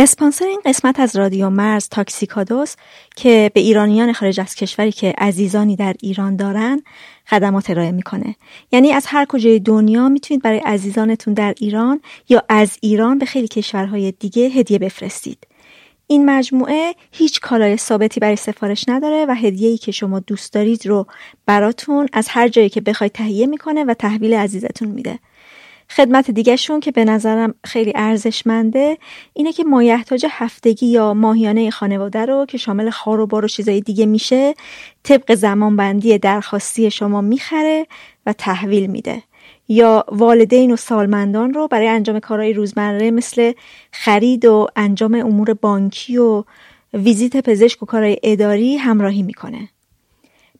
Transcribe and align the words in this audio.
اسپانسر 0.00 0.44
این 0.44 0.60
قسمت 0.64 1.00
از 1.00 1.16
رادیو 1.16 1.50
مرز 1.50 1.88
تاکسیکادوس 1.88 2.74
که 3.16 3.50
به 3.54 3.60
ایرانیان 3.60 4.12
خارج 4.12 4.40
از 4.40 4.54
کشوری 4.54 4.92
که 4.92 5.14
عزیزانی 5.18 5.76
در 5.76 5.94
ایران 6.02 6.36
دارن 6.36 6.82
خدمات 7.30 7.70
ارائه 7.70 7.92
می‌کنه. 7.92 8.36
یعنی 8.72 8.92
از 8.92 9.06
هر 9.06 9.24
کجای 9.24 9.58
دنیا 9.58 10.08
می‌تونید 10.08 10.42
برای 10.42 10.58
عزیزانتون 10.58 11.34
در 11.34 11.54
ایران 11.60 12.00
یا 12.28 12.42
از 12.48 12.78
ایران 12.80 13.18
به 13.18 13.26
خیلی 13.26 13.48
کشورهای 13.48 14.12
دیگه 14.12 14.42
هدیه 14.42 14.78
بفرستید. 14.78 15.46
این 16.06 16.30
مجموعه 16.30 16.94
هیچ 17.12 17.40
کالای 17.40 17.76
ثابتی 17.76 18.20
برای 18.20 18.36
سفارش 18.36 18.84
نداره 18.88 19.26
و 19.26 19.34
هدیه‌ای 19.34 19.78
که 19.78 19.92
شما 19.92 20.20
دوست 20.20 20.52
دارید 20.52 20.86
رو 20.86 21.06
براتون 21.46 22.08
از 22.12 22.28
هر 22.28 22.48
جایی 22.48 22.68
که 22.68 22.80
بخواید 22.80 23.12
تهیه 23.12 23.46
می‌کنه 23.46 23.84
و 23.84 23.94
تحویل 23.94 24.34
عزیزتون 24.34 24.88
میده. 24.88 25.18
خدمت 25.90 26.30
دیگهشون 26.30 26.80
که 26.80 26.90
به 26.90 27.04
نظرم 27.04 27.54
خیلی 27.64 27.92
ارزشمنده 27.94 28.98
اینه 29.32 29.52
که 29.52 29.64
مایحتاج 29.64 30.26
هفتگی 30.30 30.86
یا 30.86 31.14
ماهیانه 31.14 31.70
خانواده 31.70 32.26
رو 32.26 32.46
که 32.48 32.58
شامل 32.58 32.90
خار 32.90 33.20
و 33.20 33.26
بار 33.26 33.44
و 33.44 33.48
چیزای 33.48 33.80
دیگه 33.80 34.06
میشه 34.06 34.54
طبق 35.02 35.34
زمانبندی 35.34 36.18
درخواستی 36.18 36.90
شما 36.90 37.20
می‌خره 37.20 37.86
و 38.26 38.32
تحویل 38.32 38.86
میده 38.86 39.22
یا 39.68 40.04
والدین 40.08 40.72
و 40.72 40.76
سالمندان 40.76 41.54
رو 41.54 41.68
برای 41.68 41.88
انجام 41.88 42.20
کارهای 42.20 42.52
روزمره 42.52 43.10
مثل 43.10 43.52
خرید 43.92 44.44
و 44.44 44.66
انجام 44.76 45.14
امور 45.14 45.54
بانکی 45.54 46.18
و 46.18 46.44
ویزیت 46.94 47.36
پزشک 47.36 47.82
و 47.82 47.86
کارهای 47.86 48.18
اداری 48.22 48.76
همراهی 48.76 49.22
می‌کنه. 49.22 49.68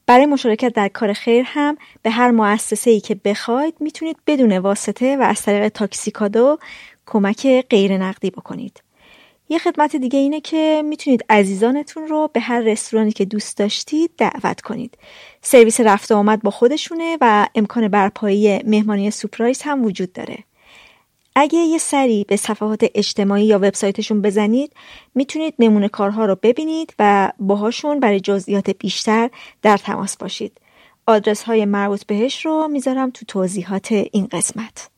برای 0.09 0.27
مشارکت 0.27 0.75
در 0.75 0.89
کار 0.89 1.13
خیر 1.13 1.45
هم 1.47 1.77
به 2.03 2.11
هر 2.11 2.31
مؤسسه 2.31 2.91
ای 2.91 3.01
که 3.01 3.15
بخواید 3.15 3.75
می‌تونید 3.81 4.17
بدون 4.27 4.59
واسطه 4.59 5.17
و 5.17 5.23
از 5.23 5.43
طریق 5.43 5.69
تاکسیکادو 5.69 6.59
کمک 7.07 7.67
غیر 7.71 7.99
نقدی 7.99 8.31
بکنید. 8.31 8.83
یه 9.49 9.59
خدمت 9.59 9.97
دیگه 9.97 10.19
اینه 10.19 10.41
که 10.41 10.83
می‌تونید 10.85 11.25
عزیزانتون 11.29 12.07
رو 12.07 12.31
به 12.33 12.41
هر 12.41 12.61
رستورانی 12.61 13.13
که 13.13 13.25
دوست 13.25 13.59
داشتید 13.59 14.11
دعوت 14.19 14.61
کنید. 14.61 14.99
سرویس 15.43 15.81
رفت 15.81 16.13
آمد 16.13 16.43
با 16.43 16.51
خودشونه 16.51 17.17
و 17.21 17.47
امکان 17.55 17.89
برپایی 17.89 18.59
مهمانی 18.63 19.11
surprise 19.11 19.63
هم 19.63 19.85
وجود 19.85 20.13
داره. 20.13 20.39
اگه 21.41 21.59
یه 21.59 21.79
سری 21.79 22.25
به 22.29 22.37
صفحات 22.37 22.85
اجتماعی 22.95 23.45
یا 23.45 23.57
وبسایتشون 23.57 24.23
بزنید 24.23 24.73
می‌تونید 25.15 25.55
نمونه 25.59 25.89
کارها 25.89 26.25
رو 26.25 26.37
ببینید 26.43 26.95
و 26.99 27.33
باهاشون 27.39 28.01
برای 28.01 28.21
جزئیات 28.21 28.71
بیشتر 28.71 29.31
در 29.63 29.77
تماس 29.77 30.17
باشید. 30.17 30.61
آدرس 31.07 31.43
های 31.43 31.65
مربوط 31.65 32.05
بهش 32.07 32.47
رو 32.47 32.69
می‌ذارم 32.69 33.11
تو 33.11 33.25
توضیحات 33.29 33.93
این 33.93 34.29
قسمت. 34.33 34.91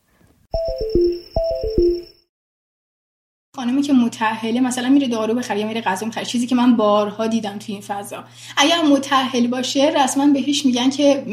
خانمی 3.57 3.83
که 3.83 3.93
متأهله 3.93 4.61
مثلا 4.61 4.89
میره 4.89 5.09
دارو 5.09 5.34
بخره 5.34 5.61
یا 5.61 5.67
میره 5.67 5.81
غذا 5.81 6.07
می‌خره 6.07 6.25
چیزی 6.25 6.47
که 6.47 6.55
من 6.55 6.77
بارها 6.77 7.27
دیدم 7.27 7.59
توی 7.59 7.75
این 7.75 7.83
فضا 7.83 8.25
اگر 8.57 8.83
متأهل 8.83 9.47
باشه 9.47 9.93
رسما 9.97 10.27
بهش 10.27 10.67
میگن 10.67 10.91
که 10.91 11.25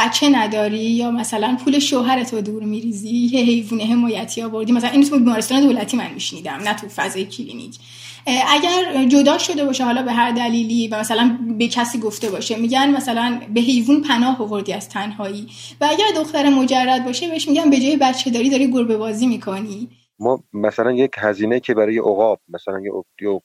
بچه 0.00 0.28
نداری 0.28 0.78
یا 0.78 1.10
مثلا 1.10 1.56
پول 1.64 1.78
شوهرت 1.78 2.34
رو 2.34 2.40
دور 2.40 2.62
میریزی؟ 2.62 3.08
یه 3.08 3.40
حیوونه 3.40 3.84
حمایتی 3.84 4.42
آوردی. 4.42 4.72
مثلا 4.72 4.90
این 4.90 5.04
تو 5.04 5.18
بیمارستان 5.18 5.60
دولتی 5.60 5.96
من 5.96 6.14
میشنیدم 6.14 6.60
نه 6.64 6.74
تو 6.74 6.88
فضای 6.88 7.24
کلینیک. 7.24 7.78
اگر 8.26 9.04
جدا 9.08 9.38
شده 9.38 9.64
باشه 9.64 9.84
حالا 9.84 10.02
به 10.02 10.12
هر 10.12 10.30
دلیلی 10.30 10.88
و 10.88 11.00
مثلا 11.00 11.38
به 11.58 11.68
کسی 11.68 11.98
گفته 11.98 12.30
باشه 12.30 12.56
میگن 12.56 12.90
مثلا 12.90 13.40
به 13.54 13.60
حیوان 13.60 14.02
پناه 14.02 14.42
آوردی 14.42 14.72
از 14.72 14.88
تنهایی. 14.88 15.46
و 15.80 15.88
اگر 15.90 16.04
دختر 16.16 16.48
مجرد 16.48 17.04
باشه 17.04 17.28
بهش 17.28 17.48
میگن 17.48 17.70
به 17.70 17.80
جای 17.80 17.96
بچه 17.96 18.30
داری 18.30 18.50
داری 18.50 18.72
گربه 18.72 18.96
بازی 18.96 19.26
می‌کنی. 19.26 19.88
ما 20.18 20.42
مثلا 20.52 20.92
یک 20.92 21.10
هزینه 21.18 21.60
که 21.60 21.74
برای 21.74 21.98
عقاب 21.98 22.40
مثلا 22.48 22.80
یه 22.80 22.90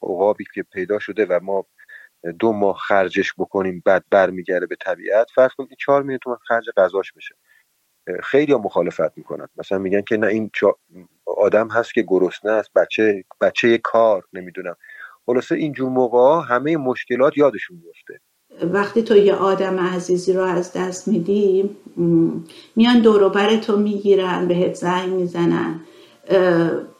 عقابی 0.03 0.43
که 0.55 0.63
پیدا 0.73 0.99
شده 0.99 1.25
و 1.25 1.39
ما 1.43 1.65
دو 2.39 2.51
ماه 2.51 2.77
خرجش 2.77 3.33
بکنیم 3.37 3.81
بعد 3.85 4.03
برمیگرده 4.11 4.65
به 4.65 4.75
طبیعت. 4.75 5.27
فرض 5.35 5.51
کنید 5.57 5.69
این 5.69 5.77
4 5.79 6.01
میلیون 6.01 6.19
تومان 6.23 6.39
خرج 6.47 6.65
غذاش 6.77 7.13
بشه. 7.13 7.35
خیلی 8.23 8.53
ها 8.53 8.59
مخالفت 8.59 9.17
می‌کنن. 9.17 9.47
مثلا 9.57 9.77
میگن 9.77 10.01
که 10.01 10.17
نه 10.17 10.27
این 10.27 10.51
آدم 11.25 11.67
هست 11.67 11.93
که 11.93 12.05
گرسنه 12.07 12.51
است 12.51 12.69
بچه 12.75 13.23
بچه 13.41 13.77
کار 13.77 14.23
نمی‌دونم. 14.33 14.75
خلاصه 15.25 15.55
اینجور 15.55 15.89
موقع 15.89 16.47
همه 16.49 16.77
مشکلات 16.77 17.37
یادشون 17.37 17.81
میفته 17.85 18.19
وقتی 18.73 19.03
تو 19.03 19.17
یه 19.17 19.33
آدم 19.33 19.79
عزیزی 19.79 20.33
رو 20.33 20.41
از 20.41 20.73
دست 20.73 21.07
میدی 21.07 21.69
میان 22.75 23.01
دوروبر 23.01 23.55
تو 23.55 23.77
می‌گیرن 23.77 24.47
بهت 24.47 24.73
زنگ 24.73 25.09
می‌زنن. 25.09 25.79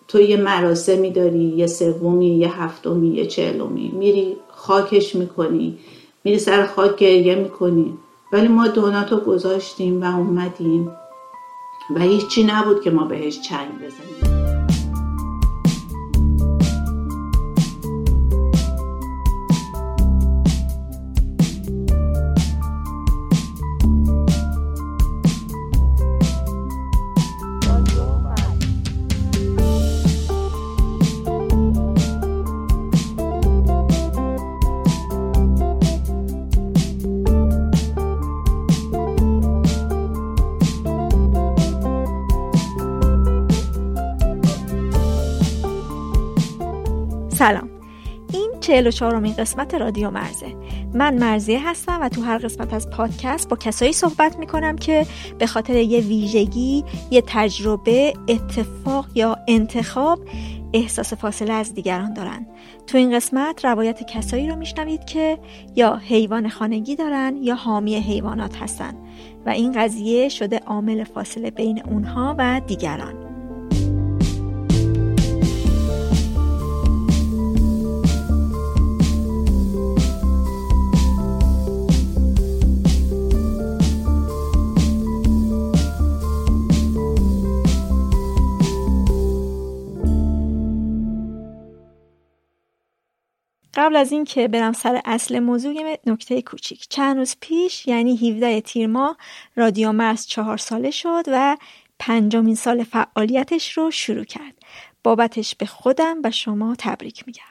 تو 0.08 0.20
یه 0.20 0.38
مراسمی 0.38 1.12
داری 1.12 1.40
یه 1.40 1.68
سومی 1.68 2.38
یه 2.38 2.62
هفتمی 2.62 3.08
یه 3.08 3.26
چهلمی. 3.26 3.92
میری 3.92 4.38
خاکش 4.68 5.16
می‌کنی. 5.16 5.78
میری 6.24 6.40
سر 6.40 6.66
خاک 6.66 6.96
گریه 6.96 7.36
می‌کنی. 7.36 7.98
ولی 8.32 8.48
ما 8.48 8.68
دوناتو 8.68 9.20
گذاشتیم 9.20 10.02
و 10.02 10.18
اومدیم. 10.18 10.92
و 11.96 12.00
هیچی 12.00 12.44
نبود 12.44 12.82
که 12.82 12.92
ما 12.92 13.04
بهش 13.04 13.42
چنگ 13.42 13.70
بزنیم. 13.76 14.35
44 48.66 49.16
امین 49.16 49.34
قسمت 49.34 49.76
رادیو 49.76 50.12
مرزه. 50.12 50.56
من 50.94 51.18
مرزیه 51.18 51.70
هستم 51.70 52.00
و 52.02 52.10
تو 52.10 52.22
هر 52.22 52.38
قسمت 52.38 52.74
از 52.74 52.90
پادکست 52.90 53.50
با 53.50 53.58
کسایی 53.58 53.94
صحبت 53.94 54.40
می‌کنم 54.40 54.76
که 54.76 55.06
به 55.40 55.48
خاطر 55.48 55.76
یه 55.76 56.00
ویژگی 56.00 56.84
یه 57.12 57.24
تجربه 57.28 58.14
اتفاق 58.28 59.06
یا 59.16 59.38
انتخاب 59.48 60.20
احساس 60.74 61.14
فاصله 61.14 61.54
از 61.54 61.74
دیگران 61.74 62.14
دارن. 62.14 62.48
تو 62.88 62.98
این 62.98 63.16
قسمت 63.16 63.66
روایت 63.66 64.04
کسایی 64.04 64.50
رو 64.50 64.56
میشنوید 64.56 65.06
که 65.06 65.40
یا 65.76 65.96
حیوان 65.96 66.50
خانگی 66.50 66.96
دارن 66.96 67.38
یا 67.42 67.56
حامی 67.56 67.96
حیوانات 67.96 68.58
هستن 68.58 68.94
و 69.46 69.50
این 69.50 69.72
قضیه 69.72 70.30
شده 70.30 70.60
عامل 70.60 71.04
فاصله 71.04 71.52
بین 71.52 71.82
اونها 71.84 72.36
و 72.38 72.62
دیگران. 72.68 73.25
قبل 93.76 93.96
از 93.96 94.12
اینکه 94.12 94.48
برم 94.48 94.74
سر 94.74 95.02
اصل 95.06 95.40
موضوع 95.40 95.74
یه 95.74 96.00
نکته 96.06 96.42
کوچیک. 96.42 96.88
چند 96.90 97.18
روز 97.18 97.36
پیش 97.40 97.88
یعنی 97.88 98.18
17 98.32 98.62
تیر 98.62 98.88
ماه 98.88 99.18
رادیو 99.56 99.92
مرز 99.92 100.26
چهار 100.26 100.58
ساله 100.58 100.92
شد 100.92 101.24
و 101.28 101.58
پنجمین 102.00 102.56
سال 102.56 102.84
فعالیتش 102.84 103.78
رو 103.78 103.92
شروع 103.92 104.24
کرد. 104.24 104.54
بابتش 105.04 105.56
به 105.56 105.66
خودم 105.66 106.22
و 106.24 106.32
شما 106.32 106.76
تبریک 106.80 107.24
میگم. 107.28 107.42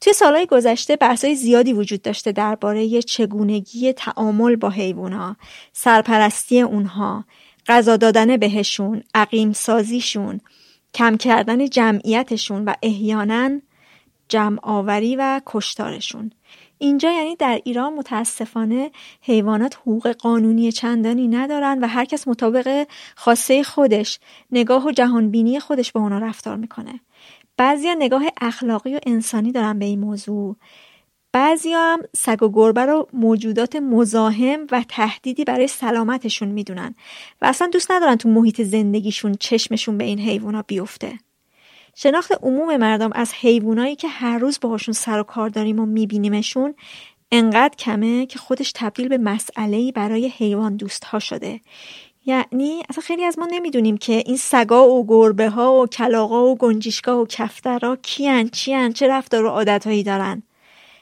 توی 0.00 0.12
سالهای 0.12 0.46
گذشته 0.46 0.96
بحثای 0.96 1.34
زیادی 1.34 1.72
وجود 1.72 2.02
داشته 2.02 2.32
درباره 2.32 3.02
چگونگی 3.02 3.92
تعامل 3.92 4.56
با 4.56 4.70
حیوونا، 4.70 5.36
سرپرستی 5.72 6.60
اونها، 6.60 7.24
غذا 7.66 7.96
دادن 7.96 8.36
بهشون، 8.36 9.02
عقیم 9.14 9.52
سازیشون، 9.52 10.40
کم 10.94 11.16
کردن 11.16 11.68
جمعیتشون 11.68 12.64
و 12.64 12.74
احیانا 12.82 13.50
جمع 14.30 14.58
آوری 14.62 15.16
و 15.16 15.40
کشتارشون. 15.46 16.32
اینجا 16.78 17.10
یعنی 17.10 17.36
در 17.36 17.60
ایران 17.64 17.94
متاسفانه 17.94 18.90
حیوانات 19.22 19.76
حقوق 19.76 20.08
قانونی 20.08 20.72
چندانی 20.72 21.28
ندارن 21.28 21.78
و 21.78 21.86
هر 21.86 22.04
کس 22.04 22.28
مطابق 22.28 22.86
خاصه 23.16 23.62
خودش 23.62 24.18
نگاه 24.50 24.86
و 24.86 24.90
جهانبینی 24.90 25.60
خودش 25.60 25.92
با 25.92 26.00
اونا 26.00 26.18
رفتار 26.18 26.56
می‌کنه. 26.56 27.00
بعضیا 27.56 27.94
نگاه 27.94 28.22
اخلاقی 28.40 28.94
و 28.94 29.00
انسانی 29.06 29.52
دارن 29.52 29.78
به 29.78 29.84
این 29.84 30.00
موضوع. 30.00 30.56
بعضی 31.32 31.72
هم 31.72 32.00
سگ 32.16 32.42
و 32.42 32.48
گربه 32.52 32.86
رو 32.86 33.08
موجودات 33.12 33.76
مزاحم 33.76 34.66
و 34.70 34.84
تهدیدی 34.88 35.44
برای 35.44 35.66
سلامتشون 35.66 36.48
می‌دونن 36.48 36.94
و 37.42 37.46
اصلا 37.46 37.68
دوست 37.72 37.90
ندارن 37.90 38.16
تو 38.16 38.28
محیط 38.28 38.62
زندگیشون 38.62 39.34
چشمشون 39.34 39.98
به 39.98 40.04
این 40.04 40.18
حیوانا 40.18 40.62
بیفته. 40.62 41.18
شناخت 41.94 42.32
عموم 42.42 42.76
مردم 42.76 43.10
از 43.14 43.32
حیوانایی 43.32 43.96
که 43.96 44.08
هر 44.08 44.38
روز 44.38 44.58
باهاشون 44.60 44.94
سر 44.94 45.20
و 45.20 45.22
کار 45.22 45.48
داریم 45.48 45.80
و 45.80 45.86
میبینیمشون 45.86 46.74
انقدر 47.32 47.76
کمه 47.76 48.26
که 48.26 48.38
خودش 48.38 48.72
تبدیل 48.74 49.08
به 49.08 49.18
مسئله 49.18 49.92
برای 49.92 50.28
حیوان 50.28 50.76
دوست 50.76 51.04
ها 51.04 51.18
شده. 51.18 51.60
یعنی 52.26 52.82
اصلا 52.88 53.02
خیلی 53.02 53.24
از 53.24 53.38
ما 53.38 53.48
نمی‌دونیم 53.50 53.96
که 53.96 54.12
این 54.12 54.36
سگا 54.36 54.88
و 54.88 55.06
گربه 55.06 55.48
ها 55.48 55.72
و 55.72 55.86
کلاغا 55.86 56.46
و 56.46 56.56
گنجیشکا 56.56 57.22
و 57.22 57.26
کفترا 57.26 57.96
کیان 57.96 58.48
چیان 58.48 58.92
چه 58.92 59.08
رفتار 59.08 59.44
و 59.44 59.48
عادتهایی 59.48 60.02
دارن. 60.02 60.42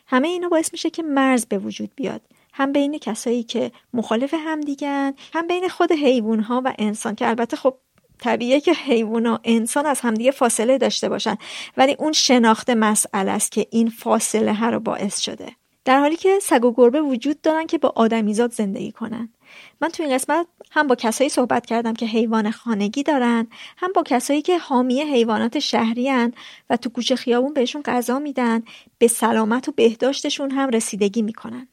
همه 0.07 0.29
اینا 0.29 0.49
باعث 0.49 0.73
میشه 0.73 0.91
که 0.91 1.03
مرز 1.03 1.47
به 1.47 1.59
وجود 1.59 1.91
بیاد. 1.97 2.21
هم 2.53 2.73
بین 2.73 2.99
کسایی 2.99 3.43
که 3.43 3.73
مخالف 3.93 4.35
هم 4.35 4.61
دیگن 4.61 5.15
هم 5.33 5.47
بین 5.47 5.69
خود 5.69 5.93
حیوان 5.93 6.41
ها 6.41 6.63
و 6.65 6.75
انسان 6.79 7.15
که 7.15 7.29
البته 7.29 7.57
خب 7.57 7.75
طبیعیه 8.21 8.61
که 8.61 8.73
حیوان 8.73 9.27
و 9.27 9.39
انسان 9.45 9.87
از 9.87 10.01
همدیگه 10.01 10.31
فاصله 10.31 10.79
داشته 10.79 11.09
باشن. 11.09 11.37
ولی 11.77 11.97
اون 11.99 12.13
شناخت 12.13 12.71
مسئله 12.71 13.31
است 13.31 13.53
که 13.53 13.67
این 13.71 13.91
فاصله 13.91 14.55
ها 14.55 14.71
رو 14.71 14.81
باعث 14.81 15.21
شده. 15.21 15.53
در 15.85 16.01
حالی 16.01 16.17
که 16.17 16.39
سگ 16.43 16.65
و 16.65 16.73
گربه 16.77 17.01
وجود 17.01 17.41
دارن 17.41 17.67
که 17.67 17.79
با 17.79 17.93
آدمیزاد 17.97 18.53
زندگی 18.53 18.93
کنن. 18.93 19.29
من 19.81 19.89
تو 19.89 20.03
این 20.03 20.15
قسمت 20.15 20.47
هم 20.71 20.87
با 20.87 20.95
کسایی 20.95 21.31
صحبت 21.31 21.67
کردم 21.67 21.95
که 21.95 22.07
حیوان 22.07 22.51
خانگی 22.51 23.03
دارن 23.03 23.47
هم 23.77 23.93
با 23.95 24.03
کسایی 24.03 24.43
که 24.43 24.59
حامی 24.59 25.01
حیوانات 25.01 25.59
شهری 25.59 26.09
هن 26.09 26.33
و 26.71 26.77
تو 26.77 26.91
کوچه 26.91 27.17
خیابون 27.17 27.53
بهشون 27.53 27.83
غذا 27.83 28.19
میدن 28.19 28.63
به 28.99 29.09
سلامت 29.09 29.69
و 29.69 29.73
بهداشتشون 29.73 30.51
هم 30.51 30.69
رسیدگی 30.69 31.23
می‌کنن. 31.23 31.69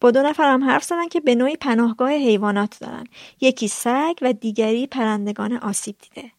با 0.00 0.10
دو 0.10 0.22
نفر 0.22 0.52
هم 0.52 0.64
حرف 0.64 0.84
زدن 0.84 1.08
که 1.08 1.20
به 1.20 1.34
نوعی 1.34 1.56
پناهگاه 1.56 2.10
حیوانات 2.12 2.78
دارن. 2.80 3.04
یکی 3.40 3.68
سگ 3.68 4.14
و 4.22 4.32
دیگری 4.32 4.86
پرندگان 4.86 5.52
آسیب 5.56 5.96
دیده. 5.98 6.30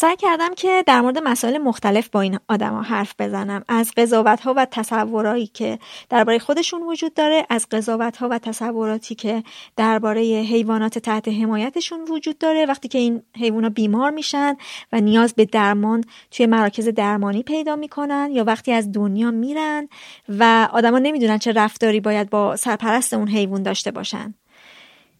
سعی 0.00 0.16
کردم 0.16 0.54
که 0.54 0.84
در 0.86 1.00
مورد 1.00 1.18
مسائل 1.18 1.58
مختلف 1.58 2.08
با 2.08 2.20
این 2.20 2.38
آدما 2.48 2.82
حرف 2.82 3.14
بزنم. 3.18 3.64
از 3.68 3.92
قضاوت 3.96 4.40
ها 4.40 4.54
و 4.56 4.66
تصورایی 4.70 5.46
که 5.46 5.78
درباره 6.10 6.38
خودشون 6.38 6.82
وجود 6.82 7.14
داره 7.14 7.46
از 7.50 7.66
قضاوت 7.70 8.16
ها 8.16 8.28
و 8.28 8.38
تصوراتی 8.38 9.14
که 9.14 9.42
درباره 9.76 10.20
حیوانات 10.22 10.98
تحت 10.98 11.28
حمایتشون 11.28 12.00
وجود 12.10 12.38
داره. 12.38 12.66
وقتی 12.66 12.88
که 12.88 12.98
این 12.98 13.22
حیوانا 13.36 13.68
بیمار 13.68 14.10
میشن 14.10 14.56
و 14.92 15.00
نیاز 15.00 15.34
به 15.34 15.44
درمان 15.44 16.04
توی 16.30 16.46
مراکز 16.46 16.88
درمانی 16.88 17.42
پیدا 17.42 17.76
می‌کنن 17.76 18.30
یا 18.32 18.44
وقتی 18.44 18.72
از 18.72 18.92
دنیا 18.92 19.30
میرن 19.30 19.88
و 20.28 20.68
آدما 20.72 20.98
نمی‌دونن 20.98 21.38
چه 21.38 21.52
رفتاری 21.52 22.00
باید 22.00 22.30
با 22.30 22.56
سرپرست 22.56 23.14
اون 23.14 23.28
حیوان 23.28 23.62
داشته 23.62 23.90
باشن. 23.90 24.34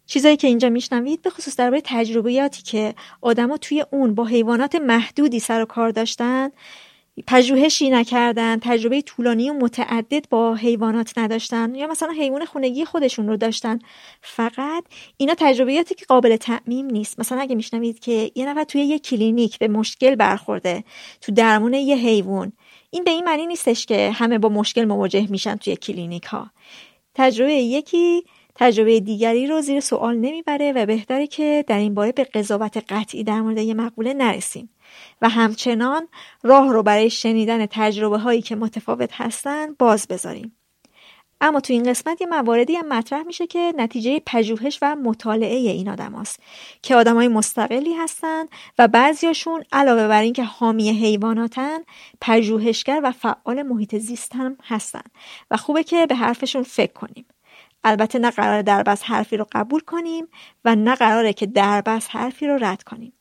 چیزایی 0.08 0.37
که 0.37 0.49
اینجا 0.49 0.69
میشنوید 0.69 1.22
به 1.22 1.31
خصوص 1.31 1.56
درباره 1.56 1.82
تجربیاتی 1.84 2.62
که 2.62 2.94
آدما 3.20 3.56
توی 3.56 3.84
اون 3.90 4.14
با 4.14 4.25
حیوانات 4.25 4.75
محدودی 4.75 5.40
سر 5.40 5.62
و 5.62 5.64
کار 5.64 5.90
داشتن 5.90 6.50
پژوهشی 7.26 7.90
نکردن 7.90 8.58
تجربه 8.62 9.02
طولانی 9.02 9.50
و 9.50 9.52
متعدد 9.52 10.28
با 10.28 10.55
حیوانات 10.55 11.19
نداشتن 11.19 11.75
یا 11.75 11.87
مثلا 11.87 12.12
حیوان 12.12 12.44
خونگی 12.44 12.84
خودشون 12.84 13.28
رو 13.28 13.37
داشتن. 13.37 13.78
فقط 14.22 14.84
اینا 15.16 15.34
تجربیاتی 15.38 15.94
که 15.94 16.05
قابل 16.05 16.37
تعمیم 16.37 16.87
نیست. 16.87 17.20
مثلا 17.20 17.40
اگه 17.40 17.54
میشنوید 17.54 17.99
که 18.00 18.31
یه 18.34 18.49
نفر 18.49 18.64
توی 18.64 18.81
یه 18.81 18.99
کلینیک 18.99 19.58
به 19.58 19.69
مشکل 19.69 20.14
برخورده 20.14 20.84
تو 21.20 21.32
درمون 21.32 21.75
یه 21.75 21.96
حیوان. 21.96 22.52
این 22.90 23.04
به 23.04 23.11
این 23.11 23.25
معنی 23.25 23.46
نیستش 23.46 23.87
که 23.87 24.11
همه 24.11 24.38
با 24.38 24.49
مشکل 24.49 24.84
مواجه 24.84 25.26
میشن 25.31 25.56
توی 25.56 25.76
کلینیک 25.76 26.25
ها 26.25 26.50
تجربه 27.14 27.52
یکی 27.52 28.25
تجربه 28.58 29.00
دیگری 29.00 29.46
رو 29.46 29.60
زیر 29.60 29.81
سوال 29.81 30.16
نمی‌بره 30.16 30.72
و 30.72 30.87
بهتره 30.87 31.26
که 31.26 31.64
در 31.66 31.78
این 31.78 31.94
باره 31.94 32.12
به 32.12 32.25
قضاوت 32.25 32.76
قطعی 32.88 33.25
در 33.25 33.40
مورد 33.40 33.58
یه 33.58 33.75
مقوله 33.75 34.14
نرسیم. 34.14 34.70
و 35.22 35.28
همچنان 35.28 36.08
راه 36.43 36.72
رو 36.72 36.82
برای 36.82 37.10
شنیدن 37.10 37.66
تجربه 37.66 38.19
هایی 38.19 38.43
که 38.43 38.56
متفاوت 38.56 39.10
هستن 39.12 39.75
باز 39.78 40.06
بذاریم. 40.08 40.55
اما 41.40 41.60
تو 41.60 41.72
این 41.72 41.82
قسمت 41.82 42.20
یه 42.20 42.26
مواردی 42.26 42.75
هم 42.75 42.88
مطرح 42.88 43.22
میشه 43.22 43.46
که 43.46 43.72
نتیجه 43.76 44.22
پژوهش 44.26 44.78
و 44.82 44.96
مطالعه 44.96 45.56
این 45.56 45.88
آدم 45.88 46.14
هست 46.14 46.40
که 46.83 46.94
آدمای 46.94 47.28
مستقلی 47.28 47.94
هستن 47.94 48.44
و 48.78 48.88
بعضیاشون 48.88 49.64
علاوه 49.73 50.09
بر 50.09 50.23
اینکه 50.23 50.44
حامی 50.44 50.90
حیواناتن 50.90 51.78
پژوهشگر 52.21 53.00
و 53.04 53.12
فعال 53.12 53.62
محیط 53.62 53.97
زیست 53.97 54.35
هم 54.35 54.56
هستن. 54.64 55.02
و 55.50 55.56
خوبه 55.56 55.83
که 55.83 56.06
به 56.06 56.14
حرفشون 56.14 56.62
فکر 56.62 56.92
کنیم. 56.92 57.26
البته 57.85 58.18
نه 58.18 58.30
قرار 58.30 58.62
دربست 58.62 59.04
حرفی 59.06 59.37
رو 59.37 59.47
قبول 59.52 59.80
کنیم 59.80 60.28
و 60.64 60.76
نه 60.76 60.94
قراره 60.94 61.32
که 61.32 61.47
دربست 61.47 62.08
حرفی 62.12 62.47
رو 62.47 62.58
رد 62.64 62.82
کنیم. 62.82 63.12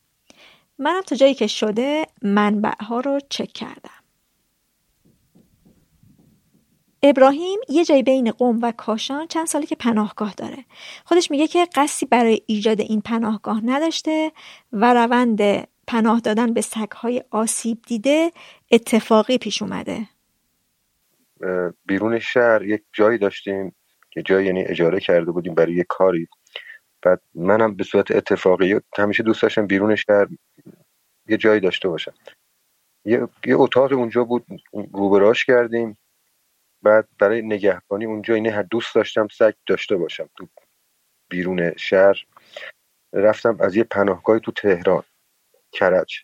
منم 0.78 1.02
تا 1.02 1.16
جایی 1.16 1.34
که 1.34 1.46
شده 1.46 2.06
منبع 2.22 2.84
ها 2.84 3.00
رو 3.00 3.20
چک 3.30 3.52
کردم. 3.52 3.90
ابراهیم 7.02 7.60
یه 7.68 7.84
جای 7.84 8.02
بین 8.02 8.30
قوم 8.30 8.58
و 8.62 8.72
کاشان 8.72 9.26
چند 9.26 9.46
سالی 9.46 9.66
که 9.66 9.76
پناهگاه 9.76 10.34
داره. 10.34 10.64
خودش 11.04 11.30
میگه 11.30 11.46
که 11.46 11.66
قصدی 11.74 12.06
برای 12.06 12.42
ایجاد 12.46 12.80
این 12.80 13.00
پناهگاه 13.00 13.60
نداشته 13.64 14.32
و 14.72 14.94
روند 14.94 15.68
پناه 15.86 16.20
دادن 16.20 16.52
به 16.52 16.60
سگهای 16.60 17.24
آسیب 17.30 17.78
دیده 17.86 18.32
اتفاقی 18.70 19.38
پیش 19.38 19.62
اومده. 19.62 20.08
بیرون 21.86 22.18
شهر 22.18 22.62
یک 22.62 22.82
جایی 22.92 23.18
داشتیم 23.18 23.74
که 24.10 24.22
جایی 24.22 24.46
یعنی 24.46 24.64
اجاره 24.64 25.00
کرده 25.00 25.30
بودیم 25.30 25.54
برای 25.54 25.74
یه 25.74 25.84
کاری. 25.88 26.28
بعد 27.02 27.22
منم 27.34 27.76
به 27.76 27.84
صورت 27.84 28.10
اتفاقی 28.10 28.80
همیشه 28.98 29.22
دوست 29.22 29.42
داشتم 29.42 29.66
بیرون 29.66 29.96
شهر 29.96 30.26
یه 31.28 31.36
جایی 31.36 31.60
داشته 31.60 31.88
باشم. 31.88 32.14
یه, 33.04 33.28
یه 33.46 33.56
اتاق 33.56 33.92
اونجا 33.92 34.24
بود 34.24 34.46
روبراش 34.92 35.44
کردیم. 35.44 35.98
بعد 36.82 37.08
برای 37.18 37.42
نگهبانی 37.42 38.04
اونجا 38.04 38.34
اینه 38.34 38.50
هر 38.50 38.62
دوست 38.62 38.94
داشتم 38.94 39.28
سگ 39.28 39.54
داشته 39.66 39.96
باشم 39.96 40.30
تو 40.36 40.48
بیرون 41.30 41.76
شهر. 41.76 42.26
رفتم 43.12 43.56
از 43.60 43.76
یه 43.76 43.84
پناهگاهی 43.84 44.40
تو 44.40 44.52
تهران 44.52 45.02
کرج. 45.72 46.14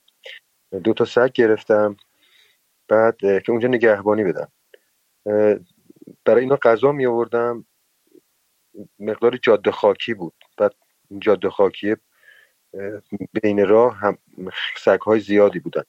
دو 0.85 0.95
تا 0.95 1.05
سگ 1.05 1.33
گرفتم. 1.33 1.97
بعد 2.89 3.17
که 3.19 3.45
اونجا 3.49 3.69
نگهبانی 3.69 4.25
بدم. 4.25 4.53
برای 6.25 6.41
اینا 6.41 6.57
غذا 6.63 6.93
می 6.93 7.07
آوردم 7.07 7.67
مقدار 8.99 9.37
جاده 9.37 9.71
خاکی 9.71 10.15
بود. 10.15 10.35
بعد 10.59 10.75
جاده 11.19 11.51
خاکی 11.51 11.97
بین 13.43 13.69
راه 13.69 13.97
هم 13.97 14.19
سگ 14.77 15.01
های 15.01 15.21
زیادی 15.21 15.59
بودن. 15.59 15.83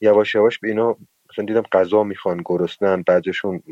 یواش 0.00 0.34
یواش 0.34 0.58
به 0.58 0.68
اینا 0.68 0.96
مثلا 1.30 1.44
دیدم 1.44 1.62
غذا 1.72 2.02
می‌خوان 2.02 2.42
گرسنن 2.44 3.02
بعدشون 3.02 3.62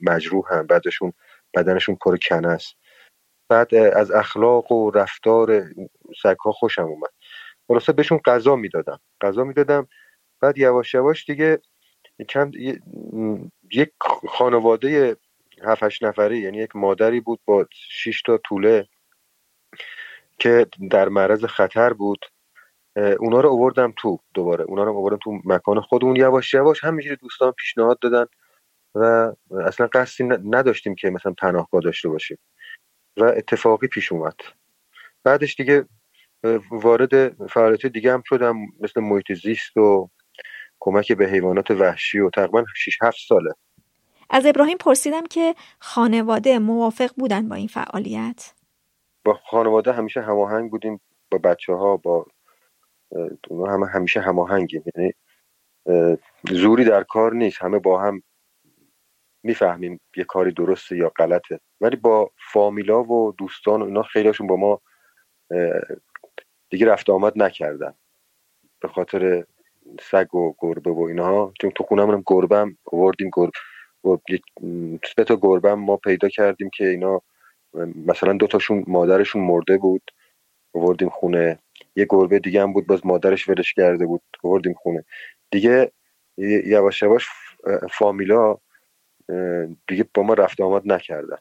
مجروحن 0.00 0.66
بعدشون 0.66 1.12
بدنشون 1.54 1.94
پر 1.94 2.16
کنه 2.16 2.48
است 2.48 2.76
بعد 3.48 3.74
از 3.74 4.10
اخلاق 4.10 4.72
و 4.72 4.90
رفتار 4.90 5.64
سگها 6.22 6.52
خوشم 6.52 6.82
اومد. 6.84 7.10
خلاصه 7.68 7.92
بهشون 7.92 8.18
غذا 8.24 8.56
می‌دادم. 8.56 9.00
غذا 9.20 9.44
می‌دادم. 9.44 9.88
بعد 10.40 10.58
یواش 10.58 10.94
یواش 10.94 11.30
دیگه 11.30 11.60
چند 12.28 12.54
یک 13.72 13.92
خانواده 14.28 15.16
هفت 15.64 15.82
هشت 15.82 16.04
نفری 16.04 16.38
یعنی 16.38 16.58
یک 16.58 16.76
مادری 16.76 17.20
بود 17.20 17.40
با 17.44 17.66
شش 17.72 18.22
تا 18.22 18.38
طوله 18.38 18.88
که 20.38 20.66
در 20.90 21.08
معرض 21.08 21.44
خطر 21.44 21.92
بود. 21.92 22.26
اونا 23.18 23.40
رو 23.40 23.50
آوردم 23.50 23.92
تو 23.96 24.18
دوباره. 24.34 24.64
اونا 24.64 24.84
رو 24.84 24.96
آوردم 24.96 25.18
تو 25.22 25.40
مکان 25.44 25.80
خودمون 25.80 26.16
یواش 26.16 26.54
یواش 26.54 26.84
همینجوری 26.84 27.16
دوستان 27.16 27.52
پیشنهاد 27.52 27.98
دادن 27.98 28.26
و 28.94 29.32
اصلا 29.66 29.86
قصدی 29.86 30.24
نداشتیم 30.24 30.94
که 30.94 31.10
مثلا 31.10 31.34
پناهگاه 31.38 31.80
داشته 31.80 32.08
باشیم. 32.08 32.38
و 33.16 33.24
اتفاقی 33.24 33.86
پیش 33.86 34.12
اومد. 34.12 34.36
بعدش 35.24 35.56
دیگه 35.56 35.84
وارد 36.70 37.44
فعالیت 37.46 37.86
دیگه 37.86 38.12
هم 38.12 38.22
شدم 38.26 38.56
مثل 38.80 39.00
محیط 39.00 39.32
زیست 39.32 39.76
و 39.76 40.10
کمک 40.80 41.12
به 41.12 41.26
حیوانات 41.26 41.70
وحشی 41.70 42.18
و 42.18 42.30
تقریبا 42.30 42.64
6 42.76 42.98
7 43.02 43.18
ساله. 43.28 43.50
از 44.30 44.46
ابراهیم 44.46 44.78
پرسیدم 44.78 45.26
که 45.26 45.54
خانواده 45.78 46.58
موافق 46.58 47.10
بودن 47.16 47.48
با 47.48 47.54
این 47.54 47.68
فعالیت؟ 47.68 48.54
با 49.24 49.34
خانواده 49.50 49.92
همیشه 49.92 50.20
هماهنگ 50.20 50.70
بودیم 50.70 51.00
با 51.30 51.38
بچه 51.38 51.72
ها 51.72 51.96
با 51.96 52.26
همه 53.50 53.86
همیشه 53.86 54.20
هماهنگیم. 54.20 54.84
یعنی 54.96 55.14
زوری 56.50 56.84
در 56.84 57.02
کار 57.02 57.34
نیست 57.34 57.62
همه 57.62 57.78
با 57.78 58.00
هم 58.00 58.22
می‌فهمیم 59.42 60.00
یه 60.16 60.24
کاری 60.24 60.52
درسته 60.52 60.96
یا 60.96 61.08
غلطه. 61.08 61.60
ولی 61.80 61.96
با 61.96 62.30
فامیلا 62.52 63.02
و 63.02 63.32
دوستان 63.38 63.82
و 63.82 63.84
اینا 63.84 64.02
خیلیشون 64.02 64.46
با 64.46 64.56
ما 64.56 64.80
دیگه 66.70 66.86
رفت 66.86 67.10
آمد 67.10 67.32
نکردن. 67.42 67.94
به 68.80 68.88
خاطر 68.88 69.44
سگ 70.00 70.34
و 70.34 70.54
گربه 70.58 70.90
و 70.90 71.00
اینها. 71.00 71.52
چون 71.60 71.70
تو 71.70 71.84
خونه 71.84 72.22
گربه 72.26 72.58
هم 72.58 72.78
آوردیم 72.92 73.30
گربه 73.32 73.52
سه 75.16 75.24
تا 75.24 75.36
گربه 75.36 75.74
ما 75.74 75.96
پیدا 75.96 76.28
کردیم 76.28 76.70
که 76.70 76.88
اینا 76.88 77.22
مثلا 78.06 78.32
دو 78.32 78.46
تاشون 78.46 78.84
مادرشون 78.86 79.42
مرده 79.42 79.78
بود. 79.78 80.10
آوردیم 80.74 81.08
خونه. 81.08 81.58
یه 81.96 82.06
گربه 82.10 82.38
دیگه 82.38 82.62
هم 82.62 82.72
بود 82.72 82.86
باز 82.86 83.06
مادرش 83.06 83.48
ولش 83.48 83.72
کرده 83.72 84.06
بود. 84.06 84.22
آوردیم 84.44 84.74
خونه. 84.74 85.04
دیگه 85.50 85.92
یواش 86.66 87.02
یواش 87.02 87.28
فامیلا 87.90 88.56
دیگه 89.88 90.04
با 90.14 90.22
ما 90.22 90.34
رفت 90.34 90.60
آمد 90.60 90.92
نکردن. 90.92 91.36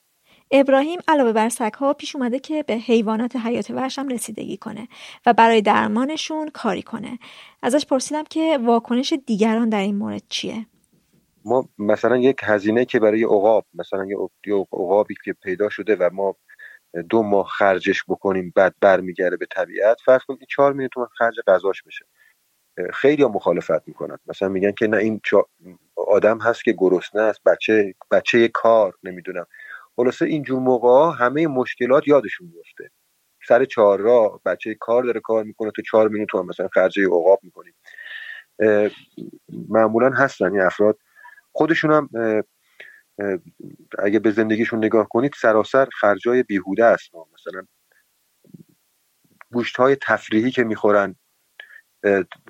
ابراهیم 0.52 1.00
علاوه 1.08 1.34
بر 1.34 1.50
ها 1.80 1.94
پیش 1.94 2.16
اومده 2.16 2.40
که 2.40 2.64
به 2.64 2.74
حیوانات 2.74 3.36
حیات 3.36 3.72
وحش 3.72 4.00
هم 4.00 4.08
رسیدگی 4.08 4.58
کنه 4.58 4.88
و 5.26 5.34
برای 5.34 5.62
درمانشون 5.62 6.48
کاری 6.48 6.82
کنه. 6.82 7.20
ازش 7.62 7.86
پرسیدم 7.86 8.24
که 8.24 8.60
واکنش 8.64 9.14
دیگران 9.26 9.70
در 9.70 9.80
این 9.80 9.96
مورد 9.96 10.24
چیه؟ 10.30 10.66
ما 11.46 11.70
مثلا 11.78 12.18
یک 12.18 12.38
هزینه 12.44 12.86
که 12.86 13.00
برای 13.00 13.24
عقاب 13.24 13.66
مثلا 13.74 14.06
یه 14.06 14.18
عقابی 14.74 15.16
که 15.26 15.34
پیدا 15.34 15.70
شده 15.70 15.96
و 15.96 16.10
ما 16.14 16.36
دو 17.10 17.24
ماه 17.24 17.48
خرجش 17.48 18.04
بکنیم 18.08 18.54
بعد 18.56 18.76
برمیگرده 18.82 19.38
به 19.38 19.46
طبیعت 19.52 19.98
فرض 20.06 20.22
کنید 20.28 20.40
این 20.40 20.48
چهار 20.50 20.74
میلیون 20.74 20.90
تومن 20.94 21.08
خرج 21.18 21.36
غذاش 21.48 21.84
بشه. 21.84 22.06
خیلی 22.94 23.24
ها 23.24 23.30
مخالفت 23.30 23.88
می‌کنن. 23.88 24.18
مثلا 24.28 24.50
میگن 24.50 24.72
که 24.72 24.88
نه 24.88 24.98
این 24.98 25.22
آدم 25.98 26.40
هست 26.40 26.64
که 26.64 26.76
گرسنه 26.78 27.22
است 27.22 27.42
بچه 27.46 27.96
بچه 28.12 28.48
کار 28.48 28.94
نمی‌دونم. 29.04 29.46
خلاصه 29.96 30.26
اینجور 30.26 30.60
موقع 30.60 31.18
همه 31.26 31.48
مشکلات 31.48 32.08
یادشون 32.08 32.48
میفته 32.56 32.92
سر 33.48 33.66
چهار 33.66 34.00
راه 34.00 34.42
بچه 34.46 34.76
کار 34.80 35.04
داره 35.04 35.20
کار 35.20 35.44
می‌کنه 35.44 35.72
تو 35.76 35.82
چهار 35.82 36.08
میلیون 36.10 36.28
تومن 36.28 36.46
مثلا 36.50 36.68
خرج 36.68 37.00
عقاب 37.00 37.40
می‌کنیم 37.44 37.74
معمولا 39.70 40.10
هستن 40.10 40.52
این 40.52 40.62
افراد. 40.62 40.98
خودشون 41.56 41.92
هم 41.92 42.10
اگه 44.00 44.20
به 44.20 44.32
زندگیشون 44.32 44.86
نگاه 44.86 45.08
کنید 45.10 45.32
سراسر 45.42 45.88
خرجای 46.00 46.44
بیهوده 46.44 46.86
است. 46.86 47.12
مثلا 47.16 47.66
گوشت 49.54 49.78
های 49.78 49.98
تفریحی 50.02 50.52
که 50.52 50.64
می‌خورن 50.64 51.16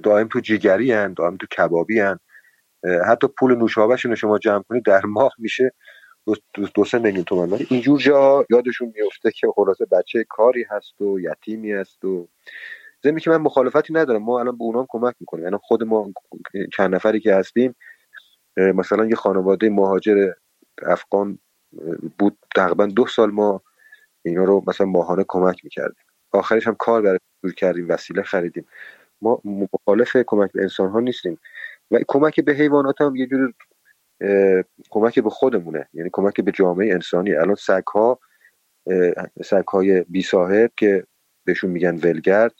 دائم 0.03 0.27
تو 0.27 0.39
جیگری 0.39 0.91
هن 0.91 1.13
دائم 1.13 1.37
تو 1.37 1.47
کبابی 1.47 1.99
هن. 1.99 2.19
حتی 3.07 3.27
پول 3.39 3.55
نوشابهشون 3.55 4.11
رو 4.11 4.15
شما 4.15 4.39
جمع 4.39 4.63
کنید 4.69 4.85
در 4.85 5.01
ماه 5.05 5.31
میشه 5.37 5.71
دو, 6.25 6.35
دو, 6.75 6.85
سه 6.85 6.99
میلیون 6.99 7.23
تومن 7.23 7.59
اینجور 7.69 7.99
جا 7.99 8.45
یادشون 8.49 8.93
میفته 8.95 9.31
که 9.31 9.47
خلاصه 9.55 9.85
بچه 9.85 10.25
کاری 10.29 10.65
هست 10.69 11.01
و 11.01 11.19
یتیمی 11.19 11.71
هست 11.71 12.05
و 12.05 12.27
زمین 13.03 13.19
که 13.19 13.29
من 13.29 13.37
مخالفتی 13.37 13.93
ندارم. 13.93 14.23
ما 14.23 14.39
الان 14.39 14.57
به 14.57 14.63
اونام 14.63 14.85
کمک 14.89 15.15
می‌کنیم. 15.19 15.43
یعنی 15.43 15.57
خود 15.61 15.83
ما 15.83 16.13
چند 16.73 16.95
نفری 16.95 17.19
که 17.19 17.35
هستیم 17.35 17.75
مثلا 18.57 19.05
یه 19.05 19.15
خانواده 19.15 19.69
مهاجر 19.69 20.31
افغان 20.81 21.39
بود 22.19 22.37
تقریبا 22.55 22.85
دو 22.85 23.07
سال 23.07 23.31
ما 23.31 23.61
اینا 24.25 24.43
رو 24.43 24.63
مثلا 24.67 24.87
ماهانه 24.87 25.25
کمک 25.27 25.63
می‌کردیم. 25.63 26.05
آخرش 26.31 26.67
هم 26.67 26.75
کار 26.79 27.01
برای 27.01 27.19
دور 27.43 27.53
کردیم 27.53 27.89
وسیله 27.89 28.21
خریدیم. 28.21 28.65
ما 29.21 29.41
مخالف 29.73 30.17
کمک 30.27 30.51
به 30.51 30.61
انسان 30.61 30.89
ها 30.89 30.99
نیستیم. 30.99 31.39
و 31.91 31.99
کمک 32.07 32.39
به 32.39 32.53
حیوانات 32.53 33.01
هم 33.01 33.15
یه 33.15 33.27
جور 33.27 33.53
کمک 34.89 35.19
به 35.19 35.29
خودمونه. 35.29 35.87
یعنی 35.93 36.09
کمک 36.13 36.41
به 36.41 36.51
جامعه 36.51 36.93
انسانی. 36.93 37.35
الان 37.35 37.55
سگ 37.55 37.83
ها 37.93 38.19
سگ 39.45 39.67
های 39.67 40.01
بی 40.01 40.21
صاحب 40.21 40.71
که 40.77 41.03
بهشون 41.45 41.71
میگن 41.71 41.95
ولگرد 41.95 42.55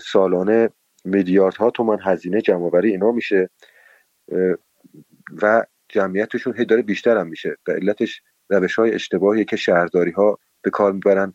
سالانه 0.00 0.70
میلیاردها 1.04 1.70
تومن 1.70 1.98
هزینه 2.02 2.40
جمع 2.40 2.74
اینا 2.74 3.12
میشه. 3.12 3.50
و 5.42 5.64
جمعیتشون 5.88 6.54
هی 6.56 6.64
داره 6.64 6.82
بیشتر 6.82 7.16
هم 7.16 7.26
میشه 7.26 7.56
و 7.68 7.72
علتش 7.72 8.22
روش 8.50 8.74
های 8.74 8.94
اشتباهی 8.94 9.44
که 9.44 9.56
شهرداری 9.56 10.10
ها 10.10 10.38
به 10.62 10.70
کار 10.70 10.92
می‌برن. 10.92 11.32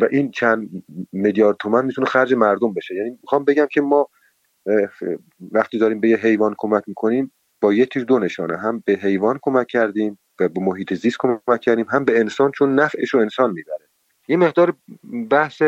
و 0.00 0.08
این 0.10 0.30
چند 0.30 0.70
میلیارد 1.12 1.56
تومن 1.56 1.84
می‌تونه 1.84 2.06
خرج 2.06 2.34
مردم 2.34 2.74
بشه. 2.74 2.94
یعنی 2.94 3.10
می‌خوام 3.22 3.44
بگم 3.44 3.66
که 3.70 3.80
ما 3.80 4.08
وقتی 5.52 5.78
داریم 5.78 6.00
به 6.00 6.08
یه 6.08 6.16
حیوان 6.16 6.54
کمک 6.58 6.84
می‌کنیم 6.86 7.32
با 7.60 7.72
یه 7.72 7.86
تیر 7.86 8.04
دو 8.04 8.18
نشانه. 8.18 8.56
هم 8.58 8.82
به 8.86 8.92
حیوان 8.92 9.38
کمک 9.42 9.66
کردیم 9.66 10.18
و 10.40 10.48
به 10.48 10.60
محیط 10.60 10.94
زیست 10.94 11.16
کمک 11.18 11.60
کردیم 11.60 11.86
هم 11.90 12.04
به 12.04 12.20
انسان 12.20 12.50
چون 12.50 12.74
نفعش 12.74 13.14
رو 13.14 13.20
انسان 13.20 13.52
می‌بره. 13.52 13.88
یه 14.28 14.36
مقدار 14.36 14.74
بحث 15.30 15.62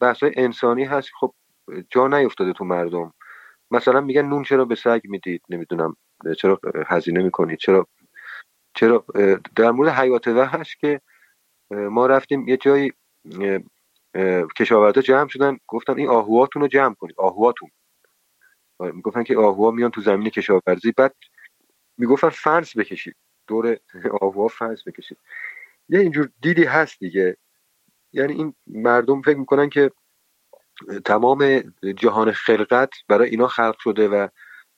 بحث 0.00 0.24
انسانی 0.36 0.84
هست. 0.84 1.08
خب 1.20 1.34
جا 1.90 2.08
نیفتاده 2.08 2.52
تو 2.52 2.64
مردم. 2.64 3.12
مثلا 3.70 4.00
میگن 4.00 4.22
نون 4.22 4.42
چرا 4.42 4.64
به 4.64 4.74
سگ 4.74 5.00
می‌دید؟ 5.04 5.42
نمی‌دونم. 5.48 5.96
چرا 6.38 6.60
هزینه 6.86 7.22
می‌کنید 7.22 7.58
چرا 7.58 7.86
چرا 8.74 9.04
در 9.56 9.70
مورد 9.70 9.88
حیات 9.88 10.28
وحش 10.28 10.76
که 10.76 11.00
ما 11.70 12.06
رفتیم 12.06 12.48
یه 12.48 12.56
جایی 12.56 12.92
کشاورزا 14.58 15.00
جمع 15.00 15.28
شدن 15.28 15.58
گفتن 15.66 15.98
این 15.98 16.08
آهواتون 16.08 16.62
رو 16.62 16.68
جمع 16.68 16.94
کنید 16.94 17.14
آهواتون. 17.18 17.70
می‌گفتن 18.80 19.22
که 19.22 19.36
آهوها 19.36 19.70
میان 19.70 19.90
تو 19.90 20.00
زمین 20.00 20.30
کشاورزی 20.30 20.92
بعد 20.96 21.14
می‌گفتن 21.98 22.28
فرض 22.28 22.78
بکشید. 22.78 23.16
دور 23.46 23.76
آهوها 24.22 24.48
فرض 24.48 24.82
بکشید. 24.86 25.18
یه 25.88 26.00
اینجور 26.00 26.28
دیدی 26.42 26.64
هست 26.64 26.98
دیگه. 27.00 27.36
یعنی 28.12 28.32
این 28.32 28.54
مردم 28.66 29.22
فکر 29.22 29.36
می‌کنن 29.38 29.70
که 29.70 29.90
تمام 31.04 31.60
جهان 31.96 32.32
خلقت 32.32 32.90
برای 33.08 33.30
اینا 33.30 33.48
خلق 33.48 33.76
شده 33.78 34.08
و 34.08 34.28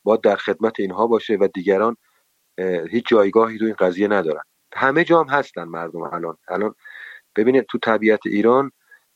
باید 0.04 0.20
در 0.20 0.36
خدمت 0.36 0.80
اینها 0.80 1.06
باشه 1.06 1.36
و 1.40 1.48
دیگران 1.54 1.96
هیچ 2.90 3.08
جایگاهی 3.08 3.58
تو 3.58 3.64
این 3.64 3.74
قضیه 3.74 4.08
ندارن. 4.08 4.42
همه 4.74 5.04
جام 5.04 5.28
هستن 5.28 5.64
مردم 5.64 6.02
الان. 6.02 6.36
الان 6.48 6.74
ببینید 7.36 7.66
تو 7.70 7.78
طبیعت 7.78 8.20
ایران 8.26 8.72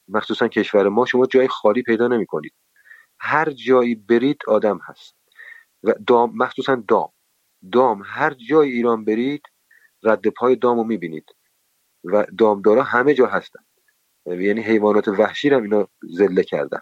مخصوصا 0.09 0.49
کشور 0.49 0.89
ما 0.89 1.07
شما 1.07 1.27
جای 1.27 1.49
خالی 1.49 1.83
پیدا 1.83 2.09
نمی 2.09 2.27
کنید 2.27 2.55
هر 3.21 3.51
جایی 3.51 3.95
برید 3.95 4.39
آدم 4.47 4.81
هست. 4.85 5.15
و 5.83 5.95
دام 6.07 6.33
مخصوصا 6.37 6.83
دام. 6.89 7.13
دام 7.73 8.03
هر 8.07 8.35
جای 8.35 8.71
ایران 8.71 9.05
برید 9.05 9.43
رد 10.03 10.29
پای 10.29 10.57
دام 10.57 10.79
رو 10.79 10.85
می‌بینید. 10.85 11.27
و 12.05 12.27
دامدارا 12.39 12.83
همه 12.83 13.15
جا 13.15 13.27
هستن. 13.27 13.61
یعنی 14.27 14.61
حیوانات 14.61 15.09
وحشی 15.09 15.51
رو 15.51 15.63
اینا 15.63 15.89
زله 16.03 16.43
کردن. 16.43 16.81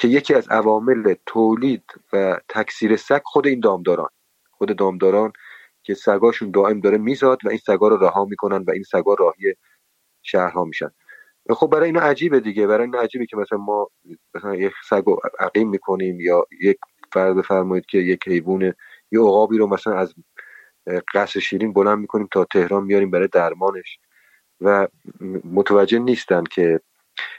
که 0.00 0.08
یکی 0.08 0.34
از 0.34 0.48
عوامل 0.48 1.14
تولید 1.26 1.84
و 2.12 2.40
تکثیر 2.48 2.96
سگ 2.96 3.20
خود 3.24 3.46
این 3.46 3.60
دامداران. 3.60 4.08
خود 4.50 4.76
دامداران 4.76 5.32
که 5.82 5.94
سگاشون 5.94 6.50
دائم 6.50 6.80
داره 6.80 6.98
میزاد 6.98 7.38
و 7.44 7.48
این 7.48 7.58
سگا 7.58 7.88
رو 7.88 7.96
رها 7.96 8.24
می‌کنن 8.24 8.64
و 8.66 8.70
این 8.70 8.82
سگا 8.82 9.14
راهی 9.14 9.54
شهرها 10.22 10.64
میشن. 10.64 10.90
خب 11.50 11.66
برای 11.66 11.86
اینا 11.86 12.00
عجیبه 12.00 12.40
دیگه. 12.40 12.66
برای 12.66 12.84
اینا 12.84 13.00
عجیبه 13.00 13.26
که 13.26 13.36
مثلا 13.36 13.58
ما 13.58 13.88
مثلا 14.34 14.56
یک 14.56 14.72
سگ 14.88 15.02
رو 15.06 15.20
عقیم 15.38 15.68
می‌کنیم 15.68 16.20
یا 16.20 16.46
یک 16.60 16.78
فرض 17.12 17.36
بفرمایید 17.36 17.86
که 17.86 17.98
یک 17.98 18.28
حیوان 18.28 18.62
یه 19.10 19.20
عقابی 19.20 19.58
رو 19.58 19.66
مثلا 19.66 19.94
از 19.94 20.14
قصر 21.14 21.40
شیرین 21.40 21.72
بلند 21.72 21.98
می‌کنیم 21.98 22.28
تا 22.32 22.44
تهران 22.44 22.84
میاریم 22.84 23.10
برای 23.10 23.28
درمانش. 23.28 23.98
و 24.60 24.88
متوجه 25.44 25.98
نیستن 25.98 26.44
که 26.44 26.80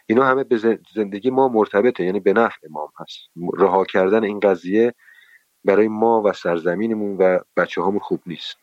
اینا 0.06 0.26
همه 0.26 0.44
به 0.44 0.82
زندگی 0.96 1.30
ما 1.30 1.48
مرتبطه 1.48 2.04
یعنی 2.04 2.20
به 2.20 2.34
نفع 2.34 2.68
ما 2.70 2.94
هست. 3.00 3.18
رها 3.58 3.86
کردن 3.86 4.24
این 4.24 4.40
قضیه 4.40 4.94
برای 5.64 5.88
ما 5.88 6.22
و 6.26 6.34
سرزمینمون 6.34 7.18
و 7.18 7.40
بچه 7.58 7.82
هامون 7.82 8.00
خوب 8.00 8.20
نیست. 8.26 8.58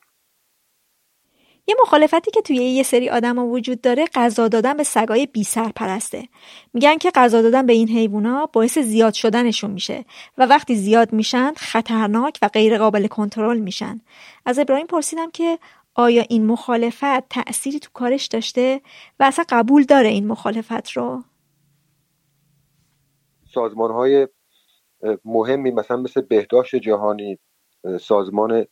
یه 1.69 1.75
مخالفتی 1.83 2.31
که 2.31 2.41
توی 2.43 2.57
یه 2.57 2.83
سری 2.83 3.11
آدما 3.11 3.47
وجود 3.47 3.81
داره 3.81 4.05
غذا 4.15 4.49
دادن 4.49 4.77
به 4.77 4.83
سگای 4.83 5.27
بی 5.27 5.45
سرپرسته 5.45 6.29
میگن 6.75 6.99
که 6.99 7.11
غذا 7.15 7.43
دادن 7.43 7.67
به 7.67 7.73
این 7.73 7.89
حیوونا 7.89 8.47
باعث 8.53 8.79
زیاد 8.79 9.15
شدنشون 9.15 9.71
میشه 9.71 10.05
و 10.39 10.47
وقتی 10.47 10.75
زیاد 10.75 11.13
میشن 11.13 11.53
خطرناک 11.57 12.39
و 12.43 12.49
غیر 12.49 12.79
قابل 12.79 13.07
کنترل 13.07 13.59
میشن. 13.59 14.01
از 14.47 14.59
ابراهیم 14.59 14.87
پرسیدم 14.87 15.31
که 15.31 15.59
آیا 15.99 16.25
این 16.29 16.47
مخالفت 16.47 17.29
تأثیری 17.29 17.79
تو 17.79 17.91
کارش 17.95 18.27
داشته 18.27 18.81
و 19.21 19.25
اصلا 19.25 19.45
قبول 19.49 19.83
داره 19.83 20.09
این 20.09 20.27
مخالفت 20.27 20.91
رو؟ 20.91 21.23
سازمان 23.55 23.91
های 23.91 24.29
مهمی 25.25 25.71
مثلا 25.71 25.97
مثل 25.97 26.21
بهداشت 26.21 26.77
جهانی 26.77 27.39
سازمان 28.01 28.67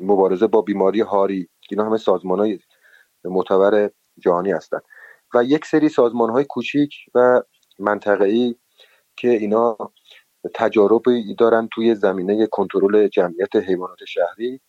مبارزه 0.00 0.46
با 0.46 0.62
بیماری 0.62 1.00
هاری 1.00 1.48
اینا 1.70 1.84
همه 1.84 1.96
سازمان 1.96 2.38
های 2.38 2.58
معتبر 3.24 3.90
جهانی 4.18 4.52
هستند 4.52 4.82
و 5.34 5.44
یک 5.44 5.64
سری 5.64 5.88
سازمان 5.88 6.30
های 6.30 6.44
کوچیک 6.44 6.94
و 7.14 7.42
منطقه‌ای 7.78 8.54
که 9.16 9.28
اینا 9.28 9.76
تجاربی 10.54 11.34
دارن 11.34 11.68
توی 11.72 11.94
زمینه 11.94 12.46
کنترل 12.46 13.08
جمعیت 13.08 13.56
حیوانات 13.56 14.04
شهری. 14.04 14.60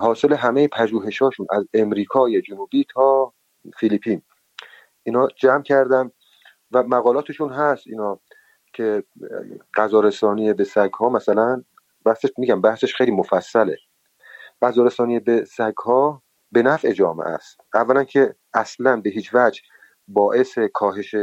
حاصل 0.00 0.32
همه 0.32 0.68
پژوهشاشون 0.68 1.46
از 1.50 1.64
امریکای 1.74 2.42
جنوبی 2.42 2.86
تا 2.94 3.32
فیلیپین. 3.76 4.22
اینا 5.02 5.28
جمع 5.36 5.62
کردن 5.62 6.10
و 6.72 6.82
مقالاتشون 6.82 7.52
هست 7.52 7.86
اینا 7.86 8.20
که 8.72 9.04
غذا 9.76 10.00
رسانی 10.00 10.52
به 10.52 10.64
سگ 10.64 10.92
ها 10.92 11.08
مثلا 11.08 11.62
بحثش 12.04 12.28
میگم 12.38 12.60
بحثش 12.60 12.94
خیلی 12.94 13.10
مفصله. 13.10 13.76
غذا 14.62 14.84
رسانی 14.84 15.20
به 15.20 15.44
سگ 15.44 15.74
ها 15.84 16.22
به 16.52 16.62
نفع 16.62 16.92
جامعه 16.92 17.28
است. 17.28 17.60
اولا 17.74 18.04
که 18.04 18.34
اصلا 18.54 19.00
به 19.00 19.10
هیچ 19.10 19.30
وجه 19.34 19.62
باعث 20.08 20.58
کاهش 20.58 21.14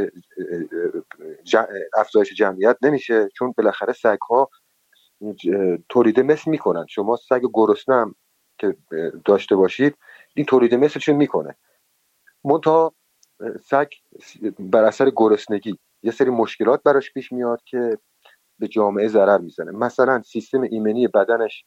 افزایش 1.96 2.34
جمعیت 2.34 2.76
نمیشه 2.82 3.28
چون 3.28 3.54
بالاخره 3.58 3.92
سگ 3.92 4.18
ها 4.30 4.50
تولید 5.88 6.20
مثل 6.20 6.50
می‌کنن. 6.50 6.86
شما 6.88 7.16
سگ 7.16 7.42
گرسنه 7.52 8.14
که 8.58 8.76
داشته 9.24 9.56
باشید 9.56 9.96
این 10.34 10.46
تولید 10.46 10.74
مثلشون 10.74 11.16
می‌کنه؟ 11.16 11.56
منتها 12.44 12.94
سگ 13.64 13.88
بر 14.58 14.84
اثر 14.84 15.10
گرسنگی 15.10 15.78
یه 16.02 16.10
سری 16.10 16.30
مشکلات 16.30 16.82
براش 16.82 17.12
پیش 17.12 17.32
میاد 17.32 17.62
که 17.64 17.98
به 18.58 18.68
جامعه 18.68 19.08
ضرر 19.08 19.38
می‌زنه. 19.38 19.70
مثلا 19.70 20.22
سیستم 20.22 20.62
ایمنی 20.62 21.08
بدنش 21.08 21.64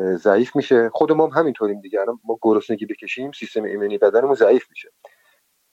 ضعیف 0.00 0.56
میشه. 0.56 0.90
خود 0.92 1.12
ما 1.12 1.26
هم 1.26 1.40
همینطوریم 1.40 1.80
دیگه. 1.80 2.04
ما 2.24 2.38
گرسنگی 2.42 2.86
بکشیم 2.86 3.32
سیستم 3.32 3.62
ایمنی 3.64 3.98
بدنمون 3.98 4.34
ضعیف 4.34 4.70
میشه. 4.70 4.92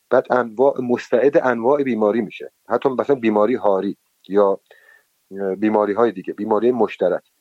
بعد 0.09 0.33
انواع 0.33 0.81
مستعد 0.81 1.37
انواع 1.37 1.83
بیماری 1.83 2.21
میشه. 2.21 2.51
حتی 2.69 2.89
مثلا 2.89 3.15
بیماری 3.15 3.55
هاری 3.55 3.97
یا 4.27 4.61
بیماری 5.57 5.93
های 5.93 6.11
دیگه 6.11 6.33
بیماری 6.33 6.71
مشترک. 6.71 7.32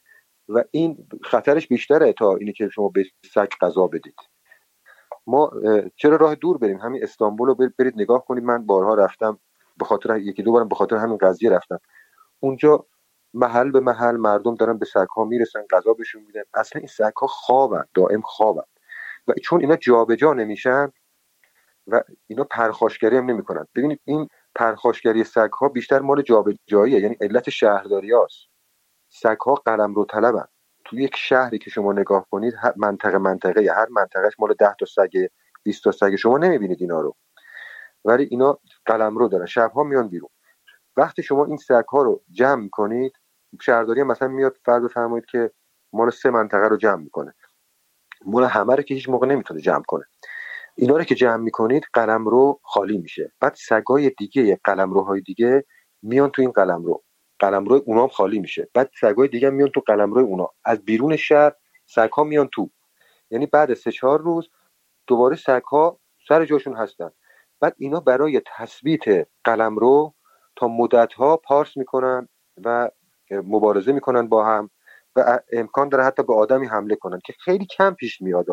و 0.48 0.64
این 0.70 1.08
خطرش 1.24 1.68
بیشتره 1.68 2.12
تا 2.12 2.36
اینی 2.36 2.52
که 2.52 2.68
شما 2.68 2.88
به 2.88 3.04
سگ 3.34 3.48
غذا 3.60 3.86
بدید. 3.86 4.16
ما 5.26 5.50
چرا 5.96 6.16
راه 6.16 6.34
دور 6.34 6.58
بریم؟ 6.58 6.78
همین 6.78 7.02
استانبول 7.02 7.48
رو 7.48 7.54
برید 7.78 7.94
نگاه 7.96 8.24
کنید. 8.24 8.44
من 8.44 8.66
بارها 8.66 8.94
رفتم 8.94 9.38
به 9.76 9.84
خاطر 9.84 10.16
یکی 10.16 10.42
دو 10.42 10.52
بارم 10.52 10.68
به 10.68 10.74
خاطر 10.74 10.96
همین 10.96 11.16
قضیه 11.16 11.50
رفتم. 11.50 11.78
اونجا 12.40 12.86
محل 13.34 13.70
به 13.70 13.80
محل 13.80 14.16
مردم 14.16 14.54
دارن 14.54 14.78
به 14.78 14.86
سگ 14.86 15.06
ها 15.16 15.24
می‌رسن 15.24 15.64
غذا 15.70 15.92
بهشون 15.92 16.22
میدن. 16.22 16.42
اصلا 16.54 16.80
این 16.80 16.88
سگ 16.88 17.12
ها 17.20 17.26
خوابن 17.26 17.84
دائم 17.94 18.20
خوابن. 18.20 18.62
و 19.28 19.32
چون 19.42 19.60
اینا 19.60 19.76
جابجا 19.76 20.16
جا 20.16 20.32
نمیشن 20.32 20.92
و 21.86 22.02
اینا 22.26 22.44
پرخاشگری 22.44 23.16
هم 23.16 23.30
نمی‌کنن. 23.30 23.66
ببینید 23.74 24.00
این 24.04 24.28
پرخاشگری 24.54 25.24
سگ 25.24 25.50
ها 25.60 25.68
بیشتر 25.68 25.98
مال 25.98 26.22
جابجاییه 26.22 27.00
یعنی 27.00 27.16
علت 27.20 27.50
شهرداری 27.50 28.12
هاست 28.12 28.51
سگ 29.12 29.36
ها 29.46 29.54
قلم 29.54 29.94
رو 29.94 30.04
طلبن. 30.04 30.46
تو 30.84 30.98
یک 31.00 31.16
شهری 31.16 31.58
که 31.58 31.70
شما 31.70 31.92
نگاه 31.92 32.26
کنید 32.30 32.54
منطقه 32.76 33.18
منطقه 33.18 33.72
هر 33.72 33.88
منطقهش 33.90 34.32
مال 34.38 34.54
10 34.58 34.74
تا 34.80 34.86
سگ 34.86 35.26
20 35.62 35.84
تا 35.84 35.92
سگ 35.92 36.16
شما 36.16 36.38
نمی‌بینید 36.38 36.78
اینا 36.80 37.00
رو. 37.00 37.16
ولی 38.04 38.24
اینا 38.30 38.58
قلم 38.86 39.18
رو 39.18 39.28
دارن. 39.28 39.46
شبها 39.46 39.82
میان 39.82 40.08
بیرون. 40.08 40.28
وقتی 40.96 41.22
شما 41.22 41.44
این 41.44 41.56
سگ 41.56 41.84
رو 41.92 42.22
جمع 42.30 42.68
کنید 42.68 43.12
شهرداری 43.62 44.02
مثلا 44.02 44.28
میاد 44.28 44.56
فرض 44.64 44.84
بفرمایید 44.84 45.26
که 45.26 45.50
مال 45.92 46.10
سه 46.10 46.30
منطقه 46.30 46.68
رو 46.68 46.76
جمع 46.76 47.02
می‌کنه. 47.02 47.34
مال 48.26 48.44
همه 48.44 48.76
رو 48.76 48.82
که 48.82 48.94
هیچ 48.94 49.08
موقع 49.08 49.26
نمی‌تونه 49.26 49.60
جمع 49.60 49.82
کنه. 49.88 50.04
اینا 50.76 50.96
رو 50.96 51.04
که 51.04 51.14
جمع 51.14 51.36
می‌کنید 51.36 51.84
قلم 51.92 52.28
رو 52.28 52.60
خالی 52.62 52.98
میشه. 52.98 53.32
بعد 53.40 53.54
سگای 53.54 54.10
دیگه 54.10 54.60
قلم 54.64 54.92
روهای 54.92 55.20
دیگه 55.20 55.64
میان 56.02 56.30
تو 56.30 56.42
این 56.42 56.50
قلم 56.50 56.84
رو. 56.84 57.04
قلم 57.42 57.64
روی 57.64 57.80
اونا 57.86 58.08
خالی 58.08 58.38
میشه. 58.38 58.68
بعد 58.74 58.90
سگای 59.00 59.28
دیگه 59.28 59.50
میان 59.50 59.68
تو 59.68 59.82
قلم 59.86 60.12
روی 60.12 60.24
اونا. 60.24 60.50
از 60.64 60.84
بیرون 60.84 61.16
شهر 61.16 61.52
سگ 61.86 62.10
ها 62.12 62.24
میان 62.24 62.48
تو. 62.52 62.70
یعنی 63.30 63.46
بعد 63.46 63.74
سه 63.74 63.92
چهار 63.92 64.20
روز 64.20 64.50
دوباره 65.06 65.36
سگ 65.36 65.62
ها 65.62 65.98
سر 66.28 66.44
جاشون 66.44 66.76
هستن. 66.76 67.10
بعد 67.60 67.74
اینا 67.78 68.00
برای 68.00 68.42
تثبیت 68.56 69.28
قلم 69.44 69.76
رو 69.76 70.14
تا 70.56 70.68
مدت 70.68 71.12
ها 71.12 71.36
پارس 71.36 71.76
می‌کنن 71.76 72.28
و 72.64 72.90
مبارزه 73.30 73.92
می‌کنن 73.92 74.28
با 74.28 74.46
هم 74.46 74.70
و 75.16 75.40
امکان 75.52 75.88
داره 75.88 76.04
حتی 76.04 76.22
به 76.22 76.34
آدمی 76.34 76.66
حمله 76.66 76.96
کنن 76.96 77.20
که 77.24 77.34
خیلی 77.44 77.66
کم 77.66 77.94
پیش 77.94 78.22
میاد. 78.22 78.46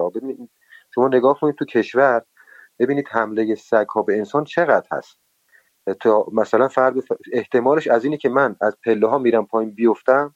شما 0.96 1.08
نگاه 1.08 1.40
کنید 1.40 1.56
تو 1.56 1.66
کشور 1.66 2.22
ببینید 2.80 3.08
حمله 3.12 3.56
سگ 3.56 3.88
ها 3.96 4.02
به 4.02 4.18
انسان 4.18 4.44
چقدر 4.44 4.88
هست. 4.92 5.20
تا 5.94 6.26
مثلا 6.34 6.68
فرد 6.68 6.94
احتمالش 7.34 7.88
از 7.88 8.04
اینه 8.04 8.18
که 8.18 8.30
من 8.30 8.56
از 8.62 8.78
پله 8.86 9.08
ها 9.08 9.18
میرم 9.18 9.46
پایین 9.46 9.72
بیفتم 9.72 10.36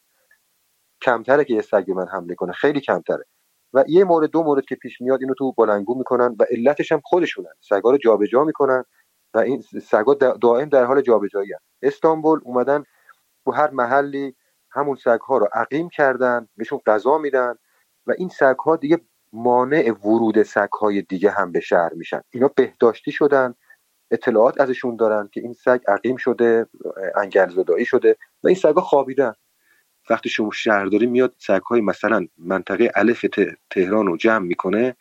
کمتره 1.02 1.46
که 1.46 1.54
یه 1.54 1.62
سگ 1.62 1.92
من 1.92 2.08
حمله 2.08 2.36
کنه 2.36 2.52
خیلی 2.52 2.80
کمتره. 2.80 3.26
و 3.74 3.84
یه 3.88 4.04
مورد 4.04 4.30
دو 4.30 4.44
مورد 4.44 4.66
که 4.66 4.76
پیش 4.76 5.02
میاد 5.02 5.22
اینو 5.22 5.34
تو 5.34 5.52
بلنگو 5.52 5.98
می‌کنن 5.98 6.36
و 6.40 6.46
علتش 6.52 6.92
هم 6.92 7.02
خودشونن. 7.04 7.54
سگا 7.60 7.92
رو 7.92 7.98
جابجا 7.98 8.44
می‌کنن 8.44 8.84
و 9.34 9.38
این 9.38 9.62
سگا 9.62 10.14
دائم 10.14 10.70
در 10.70 10.86
حال 10.86 11.02
جابجایی 11.02 11.54
استانبول 11.82 12.42
اومدن 12.44 12.84
تو 13.46 13.52
هر 13.52 13.70
محلی 13.70 14.36
همون 14.72 14.96
سگ 14.96 15.20
ها 15.20 15.38
رو 15.38 15.48
عقیم 15.54 15.90
کردن 15.90 16.48
بهشون 16.58 16.80
غذا 16.86 17.18
میدن 17.18 17.56
و 18.08 18.14
این 18.18 18.30
سگ 18.30 18.56
ها 18.66 18.76
دیگه 18.76 19.02
مانع 19.34 19.92
ورود 19.92 20.44
سگ 20.44 20.72
های 20.82 21.02
دیگه 21.02 21.30
هم 21.30 21.52
به 21.52 21.60
شهر 21.60 21.94
میشن. 21.94 22.22
اینا 22.30 22.52
بهداشتی 22.56 23.12
شدن 23.12 23.56
اطلاعات 24.14 24.62
ازشون 24.62 24.96
دارن 24.96 25.30
که 25.34 25.42
این 25.42 25.54
سگ 25.54 25.80
عقیم 25.88 26.18
شده 26.18 26.68
انگل 27.16 27.50
زدایی 27.50 27.86
شده 27.86 28.18
و 28.44 28.48
این 28.48 28.56
سگا 28.56 28.82
خوابیدن. 28.82 29.34
وقتی 30.10 30.30
شما 30.30 30.52
شهرداری 30.52 31.06
میاد 31.06 31.36
سگ 31.38 31.62
های 31.62 31.82
مثلا 31.82 32.28
منطقه 32.38 32.92
الف 32.96 33.26
تهران 33.70 34.08
رو 34.08 34.18
جمع 34.18 34.46
می‌کنه 34.46 34.96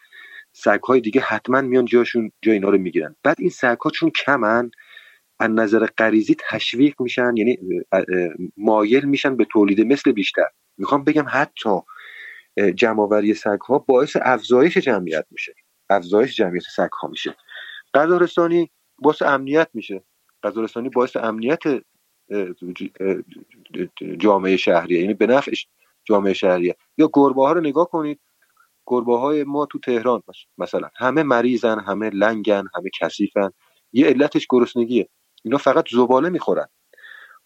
سگ 0.52 0.80
های 0.82 1.00
دیگه 1.00 1.20
حتما 1.20 1.60
میان 1.60 1.84
جاشون 1.84 2.32
جای 2.42 2.54
اینا 2.54 2.68
رو 2.68 2.78
می‌گیرن. 2.78 3.16
بعد 3.22 3.36
این 3.38 3.50
سگ 3.50 3.76
ها 3.84 3.90
چون 3.90 4.10
کمن 4.10 4.70
از 5.40 5.50
نظر 5.50 5.86
غریزی 5.98 6.36
تشویق 6.50 7.00
میشن 7.00 7.36
یعنی 7.36 7.58
مایل 8.56 9.04
میشن 9.04 9.36
به 9.36 9.44
تولید 9.44 9.80
مثل 9.80 10.12
بیشتر. 10.12 10.48
می‌خوام 10.78 11.04
بگم 11.04 11.26
حتی 11.28 11.80
جمعآوری 12.74 13.34
سگ 13.34 13.60
ها 13.60 13.78
باعث 13.78 14.16
افزایش 14.22 14.78
جمعیت 14.78 15.26
میشه. 15.30 15.54
افزایش 15.90 16.36
جمعیت 16.36 16.62
سگ 16.76 16.90
ها 17.02 17.08
میشه 17.08 17.36
غذا 17.94 18.18
باعث 19.02 19.22
امنیت 19.22 19.68
میشه. 19.74 20.02
غذا 20.42 20.66
باعث 20.94 21.16
امنیت 21.16 21.62
جامعه 24.18 24.56
شهریه. 24.56 25.00
یعنی 25.00 25.14
به 25.14 25.26
نفع 25.26 25.52
جامعه 26.04 26.32
شهریه. 26.32 26.76
یا 26.98 27.10
گربه 27.12 27.42
ها 27.42 27.52
رو 27.52 27.60
نگاه 27.60 27.88
کنید. 27.88 28.20
گربه 28.86 29.18
های 29.18 29.44
ما 29.44 29.66
تو 29.66 29.78
تهران 29.78 30.22
مثلا 30.58 30.88
همه 30.96 31.22
مریضن 31.22 31.80
همه 31.80 32.10
لنگن 32.10 32.64
همه 32.76 32.90
کثیفن. 33.00 33.50
یه 33.92 34.06
علتش 34.06 34.46
گرسنگیه. 34.50 35.08
اینا 35.44 35.58
فقط 35.58 35.84
زباله 35.90 36.28
می‌خورن. 36.28 36.66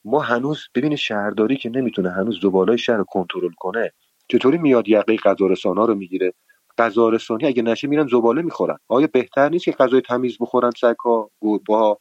ما 0.05 0.21
هنوز 0.21 0.69
ببین 0.75 0.97
شهرداری 0.97 1.57
که 1.57 1.71
نمی‌تونه 1.71 2.11
هنوز 2.11 2.41
زباله 2.43 2.77
شهر 2.77 2.97
رو 2.97 3.05
کنترل 3.05 3.53
کنه 3.59 3.93
چطوری 4.29 4.59
میاد 4.59 4.89
یقه 4.89 5.17
غذا 5.17 5.47
رو 5.47 5.95
می‌گیره؟ 5.95 6.35
غذا 6.79 7.09
رسانی 7.09 7.47
اگه 7.47 7.63
نشه 7.63 7.89
میرن 7.89 8.07
زباله 8.07 8.43
می‌خورن. 8.43 8.79
آیا 8.89 9.09
بهتر 9.13 9.49
نیست 9.49 9.65
که 9.65 9.73
غذای 9.73 10.01
تمیز 10.01 10.37
بخورن 10.41 10.71
سگ 10.71 10.97
ها 11.05 11.31
با 11.69 11.99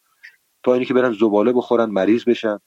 تا 0.63 0.73
اینکه 0.73 0.93
برن 0.93 1.13
زباله 1.13 1.53
بخورن 1.53 1.85
مریض 1.85 2.23
بشن 2.23 2.59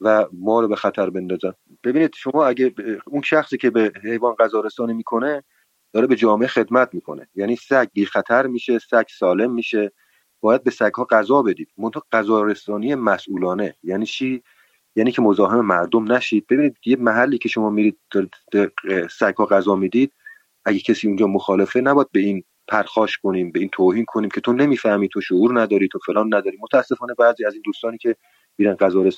و 0.00 0.26
ما 0.32 0.60
رو 0.60 0.68
به 0.68 0.76
خطر 0.76 1.10
بندازن؟ 1.10 1.52
ببینید 1.84 2.14
شما 2.14 2.46
اگه 2.46 2.74
اون 3.06 3.22
شخصی 3.22 3.56
که 3.56 3.70
به 3.70 3.92
حیوان 4.04 4.34
غذا 4.34 4.60
رسانی 4.60 4.94
می‌کنه 4.94 5.44
داره 5.92 6.06
به 6.06 6.16
جامعه 6.16 6.48
خدمت 6.48 6.94
می‌کنه. 6.94 7.28
یعنی 7.34 7.56
سگ 7.56 7.88
بی 7.92 8.06
خطر 8.06 8.46
میشه 8.46 8.78
سگ 8.78 9.04
سالم 9.18 9.54
میشه. 9.54 9.92
باید 10.40 10.64
به 10.64 10.70
سگ 10.70 10.94
ها 10.94 11.04
غذا 11.04 11.42
بدید. 11.42 11.68
منتها 11.78 12.02
غذا 12.12 12.42
رسانی 12.42 12.94
مسئولانه. 12.94 13.74
یعنی 13.82 14.06
چی؟ 14.06 14.42
یعنی 14.96 15.12
که 15.12 15.22
مزاحم 15.22 15.60
مردم 15.60 16.12
نشید. 16.12 16.46
ببینید 16.46 16.76
یه 16.86 16.96
محلی 16.96 17.38
که 17.38 17.48
شما 17.48 17.70
میرید 17.70 17.98
سگ 19.10 19.34
ها 19.36 19.46
غذا 19.46 19.74
می‌دید 19.76 20.12
اگه 20.64 20.78
کسی 20.78 21.06
اونجا 21.06 21.26
مخالفه 21.26 21.80
نباید 21.80 22.08
به 22.12 22.20
این 22.20 22.44
پرخاش 22.68 23.18
کنیم 23.18 23.50
به 23.50 23.60
این 23.60 23.68
توهین 23.72 24.04
کنیم 24.04 24.30
که 24.30 24.40
تو 24.40 24.52
نمی‌فهمی 24.52 25.08
تو 25.08 25.20
شعور 25.20 25.60
نداری 25.60 25.88
تو 25.88 25.98
فلان 25.98 26.34
نداری. 26.34 26.58
متاسفانه 26.60 27.14
بعضی 27.14 27.44
از 27.44 27.52
این 27.52 27.62
دوستانی 27.64 27.98
که 27.98 28.16
میرن 28.58 28.74
غذا 28.74 29.10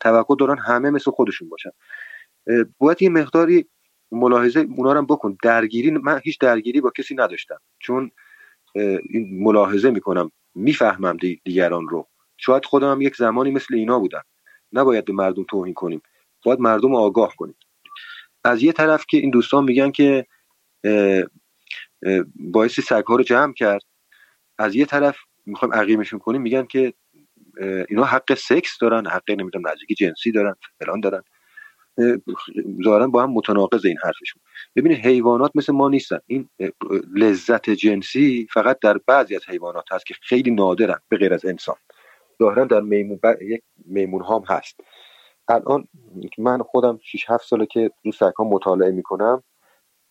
توقع 0.00 0.34
دارن 0.38 0.58
همه 0.58 0.90
مثل 0.90 1.10
خودشون 1.10 1.48
باشن. 1.48 1.70
باید 2.78 3.02
یه 3.02 3.08
مقداری 3.08 3.66
ملاحظه 4.12 4.66
اونا 4.76 4.92
رو 4.92 5.02
بکن. 5.02 5.36
درگیری 5.42 5.90
من 5.90 6.20
هیچ 6.24 6.40
درگیری 6.40 6.80
با 6.80 6.90
کسی 6.98 7.14
نداشتم. 7.14 7.58
چون 7.78 8.10
این 9.10 9.42
ملاحظه 9.44 9.90
می‌کنم 9.90 10.30
می‌فهمم 10.54 11.16
دیگران 11.44 11.88
رو. 11.88 12.08
شاید 12.36 12.64
خودم 12.64 12.90
هم 12.90 13.00
یک 13.00 13.16
زمانی 13.16 13.50
مثل 13.50 13.74
اینا 13.74 13.98
بودم. 13.98 14.22
نباید 14.72 15.04
به 15.04 15.12
مردم 15.12 15.44
توهین 15.48 15.74
کنیم. 15.74 16.02
باید 16.44 16.60
مردم 16.60 16.94
آگاه 16.94 17.36
کنیم. 17.36 17.56
از 18.44 18.62
یه 18.62 18.72
طرف 18.72 19.06
که 19.06 19.16
این 19.16 19.30
دوستان 19.30 19.64
میگن 19.64 19.90
که 19.90 20.26
باعث 22.36 22.80
سگ 22.80 23.04
ها 23.04 23.16
رو 23.16 23.22
جمع 23.22 23.52
کرد. 23.52 23.82
از 24.58 24.74
یه 24.74 24.84
طرف 24.84 25.16
می‌خوایم 25.46 25.74
عقیمشون 25.74 26.18
کنیم 26.18 26.42
میگن 26.42 26.64
که 26.64 26.94
اینا 27.88 28.04
حق 28.04 28.34
سکس 28.34 28.78
دارن 28.80 29.06
حق 29.06 29.30
نمی‌دونم 29.30 29.68
نزدیکی 29.68 29.94
جنسی 29.94 30.32
دارن 30.32 30.54
فلان 30.78 31.00
دارن. 31.00 31.22
ظاهرا 32.84 33.06
با 33.06 33.22
هم 33.22 33.30
متناقض 33.30 33.84
این 33.84 33.96
حرفشون. 34.04 34.42
ببینید 34.76 34.98
حیوانات 34.98 35.50
مثل 35.54 35.72
ما 35.72 35.88
نیستن. 35.88 36.18
این 36.26 36.48
لذت 37.14 37.70
جنسی 37.70 38.48
فقط 38.52 38.78
در 38.78 38.98
بعضی 39.06 39.36
از 39.36 39.48
حیوانات 39.48 39.92
هست 39.92 40.06
که 40.06 40.14
خیلی 40.22 40.50
نادرن 40.50 40.98
به 41.08 41.16
غیر 41.16 41.34
از 41.34 41.44
انسان. 41.44 41.76
ظاهرا 42.42 42.64
در 42.64 42.80
میمون 42.80 43.18
یک 43.40 43.62
میمون 43.84 44.24
هم 44.24 44.42
هست. 44.48 44.80
الان 45.48 45.88
من 46.38 46.58
خودم 46.62 46.98
6 47.02 47.30
7 47.30 47.46
ساله 47.48 47.66
که 47.66 47.90
رو 48.04 48.12
سگ 48.12 48.32
ها 48.38 48.44
مطالعه 48.44 48.90
می‌کنم. 48.90 49.42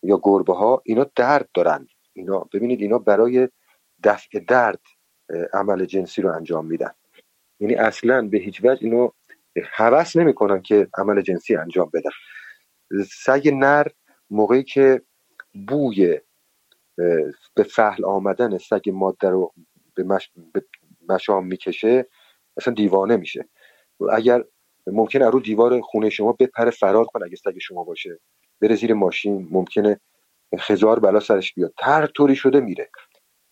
یا 0.02 0.20
گربه 0.22 0.54
ها 0.54 0.82
اینا 0.84 1.06
درد 1.16 1.48
دارن. 1.54 1.88
اینا 2.12 2.38
ببینید 2.52 2.80
اینا 2.82 2.98
برای 2.98 3.48
دفع 4.04 4.38
درد 4.48 4.80
عمل 5.52 5.84
جنسی 5.84 6.22
رو 6.22 6.32
انجام 6.32 6.66
میدن. 6.66 6.90
یعنی 7.60 7.74
اصلا 7.74 8.28
به 8.28 8.38
هیچ 8.38 8.60
وجه 8.64 8.84
اینو 8.84 9.08
حوس 9.72 10.16
نمی‌کنن 10.16 10.62
که 10.62 10.88
عمل 10.98 11.20
جنسی 11.20 11.56
انجام 11.56 11.90
بدن. 11.94 12.10
سگ 13.10 13.48
نر 13.54 13.86
موقعی 14.30 14.62
که 14.62 15.02
بوی 15.68 16.20
به 17.54 17.62
فحل 17.62 18.04
آمدن 18.04 18.58
سگ 18.58 18.90
ماده 18.90 19.30
رو 19.30 19.54
به, 19.94 20.02
مش... 20.02 20.30
به 20.54 20.64
مشام 21.08 21.46
می‌کشه 21.46 22.06
اصلا 22.56 22.74
دیوانه 22.74 23.16
میشه. 23.16 23.48
اگر 24.12 24.44
ممکنه 24.86 25.30
رو 25.30 25.40
دیوار 25.40 25.80
خونه 25.80 26.10
شما 26.10 26.32
بپره 26.32 26.70
فرار 26.70 27.04
کنه 27.04 27.24
اگه 27.24 27.36
سگ 27.36 27.58
شما 27.58 27.84
باشه. 27.84 28.18
بره 28.62 28.74
زیر 28.74 28.94
ماشین 28.94 29.48
ممکنه 29.50 30.00
خزار 30.58 31.00
بلا 31.00 31.20
سرش 31.20 31.54
بیاد. 31.54 31.74
تر 31.78 32.06
طوری 32.06 32.36
شده 32.36 32.60
میره. 32.60 32.90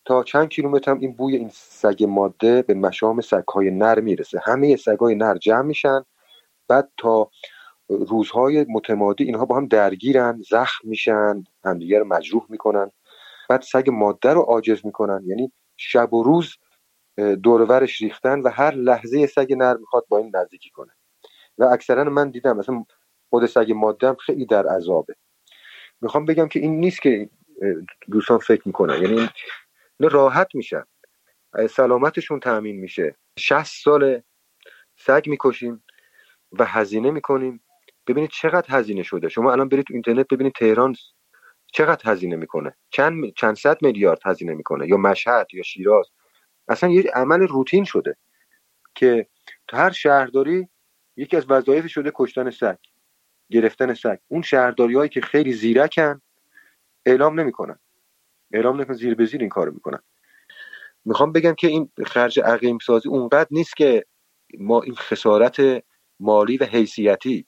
تا 0.04 0.22
چند 0.22 0.48
کیلومتر 0.48 0.90
هم 0.90 1.00
این 1.00 1.12
بوی 1.12 1.36
این 1.36 1.50
سگ 1.52 2.04
ماده 2.04 2.62
به 2.62 2.74
مشام 2.74 3.20
سگهای 3.20 3.70
نر 3.70 4.00
می‌رسه. 4.00 4.40
همه 4.44 4.76
سگهای 4.76 5.14
نر 5.14 5.38
جمع 5.38 5.62
میشن. 5.62 6.04
بعد 6.68 6.92
تا 6.96 7.30
روزهای 7.88 8.66
متمادی 8.68 9.24
اینها 9.24 9.44
با 9.44 9.56
هم 9.56 9.66
درگیرن 9.66 10.42
زخم 10.50 10.88
میشن 10.88 11.44
همدیگر 11.64 12.02
مجروح 12.02 12.46
می‌کنن. 12.48 12.90
بعد 13.48 13.62
سگ 13.62 13.90
ماده 13.90 14.32
رو 14.32 14.40
عاجز 14.40 14.86
می‌کنن. 14.86 15.22
یعنی 15.26 15.52
شب 15.76 16.14
و 16.14 16.22
روز 16.22 16.56
دورورش 17.42 18.02
ریختن 18.02 18.40
و 18.40 18.48
هر 18.48 18.74
لحظه 18.74 19.26
سگ 19.26 19.52
نر 19.52 19.76
می‌خواد 19.76 20.04
با 20.08 20.18
این 20.18 20.30
نزدیکی 20.34 20.70
کنه. 20.70 20.92
و 21.58 21.64
اکثرا 21.64 22.04
من 22.04 22.30
دیدم 22.30 22.56
مثلا 22.56 22.84
خود 23.30 23.46
سگ 23.46 23.72
ماده 23.72 24.08
هم 24.08 24.14
خیلی 24.14 24.46
در 24.46 24.66
عذابه. 24.66 25.14
می‌خوام 26.00 26.24
بگم 26.24 26.48
که 26.48 26.60
این 26.60 26.80
نیست 26.80 27.02
که 27.02 27.30
دوستان 28.10 28.38
فکر 28.38 28.62
می‌کنن. 28.64 29.02
یعنی 29.02 29.28
راحت 30.00 30.54
میشن. 30.54 30.84
سلامتشون 31.70 32.40
تأمین 32.40 32.76
میشه. 32.76 33.16
60 33.38 33.82
سال 33.84 34.22
سگ 34.96 35.22
می‌کشیم 35.26 35.84
و 36.52 36.64
هزینه 36.64 37.10
می‌کنیم. 37.10 37.62
ببینید 38.06 38.30
چقدر 38.30 38.78
هزینه 38.78 39.02
شده. 39.02 39.28
شما 39.28 39.52
الان 39.52 39.68
برید 39.68 39.84
تو 39.86 39.94
اینترنت 39.94 40.28
ببینید 40.28 40.52
تهران 40.52 40.96
چقدر 41.72 42.10
هزینه 42.12 42.36
می‌کنه. 42.36 42.76
چند 42.90 43.32
چند 43.36 43.56
صد 43.56 43.82
میلیارد 43.82 44.20
هزینه 44.24 44.54
می‌کنه. 44.54 44.88
یا 44.88 44.96
مشهد 44.96 45.46
یا 45.52 45.62
شیراز. 45.62 46.06
اصلا 46.68 46.90
یه 46.90 47.10
عمل 47.14 47.40
روتین 47.40 47.84
شده 47.84 48.16
که 48.94 49.26
تو 49.68 49.76
هر 49.76 49.90
شهرداری 49.90 50.68
یکی 51.16 51.36
از 51.36 51.50
وظایف 51.50 51.86
شده 51.86 52.12
کشتن 52.14 52.50
سگ. 52.50 52.76
گرفتن 53.50 53.94
سگ. 53.94 54.18
اون 54.28 54.42
شهرداری 54.42 54.94
هایی 54.94 55.08
که 55.08 55.20
خیلی 55.20 55.52
زیرکن 55.52 56.20
اعلام 57.06 57.40
نمی‌کنن. 57.40 57.78
اعلام 58.52 58.76
نمی‌کنن 58.76 58.96
زیر 58.96 59.14
به 59.14 59.26
زیر 59.26 59.40
این 59.40 59.48
کارو 59.48 59.72
می‌کنن. 59.72 60.02
می‌خوام 61.04 61.32
بگم 61.32 61.54
که 61.54 61.66
این 61.66 61.90
خرج 62.06 62.40
عقیم 62.40 62.78
سازی 62.78 63.08
اونقدر 63.08 63.48
نیست 63.50 63.76
که 63.76 64.04
ما 64.58 64.82
این 64.82 64.94
خسارت 64.94 65.84
مالی 66.20 66.56
و 66.56 66.64
حیثیتی 66.64 67.46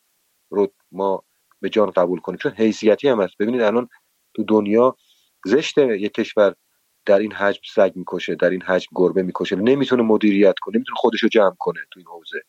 رو 0.50 0.72
ما 0.92 1.24
به 1.60 1.68
جان 1.68 1.90
قبول 1.90 2.20
کنیم. 2.20 2.38
چون 2.38 2.52
حیثیتی 2.52 3.08
هم 3.08 3.20
هست. 3.20 3.34
ببینید 3.38 3.60
الان 3.60 3.88
تو 4.34 4.44
دنیا 4.44 4.96
زشته 5.46 6.00
یک 6.00 6.12
کشور 6.14 6.54
در 7.06 7.18
این 7.18 7.32
حجم 7.32 7.60
سگ 7.74 7.92
می‌کشه 7.94 8.34
در 8.34 8.50
این 8.50 8.62
حجم 8.62 8.88
گربه 8.94 9.22
می‌کشه. 9.22 9.56
نمی‌تونه 9.56 10.02
مدیریت 10.02 10.54
کنه 10.62 10.76
نمی‌تونه 10.76 10.96
خودش 10.96 11.22
رو 11.22 11.28
جمع 11.28 11.54
کنه 11.58 11.80
تو 11.90 12.00
این 12.00 12.06
حوزه. 12.06 12.42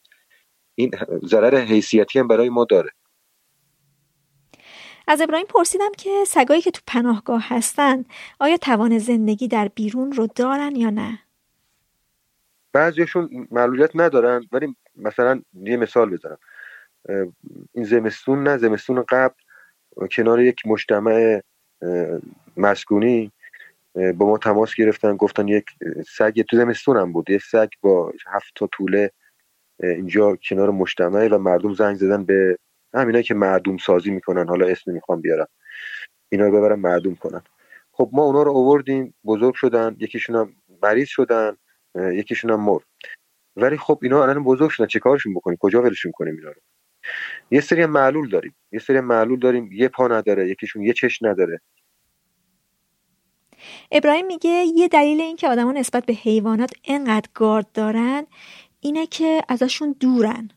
این 0.75 0.91
ضرر 1.25 1.57
حیثیتی 1.57 2.19
هم 2.19 2.27
برای 2.27 2.49
ما 2.49 2.65
داره. 2.65 2.89
از 5.07 5.21
ابراهیم 5.21 5.47
پرسیدم 5.47 5.91
که 5.97 6.09
سگایی 6.27 6.61
که 6.61 6.71
تو 6.71 6.81
پناهگاه 6.87 7.45
هستن 7.47 8.05
آیا 8.39 8.57
توان 8.57 8.97
زندگی 8.97 9.47
در 9.47 9.67
بیرون 9.67 10.11
رو 10.11 10.27
دارن 10.35 10.75
یا 10.75 10.89
نه؟ 10.89 11.19
بعضیشون 12.73 13.47
معلولیت 13.51 13.91
ندارن 13.95 14.45
ولی 14.51 14.75
مثلا 14.95 15.41
یه 15.53 15.77
مثال 15.77 16.09
بزنم. 16.09 16.37
این 17.73 17.85
زمستون 17.85 18.43
نه 18.43 18.57
زمستون 18.57 19.05
قبل 19.09 19.35
کنار 20.11 20.41
یک 20.41 20.67
مجتمع 20.67 21.41
مسکونی 22.57 23.31
با 23.93 24.25
ما 24.25 24.37
تماس 24.37 24.75
گرفتن 24.75 25.15
گفتن 25.15 25.47
یک 25.47 25.65
سگ 26.07 26.41
تو 26.41 26.57
زمستون 26.57 26.97
هم 26.97 27.11
بود. 27.11 27.29
یک 27.29 27.43
سگ 27.43 27.69
با 27.81 28.13
هفت 28.27 28.51
تا 28.55 28.69
طوله 28.71 29.11
اینجا 29.79 30.35
کنار 30.35 30.69
مجتمع 30.69 31.27
و 31.27 31.37
مردم 31.37 31.73
زنگ 31.73 31.95
زدن 31.95 32.23
به 32.23 32.57
همینایی 32.93 33.23
که 33.23 33.33
معدوم 33.33 33.77
سازی 33.77 34.11
می‌کنن. 34.11 34.47
حالا 34.47 34.67
اسم 34.67 34.91
می‌خوام 34.91 35.21
بیارم. 35.21 35.47
اینا 36.29 36.45
رو 36.45 36.57
ببرن 36.57 36.79
معدوم 36.79 37.15
کنن. 37.15 37.41
خب 37.91 38.09
ما 38.13 38.23
اونا 38.23 38.43
رو 38.43 38.51
آوردیم 38.51 39.13
بزرگ 39.25 39.53
شدن 39.53 39.95
یکیشون 39.99 40.35
هم 40.35 40.55
مریض 40.83 41.07
شدن 41.07 41.57
یکیشون 41.95 42.51
هم 42.51 42.59
مرد. 42.59 42.83
ولی 43.55 43.77
خب 43.77 43.99
اینا 44.01 44.23
الان 44.23 44.43
بزرگ 44.43 44.69
شدن. 44.69 44.87
چه 44.87 44.99
کارشون 44.99 45.33
بکنیم؟ 45.33 45.57
کجا 45.59 45.81
ولشون 45.81 46.11
کنیم 46.11 46.35
اینا 46.35 46.49
رو؟ 46.49 46.61
یه 47.51 47.61
سری 47.61 47.85
معلول 47.85 48.29
داریم. 48.29 48.55
یه 48.71 48.79
سری 48.79 48.99
معلول 48.99 49.39
داریم. 49.39 49.71
یه 49.71 49.87
پا 49.87 50.07
نداره. 50.07 50.49
یکیشون 50.49 50.81
یه 50.83 50.93
چش 50.93 51.23
نداره. 51.23 51.61
ابراهیم 53.91 54.25
میگه 54.25 54.63
یه 54.75 54.87
دلیل 54.87 55.21
این 55.21 55.35
که 55.35 55.47
آدما 55.47 55.71
نسبت 55.71 56.05
به 56.05 56.13
حیوانات 56.13 56.71
انقدر 56.83 57.29
گارد 57.33 57.71
دارن 57.71 58.27
اینه 58.79 59.07
که 59.07 59.41
ازشون 59.49 59.95
دورن. 59.99 60.49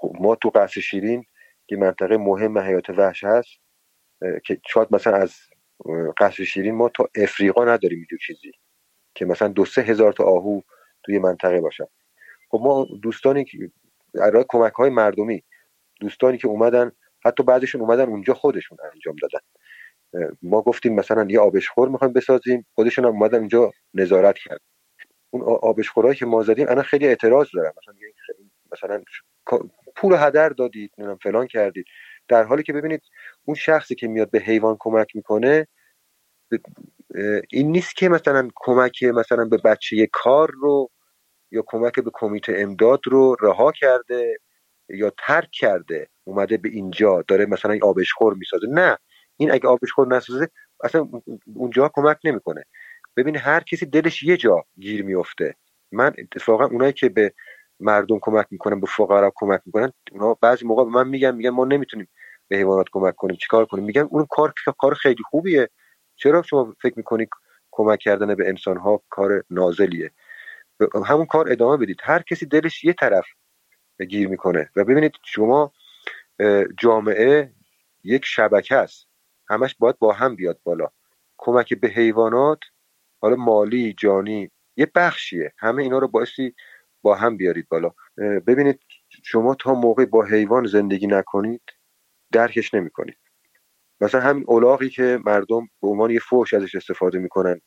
خب 0.00 0.12
ما 0.20 0.34
تو 0.34 0.50
قصر 0.50 0.80
شیرین 0.80 1.24
که 1.66 1.76
منطقه 1.76 2.16
مهم 2.16 2.58
حیات 2.58 2.90
وحش 2.90 3.24
هست 3.24 3.50
که 4.44 4.60
شاید 4.68 4.88
مثلا 4.90 5.16
از 5.16 5.36
قصر 6.18 6.44
شیرین 6.44 6.74
ما 6.74 6.88
تا 6.88 7.08
افریقا 7.16 7.64
نداریم 7.64 7.98
اینجور 7.98 8.18
چیزی 8.26 8.52
که 9.14 9.24
مثلا 9.24 9.48
دو 9.48 9.64
سه 9.64 9.82
هزار 9.82 10.12
تا 10.12 10.24
آهو 10.24 10.60
توی 11.02 11.18
منطقه 11.18 11.60
باشن. 11.60 11.86
خب 12.50 12.60
ما 12.62 12.86
دوستانی 13.02 13.44
که 13.44 13.58
برای 14.14 14.44
کمک 14.48 14.72
های 14.72 14.90
مردمی 14.90 15.44
دوستانی 16.00 16.38
که 16.38 16.48
اومدن 16.48 16.92
حتی 17.24 17.42
بعدشون 17.42 17.80
اومدن 17.80 18.08
اونجا 18.08 18.34
خودشون 18.34 18.78
انجام 18.92 19.16
دادن. 19.22 19.40
ما 20.42 20.62
گفتیم 20.62 20.94
مثلا 20.94 21.26
یه 21.30 21.40
آبشخور 21.40 21.88
می‌خوایم 21.88 22.12
بسازیم 22.12 22.66
خودشون 22.74 23.04
هم 23.04 23.10
اومدن 23.10 23.38
اینجا 23.38 23.72
نظارت 23.94 24.38
کرد 24.38 24.60
اون 25.30 25.42
آبشخورهایی 25.42 26.16
که 26.16 26.26
ما 26.26 26.42
زدیم 26.42 26.68
الان 26.68 26.82
خیلی 26.82 27.06
اعتراض 27.06 27.48
دارن. 27.54 27.72
مثلا 27.78 27.94
مثلا 28.72 29.02
پول 29.96 30.12
هدر 30.18 30.48
دادید 30.48 30.92
نمی‌دونم 30.98 31.18
فلان 31.22 31.46
کردید. 31.46 31.84
در 32.28 32.44
حالی 32.44 32.62
که 32.62 32.72
ببینید 32.72 33.02
اون 33.44 33.54
شخصی 33.54 33.94
که 33.94 34.08
میاد 34.08 34.30
به 34.30 34.38
حیوان 34.38 34.76
کمک 34.80 35.16
می‌کنه 35.16 35.66
این 37.50 37.72
نیست 37.72 37.96
که 37.96 38.08
مثلا 38.08 38.48
کمک 38.56 39.02
مثلا 39.02 39.44
به 39.44 39.56
بچه 39.56 40.08
کار 40.12 40.50
رو 40.54 40.90
یا 41.50 41.64
کمک 41.66 42.00
به 42.00 42.10
کمیته 42.14 42.54
امداد 42.58 43.00
رو 43.04 43.36
رها 43.40 43.72
کرده 43.72 44.38
یا 44.88 45.12
ترک 45.18 45.48
کرده 45.52 46.08
اومده 46.24 46.56
به 46.56 46.68
اینجا 46.68 47.24
داره 47.28 47.46
مثلا 47.46 47.78
آبشخور 47.82 48.34
می‌سازه. 48.34 48.66
نه 48.70 48.98
این 49.36 49.52
اگه 49.52 49.68
آبشخور 49.68 50.16
نسازه 50.16 50.48
اصلا 50.84 51.08
اونجا 51.54 51.90
کمک 51.94 52.18
نمی‌کنه. 52.24 52.64
ببین 53.16 53.36
هر 53.36 53.60
کسی 53.60 53.86
دلش 53.86 54.22
یه 54.22 54.36
جا 54.36 54.64
گیر 54.80 55.04
میفته 55.04 55.54
من 55.92 56.14
اتفاقا 56.18 56.66
اونایی 56.66 56.92
که 56.92 57.08
به 57.08 57.32
مردم 57.80 58.18
کمک 58.22 58.46
می‌کنن 58.50 58.80
به 58.80 58.86
فقرا 58.86 59.32
کمک 59.34 59.60
می‌کنن 59.66 59.92
اونا 60.12 60.34
بعضی 60.34 60.66
موقع 60.66 60.84
به 60.84 60.90
من 60.90 61.08
میگن 61.08 61.34
میگن 61.34 61.50
ما 61.50 61.64
نمی‌تونیم 61.64 62.08
به 62.48 62.56
حیوانات 62.56 62.86
کمک 62.92 63.16
کنیم 63.16 63.36
چیکار 63.36 63.64
کنیم؟ 63.64 63.84
میگن 63.84 64.08
اون 64.10 64.26
کار 64.30 64.52
کار 64.78 64.94
خیلی 64.94 65.22
خوبیه. 65.30 65.70
چرا 66.16 66.42
شما 66.42 66.74
فکر 66.82 66.94
می‌کنی 66.96 67.26
کمک 67.70 67.98
کردن 67.98 68.34
به 68.34 68.48
انسان 68.48 68.76
ها 68.76 69.02
کار 69.10 69.44
نازلیه؟ 69.50 70.10
همون 71.06 71.26
کار 71.26 71.52
ادامه 71.52 71.76
بدید. 71.76 72.00
هر 72.02 72.22
کسی 72.22 72.46
دلش 72.46 72.84
یه 72.84 72.92
طرف 72.92 73.26
گیر 74.08 74.28
می‌کنه 74.28 74.70
و 74.76 74.84
ببینید 74.84 75.12
شما 75.24 75.72
جامعه 76.80 77.52
یک 78.04 78.24
شبکه 78.24 78.76
است. 78.76 79.06
همش 79.48 79.76
باید 79.78 79.98
با 79.98 80.12
هم 80.12 80.36
بیاد 80.36 80.60
بالا. 80.64 80.88
کمک 81.38 81.74
به 81.74 81.88
حیوانات 81.88 82.58
حالا 83.20 83.36
مالی 83.36 83.94
جانی 83.98 84.50
یه 84.76 84.90
بخشیه. 84.94 85.52
همه 85.58 85.82
اینا 85.82 85.98
رو 85.98 86.08
بایستی 86.08 86.54
با 87.02 87.14
هم 87.14 87.36
بیارید 87.36 87.68
بالا. 87.68 87.90
ببینید 88.46 88.80
شما 89.24 89.54
تا 89.54 89.74
موقع 89.74 90.04
با 90.04 90.24
حیوان 90.24 90.66
زندگی 90.66 91.06
نکنید 91.06 91.62
درکش 92.32 92.74
نمی‌کنید. 92.74 93.18
مثلا 94.00 94.20
همین 94.20 94.44
اولاغی 94.46 94.88
که 94.88 95.18
مردم 95.26 95.68
به 95.82 95.88
عنوان 95.88 96.10
یه 96.10 96.20
فوش 96.20 96.54
ازش 96.54 96.74
استفاده 96.74 97.18
می‌کنن 97.18 97.60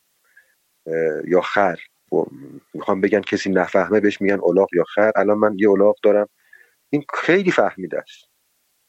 یا 1.28 1.42
خر. 1.42 1.80
می‌خوام 2.74 3.02
بگن 3.02 3.22
کسی 3.22 3.50
نفهمه 3.50 4.00
بهش 4.00 4.22
میگن 4.22 4.40
اولاغ 4.40 4.70
یا 4.74 4.84
خر. 4.84 5.12
الان 5.16 5.38
من 5.38 5.56
یه 5.60 5.68
اولاغ 5.68 5.96
دارم. 6.04 6.30
این 6.90 7.06
خیلی 7.14 7.52
فهمیده 7.52 7.98
است. 8.00 8.26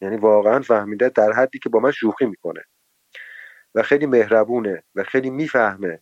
یعنی 0.01 0.17
واقعا 0.17 0.61
فهمیده 0.61 1.09
در 1.09 1.33
حدی 1.33 1.59
که 1.59 1.69
با 1.69 1.81
من 1.81 1.91
شوخی 1.91 2.27
می‌کنه. 2.27 2.65
و 3.75 3.83
خیلی 3.83 4.07
مهربونه 4.07 4.83
و 4.95 5.03
خیلی 5.03 5.31
می‌فهمه. 5.31 6.01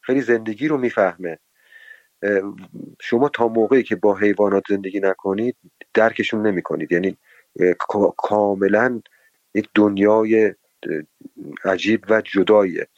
خیلی 0.00 0.20
زندگی 0.20 0.68
رو 0.68 0.78
می‌فهمه. 0.78 1.38
شما 3.00 3.28
تا 3.28 3.48
موقعی 3.48 3.82
که 3.82 3.96
با 3.96 4.16
حیوانات 4.16 4.62
زندگی 4.68 5.00
نکنید 5.00 5.56
درکشون 5.94 6.46
نمی‌کنید. 6.46 6.92
یعنی 6.92 7.16
کاملا 8.16 9.00
یک 9.54 9.68
دنیای 9.74 10.54
عجیب 11.64 12.04
و 12.08 12.20
جداییه. 12.20 12.88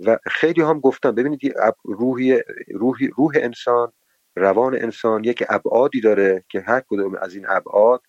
و 0.00 0.18
خیلی 0.26 0.62
هم 0.62 0.80
گفتم 0.80 1.10
ببینید 1.10 1.54
روحی 1.84 2.42
روح, 2.74 2.98
روح 3.16 3.32
انسان 3.34 3.92
روان 4.36 4.74
انسان 4.74 5.24
یک 5.24 5.44
ابعادی 5.48 6.00
داره 6.00 6.44
که 6.48 6.60
هر 6.60 6.82
کدوم 6.88 7.14
از 7.14 7.34
این 7.34 7.46
ابعاد 7.48 8.02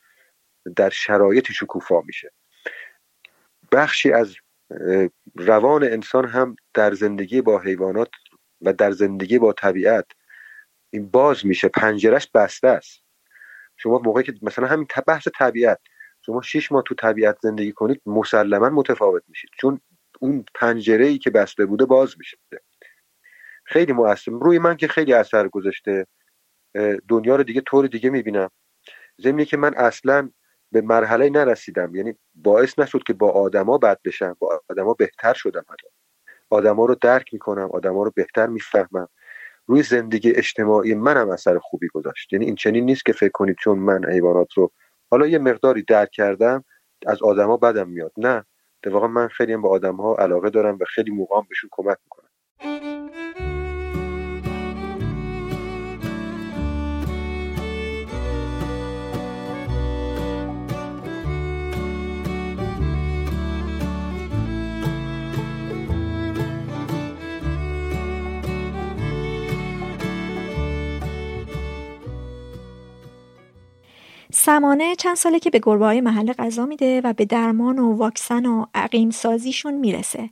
در 0.75 0.89
شرایط 0.89 1.51
شکوفا 1.51 2.01
میشه. 2.01 2.31
بخشی 3.71 4.11
از 4.11 4.35
روان 5.35 5.83
انسان 5.83 6.25
هم 6.25 6.55
در 6.73 6.93
زندگی 6.93 7.41
با 7.41 7.59
حیوانات 7.59 8.09
و 8.61 8.73
در 8.73 8.91
زندگی 8.91 9.39
با 9.39 9.53
طبیعت 9.53 10.05
این 10.89 11.09
باز 11.09 11.45
میشه 11.45 11.67
پنجرش 11.67 12.27
بسته 12.33 12.67
است. 12.67 13.03
شما 13.77 13.99
موقعی 13.99 14.23
که 14.23 14.33
مثلا 14.41 14.67
همین 14.67 14.87
بحث 15.07 15.27
طبیعت 15.39 15.79
شما 16.25 16.41
شش 16.41 16.71
ماه 16.71 16.83
تو 16.83 16.95
طبیعت 16.95 17.37
زندگی 17.41 17.71
کنید 17.71 18.01
مسلما 18.05 18.69
متفاوت 18.69 19.23
میشید. 19.27 19.49
چون 19.59 19.81
اون 20.19 20.45
پنجره 20.55 21.05
ای 21.05 21.17
که 21.17 21.29
بسته 21.29 21.65
بوده 21.65 21.85
باز 21.85 22.15
میشه. 22.17 22.37
خیلی 23.65 23.93
مؤثر. 23.93 24.31
روی 24.31 24.59
من 24.59 24.77
که 24.77 24.87
خیلی 24.87 25.13
اثر 25.13 25.47
گذاشته 25.47 26.07
دنیا 27.07 27.35
رو 27.35 27.43
دیگه 27.43 27.61
طور 27.61 27.87
دیگه 27.87 28.09
می‌بینم. 28.09 28.49
زمینی 29.17 29.45
که 29.45 29.57
من 29.57 29.73
اصلا 29.75 30.29
به 30.71 30.81
مرحله 30.81 31.29
نرسیدم. 31.29 31.95
یعنی 31.95 32.15
باعث 32.35 32.79
نشد 32.79 33.03
که 33.03 33.13
با 33.13 33.31
آدما 33.31 33.77
بد 33.77 33.99
بشم. 34.05 34.37
با 34.39 34.61
آدما 34.69 34.93
بهتر 34.93 35.33
شدم 35.33 35.65
حتی. 35.69 35.87
آدما 36.49 36.85
رو 36.85 36.95
درک 36.95 37.33
می‌کنم 37.33 37.69
آدما 37.73 38.03
رو 38.03 38.11
بهتر 38.15 38.47
می‌فهمم. 38.47 39.07
روی 39.69 39.83
زندگی 39.83 40.31
اجتماعی 40.31 40.95
منم 40.95 41.29
اثر 41.31 41.59
خوبی 41.59 41.89
گذاشت. 41.89 42.33
یعنی 42.33 42.45
این 42.45 42.55
چنین 42.55 42.85
نیست 42.85 43.05
که 43.05 43.13
فکر 43.13 43.31
کنید 43.33 43.57
چون 43.61 43.79
من 43.79 44.05
حیوانات 44.11 44.53
رو 44.53 44.71
حالا 45.11 45.27
یه 45.27 45.39
مقداری 45.39 45.83
درک 45.89 46.11
کردم 46.11 46.65
از 47.07 47.23
آدما 47.23 47.57
بدم 47.57 47.89
میاد. 47.89 48.13
نه. 48.17 48.45
واقع 48.91 49.07
من 49.07 49.29
خیلی 49.29 49.53
هم 49.53 49.63
به 49.63 49.69
آدم 49.69 49.97
ها 49.97 50.17
علاقه 50.17 50.51
دارم 50.51 50.77
و 50.81 50.85
خیلی 50.95 51.11
موقع 51.11 51.35
بهشون 51.49 51.69
کمک 51.73 51.97
می‌کنم. 52.05 52.29
سمانه 74.33 74.95
چند 74.95 75.15
ساله 75.15 75.39
که 75.39 75.49
به 75.49 75.59
گربه 75.63 75.85
های 75.85 76.01
محل 76.01 76.33
غذا 76.33 76.65
میده 76.65 77.01
و 77.03 77.13
به 77.13 77.25
درمان 77.25 77.79
و 77.79 77.95
واکسن 77.95 78.45
و 78.45 78.65
عقیم 78.75 79.09
سازیشون 79.09 79.73
می‌رسه. 79.73 80.29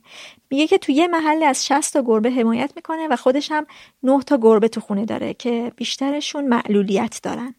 میگه 0.50 0.66
که 0.66 0.78
توی 0.78 0.94
یه 0.94 1.06
محل 1.06 1.42
از 1.42 1.66
60 1.66 1.92
تا 1.92 2.02
گربه 2.02 2.30
حمایت 2.30 2.70
می‌کنه 2.76 3.08
و 3.10 3.16
خودش 3.16 3.52
هم 3.52 3.66
9 4.02 4.22
تا 4.22 4.38
گربه 4.42 4.68
تو 4.68 4.80
خونه 4.80 5.04
داره 5.04 5.34
که 5.34 5.72
بیشترشون 5.76 6.46
معلولیت 6.46 7.20
دارن. 7.22 7.54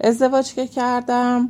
ازدواج 0.00 0.54
که 0.54 0.66
کردم 0.66 1.48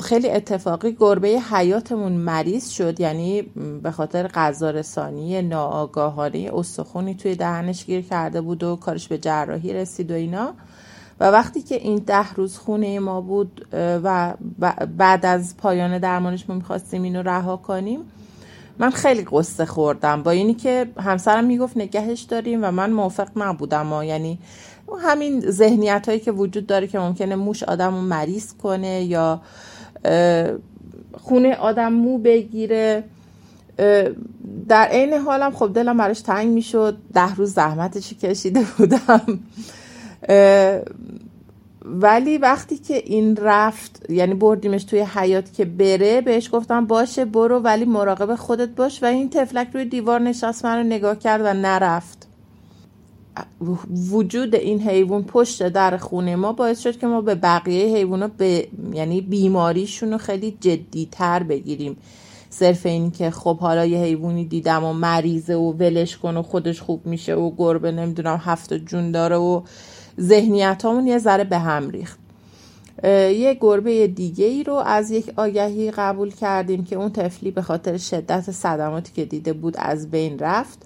خیلی 0.00 0.30
اتفاقی 0.30 0.96
گربه 1.00 1.28
حیاتمون 1.28 2.12
مریض 2.12 2.70
شد. 2.70 3.00
یعنی 3.00 3.42
به 3.82 3.90
خاطر 3.90 4.28
غذا 4.28 4.70
رسانی 4.70 5.42
ناآگاهانه 5.42 6.50
استخونی 6.54 7.14
توی 7.14 7.34
دهنش 7.34 7.84
گیر 7.84 8.00
کرده 8.00 8.40
بود 8.40 8.62
و 8.62 8.76
کارش 8.76 9.08
به 9.08 9.18
جراحی 9.18 9.72
رسید 9.72 10.10
و 10.10 10.14
اینا. 10.14 10.54
و 11.20 11.30
وقتی 11.30 11.62
که 11.62 11.74
این 11.74 11.96
ده 12.06 12.32
روز 12.32 12.58
خونه 12.58 12.98
ما 12.98 13.20
بود 13.20 13.68
و 13.72 14.34
بعد 14.98 15.26
از 15.26 15.56
پایان 15.56 15.98
درمانش 15.98 16.44
ما 16.48 16.54
می‌خواستیم 16.54 17.02
اینو 17.02 17.22
رها 17.22 17.56
کنیم 17.56 18.00
من 18.78 18.90
خیلی 18.90 19.26
قصه 19.32 19.64
خوردم. 19.64 20.22
با 20.22 20.30
اینی 20.30 20.54
که 20.54 20.86
همسرم 21.00 21.44
می‌گفت 21.44 21.76
نگهش 21.76 22.20
داریم 22.20 22.60
و 22.62 22.70
من 22.70 22.90
موافق 22.90 23.28
نبودم. 23.36 23.92
و 23.92 24.04
یعنی 24.04 24.38
همین 25.02 25.40
ذهنیت 25.40 26.08
هایی 26.08 26.20
که 26.20 26.32
وجود 26.32 26.66
داره 26.66 26.86
که 26.86 26.98
ممکنه 26.98 27.36
موش 27.36 27.62
آدم 27.62 27.94
رو 27.94 28.00
مریض 28.00 28.52
کنه 28.52 29.04
یا 29.04 29.40
خونه 31.12 31.54
آدم 31.54 31.92
مو 31.92 32.18
بگیره. 32.18 33.04
در 34.68 34.88
عین 34.90 35.14
حالم 35.14 35.50
خب 35.50 35.72
دلم 35.74 35.96
براش 35.96 36.20
تنگ 36.20 36.48
می‌شد. 36.48 36.96
ده 37.14 37.34
روز 37.34 37.54
زحمتشی 37.54 38.14
کشیده 38.14 38.66
بودم. 38.78 39.38
ولی 41.84 42.38
وقتی 42.38 42.78
که 42.78 43.02
این 43.06 43.36
رفت 43.36 44.10
یعنی 44.10 44.34
بردیمش 44.34 44.84
توی 44.84 45.00
حیات 45.00 45.52
که 45.52 45.64
بره 45.64 46.20
بهش 46.20 46.48
گفتم 46.52 46.86
باشه 46.86 47.24
برو 47.24 47.58
ولی 47.58 47.84
مراقب 47.84 48.34
خودت 48.34 48.68
باش 48.68 49.02
و 49.02 49.06
این 49.06 49.30
تفلک 49.30 49.68
روی 49.74 49.84
دیوار 49.84 50.20
نشست 50.20 50.64
من 50.64 50.76
رو 50.76 50.82
نگاه 50.82 51.18
کرد 51.18 51.40
و 51.44 51.54
نرفت. 51.54 52.28
وجود 54.10 54.54
این 54.54 54.80
حیوان 54.80 55.24
پشت 55.24 55.68
در 55.68 55.96
خونه 55.96 56.36
ما 56.36 56.52
باعث 56.52 56.80
شد 56.80 56.98
که 56.98 57.06
ما 57.06 57.20
به 57.20 57.34
بقیه 57.34 57.96
حیوان 57.96 58.30
به 58.36 58.68
یعنی 58.92 59.20
بیماریشون 59.20 60.12
رو 60.12 60.18
خیلی 60.18 60.56
جدی 60.60 61.08
تر 61.12 61.42
بگیریم. 61.42 61.96
صرف 62.50 62.86
این 62.86 63.10
که 63.10 63.30
خب 63.30 63.58
حالا 63.58 63.86
یه 63.86 63.98
حیوانی 63.98 64.44
دیدم 64.44 64.84
و 64.84 64.92
مریضه 64.92 65.54
و 65.54 65.72
ولش 65.72 66.16
کن 66.16 66.36
و 66.36 66.42
خودش 66.42 66.80
خوب 66.80 67.06
میشه 67.06 67.34
و 67.34 67.50
گربه 67.56 67.92
نمی‌دونم 67.92 68.40
هفت 68.42 68.74
جون 68.74 69.10
داره 69.10 69.36
و 69.36 69.62
ذهنیت 70.20 70.84
همون 70.84 71.06
یه 71.06 71.18
ذره 71.18 71.44
به 71.44 71.58
هم 71.58 71.90
ریخت. 71.90 72.18
یه 73.04 73.58
گربه 73.60 74.06
دیگه 74.06 74.44
ای 74.44 74.64
رو 74.64 74.74
از 74.74 75.10
یک 75.10 75.32
آگهی 75.36 75.90
قبول 75.90 76.30
کردیم 76.30 76.84
که 76.84 76.96
اون 76.96 77.10
طفلی 77.10 77.50
به 77.50 77.62
خاطر 77.62 77.96
شدت 77.96 78.50
صدماتی 78.50 79.12
که 79.12 79.24
دیده 79.24 79.52
بود 79.52 79.74
از 79.78 80.10
بین 80.10 80.38
رفت 80.38 80.78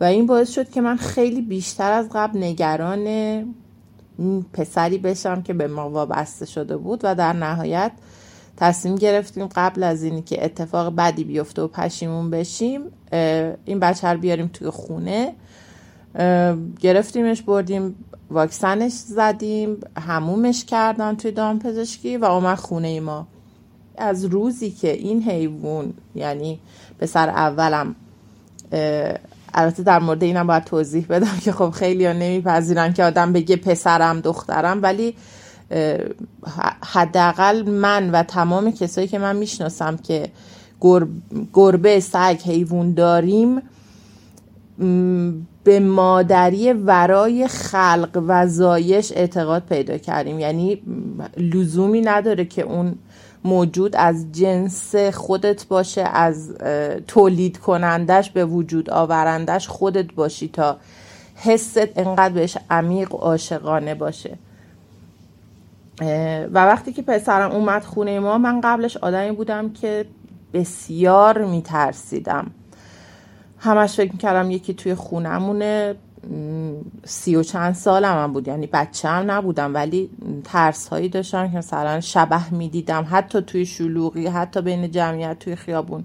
و 0.00 0.04
این 0.04 0.26
باعث 0.26 0.50
شد 0.50 0.70
که 0.70 0.80
من 0.80 0.96
خیلی 0.96 1.42
بیشتر 1.42 1.92
از 1.92 2.08
قبل 2.14 2.38
نگران 2.42 3.04
پسری 4.52 4.98
بشم 4.98 5.42
که 5.42 5.52
به 5.52 5.66
ما 5.66 5.90
وابسته 5.90 6.46
شده 6.46 6.76
بود 6.76 7.00
و 7.02 7.14
در 7.14 7.32
نهایت 7.32 7.92
تصمیم 8.56 8.94
گرفتیم 8.94 9.46
قبل 9.46 9.82
از 9.82 10.02
اینی 10.02 10.22
که 10.22 10.44
اتفاق 10.44 10.94
بدی 10.96 11.24
بیفته 11.24 11.62
و 11.62 11.68
پشیمون 11.68 12.30
بشیم 12.30 12.80
این 13.64 13.80
بچه 13.80 14.08
رو 14.08 14.18
بیاریم 14.18 14.50
توی 14.52 14.70
خونه. 14.70 15.34
گرفتیمش 16.80 17.42
بردیم 17.42 17.94
واکسنش 18.30 18.92
زدیم 18.92 19.76
همومش 19.98 20.64
کردن 20.64 21.16
توی 21.16 21.30
دام 21.30 21.58
پزشکی 21.58 22.16
و 22.16 22.24
اومد 22.24 22.58
خونه 22.58 23.00
ما. 23.00 23.26
از 23.98 24.24
روزی 24.24 24.70
که 24.70 24.92
این 24.92 25.22
حیوان 25.22 25.92
یعنی 26.14 26.60
پسر 26.98 27.28
اولم 27.28 27.94
البته 29.54 29.82
در 29.82 29.98
مورد 29.98 30.22
اینم 30.22 30.46
باید 30.46 30.64
توضیح 30.64 31.06
بدم 31.06 31.38
که 31.44 31.52
خب 31.52 31.70
خیلی 31.70 32.06
ها 32.06 32.12
نمیپذیرن 32.12 32.92
که 32.92 33.04
آدم 33.04 33.32
بگه 33.32 33.56
پسرم 33.56 34.20
دخترم 34.20 34.82
ولی 34.82 35.14
حداقل 36.82 37.70
من 37.70 38.10
و 38.10 38.22
تمام 38.22 38.70
کسایی 38.70 39.08
که 39.08 39.18
من 39.18 39.36
می‌شناسم 39.36 39.96
که 39.96 40.30
گربه 41.52 42.00
سگ 42.00 42.38
حیوان 42.44 42.94
داریم 42.94 43.62
به 45.64 45.80
مادری 45.80 46.72
ورای 46.72 47.48
خلق 47.48 48.22
و 48.28 48.46
زایش 48.46 49.12
اعتقاد 49.12 49.62
پیدا 49.62 49.98
کردیم. 49.98 50.38
یعنی 50.38 50.82
لزومی 51.36 52.00
نداره 52.00 52.44
که 52.44 52.62
اون 52.62 52.94
موجود 53.44 53.96
از 53.96 54.32
جنس 54.32 54.96
خودت 54.96 55.66
باشه 55.66 56.02
از 56.02 56.54
تولید 57.06 57.58
کنندش 57.58 58.30
به 58.30 58.44
وجود 58.44 58.90
آورندش 58.90 59.68
خودت 59.68 60.12
باشی 60.12 60.48
تا 60.48 60.76
حست 61.36 61.88
انقدر 61.96 62.34
بهش 62.34 62.58
عمیق 62.70 63.14
و 63.14 63.18
عاشقانه 63.18 63.94
باشه. 63.94 64.38
و 66.52 66.66
وقتی 66.66 66.92
که 66.92 67.02
پسرم 67.02 67.50
اومد 67.52 67.84
خونه 67.84 68.20
ما 68.20 68.38
من 68.38 68.60
قبلش 68.60 68.96
آدمی 68.96 69.32
بودم 69.32 69.72
که 69.72 70.06
بسیار 70.54 71.44
میترسیدم. 71.44 72.50
همش 73.64 73.94
فکر 73.94 74.12
می‌کردم 74.12 74.50
یکی 74.50 74.74
توی 74.74 74.94
خونمونه 74.94 75.94
سی 77.04 77.36
و 77.36 77.42
چند 77.42 77.74
سالم 77.74 78.22
هم 78.22 78.32
بود. 78.32 78.48
یعنی 78.48 78.66
بچه 78.66 79.08
هم 79.08 79.30
نبودم 79.30 79.74
ولی 79.74 80.10
ترس 80.44 80.88
هایی 80.88 81.08
داشتم 81.08 81.50
که 81.50 81.58
مثلا 81.58 82.00
شبه 82.00 82.50
می‌دیدم. 82.50 83.06
حتی 83.10 83.40
توی 83.40 83.66
شلوغی 83.66 84.26
حتی 84.26 84.62
بین 84.62 84.90
جمعیت 84.90 85.38
توی 85.38 85.56
خیابون. 85.56 86.04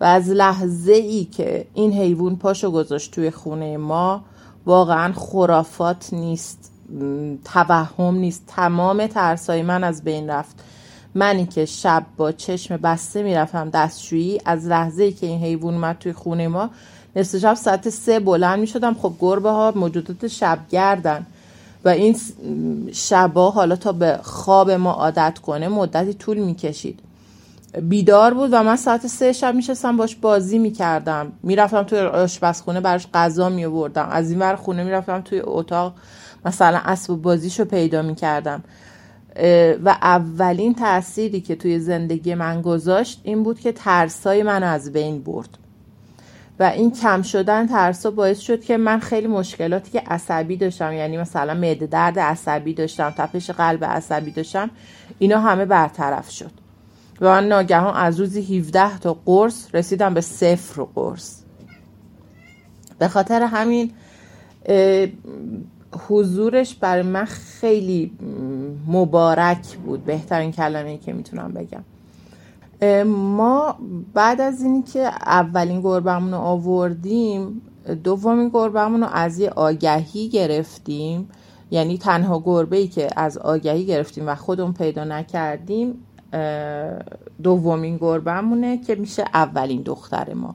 و 0.00 0.04
از 0.04 0.28
لحظه 0.28 0.92
ای 0.92 1.24
که 1.24 1.66
این 1.74 1.92
حیوان 1.92 2.36
پاشو 2.36 2.70
گذاشت 2.70 3.10
توی 3.10 3.30
خونه 3.30 3.76
ما 3.76 4.24
واقعا 4.66 5.12
خرافات 5.12 6.08
نیست 6.12 6.72
توهم 7.44 8.14
نیست. 8.14 8.44
تمام 8.46 9.06
ترسای 9.06 9.62
من 9.62 9.84
از 9.84 10.04
بین 10.04 10.30
رفت. 10.30 10.64
منی 11.14 11.46
که 11.46 11.64
شب 11.64 12.06
با 12.16 12.32
چشم 12.32 12.76
بسته 12.76 13.22
می‌رفتم 13.22 13.70
دستشویی 13.70 14.40
از 14.44 14.66
لحظه 14.66 15.02
ای 15.02 15.12
که 15.12 15.26
این 15.26 15.40
حیوان 15.40 15.74
اومد 15.74 15.96
توی 15.98 16.12
خونه 16.12 16.48
ما 16.48 16.70
نصف 17.16 17.38
شب 17.38 17.54
ساعت 17.54 17.88
سه 17.88 18.20
بلند 18.20 18.58
می 18.58 18.66
شدم 18.66 18.94
خب 18.94 19.12
گربه 19.20 19.50
ها 19.50 19.72
موجودات 19.76 20.30
گردن 20.70 21.26
و 21.84 21.88
این 21.88 22.16
شبا 22.92 23.50
حالا 23.50 23.76
تا 23.76 23.92
به 23.92 24.18
خواب 24.22 24.70
ما 24.70 24.92
عادت 24.92 25.38
کنه 25.38 25.68
مدتی 25.68 26.14
طول 26.14 26.38
می 26.38 26.54
کشید 26.54 27.00
بیدار 27.82 28.34
بود 28.34 28.50
و 28.52 28.62
من 28.62 28.76
ساعت 28.76 29.06
سه 29.06 29.32
شب 29.32 29.54
میشستم 29.54 29.96
باش 29.96 30.16
بازی 30.16 30.58
می‌کردم. 30.58 31.32
می‌رفتم 31.42 31.82
توی 31.82 31.98
آشپزخونه 31.98 32.80
براش 32.80 33.06
غذا 33.14 33.48
می 33.48 33.64
آوردم 33.64 34.08
از 34.10 34.30
این 34.30 34.38
ور 34.38 34.56
خونه 34.56 34.84
می‌رفتم 34.84 35.20
توی 35.20 35.40
اتاق 35.44 35.94
مثلا 36.44 36.80
اسب 36.84 37.14
بازیشو 37.14 37.64
پیدا 37.64 38.02
می‌کردم. 38.02 38.62
و 39.84 39.88
اولین 40.02 40.74
تأثیری 40.74 41.40
که 41.40 41.56
توی 41.56 41.78
زندگی 41.78 42.34
من 42.34 42.62
گذاشت 42.62 43.20
این 43.24 43.42
بود 43.42 43.60
که 43.60 43.72
ترسای 43.72 44.42
من 44.42 44.62
از 44.62 44.92
بین 44.92 45.22
برد. 45.22 45.58
و 46.60 46.64
این 46.64 46.90
کم 46.90 47.22
شدن 47.22 47.66
ترسا 47.66 48.10
باعث 48.10 48.38
شد 48.38 48.60
که 48.60 48.76
من 48.76 49.00
خیلی 49.00 49.26
مشکلاتی 49.26 49.90
که 49.90 50.00
عصبی 50.00 50.56
داشتم 50.56 50.92
یعنی 50.92 51.16
مثلا 51.16 51.54
معده 51.54 51.86
درد 51.86 52.18
عصبی 52.18 52.74
داشتم 52.74 53.10
تپش 53.10 53.50
قلب 53.50 53.84
عصبی 53.84 54.30
داشتم 54.30 54.70
اینا 55.18 55.40
همه 55.40 55.64
برطرف 55.64 56.30
شد. 56.30 56.50
و 57.20 57.28
من 57.28 57.48
ناگهان 57.48 57.96
از 57.96 58.20
روزی 58.20 58.58
17 58.58 58.98
تا 58.98 59.16
قرص 59.26 59.74
رسیدم 59.74 60.14
به 60.14 60.20
صفر 60.20 60.82
قرص. 60.94 61.42
به 62.98 63.08
خاطر 63.08 63.42
همین 63.42 63.92
حضورش 66.08 66.74
برای 66.74 67.02
من 67.02 67.24
خیلی 67.24 68.12
مبارک 68.86 69.76
بود. 69.76 70.04
بهترین 70.04 70.52
کلمه 70.52 70.98
که 70.98 71.12
می‌تونم 71.12 71.52
بگم. 71.52 71.84
ما 73.04 73.78
بعد 74.14 74.40
از 74.40 74.62
اینکه 74.62 75.00
اولین 75.26 75.80
گربمون 75.80 76.32
رو 76.32 76.38
آوردیم 76.38 77.62
دومین 78.04 78.48
گربمون 78.48 79.00
رو 79.00 79.08
از 79.12 79.38
یه 79.38 79.50
آگهی 79.50 80.28
گرفتیم. 80.28 81.28
یعنی 81.70 81.98
تنها 81.98 82.42
گربه 82.44 82.76
ای 82.76 82.88
که 82.88 83.08
از 83.16 83.38
آگهی 83.38 83.86
گرفتیم 83.86 84.28
و 84.28 84.34
خودمون 84.34 84.72
پیدا 84.72 85.04
نکردیم 85.04 85.94
دومین 87.42 87.96
گربمونه 87.96 88.78
که 88.78 88.94
میشه 88.94 89.24
اولین 89.34 89.82
دختر 89.82 90.34
ما. 90.34 90.54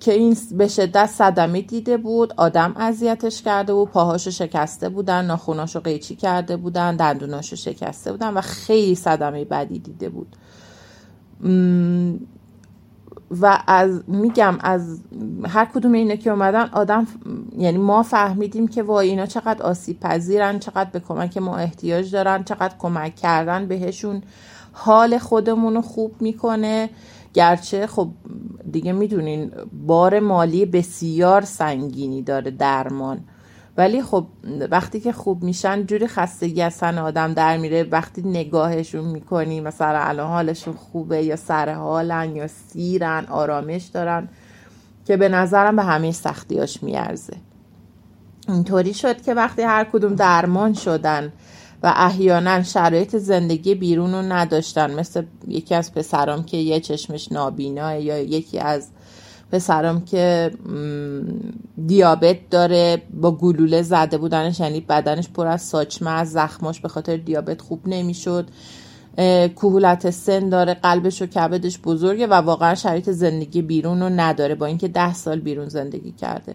که 0.00 0.12
این 0.12 0.36
به 0.52 0.68
شدت 0.68 1.06
صدمه 1.06 1.60
دیده 1.60 1.96
بود 1.96 2.34
آدم 2.36 2.74
اذیتش 2.76 3.42
کرده 3.42 3.74
بود 3.74 3.90
پاهاشو 3.90 4.30
شکسته 4.30 4.88
بودن 4.88 5.24
ناخوناشو 5.24 5.80
قیچی 5.80 6.16
کرده 6.16 6.56
بودن 6.56 6.96
دندوناشو 6.96 7.56
شکسته 7.56 8.12
بودن 8.12 8.34
و 8.34 8.40
خیلی 8.40 8.94
صدمه 8.94 9.44
بدی 9.44 9.78
دیده 9.78 10.08
بود. 10.08 10.36
و 13.30 13.62
از 13.66 14.02
میگم 14.06 14.58
از 14.60 15.00
هر 15.48 15.64
کدوم 15.64 15.92
اینه 15.92 16.16
که 16.16 16.30
اومدن 16.30 16.68
آدم 16.72 17.06
یعنی 17.58 17.78
ما 17.78 18.02
فهمیدیم 18.02 18.68
که 18.68 18.82
وای 18.82 19.08
اینا 19.08 19.26
چقدر 19.26 19.62
آسیب 19.62 20.00
پذیرن 20.00 20.58
چقدر 20.58 20.90
به 20.90 21.00
کمک 21.00 21.36
ما 21.36 21.56
احتیاج 21.56 22.10
دارن 22.10 22.44
چقدر 22.44 22.74
کمک 22.78 23.16
کردن 23.16 23.66
بهشون. 23.66 24.22
حال 24.72 25.18
خودمون 25.18 25.74
رو 25.74 25.82
خوب 25.82 26.12
می‌کنه. 26.20 26.90
گرچه 27.38 27.86
خب 27.86 28.08
دیگه 28.72 28.92
می‌دونین 28.92 29.50
بار 29.86 30.20
مالی 30.20 30.66
بسیار 30.66 31.42
سنگینی 31.42 32.22
داره 32.22 32.50
درمان. 32.50 33.20
ولی 33.76 34.02
خب 34.02 34.26
وقتی 34.70 35.00
که 35.00 35.12
خوب 35.12 35.42
میشن 35.42 35.86
جوری 35.86 36.06
خستگی 36.06 36.62
از 36.62 36.74
سن 36.74 36.98
آدم 36.98 37.34
در 37.34 37.56
میره. 37.56 37.82
وقتی 37.82 38.22
نگاهشون 38.22 39.04
می‌کنی 39.04 39.60
مثلا 39.60 39.98
الان 39.98 40.28
حالشون 40.28 40.74
خوبه 40.74 41.22
یا 41.22 41.36
سر 41.36 41.72
حالن 41.74 42.36
یا 42.36 42.46
سیرن 42.46 43.26
آرامش 43.26 43.84
دارن 43.84 44.28
که 45.04 45.16
به 45.16 45.28
نظرم 45.28 45.76
به 45.76 45.82
همه 45.82 46.12
سختیاش 46.12 46.82
میارزه. 46.82 47.36
اینطوری 48.48 48.94
شد 48.94 49.22
که 49.22 49.34
وقتی 49.34 49.62
هر 49.62 49.84
کدوم 49.84 50.14
درمان 50.14 50.72
شدن 50.74 51.32
و 51.82 51.92
احیانا 51.96 52.62
شرایط 52.62 53.16
زندگی 53.16 53.74
بیرون 53.74 54.12
رو 54.12 54.22
نداشتن. 54.22 54.94
مثل 54.94 55.22
یکی 55.48 55.74
از 55.74 55.94
پسرام 55.94 56.44
که 56.44 56.56
یه 56.56 56.80
چشمش 56.80 57.32
نابیناه 57.32 58.00
یا 58.00 58.18
یکی 58.18 58.58
از 58.58 58.88
پسرام 59.52 60.04
که 60.04 60.50
دیابت 61.86 62.50
داره 62.50 63.02
با 63.14 63.30
گلوله 63.30 63.82
زده 63.82 64.18
بودنش 64.18 64.60
یعنی 64.60 64.80
بدنش 64.80 65.28
پر 65.28 65.46
از 65.46 65.62
ساچمه 65.62 66.10
از 66.10 66.32
زخماش 66.32 66.80
به 66.80 66.88
خاطر 66.88 67.16
دیابت 67.16 67.60
خوب 67.60 67.80
نمی‌شد. 67.86 68.48
کهولت 69.56 70.10
سن 70.10 70.48
داره 70.48 70.74
قلبش 70.74 71.22
و 71.22 71.26
کبدش 71.26 71.78
بزرگه 71.78 72.26
و 72.26 72.32
واقعا 72.34 72.74
شرایط 72.74 73.10
زندگی 73.10 73.62
بیرون 73.62 74.00
رو 74.00 74.08
نداره. 74.08 74.54
با 74.54 74.66
اینکه 74.66 74.88
ده 74.88 75.14
سال 75.14 75.40
بیرون 75.40 75.68
زندگی 75.68 76.12
کرده. 76.12 76.54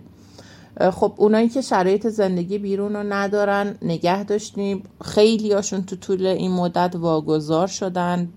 خب 0.79 1.13
اونایی 1.17 1.49
که 1.49 1.62
شرایط 1.62 2.07
زندگی 2.07 2.57
بیرون 2.57 2.93
رو 2.95 3.03
ندارن 3.03 3.75
نگه 3.81 4.23
داشتیم. 4.23 4.83
خیلی 5.05 5.51
هاشون 5.51 5.83
تو 5.83 5.95
طول 5.95 6.25
این 6.25 6.51
مدت 6.51 6.95
واگذار 6.95 7.67
شدن. 7.67 8.29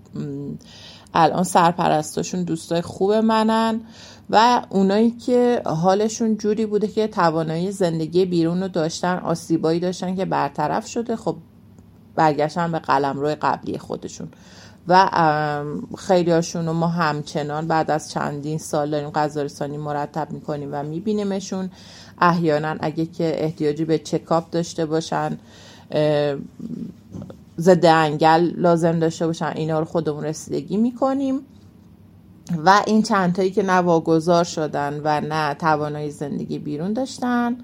الان 1.13 1.43
سرپرستاشون 1.43 2.43
دوستای 2.43 2.81
خوب 2.81 3.11
منن 3.13 3.81
و 4.29 4.61
اونایی 4.69 5.11
که 5.11 5.61
حالشون 5.65 6.37
جوری 6.37 6.65
بوده 6.65 6.87
که 6.87 7.07
توانایی 7.07 7.71
زندگی 7.71 8.25
بیرون 8.25 8.61
رو 8.61 8.67
داشتن 8.67 9.17
آسیبایی 9.17 9.79
داشتن 9.79 10.15
که 10.15 10.25
برطرف 10.25 10.87
شده 10.87 11.15
خب 11.15 11.35
برگشتن 12.15 12.71
به 12.71 12.79
قلم 12.79 13.19
روی 13.19 13.35
قبلی 13.35 13.77
خودشون. 13.77 14.27
و 14.87 15.09
خیلی 15.97 16.31
هاشون 16.31 16.69
ما 16.69 16.87
همچنان 16.87 17.67
بعد 17.67 17.91
از 17.91 18.11
چندین 18.11 18.57
سال 18.57 18.89
داریم 18.91 19.09
غذارسانی 19.09 19.77
مرتب 19.77 20.31
می‌کنیم 20.31 20.69
و 20.71 20.83
میبینیمشون. 20.83 21.69
احیانا 22.21 22.75
اگه 22.79 23.05
که 23.05 23.43
احتیاجی 23.43 23.85
به 23.85 23.97
چکاپ 23.97 24.49
داشته 24.49 24.85
باشن 24.85 25.37
ضد 27.59 27.85
انگل 27.85 28.51
لازم 28.55 28.99
داشته 28.99 29.27
باشن 29.27 29.53
اینا 29.55 29.79
رو 29.79 29.85
خودمون 29.85 30.23
رسیدگی 30.23 30.77
می‌کنیم. 30.77 31.39
و 32.65 32.83
این 32.87 33.03
چند 33.03 33.35
تایی 33.35 33.51
که 33.51 33.63
نه 33.63 33.73
واگذار 33.73 34.43
شدن 34.43 35.01
و 35.03 35.21
نه 35.21 35.53
توانایی 35.53 36.11
زندگی 36.11 36.59
بیرون 36.59 36.93
داشتن 36.93 37.57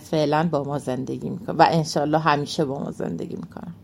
فعلا 0.00 0.48
با 0.52 0.64
ما 0.64 0.78
زندگی 0.78 1.30
می‌کنن 1.30 1.56
و 1.56 1.66
انشالله 1.70 2.18
همیشه 2.18 2.64
با 2.64 2.78
ما 2.78 2.90
زندگی 2.90 3.36
می‌کنن. 3.36 3.74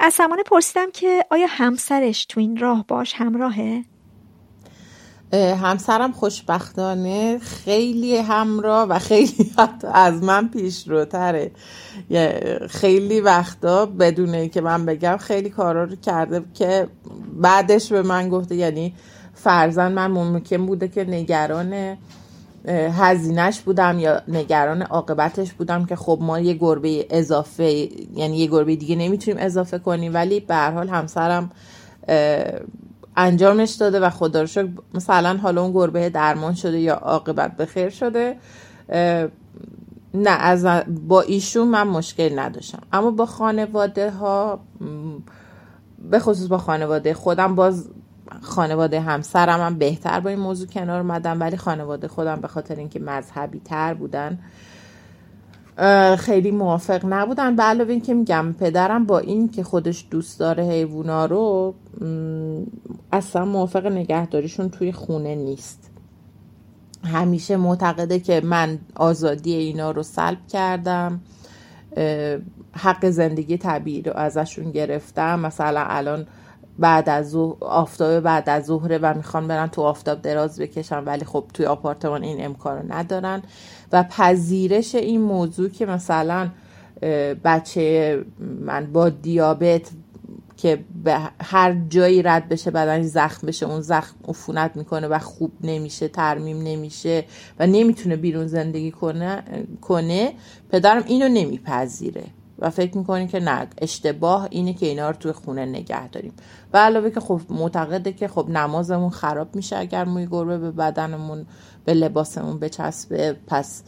از 0.00 0.14
سمانه 0.14 0.42
پرسیدم 0.42 0.90
که 0.90 1.24
آیا 1.30 1.46
همسرش 1.50 2.24
تو 2.24 2.40
این 2.40 2.56
راه 2.56 2.84
باش 2.88 3.14
همراهه؟ 3.16 3.84
همسرم 5.32 6.12
خوشبختانه 6.12 7.38
خیلی 7.38 8.16
همراه 8.16 8.88
و 8.88 8.98
خیلی 8.98 9.52
حتی 9.58 9.86
از 9.86 10.22
من 10.22 10.48
پیش 10.48 10.88
روتره 10.88 11.50
خیلی 12.68 13.20
وقتا 13.20 13.86
بدونه 13.86 14.48
که 14.48 14.60
من 14.60 14.86
بگم 14.86 15.16
خیلی 15.16 15.50
کارا 15.50 15.84
رو 15.84 15.96
کرده 15.96 16.42
که 16.54 16.88
بعدش 17.32 17.92
به 17.92 18.02
من 18.02 18.28
گفته 18.28 18.54
یعنی 18.54 18.94
فرزن 19.34 19.92
من 19.92 20.10
ممکن 20.10 20.66
بوده 20.66 20.88
که 20.88 21.04
نگران 21.04 21.96
هزینهش 22.68 23.60
بودم 23.60 23.98
یا 23.98 24.22
نگران 24.28 24.82
عاقبتش 24.82 25.52
بودم 25.52 25.84
که 25.84 25.96
خب 25.96 26.18
ما 26.22 26.40
یه 26.40 26.54
گربه 26.54 27.06
اضافه 27.10 27.88
یعنی 28.14 28.38
یه 28.38 28.46
گربه 28.46 28.76
دیگه 28.76 28.96
نمی‌تونیم 28.96 29.40
اضافه 29.40 29.78
کنیم 29.78 30.14
ولی 30.14 30.40
به 30.40 30.54
هر 30.54 30.70
حال 30.70 30.88
همسرم 30.88 31.50
انجامش 33.16 33.70
داده 33.70 34.00
و 34.00 34.10
خدا 34.10 34.40
رو 34.40 34.46
شکر 34.46 34.68
مثلا 34.94 35.36
حالا 35.36 35.62
اون 35.62 35.72
گربه 35.72 36.10
درمان 36.10 36.54
شده 36.54 36.80
یا 36.80 36.94
عاقبت 36.94 37.56
به 37.56 37.66
خیر 37.66 37.88
شده. 37.90 38.36
نه 40.14 40.30
از 40.30 40.66
با 41.06 41.20
ایشون 41.20 41.68
من 41.68 41.88
مشکل 41.88 42.38
نداشتم. 42.38 42.82
اما 42.92 43.10
با 43.10 43.26
خانواده 43.26 44.10
ها 44.10 44.60
به 46.10 46.18
خصوص 46.18 46.48
با 46.48 46.58
خانواده 46.58 47.14
خودم 47.14 47.54
باز 47.54 47.88
خانواده 48.42 49.00
همسرم 49.00 49.60
هم 49.60 49.78
بهتر 49.78 50.20
با 50.20 50.30
این 50.30 50.38
موضوع 50.38 50.66
کنار 50.66 51.00
اومدم 51.00 51.40
ولی 51.40 51.56
خانواده 51.56 52.08
خودم 52.08 52.40
به 52.40 52.48
خاطر 52.48 52.76
اینکه 52.76 53.00
مذهبی 53.00 53.60
تر 53.64 53.94
بودن 53.94 54.38
خیلی 56.18 56.50
موافق 56.50 57.00
نبودن. 57.08 57.56
به 57.56 57.62
علاوه 57.62 57.90
اینکه 57.90 58.14
میگم 58.14 58.54
پدرم 58.60 59.06
با 59.06 59.18
این 59.18 59.48
که 59.48 59.62
خودش 59.62 60.06
دوست 60.10 60.40
داره 60.40 60.64
حیوونا 60.64 61.26
رو 61.26 61.74
اصلا 63.12 63.44
موافق 63.44 63.86
نگهداریشون 63.86 64.70
توی 64.70 64.92
خونه 64.92 65.34
نیست. 65.34 65.90
همیشه 67.04 67.56
معتقده 67.56 68.20
که 68.20 68.40
من 68.44 68.78
آزادی 68.94 69.54
اینا 69.54 69.90
رو 69.90 70.02
سلب 70.02 70.46
کردم 70.48 71.20
حق 72.72 73.10
زندگی 73.10 73.56
طبیعی 73.56 74.02
رو 74.02 74.12
ازشون 74.12 74.70
گرفتم. 74.70 75.40
مثلا 75.40 75.84
الان 75.88 76.26
بعد 76.78 77.08
از 77.08 77.34
آفتاب 77.60 78.20
بعد 78.20 78.48
از 78.48 78.64
ظهره 78.64 78.98
و 78.98 79.14
می‌خوان 79.16 79.48
برن 79.48 79.66
تو 79.66 79.82
آفتاب 79.82 80.22
دراز 80.22 80.60
بکشن 80.60 81.04
ولی 81.04 81.24
خب 81.24 81.44
توی 81.54 81.66
آپارتمان 81.66 82.22
این 82.22 82.44
امکان 82.44 82.92
ندارن. 82.92 83.42
و 83.92 84.02
پذیرش 84.02 84.94
این 84.94 85.20
موضوع 85.20 85.68
که 85.68 85.86
مثلا 85.86 86.50
بچه 87.44 88.24
من 88.60 88.92
با 88.92 89.08
دیابت 89.08 89.90
که 90.56 90.84
به 91.04 91.18
هر 91.40 91.76
جایی 91.88 92.22
رد 92.22 92.48
بشه 92.48 92.70
بدنش 92.70 93.04
زخم 93.04 93.46
بشه 93.46 93.66
اون 93.66 93.80
زخم 93.80 94.14
عفونت 94.28 94.76
می‌کنه 94.76 95.08
و 95.08 95.18
خوب 95.18 95.52
نمیشه 95.60 96.08
ترمیم 96.08 96.62
نمیشه 96.62 97.24
و 97.58 97.66
نمی‌تونه 97.66 98.16
بیرون 98.16 98.46
زندگی 98.46 98.90
کنه 98.90 99.42
کنه 99.80 100.32
پدرم 100.70 101.02
اینو 101.06 101.28
نمیپذیره. 101.28 102.24
و 102.58 102.70
فکر 102.70 102.98
می‌کنیم 102.98 103.28
که 103.28 103.40
نه 103.40 103.66
اشتباه 103.78 104.48
اینه 104.50 104.72
که 104.74 104.86
اینا 104.86 105.10
رو 105.10 105.16
توی 105.16 105.32
خونه 105.32 105.66
نگه 105.66 106.08
داریم. 106.08 106.32
و 106.72 106.78
علاوه 106.78 107.10
که 107.10 107.20
خب 107.20 107.40
معتقده 107.50 108.12
که 108.12 108.28
خب 108.28 108.48
نمازمون 108.48 109.10
خراب 109.10 109.56
میشه 109.56 109.78
اگر 109.78 110.04
موی 110.04 110.26
گربه 110.26 110.58
به 110.58 110.70
بدنمون 110.70 111.46
به 111.84 111.94
لباسمون 111.94 112.58
بچسبه 112.58 113.36
پس 113.46 113.82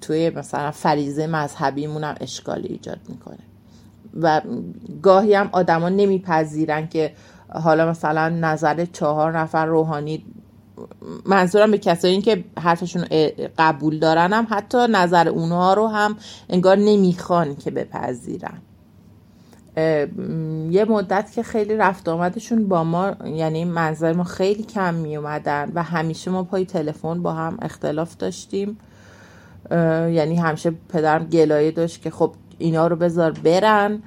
توی 0.00 0.30
مثلا 0.30 0.70
فریزه 0.70 1.26
مذهبیمون 1.26 2.04
هم 2.04 2.14
اشکالی 2.20 2.68
ایجاد 2.68 3.00
می‌کنه. 3.08 3.38
و 4.20 4.40
گاهی 5.02 5.34
هم 5.34 5.48
آدما 5.52 5.88
نمیپذیرن 5.88 6.88
که 6.88 7.12
حالا 7.48 7.90
مثلا 7.90 8.28
نظر 8.28 8.84
چهار 8.84 9.38
نفر 9.38 9.66
روحانی 9.66 10.24
منظورم 11.26 11.70
به 11.70 11.78
کسایی 11.78 12.22
که 12.22 12.44
حرفشون 12.58 13.04
قبول 13.58 13.98
دارن 13.98 14.32
هم 14.32 14.46
حتی 14.50 14.78
نظر 14.90 15.28
اونها 15.28 15.74
رو 15.74 15.86
هم 15.86 16.16
انگار 16.48 16.76
نمی‌خوان 16.76 17.56
که 17.56 17.70
بپذیرن. 17.70 18.58
یه 20.70 20.86
مدت 20.88 21.32
که 21.32 21.42
خیلی 21.42 21.76
رفت 21.76 22.08
آمدشون 22.08 22.68
با 22.68 22.84
ما 22.84 23.16
یعنی 23.24 23.64
منظر 23.64 24.12
ما 24.12 24.24
خیلی 24.24 24.62
کم 24.62 24.94
می 24.94 25.16
اومدن 25.16 25.72
و 25.74 25.82
همیشه 25.82 26.30
ما 26.30 26.42
پای 26.42 26.64
تلفن 26.64 27.22
با 27.22 27.32
هم 27.32 27.58
اختلاف 27.62 28.16
داشتیم. 28.16 28.78
یعنی 29.70 30.36
همیشه 30.36 30.72
پدرم 30.88 31.24
گلایه 31.24 31.70
داشت 31.70 32.02
که 32.02 32.10
خب 32.10 32.32
اینا 32.58 32.86
رو 32.86 32.96
بذار 32.96 33.30
برن. 33.30 34.02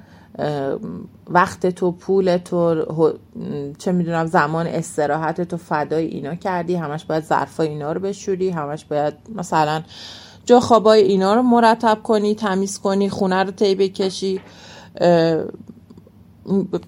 وقت 1.30 1.66
تو 1.66 1.92
پول 1.92 2.36
تو 2.36 2.84
چه 3.78 3.92
می‌دونم 3.92 4.26
زمان 4.26 4.66
استراحت 4.66 5.40
تو 5.40 5.56
فدای 5.56 6.06
اینا 6.06 6.34
کردی 6.34 6.74
همش 6.74 7.04
باید 7.04 7.24
ظرفای 7.24 7.68
اینا 7.68 7.92
رو 7.92 8.00
بشوری 8.00 8.50
همش 8.50 8.84
باید 8.84 9.14
مثلا 9.34 9.82
جا 10.46 10.60
خوابای 10.60 11.02
اینا 11.02 11.34
رو 11.34 11.42
مرتب 11.42 11.98
کنی 12.02 12.34
تمیز 12.34 12.78
کنی 12.78 13.08
خونه 13.08 13.42
رو 13.42 13.50
طی 13.50 13.74
بکشی. 13.74 14.40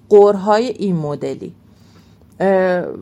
قرهای 0.09 0.67
این 0.67 0.95
مدلی. 0.95 1.55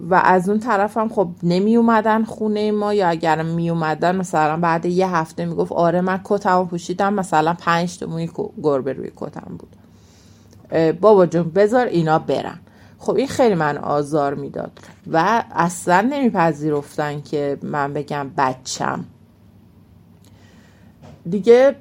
و 0.10 0.22
از 0.24 0.50
اون 0.50 0.60
طرف 0.60 0.98
هم 0.98 1.10
خب 1.10 1.28
نمی 1.44 1.76
اومدن 1.76 2.24
خونه 2.24 2.72
ما 2.72 2.94
یا 2.94 3.10
اگر 3.10 3.44
می 3.44 3.70
اومدن 3.70 4.16
مثلا 4.16 4.58
بعد 4.58 4.86
یه 4.86 5.16
هفته 5.16 5.46
می‌گفت 5.46 5.72
آره 5.72 6.02
من 6.02 6.22
کتم 6.24 6.66
پوشیدم 6.66 7.14
مثلا 7.14 7.54
پنج 7.60 8.00
تا 8.00 8.06
موی 8.06 8.30
گربه 8.64 8.94
روی 8.94 9.12
کتم 9.16 9.56
بود. 9.60 9.83
بابا 11.02 11.26
جون 11.26 11.50
بذار 11.50 11.86
اینا 11.86 12.20
برن. 12.20 12.60
خب 12.98 13.16
این 13.16 13.28
خیلی 13.28 13.56
من 13.56 13.78
آزار 13.78 14.34
می‌داد 14.34 14.72
و 15.12 15.44
اصلا 15.52 16.02
نمیپذیرفتن 16.02 17.22
که 17.22 17.58
من 17.64 17.94
بگم 17.94 18.32
بچم. 18.38 19.06
دیگه 21.30 21.76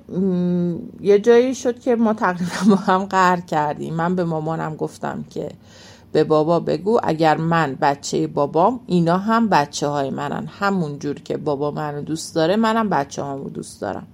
یه 1.01 1.19
جایی 1.19 1.55
شد 1.55 1.81
که 1.81 1.97
ما 1.97 2.13
تقریبا 2.15 2.53
با 2.69 2.77
هم 2.77 3.05
قهر 3.05 3.41
کردیم. 3.41 3.95
من 3.95 4.15
به 4.15 4.25
مامانم 4.25 4.77
گفتم 4.77 5.25
که 5.31 5.49
به 6.13 6.25
بابا 6.25 6.61
بگو 6.61 7.01
اگر 7.03 7.37
من 7.37 7.75
بچه 7.81 8.27
بابام 8.27 8.81
اینا 8.87 9.19
هم 9.19 9.49
بچه 9.49 9.89
های 9.89 10.11
منن. 10.11 10.47
همون 10.47 10.99
جور 10.99 11.15
که 11.15 11.37
بابا 11.37 11.71
منو 11.71 12.03
دوست 12.03 12.35
داره 12.35 12.57
منم 12.57 12.89
بچه 12.89 13.23
هامو 13.23 13.49
دوست 13.49 13.81
دارم. 13.81 14.07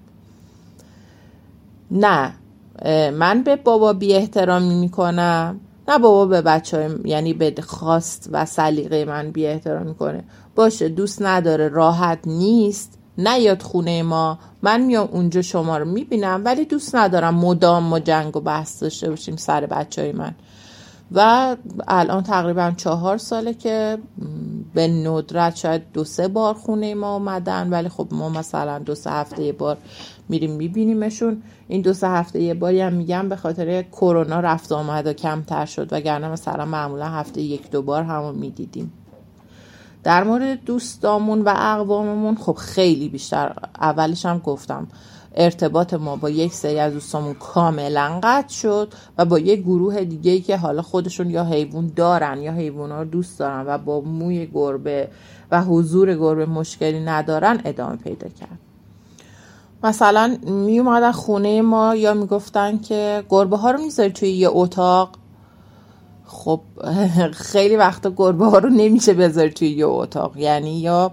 نه 1.91 2.33
من 3.13 3.43
به 3.43 3.57
بابا 3.57 3.93
بی 3.93 4.15
احترامی 4.15 4.75
می‌کنم. 4.75 5.61
نه 5.89 5.99
بابا 5.99 6.27
به 6.27 6.43
بچه 6.43 6.77
های 6.77 6.91
یعنی 7.05 7.33
به 7.33 7.55
خواست 7.63 8.29
و 8.33 8.45
سلیقه 8.47 9.05
من 9.05 9.31
بی 9.31 9.47
احترام 9.47 9.87
می‌کنه 9.87 10.25
باشه 10.55 10.89
دوست 10.89 11.23
نداره 11.23 11.69
راحت 11.69 12.19
نیست. 12.27 12.99
نیاد 13.19 13.63
خونه 13.63 14.03
ما. 14.03 14.39
من 14.63 14.81
میام 14.81 15.09
اونجا 15.13 15.43
شما 15.43 15.79
رو 15.79 15.85
می‌بینم 15.85 16.43
ولی 16.45 16.65
دوست 16.65 16.95
ندارم 16.95 17.35
مدام 17.35 17.83
ما 17.83 18.01
جنگ 18.01 18.37
و 18.37 18.41
بحث 18.41 18.83
داشته 18.83 19.11
باشیم 19.11 19.37
سر 19.37 19.67
بچه 19.67 20.03
های 20.03 20.13
من. 20.13 20.35
و 21.13 21.57
الان 21.89 22.23
تقریبا 22.23 22.73
چهار 22.77 23.19
ساله 23.19 23.55
که 23.55 23.99
به 24.75 24.89
ندرت 24.89 25.57
شاید 25.57 25.83
دو 25.93 26.05
سه 26.05 26.29
بار 26.29 26.55
خونه 26.55 26.95
ما 26.95 27.15
اومدن 27.15 27.71
ولی 27.71 27.89
خب 27.89 28.09
ما 28.11 28.29
مثلا 28.29 28.79
دو 28.79 28.95
سه 28.95 29.11
هفته 29.11 29.43
یه 29.43 29.53
بار 29.53 29.79
میریم 30.29 30.51
میبینیمشون. 30.51 31.43
این 31.69 31.83
دو 31.83 31.93
سه 31.93 32.09
هفته 32.09 32.43
یه 32.43 32.55
باری 32.55 32.81
هم 32.81 32.93
میگم 32.93 33.29
به 33.29 33.37
خاطر 33.37 33.83
کرونا 33.83 34.41
رفت 34.41 34.73
آمد 34.73 35.07
و 35.07 35.13
کمتر 35.13 35.67
شد 35.67 35.93
وگرنه 35.93 36.29
مثلا 36.29 36.65
معمولا 36.65 37.07
هفته 37.07 37.41
یک 37.41 37.71
دو 37.71 37.83
بار 37.83 38.03
همون 38.03 38.35
می‌دیدیم. 38.35 38.93
در 40.05 40.25
مورد 40.25 40.65
دوستامون 40.65 41.43
و 41.43 41.55
اقواممون 41.57 42.37
خب 42.37 42.55
خیلی 42.55 43.09
بیشتر 43.09 43.53
اولش 43.81 44.27
هم 44.27 44.39
گفتم 44.39 44.89
ارتباط 45.35 45.95
ما 45.95 46.17
با 46.17 46.31
یک 46.31 46.53
سری 46.53 46.79
از 46.79 46.93
دوستامون 46.93 47.35
کاملا 47.35 48.21
قطع 48.23 48.55
شد 48.55 48.93
و 49.19 49.25
با 49.25 49.39
یک 49.39 49.61
گروه 49.61 50.05
دیگه 50.05 50.41
که 50.41 50.57
حالا 50.57 50.83
خودشون 50.83 51.31
یا 51.31 51.45
حیوان 51.45 51.93
دارن 51.97 52.43
یا 52.43 52.53
حیوان 52.53 52.93
رو 52.93 53.05
دوست 53.05 53.39
دارن 53.39 53.65
و 53.67 53.79
با 53.79 54.01
موی 54.01 54.47
گربه 54.47 55.09
و 55.51 55.63
حضور 55.63 56.15
گربه 56.15 56.47
مشکلی 56.47 57.01
ندارن 57.01 57.61
ادامه 57.65 57.97
پیدا 57.97 58.29
کرد. 58.29 58.59
مثلا 59.85 60.37
می 60.47 60.79
اومدن 60.79 61.13
خونه 61.13 61.63
ما 61.63 61.95
یا 61.95 62.15
می‌گفتن 62.15 62.79
که 62.79 63.25
گربه 63.31 63.57
ها 63.57 63.71
رو 63.71 63.79
می‌ذاری 63.79 64.11
توی 64.11 64.31
یه 64.31 64.49
اتاق؟ 64.53 65.11
خب 66.27 66.61
خیلی 67.53 67.77
وقتا 67.77 68.13
گربه 68.17 68.47
ها 68.47 68.59
رو 68.59 68.69
نمیشه 68.69 69.15
بذاری 69.15 69.51
توی 69.51 69.69
یه 69.69 69.87
اتاق. 69.87 70.37
یعنی 70.37 70.81
یا 70.81 71.13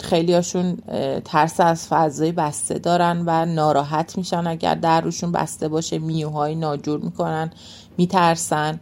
خیلی 0.00 0.34
هاشون 0.34 0.76
ترس 1.24 1.60
از 1.60 1.88
فضای 1.88 2.32
بسته 2.32 2.78
دارن 2.78 3.22
و 3.26 3.46
ناراحت 3.46 4.18
میشن. 4.18 4.46
اگر 4.46 4.74
در 4.74 5.00
روشون 5.00 5.32
بسته 5.32 5.68
باشه 5.68 5.98
میوهای 5.98 6.54
ناجور 6.54 7.00
می‌کنن 7.00 7.50
میترسن. 7.98 8.80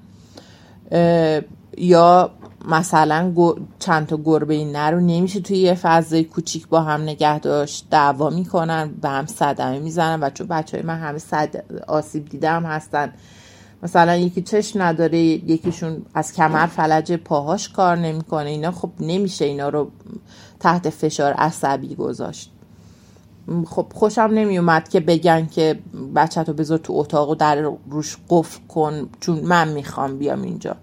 یا 1.78 2.30
مثلا 2.68 3.32
چند 3.78 4.06
تا 4.06 4.16
گربه 4.24 4.64
نر 4.64 4.90
رو 4.90 5.00
نمیشه 5.00 5.40
توی 5.40 5.58
یه 5.58 5.74
فضای 5.74 6.24
کوچیک 6.24 6.68
با 6.68 6.80
هم 6.80 7.02
نگه 7.02 7.38
داشت 7.38 7.86
دعوا 7.90 8.30
می‌کنن 8.30 8.94
به 9.02 9.08
هم 9.08 9.26
صدمه 9.26 9.78
می‌زنن 9.78 10.22
و 10.22 10.30
چون 10.30 10.46
بچه 10.46 10.76
های 10.76 10.86
من 10.86 10.98
همه 10.98 11.18
صد 11.18 11.64
آسیب 11.86 12.28
دیدم 12.28 12.64
هستن. 12.64 13.12
مثلا 13.82 14.16
یکی 14.16 14.42
چشم 14.42 14.82
نداره 14.82 15.18
یکیشون 15.18 16.02
از 16.14 16.32
کمر 16.32 16.66
فلج 16.66 17.12
پاهاش 17.12 17.68
کار 17.68 17.96
نمی‌کنه. 17.96 18.50
اینا 18.50 18.70
خب 18.70 18.90
نمیشه 19.00 19.44
اینا 19.44 19.68
رو 19.68 19.90
تحت 20.62 20.90
فشار 20.90 21.32
عصبی 21.32 21.94
گذاشت. 21.94 22.52
خب 23.66 23.86
خوشم 23.94 24.20
نمیومد 24.20 24.88
که 24.88 25.00
بگن 25.00 25.46
که 25.46 25.78
بچه 26.14 26.44
تو 26.44 26.52
بذار 26.52 26.78
تو 26.78 26.92
اتاق 26.92 27.30
و 27.30 27.34
در 27.34 27.72
روش 27.90 28.16
قفل 28.28 28.60
کن 28.68 29.08
چون 29.20 29.40
من 29.40 29.68
می‌خوام 29.68 30.18
بیام 30.18 30.42
اینجا. 30.42 30.76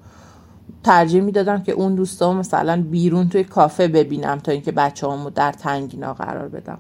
ترجیح 0.84 1.22
می‌دادم 1.22 1.64
که 1.64 1.72
اون 1.72 1.96
دوستام 1.96 2.38
مثلا 2.38 2.84
بیرون 2.92 3.30
توی 3.30 3.44
کافه 3.44 3.88
ببینم 3.88 4.38
تا 4.40 4.52
اینکه 4.52 4.72
بچه 4.72 5.08
همو 5.08 5.30
در 5.30 5.52
تنگینا 5.52 6.14
قرار 6.14 6.48
بدم. 6.48 6.78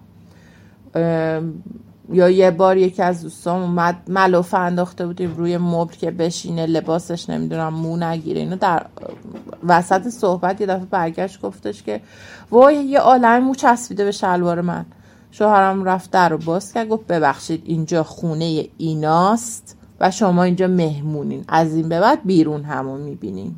یا 2.11 2.29
یه 2.29 2.51
بار 2.51 2.77
یکی 2.77 3.01
از 3.01 3.21
دوستان 3.21 3.61
اومد 3.61 3.95
ملافه 4.07 4.57
انداخته 4.57 5.05
بودیم 5.05 5.35
روی 5.35 5.57
مبل 5.57 5.93
که 5.93 6.11
بشینه 6.11 6.65
لباسش 6.65 7.29
نمی‌دونم 7.29 7.73
مو 7.73 7.97
نگیره. 7.97 8.39
اینو 8.39 8.55
در 8.55 8.85
وسط 9.67 10.07
صحبت 10.07 10.61
یه 10.61 10.67
دفعه 10.67 10.85
برگشت 10.85 11.41
گفتش 11.41 11.83
که 11.83 12.01
وای 12.51 12.75
یه 12.75 12.99
عالم 12.99 13.43
مو 13.43 13.55
چسبیده 13.55 14.05
به 14.05 14.11
شلوار 14.11 14.61
من. 14.61 14.85
شوهرم 15.31 15.83
رفت 15.83 16.11
در 16.11 16.29
رو 16.29 16.37
باز 16.37 16.73
کرد 16.73 16.89
گفت 16.89 17.07
ببخشید 17.07 17.63
اینجا 17.65 18.03
خونه 18.03 18.67
ایناست 18.77 19.77
و 19.99 20.11
شما 20.11 20.43
اینجا 20.43 20.67
مهمونین. 20.67 21.45
از 21.47 21.75
این 21.75 21.89
به 21.89 21.99
بعد 21.99 22.19
بیرون 22.25 22.63
همون 22.63 23.01
می‌بینین. 23.01 23.55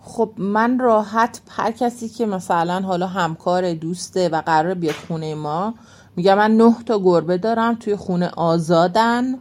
خب 0.00 0.30
من 0.38 0.78
راحت 0.78 1.40
هر 1.48 1.70
کسی 1.70 2.08
که 2.08 2.26
مثلا 2.26 2.80
حالا 2.80 3.06
همکار 3.06 3.74
دوسته 3.74 4.28
و 4.28 4.42
قرار 4.46 4.74
بیاد 4.74 4.94
خونه 5.08 5.34
ما 5.34 5.74
میگم 6.16 6.38
من 6.38 6.56
نه 6.56 6.76
تا 6.86 6.98
گربه 6.98 7.38
دارم 7.38 7.74
توی 7.74 7.96
خونه 7.96 8.28
آزادن. 8.28 9.34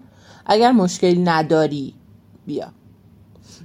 اگر 0.45 0.71
مشکلی 0.71 1.21
نداری 1.23 1.93
بیا. 2.45 2.67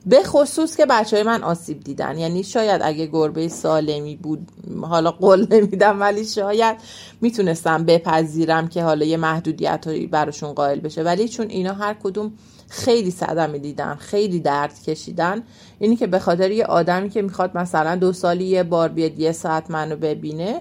به 0.07 0.23
خصوص 0.23 0.77
که 0.77 0.87
بچه 0.87 1.17
های 1.17 1.27
من 1.27 1.43
آسیب 1.43 1.81
دیدن. 1.81 2.19
یعنی 2.19 2.45
شاید 2.45 2.81
اگه 2.85 3.07
گربه 3.07 3.49
سالمی 3.49 4.17
بود 4.17 4.49
حالا 4.83 5.11
قول 5.11 5.47
نمیدم 5.51 6.01
ولی 6.01 6.25
شاید 6.25 6.77
می‌تونستم 7.21 7.85
بپذیرم 7.85 8.69
که 8.69 8.83
حالا 8.83 9.05
یه 9.05 9.17
محدودیت 9.17 9.87
هایی 9.87 10.07
براشون 10.07 10.53
قائل 10.53 10.81
بشه. 10.81 11.03
ولی 11.03 11.29
چون 11.29 11.47
اینا 11.49 11.73
هر 11.73 11.95
کدوم 12.03 12.33
خیلی 12.69 13.11
صدمه 13.11 13.59
دیدن 13.59 13.95
خیلی 13.95 14.41
درد 14.41 14.83
کشیدن 14.83 15.43
اینی 15.79 15.97
که 15.97 16.07
به 16.07 16.19
خاطر 16.19 16.51
یه 16.51 16.65
آدمی 16.65 17.11
که 17.11 17.23
می‌خواد 17.23 17.57
مثلا 17.59 17.97
دو 17.97 18.13
سالی 18.13 18.45
یه 18.45 18.63
بار 18.63 18.89
بیاد 18.89 19.19
یه 19.19 19.33
ساعت 19.33 19.71
منو 19.71 19.97
ببینه 19.97 20.61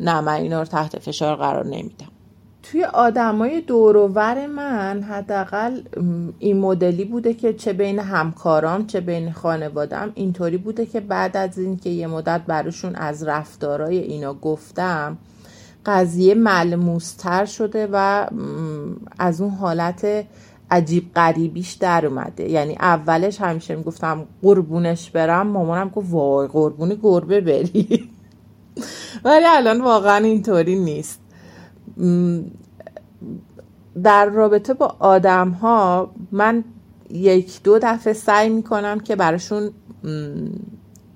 نه 0.00 0.20
من 0.20 0.32
اینا 0.32 0.58
رو 0.58 0.64
تحت 0.64 0.98
فشار 0.98 1.36
قرار 1.36 1.66
نمیدم. 1.66 2.06
توی 2.62 2.84
آدمای 2.84 3.60
دوروور 3.60 4.46
من 4.46 5.02
حداقل 5.02 5.80
این 6.38 6.60
مدلی 6.60 7.04
بوده 7.04 7.34
که 7.34 7.52
چه 7.52 7.72
بین 7.72 7.98
همکارام 7.98 8.86
چه 8.86 9.00
بین 9.00 9.32
خانوادم 9.32 10.12
اینطوری 10.14 10.56
بوده 10.56 10.86
که 10.86 11.00
بعد 11.00 11.36
از 11.36 11.58
اینکه 11.58 11.90
یه 11.90 12.06
مدت 12.06 12.40
براشون 12.46 12.94
از 12.94 13.22
رفتارای 13.22 13.98
اینا 13.98 14.34
گفتم 14.34 15.18
قضیه 15.86 16.34
ملموستر 16.34 17.44
شده 17.44 17.88
و 17.92 18.26
از 19.18 19.40
اون 19.40 19.50
حالت 19.50 20.24
عجیب 20.70 21.10
غریبیش 21.14 21.72
در 21.72 22.06
اومده. 22.06 22.50
یعنی 22.50 22.76
اولش 22.80 23.40
همیشه 23.40 23.76
می‌گفتم 23.76 24.26
قربونش 24.42 25.10
برم 25.10 25.46
مامانم 25.46 25.88
گفت 25.88 26.06
وای 26.10 26.48
قربون 26.48 26.98
گربه 27.02 27.40
بری. 27.40 28.10
ولی 29.24 29.44
الان 29.46 29.80
واقعا 29.80 30.16
اینطوری 30.24 30.78
نیست. 30.78 31.20
در 34.02 34.26
رابطه 34.26 34.74
با 34.74 34.96
آدم 34.98 35.50
ها 35.50 36.10
من 36.32 36.64
یک 37.10 37.62
دو 37.62 37.78
دفعه 37.82 38.12
سعی 38.12 38.48
می‌کنم 38.48 39.00
که 39.00 39.16
براشون 39.16 39.70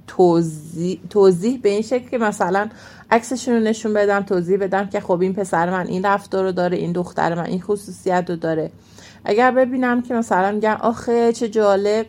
توضیح, 0.07 1.01
توضیح 1.11 1.61
به 1.63 1.69
این 1.69 1.83
شکل 1.83 2.09
که 2.09 2.19
مثلا 2.19 2.69
عکسشون 3.11 3.55
رو 3.55 3.61
نشون 3.61 3.93
بدم 3.93 4.21
توضیح 4.21 4.59
بدم 4.59 4.87
که 4.87 5.01
خب 5.01 5.21
این 5.21 5.35
پسر 5.35 5.71
من 5.71 5.87
این 5.87 6.05
رفتار 6.05 6.45
رو 6.45 6.53
داره 6.53 6.77
این 6.77 6.93
دختر 6.93 7.35
من 7.35 7.45
این 7.45 7.61
خصوصیت 7.61 8.25
رو 8.29 8.37
داره. 8.37 8.71
اگر 9.25 9.51
ببینم 9.51 10.03
که 10.03 10.15
مثلا 10.15 10.53
میگن 10.53 10.77
آخه 10.81 11.33
چه 11.33 11.49
جالب 11.49 12.07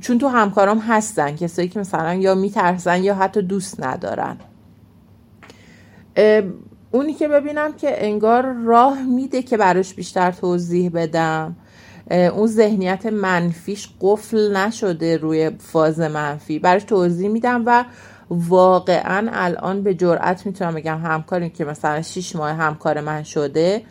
چون 0.00 0.18
تو 0.18 0.28
همکارام 0.28 0.78
هستن 0.78 1.36
کسایی 1.36 1.68
که 1.68 1.80
مثلا 1.80 2.14
یا 2.14 2.34
میترسن 2.34 3.02
یا 3.02 3.14
حتی 3.14 3.42
دوست 3.42 3.84
ندارن. 3.84 4.36
اونی 6.90 7.14
که 7.14 7.28
ببینم 7.28 7.72
که 7.72 8.06
انگار 8.06 8.52
راه 8.52 9.02
میده 9.02 9.42
که 9.42 9.56
براش 9.56 9.94
بیشتر 9.94 10.32
توضیح 10.32 10.90
بدم. 10.90 11.56
اون 12.10 12.46
ذهنیت 12.46 13.06
منفیش 13.06 13.88
قفل 14.00 14.56
نشده 14.56 15.16
روی 15.16 15.50
فاز 15.58 16.00
منفی. 16.00 16.58
براش 16.58 16.84
توضیح 16.84 17.28
میدم 17.28 17.62
و 17.66 17.84
واقعا 18.30 19.28
الان 19.32 19.82
به 19.82 19.94
جرئت 19.94 20.46
می‌تونم 20.46 20.74
بگم 20.74 20.98
همکاری 20.98 21.50
که 21.50 21.64
مثلا 21.64 22.02
6 22.02 22.36
ماه 22.36 22.50
همکار 22.50 23.00
من 23.00 23.22
شده 23.22 23.82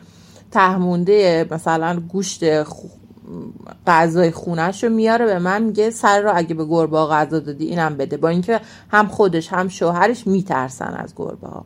تهمونده 0.52 1.48
مثلا 1.52 2.00
گوشت 2.00 2.44
غذای 3.88 4.32
خونش 4.32 4.84
رو 4.84 4.90
میاره 4.90 5.26
به 5.26 5.40
من 5.40 5.64
میگه 5.64 5.90
سر 5.90 6.22
رو 6.22 6.32
اگه 6.36 6.56
به 6.56 6.66
گربه 6.66 6.98
ها 6.98 7.08
غذا 7.08 7.40
دادی 7.40 7.66
اینم 7.66 7.98
بده. 7.98 8.18
با 8.18 8.30
اینکه 8.30 8.60
هم 8.90 9.08
خودش 9.08 9.54
هم 9.54 9.68
شوهرش 9.68 10.28
میترسن 10.28 10.94
از 10.98 11.14
گربه 11.16 11.48
ها. 11.48 11.66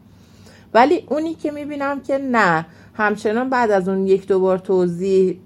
ولی 0.74 1.04
اونی 1.10 1.34
که 1.34 1.52
می‌بینم 1.52 2.02
که 2.02 2.18
نه 2.18 2.66
همچنان 2.94 3.50
بعد 3.50 3.72
از 3.72 3.90
اون 3.90 4.08
یک 4.08 4.28
دو 4.28 4.40
بار 4.40 4.58
توضیح 4.58 5.40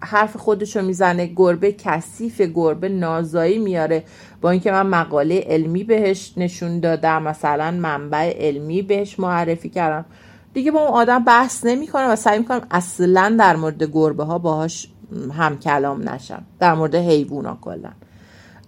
حرف 0.00 0.36
خودشو 0.36 0.82
می‌زنه 0.82 1.26
گربه 1.26 1.72
کثیف 1.72 2.40
گربه 2.40 2.88
نازایی 2.88 3.58
میاره. 3.58 4.04
با 4.40 4.50
اینکه 4.50 4.72
من 4.72 4.86
مقاله 4.86 5.44
علمی 5.46 5.84
بهش 5.84 6.32
نشون 6.36 6.80
دادم 6.80 7.22
مثلا 7.22 7.70
منبع 7.70 8.48
علمی 8.48 8.82
بهش 8.82 9.20
معرفی 9.20 9.68
کردم. 9.68 10.04
دیگه 10.52 10.70
با 10.70 10.80
اون 10.80 10.90
آدم 10.90 11.24
بحث 11.24 11.64
نمی‌کنه 11.64 12.06
و 12.06 12.16
سعی 12.16 12.38
می‌کنم 12.38 12.66
اصلا 12.70 13.36
در 13.38 13.56
مورد 13.56 13.82
گربه 13.82 14.24
ها 14.24 14.38
باهاش 14.38 14.88
هم 15.32 15.58
کلام 15.58 16.08
نشم. 16.08 16.42
در 16.58 16.74
مورد 16.74 16.94
حیوونا 16.94 17.58
کلا. 17.60 17.90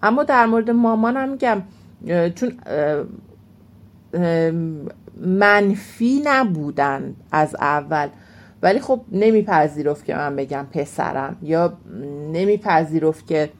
اما 0.02 0.24
در 0.24 0.46
مورد 0.46 0.70
مامانم 0.70 1.28
میگم 1.28 1.62
چون 2.34 2.52
منفی 5.16 6.22
نبودن 6.24 7.14
از 7.32 7.54
اول. 7.54 8.08
ولی 8.62 8.80
خب 8.80 9.00
نمیپذیرفت 9.12 10.04
که 10.04 10.14
من 10.14 10.36
بگم 10.36 10.66
پسرم 10.72 11.36
یا 11.42 11.72
نمیپذیرفت 12.32 13.26
که 13.26 13.50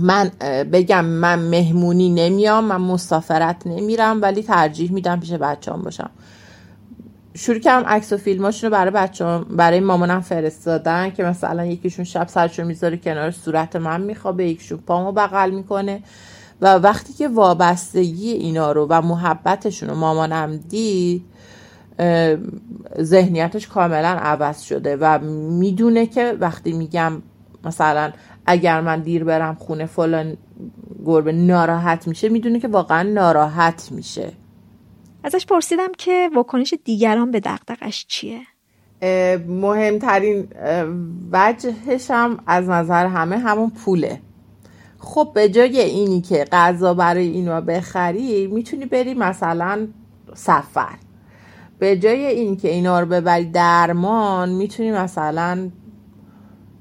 من 0.00 0.30
بگم 0.72 1.04
من 1.04 1.38
مهمونی 1.38 2.10
نمیام 2.10 2.64
من 2.64 2.80
مسافرت 2.80 3.66
نمیرم 3.66 4.22
ولی 4.22 4.42
ترجیح 4.42 4.92
میدم 4.92 5.20
پیش 5.20 5.32
بچه‌ام 5.32 5.82
باشم. 5.82 6.10
شروع 7.36 7.58
کردم 7.58 7.88
عکس 7.88 8.12
و 8.12 8.16
فیلماشون 8.16 8.70
رو 8.70 8.76
برای 8.76 8.90
بچه 8.90 9.38
برای 9.38 9.80
مامانم 9.80 10.20
فرستادن 10.20 11.10
که 11.10 11.24
مثلا 11.24 11.64
یکیشون 11.64 12.04
شب 12.04 12.28
سرشو 12.28 12.64
می‌ذاره 12.64 12.96
کنار 12.96 13.30
صورت 13.30 13.76
من 13.76 14.00
میخوابه 14.00 14.44
یکیشون 14.44 14.78
پامو 14.78 15.12
بغل 15.12 15.50
می‌کنه. 15.50 16.02
و 16.60 16.74
وقتی 16.74 17.12
که 17.12 17.28
وابستگی 17.28 18.30
اینا 18.30 18.72
رو 18.72 18.86
و 18.90 19.02
محبتشون 19.02 19.88
رو 19.88 19.94
مامانم 19.94 20.56
دید 20.56 21.24
ذهنیتش 23.00 23.68
کاملا 23.68 24.08
عوض 24.08 24.62
شده 24.62 24.96
و 24.96 25.18
می‌دونه 25.58 26.06
که 26.06 26.36
وقتی 26.40 26.72
میگم 26.72 27.22
مثلا 27.64 28.12
اگر 28.46 28.80
من 28.80 29.00
دیر 29.00 29.24
برم 29.24 29.54
خونه 29.54 29.86
فلان 29.86 30.36
گربه 31.06 31.32
ناراحت 31.32 32.08
میشه 32.08 32.28
می‌دونه 32.28 32.60
که 32.60 32.68
واقعا 32.68 33.02
ناراحت 33.02 33.88
میشه. 33.92 34.32
ازش 35.24 35.46
پرسیدم 35.46 35.92
که 35.98 36.30
واکنش 36.34 36.74
دیگران 36.84 37.30
به 37.30 37.40
دقدقش 37.40 38.06
چیه؟ 38.08 38.40
مهمترین 39.48 40.48
وجهش 41.32 42.10
هم 42.10 42.38
از 42.46 42.68
نظر 42.68 43.06
همه 43.06 43.38
همون 43.38 43.70
پوله. 43.70 44.20
خب 44.98 45.30
به 45.34 45.48
جای 45.48 45.80
اینی 45.80 46.20
که 46.20 46.44
غذا 46.52 46.94
برای 46.94 47.28
اینو 47.28 47.60
بخری 47.60 48.46
می‌تونی 48.46 48.86
بری 48.86 49.14
مثلا 49.14 49.88
سفر. 50.34 50.94
به 51.78 51.96
جای 51.96 52.26
این 52.26 52.56
که 52.56 52.70
اینا 52.70 53.00
رو 53.00 53.06
ببری 53.06 53.44
درمان 53.44 54.48
می‌تونی 54.48 54.92
مثلا 54.92 55.70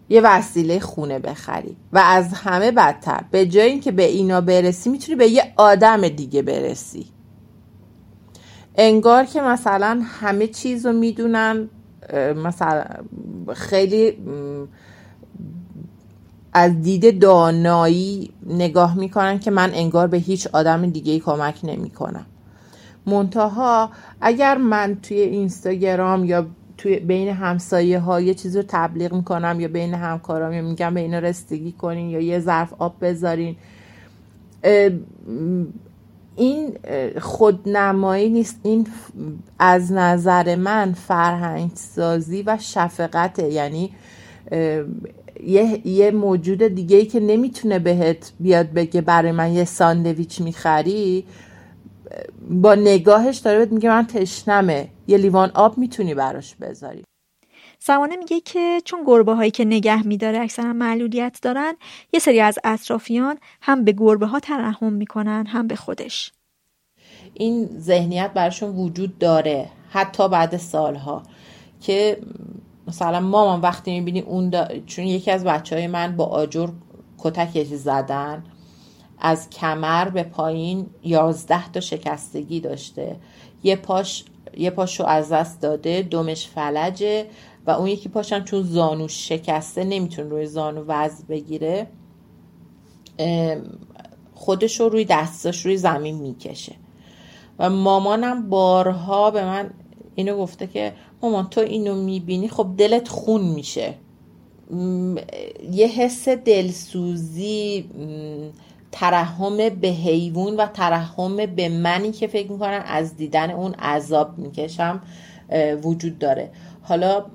یه 0.09 0.21
وسیله 0.21 0.79
خونه 0.79 1.19
بخری. 1.19 1.77
و 1.93 1.97
از 1.97 2.33
همه 2.33 2.71
بدتر 2.71 3.23
به 3.31 3.45
جای 3.45 3.69
اینکه 3.69 3.91
به 3.91 4.03
اینا 4.03 4.41
برسی 4.41 4.89
می‌تونی 4.89 5.15
به 5.15 5.27
یه 5.27 5.53
آدم 5.57 6.07
دیگه 6.07 6.41
برسی. 6.41 7.05
انگار 8.75 9.25
که 9.25 9.41
مثلا 9.41 10.01
همه 10.03 10.47
چیز 10.47 10.85
رو 10.85 10.93
می‌دونن 10.93 11.69
مثلا 12.35 12.83
خیلی 13.53 14.17
از 16.53 16.81
دید 16.81 17.21
دانایی 17.21 18.33
نگاه 18.47 18.97
می‌کنن 18.97 19.39
که 19.39 19.51
من 19.51 19.71
انگار 19.73 20.07
به 20.07 20.17
هیچ 20.17 20.47
آدم 20.47 20.89
دیگه 20.89 21.19
کمک 21.19 21.59
نمی‌کنم. 21.63 22.25
منتها 23.05 23.89
اگر 24.21 24.57
من 24.57 24.97
توی 25.01 25.17
اینستاگرام 25.17 26.25
یا 26.25 26.45
توی 26.77 26.99
بین 26.99 27.27
همسایه 27.27 27.99
ها 27.99 28.21
یه 28.21 28.33
چیز 28.33 28.55
رو 28.57 28.63
تبلیغ 28.67 29.13
می‌کنم 29.13 29.59
یا 29.59 29.67
بین 29.67 29.93
همکارام 29.93 30.53
یا 30.53 30.61
میگم 30.61 30.93
به 30.93 30.99
اینا 30.99 31.19
رستگی 31.19 31.71
کنین 31.71 32.09
یا 32.09 32.19
یه 32.19 32.39
ظرف 32.39 32.73
آب 32.79 32.95
بذارین 33.01 33.55
این 36.35 36.77
خودنمایی 37.21 38.29
نیست. 38.29 38.59
این 38.63 38.87
از 39.59 39.91
نظر 39.91 40.55
من 40.55 40.93
فرهنگ 40.93 41.71
سازی 41.75 42.43
و 42.43 42.57
شفقته. 42.61 43.49
یعنی 43.49 43.91
یه, 45.43 45.87
یه 45.87 46.11
موجود 46.11 46.63
دیگه 46.63 46.97
ای 46.97 47.05
که 47.05 47.19
نمی‌تونه 47.19 47.79
بهت 47.79 48.31
بیاد 48.39 48.69
بگه 48.69 49.01
برای 49.01 49.31
من 49.31 49.51
یه 49.51 49.63
ساندویچ 49.63 50.41
می‌خری 50.41 51.25
با 52.49 52.75
نگاهش 52.75 53.37
داره 53.37 53.59
بهت 53.59 53.71
میگه 53.71 53.89
من 53.89 54.07
تشنمه. 54.07 54.89
یه 55.07 55.17
لیوان 55.17 55.51
آب 55.53 55.77
می‌تونی 55.77 56.13
براش 56.13 56.55
بذاری. 56.55 57.03
سمانه 57.85 58.15
میگه 58.15 58.39
که 58.39 58.81
چون 58.85 59.03
گربه 59.05 59.33
هایی 59.33 59.51
که 59.51 59.65
نگه 59.65 60.07
میداره 60.07 60.39
اکثرا 60.39 60.73
معلولیت 60.73 61.39
دارن 61.41 61.73
یه 62.13 62.19
سری 62.19 62.39
از 62.39 62.59
اطرافیان 62.63 63.37
هم 63.61 63.83
به 63.83 63.91
گربه 63.91 64.25
ها 64.25 64.39
ترحم 64.39 64.93
می‌کنن 64.93 65.45
هم 65.45 65.67
به 65.67 65.75
خودش. 65.75 66.31
این 67.33 67.69
ذهنیت 67.79 68.31
براشون 68.33 68.69
وجود 68.69 69.17
داره 69.17 69.69
حتی 69.89 70.29
بعد 70.29 70.57
سالها 70.57 71.23
که 71.81 72.17
مثلا 72.87 73.19
مامان 73.19 73.61
وقتی 73.61 73.91
می‌بینی 73.91 74.19
اون 74.19 74.51
چون 74.85 75.05
یکی 75.05 75.31
از 75.31 75.43
بچه 75.43 75.75
های 75.75 75.87
من 75.87 76.15
با 76.15 76.25
آجر 76.25 76.69
کتک 77.17 77.63
زدن 77.63 78.43
از 79.19 79.49
کمر 79.49 80.09
به 80.09 80.23
پایین 80.23 80.85
یازده 81.03 81.71
تا 81.71 81.79
شکستگی 81.79 82.59
داشته. 82.59 83.15
یه 83.63 83.75
پاش 83.75 84.25
یه 84.57 84.69
پاشو 84.69 85.05
از 85.05 85.31
دست 85.31 85.61
داده 85.61 86.01
دومش 86.01 86.47
فلجه. 86.47 87.25
و 87.67 87.71
اون 87.71 87.87
یکی 87.87 88.09
پاشم 88.09 88.43
چون 88.43 88.63
زانو 88.63 89.07
شکسته 89.07 89.83
نمی‌تونه 89.83 90.29
روی 90.29 90.45
زانو 90.45 90.83
وزن 90.87 91.23
بگیره 91.29 91.87
خودش 94.33 94.79
رو 94.79 94.89
روی 94.89 95.05
دستاش 95.05 95.65
روی 95.65 95.77
زمین 95.77 96.15
می‌کشه. 96.15 96.75
و 97.59 97.69
مامانم 97.69 98.49
بارها 98.49 99.31
به 99.31 99.45
من 99.45 99.69
اینو 100.15 100.37
گفته 100.37 100.67
که 100.67 100.93
مامان 101.21 101.49
تو 101.49 101.61
اینو 101.61 101.95
می‌بینی 101.95 102.47
خب 102.47 102.67
دلت 102.77 103.07
خون 103.07 103.41
میشه. 103.41 103.93
یه 105.71 105.87
حس 105.87 106.29
دلسوزی 106.29 107.89
ترحم 108.91 109.69
به 109.69 109.87
حیوان 109.87 110.55
و 110.55 110.65
ترحم 110.65 111.45
به 111.45 111.69
منی 111.69 112.11
که 112.11 112.27
فکر 112.27 112.51
می‌کنم 112.51 112.83
از 112.85 113.17
دیدن 113.17 113.51
اون 113.51 113.73
عذاب 113.73 114.37
می‌کشم 114.37 115.01
وجود 115.83 116.19
داره. 116.19 116.51
حالا 116.83 117.25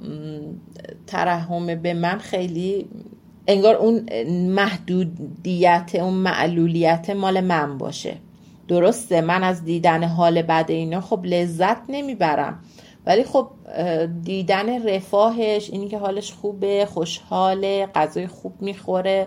ترحم 1.06 1.74
به 1.74 1.94
من 1.94 2.18
خیلی 2.18 2.88
انگار 3.46 3.74
اون 3.74 4.08
محدودیت 4.48 5.90
اون 5.94 6.14
معلولیت 6.14 7.10
مال 7.10 7.40
من 7.40 7.78
باشه. 7.78 8.16
درسته 8.68 9.20
من 9.20 9.44
از 9.44 9.64
دیدن 9.64 10.04
حال 10.04 10.42
بد 10.42 10.66
اینا 10.68 11.00
خب 11.00 11.20
لذت 11.24 11.78
نمی‌برم. 11.88 12.58
ولی 13.06 13.24
خب 13.24 13.48
دیدن 14.22 14.88
رفاهش 14.88 15.70
اینی 15.70 15.88
که 15.88 15.98
حالش 15.98 16.32
خوبه 16.32 16.86
خوشحاله 16.86 17.86
غذای 17.94 18.26
خوب 18.26 18.62
می‌خوره 18.62 19.26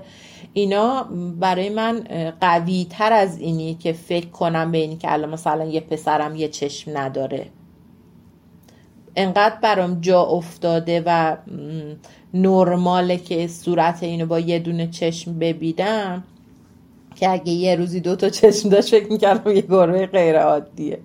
اینا 0.53 1.03
برای 1.39 1.69
من 1.69 2.03
قوی 2.41 2.87
تر 2.89 3.13
از 3.13 3.39
اینی 3.39 3.75
که 3.75 3.93
فکر 3.93 4.27
کنم 4.27 4.71
به 4.71 4.77
اینی 4.77 4.97
که 4.97 5.13
الان 5.13 5.29
مثلا 5.29 5.65
یه 5.65 5.79
پسرم 5.79 6.35
یه 6.35 6.47
چشم 6.47 6.97
نداره. 6.97 7.45
انقدر 9.15 9.55
برام 9.61 10.01
جا 10.01 10.21
افتاده 10.21 11.03
و 11.05 11.37
نرماله 12.33 13.17
که 13.17 13.47
صورت 13.47 14.03
اینو 14.03 14.25
با 14.25 14.39
یه 14.39 14.59
دونه 14.59 14.87
چشم 14.87 15.39
ببینم 15.39 16.23
که 17.15 17.29
اگه 17.29 17.51
یه 17.51 17.75
روزی 17.75 17.99
دو 17.99 18.15
تا 18.15 18.29
چشم 18.29 18.69
داشت 18.69 18.89
فکر 18.89 19.11
می‌کردم 19.11 19.51
یه 19.51 19.61
گربه 19.61 20.05
غیر 20.05 20.39
عادیه 20.39 20.99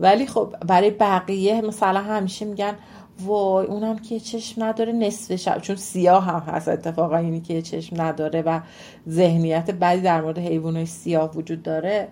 ولی 0.00 0.26
خب 0.26 0.54
برای 0.66 0.90
بقیه 0.90 1.60
مثلا 1.60 2.00
همیشه 2.00 2.44
میگن 2.44 2.74
وای 3.20 3.66
اونم 3.66 3.98
که 3.98 4.20
چشم 4.20 4.62
نداره 4.62 4.92
نصف 4.92 5.36
شب. 5.36 5.58
چون 5.62 5.76
سیاه 5.76 6.24
هم 6.24 6.54
هست 6.54 6.68
اتفاقا 6.68 7.16
اینی 7.16 7.40
که 7.40 7.62
چشم 7.62 8.02
نداره 8.02 8.42
و 8.42 8.60
ذهنیت 9.08 9.70
بدی 9.70 10.00
در 10.00 10.20
مورد 10.20 10.38
حیوانات 10.38 10.84
سیاه 10.84 11.36
وجود 11.36 11.62
داره 11.62 12.08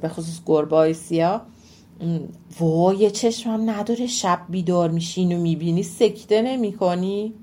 به 0.00 0.08
خصوص 0.08 0.40
گربه 0.46 0.76
های 0.76 0.94
سیاه. 0.94 1.46
وای 2.60 3.10
چشم 3.10 3.50
هم 3.50 3.70
نداره 3.70 4.06
شب 4.06 4.38
بیدار 4.48 4.90
میشین 4.90 5.36
و 5.36 5.40
می‌بینی 5.40 5.82
سکته 5.82 6.42
نمی 6.42 6.72
کنی 6.72 7.34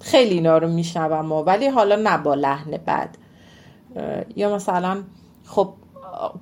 خیلی 0.00 0.34
اینا 0.34 0.58
رو 0.58 0.68
میشنوم 0.68 1.32
ولی 1.32 1.66
حالا 1.66 1.96
نه 1.96 2.18
با 2.18 2.34
لحن 2.34 2.70
بد. 2.70 3.16
یا 4.36 4.54
مثلا 4.54 5.02
خب 5.44 5.72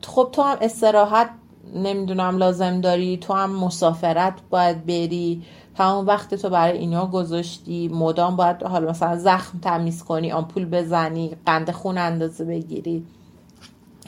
خب 0.06 0.28
تو 0.32 0.42
هم 0.42 0.58
استراحت 0.60 1.30
نمی‌دونم 1.74 2.36
لازم 2.36 2.80
داری 2.80 3.16
تو 3.16 3.32
هم 3.32 3.50
مسافرت 3.50 4.34
باید 4.50 4.86
بری 4.86 5.42
تمام 5.74 6.06
وقت 6.06 6.34
تو 6.34 6.50
برای 6.50 6.78
اینا 6.78 7.06
گذاشتی 7.06 7.88
مدام 7.88 8.36
باید 8.36 8.62
حالا 8.62 8.90
مثلا 8.90 9.18
زخم 9.18 9.58
تمیز 9.58 10.04
کنی 10.04 10.32
آمپول 10.32 10.64
بزنی 10.64 11.36
قند 11.46 11.70
خون 11.70 11.98
اندازه 11.98 12.44
بگیری. 12.44 13.06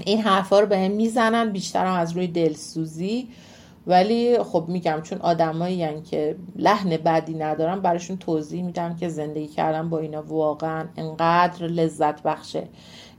این 0.05 0.21
حرفا 0.21 0.61
رو 0.61 0.67
به 0.67 0.79
هم 0.79 0.91
می‌زنن 0.91 1.53
بیشتر 1.53 1.87
از 1.87 2.13
روی 2.13 2.27
دلسوزی. 2.27 3.29
ولی 3.87 4.43
خب 4.43 4.65
میگم 4.69 5.01
چون 5.03 5.19
آدمایی 5.19 6.01
که 6.03 6.37
لحن 6.57 6.91
بدی 6.91 7.35
ندارن 7.35 7.81
براشون 7.81 8.17
توضیح 8.17 8.63
میدم 8.63 8.97
که 8.97 9.09
زندگی 9.09 9.47
کردن 9.47 9.91
با 9.91 9.99
اینا 9.99 10.23
واقعا 10.23 10.85
انقدر 10.97 11.67
لذت 11.67 12.23
بخشه 12.23 12.69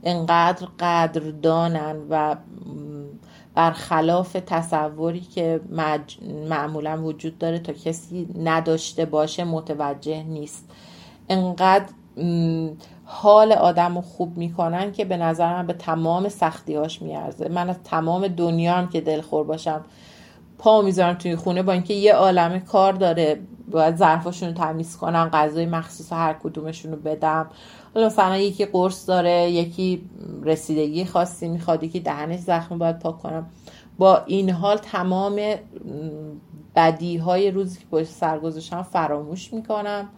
انقدر 0.04 0.66
قدردانن 0.80 1.96
و 2.10 2.36
برخلاف 3.54 4.36
تصوری 4.46 5.20
که 5.20 5.60
معمولا 6.48 7.02
وجود 7.02 7.38
داره 7.38 7.58
تا 7.58 7.72
کسی 7.72 8.28
نداشته 8.38 9.04
باشه 9.04 9.44
متوجه 9.44 10.22
نیست. 10.22 10.68
انقدر 11.28 11.86
حال 13.08 13.52
آدم 13.52 13.94
رو 13.94 14.00
خوب 14.00 14.36
می‌کنن 14.36 14.92
که 14.92 15.04
به 15.04 15.16
نظر 15.16 15.54
من 15.54 15.66
به 15.66 15.72
تمام 15.72 16.28
سختیاش 16.28 17.02
میارزه. 17.02 17.48
من 17.48 17.70
از 17.70 17.76
تمام 17.84 18.28
دنیا 18.28 18.74
هم 18.74 18.88
که 18.88 19.00
دلخور 19.00 19.44
باشم 19.44 19.84
پا 20.58 20.82
می‌ذارم 20.82 21.14
توی 21.14 21.36
خونه 21.36 21.62
با 21.62 21.72
اینکه 21.72 21.94
یه 21.94 22.14
عالم 22.14 22.60
کار 22.60 22.92
داره. 22.92 23.40
باید 23.70 23.96
ظرفاشون 23.96 24.48
رو 24.48 24.54
تمیز 24.54 24.96
کنم 24.96 25.30
غذای 25.32 25.66
مخصوص 25.66 26.12
هر 26.12 26.32
کدومشون 26.32 26.92
رو 26.92 26.98
بدم. 26.98 27.46
حالا 27.94 28.06
مثلا 28.06 28.36
یکی 28.36 28.64
قرص 28.64 29.08
داره 29.08 29.50
یکی 29.50 30.02
رسیدگی 30.42 31.04
خاصی 31.04 31.48
می‌خواد 31.48 31.82
یکی 31.82 32.00
دهنش 32.00 32.40
زخم 32.40 32.78
باید 32.78 32.98
پاک 32.98 33.18
کنم. 33.18 33.46
با 33.98 34.22
این 34.26 34.50
حال 34.50 34.76
تمام 34.76 35.40
بدی 36.76 37.16
های 37.16 37.50
روزی 37.50 37.78
که 37.78 37.84
باش 37.90 38.06
سر 38.06 38.38
گذاشتم 38.38 38.82
فراموش 38.82 39.52
می‌کنم. 39.52 40.08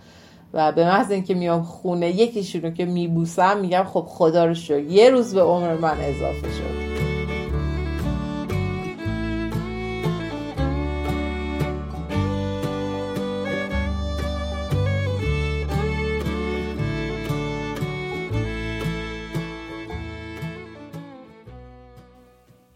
و 0.53 0.72
به 0.72 0.84
محض 0.84 1.11
اینکه 1.11 1.34
میام 1.34 1.62
خونه 1.62 2.09
یکیشون 2.09 2.62
رو 2.62 2.70
که 2.70 2.84
میبوسم 2.84 3.61
میگم 3.61 3.84
خب 3.84 4.05
خدا 4.09 4.44
رو 4.44 4.55
شد 4.55 4.90
یه 4.90 5.11
روز 5.11 5.34
به 5.34 5.42
عمر 5.42 5.74
من 5.74 5.96
اضافه 6.01 6.49
شد. 6.49 7.17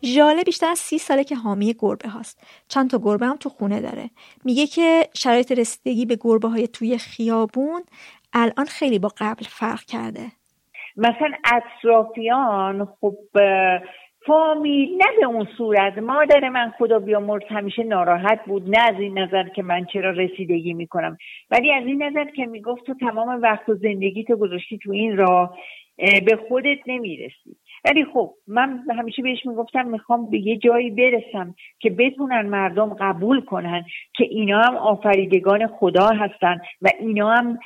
ژاله 0.04 0.42
بیشتر 0.42 0.66
از 0.66 0.78
سی 0.78 0.98
ساله 0.98 1.24
که 1.24 1.36
حامی 1.36 1.74
گربه 1.78 2.08
هاست. 2.08 2.46
چند 2.68 2.90
تا 2.90 2.98
گربه 2.98 3.26
هم 3.26 3.36
تو 3.36 3.48
خونه 3.48 3.80
داره. 3.80 4.10
میگه 4.44 4.66
که 4.66 5.08
شرایط 5.14 5.52
رسیدگی 5.52 6.06
به 6.06 6.18
گربه 6.20 6.48
های 6.48 6.68
توی 6.68 6.98
خیابون 6.98 7.82
الان 8.32 8.66
خیلی 8.66 8.98
با 8.98 9.12
قبل 9.18 9.44
فرق 9.48 9.80
کرده. 9.80 10.26
مثلا 10.96 11.32
اطرافیان 11.54 12.88
خب 13.00 13.16
فامیل 14.26 14.88
نه 14.96 15.04
به 15.20 15.26
اون 15.26 15.48
صورت. 15.58 15.98
مادر 15.98 16.48
من 16.48 16.72
خدا 16.78 16.98
بیامرز 16.98 17.42
همیشه 17.48 17.82
ناراحت 17.82 18.44
بود. 18.46 18.70
نه 18.70 18.80
از 18.80 18.94
این 19.00 19.18
نظر 19.18 19.48
که 19.48 19.62
من 19.62 19.84
چرا 19.92 20.10
رسیدگی 20.10 20.74
می‌کنم. 20.74 21.18
ولی 21.50 21.72
از 21.72 21.86
این 21.86 22.02
نظر 22.02 22.24
که 22.24 22.46
می‌گفت 22.46 22.86
تو 22.86 22.94
تمام 22.94 23.42
وقت 23.42 23.68
و 23.68 23.74
زندگی 23.74 24.24
تو 24.24 24.36
گذاشتی 24.36 24.78
تو 24.78 24.92
این 24.92 25.16
راه 25.16 25.58
به 25.96 26.38
خودت 26.48 26.78
نمی‌رسی. 26.86 27.56
ولی 27.84 28.04
خب 28.04 28.34
من 28.48 28.80
همیشه 28.98 29.22
بهش 29.22 29.46
می‌گفتم 29.46 29.86
می‌خوام 29.86 30.30
به 30.30 30.38
یه 30.38 30.56
جایی 30.56 30.90
برسم 30.90 31.54
که 31.78 31.90
بتونن 31.90 32.42
مردم 32.42 32.94
قبول 32.94 33.40
کنن 33.40 33.84
که 34.16 34.24
اینا 34.24 34.62
هم 34.62 34.76
آفریدگان 34.76 35.66
خدا 35.66 36.06
هستن 36.06 36.58
و 36.82 36.88
اینا 37.00 37.30
هم 37.34 37.58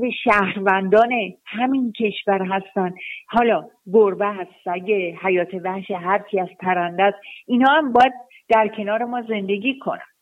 به 0.00 0.10
شهروندان 0.24 1.10
همین 1.46 1.92
کشور 1.92 2.42
هستن. 2.42 2.94
حالا 3.28 3.68
گربه 3.92 4.26
هست 4.26 4.50
سگ 4.64 4.90
حیات 5.22 5.54
وحش 5.64 5.90
هر 5.90 6.18
کی 6.18 6.40
از 6.40 6.48
پرنده 6.60 7.02
است 7.02 7.18
اینا 7.46 7.70
هم 7.70 7.92
باید 7.92 8.12
در 8.48 8.68
کنار 8.68 9.04
ما 9.04 9.22
زندگی 9.22 9.78
کنن. 9.78 10.15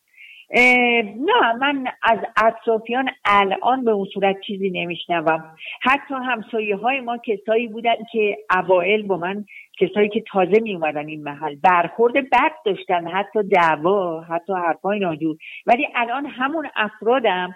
نه 0.50 1.52
من 1.60 1.86
از 2.02 2.18
اطرافیان 2.44 3.10
الان 3.24 3.84
به 3.84 3.90
اون 3.90 4.06
صورت 4.14 4.36
چیزی 4.46 4.70
نمیشنوم. 4.70 5.56
حتی 5.82 6.14
همسایه 6.14 6.76
های 6.76 7.00
ما 7.00 7.18
کسایی 7.18 7.68
بودن 7.68 7.94
که 8.12 8.36
اوائل 8.56 9.02
با 9.02 9.16
من 9.16 9.44
کسایی 9.80 10.08
که 10.08 10.24
تازه 10.32 10.60
می 10.62 10.74
اومدن 10.74 11.06
این 11.06 11.22
محل 11.22 11.54
برخورد 11.54 12.14
بد 12.14 12.52
داشتن 12.66 13.08
حتی 13.08 13.42
دعوا 13.42 14.20
حتی 14.20 14.52
حرفای 14.52 14.98
ناجور 14.98 15.36
ولی 15.66 15.88
الان 15.94 16.26
همون 16.26 16.68
افرادم 16.76 17.54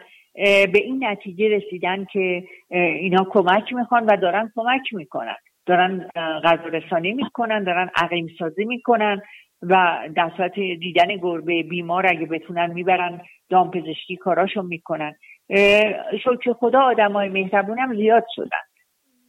به 0.72 0.78
این 0.84 1.05
نتیجه 1.05 1.49
رسیدن 1.49 2.05
که 2.05 2.45
اینا 2.70 3.26
کمک 3.30 3.72
می‌خوان 3.72 4.07
و 4.07 4.16
دارن 4.16 4.53
کمک 4.57 4.93
می‌کنن. 4.93 5.36
دارن 5.66 6.09
غذا 6.16 6.64
رسانی 6.64 7.12
می‌کنن 7.12 7.64
دارن 7.64 7.91
عقیم 7.97 8.26
سازی 8.39 8.64
می‌کنن. 8.64 9.22
و 9.62 9.98
در 10.16 10.32
صورت 10.36 10.54
دیدن 10.54 11.16
گربه 11.16 11.62
بیمار 11.62 12.06
اگه 12.06 12.26
بتونن 12.26 12.72
می‌برن 12.72 13.20
دامپزشکی 13.50 14.16
کاراشو 14.16 14.62
می‌کنن. 14.62 15.14
شکر 16.24 16.52
خدا 16.52 16.80
آدم 16.80 17.12
های 17.12 17.28
مهربون 17.28 17.78
هم 17.78 17.96
زیاد 17.96 18.24
شدن 18.34 18.64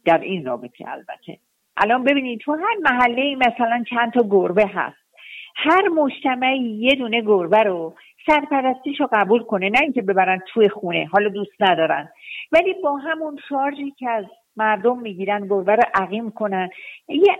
در 0.06 0.18
این 0.18 0.46
رابطه 0.46 0.86
البته. 0.88 1.38
الان 1.78 2.04
ببینید 2.04 2.40
تو 2.40 2.54
هر 2.54 2.76
محله 2.82 3.36
مثلا 3.36 3.84
چند 3.90 4.14
تا 4.14 4.28
گربه 4.30 4.68
هست. 4.68 4.98
هر 5.56 5.88
مجتمعی 5.88 6.60
یه 6.60 6.96
دونه 6.96 7.22
گربه 7.22 7.64
رو 7.64 7.96
سرپرستیش 8.26 9.00
رو 9.00 9.10
قبول 9.12 9.44
کنه 9.44 9.70
نه 9.70 9.80
اینکه 9.82 10.02
ببرن 10.02 10.42
توی 10.54 10.70
خونه 10.70 11.06
حالا 11.12 11.30
دوست 11.30 11.52
ندارن. 11.60 12.10
ولی 12.52 12.74
با 12.84 12.98
همون 12.98 13.38
شارژی 13.50 13.92
که 13.92 14.10
از 14.10 14.26
مردم 14.58 15.00
می‌گیرن 15.00 15.48
گربه 15.48 15.76
رو 15.76 15.84
عقیم 15.94 16.32
کنن. 16.32 16.70
یه 17.08 17.38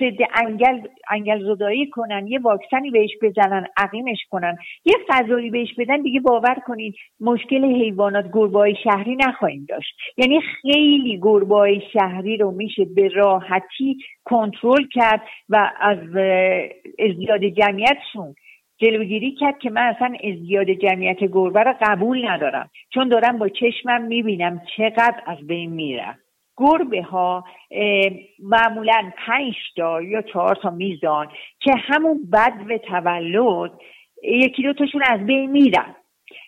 ضد 0.00 0.28
انگل 0.44 0.80
انگل 1.10 1.54
زدایی 1.54 1.90
کنن 1.90 2.26
یه 2.26 2.38
واکسنی 2.38 2.90
بهش 2.90 3.10
بزنن 3.22 3.66
عقیمش 3.76 4.18
کنن. 4.30 4.56
یه 4.84 4.94
فضایی 5.08 5.50
بهش 5.50 5.74
بدن 5.78 6.02
دیگه 6.02 6.20
باور 6.20 6.56
کنین 6.66 6.92
مشکل 7.20 7.64
حیوانات 7.64 8.24
گربه 8.32 8.74
شهری 8.84 9.16
نخواهیم 9.16 9.66
داشت. 9.68 9.96
یعنی 10.16 10.40
خیلی 10.40 11.18
گربه 11.22 11.82
شهری 11.92 12.36
رو 12.36 12.50
میشه 12.50 12.84
به 12.96 13.08
راحتی 13.08 13.96
کنترل 14.24 14.86
کرد 14.92 15.20
و 15.48 15.70
از 15.80 15.98
ازدیاد 16.98 17.44
جمعیتشون 17.44 18.34
جلوگیری 18.78 19.34
کرد 19.34 19.58
که 19.58 19.70
من 19.70 19.82
اصلا 19.82 20.14
ازدیاد 20.24 20.70
جمعیت 20.70 21.24
گربه 21.24 21.62
رو 21.62 21.74
قبول 21.80 22.28
ندارم. 22.28 22.70
چون 22.94 23.08
دارم 23.08 23.38
با 23.38 23.48
چشمم 23.48 24.02
می‌بینم 24.02 24.62
چقدر 24.76 25.22
از 25.26 25.46
بین 25.46 25.70
میرم 25.70 26.18
گربه 26.56 27.02
ها 27.02 27.44
معمولا 28.42 29.12
پنج 29.26 29.54
تا 29.76 30.02
یا 30.02 30.22
چهار 30.22 30.54
تا 30.54 30.70
میزان 30.70 31.28
که 31.60 31.72
همون 31.76 32.30
بد 32.32 32.52
و 32.68 32.78
تولد 32.78 33.72
یکی 34.22 34.62
دو 34.62 34.72
تاشون 34.72 35.02
از 35.10 35.26
بین 35.26 35.50
میرن. 35.50 35.94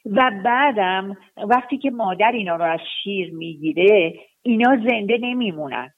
و 0.07 0.31
بعدم 0.45 1.17
وقتی 1.49 1.79
که 1.79 1.91
مادر 1.91 2.33
اینا 2.33 2.57
رو 2.57 2.65
از 2.65 2.81
شیر 3.03 3.35
می‌گیره 3.35 4.15
اینا 4.43 4.77
زنده 4.77 5.19
نمیمونن. 5.21 5.91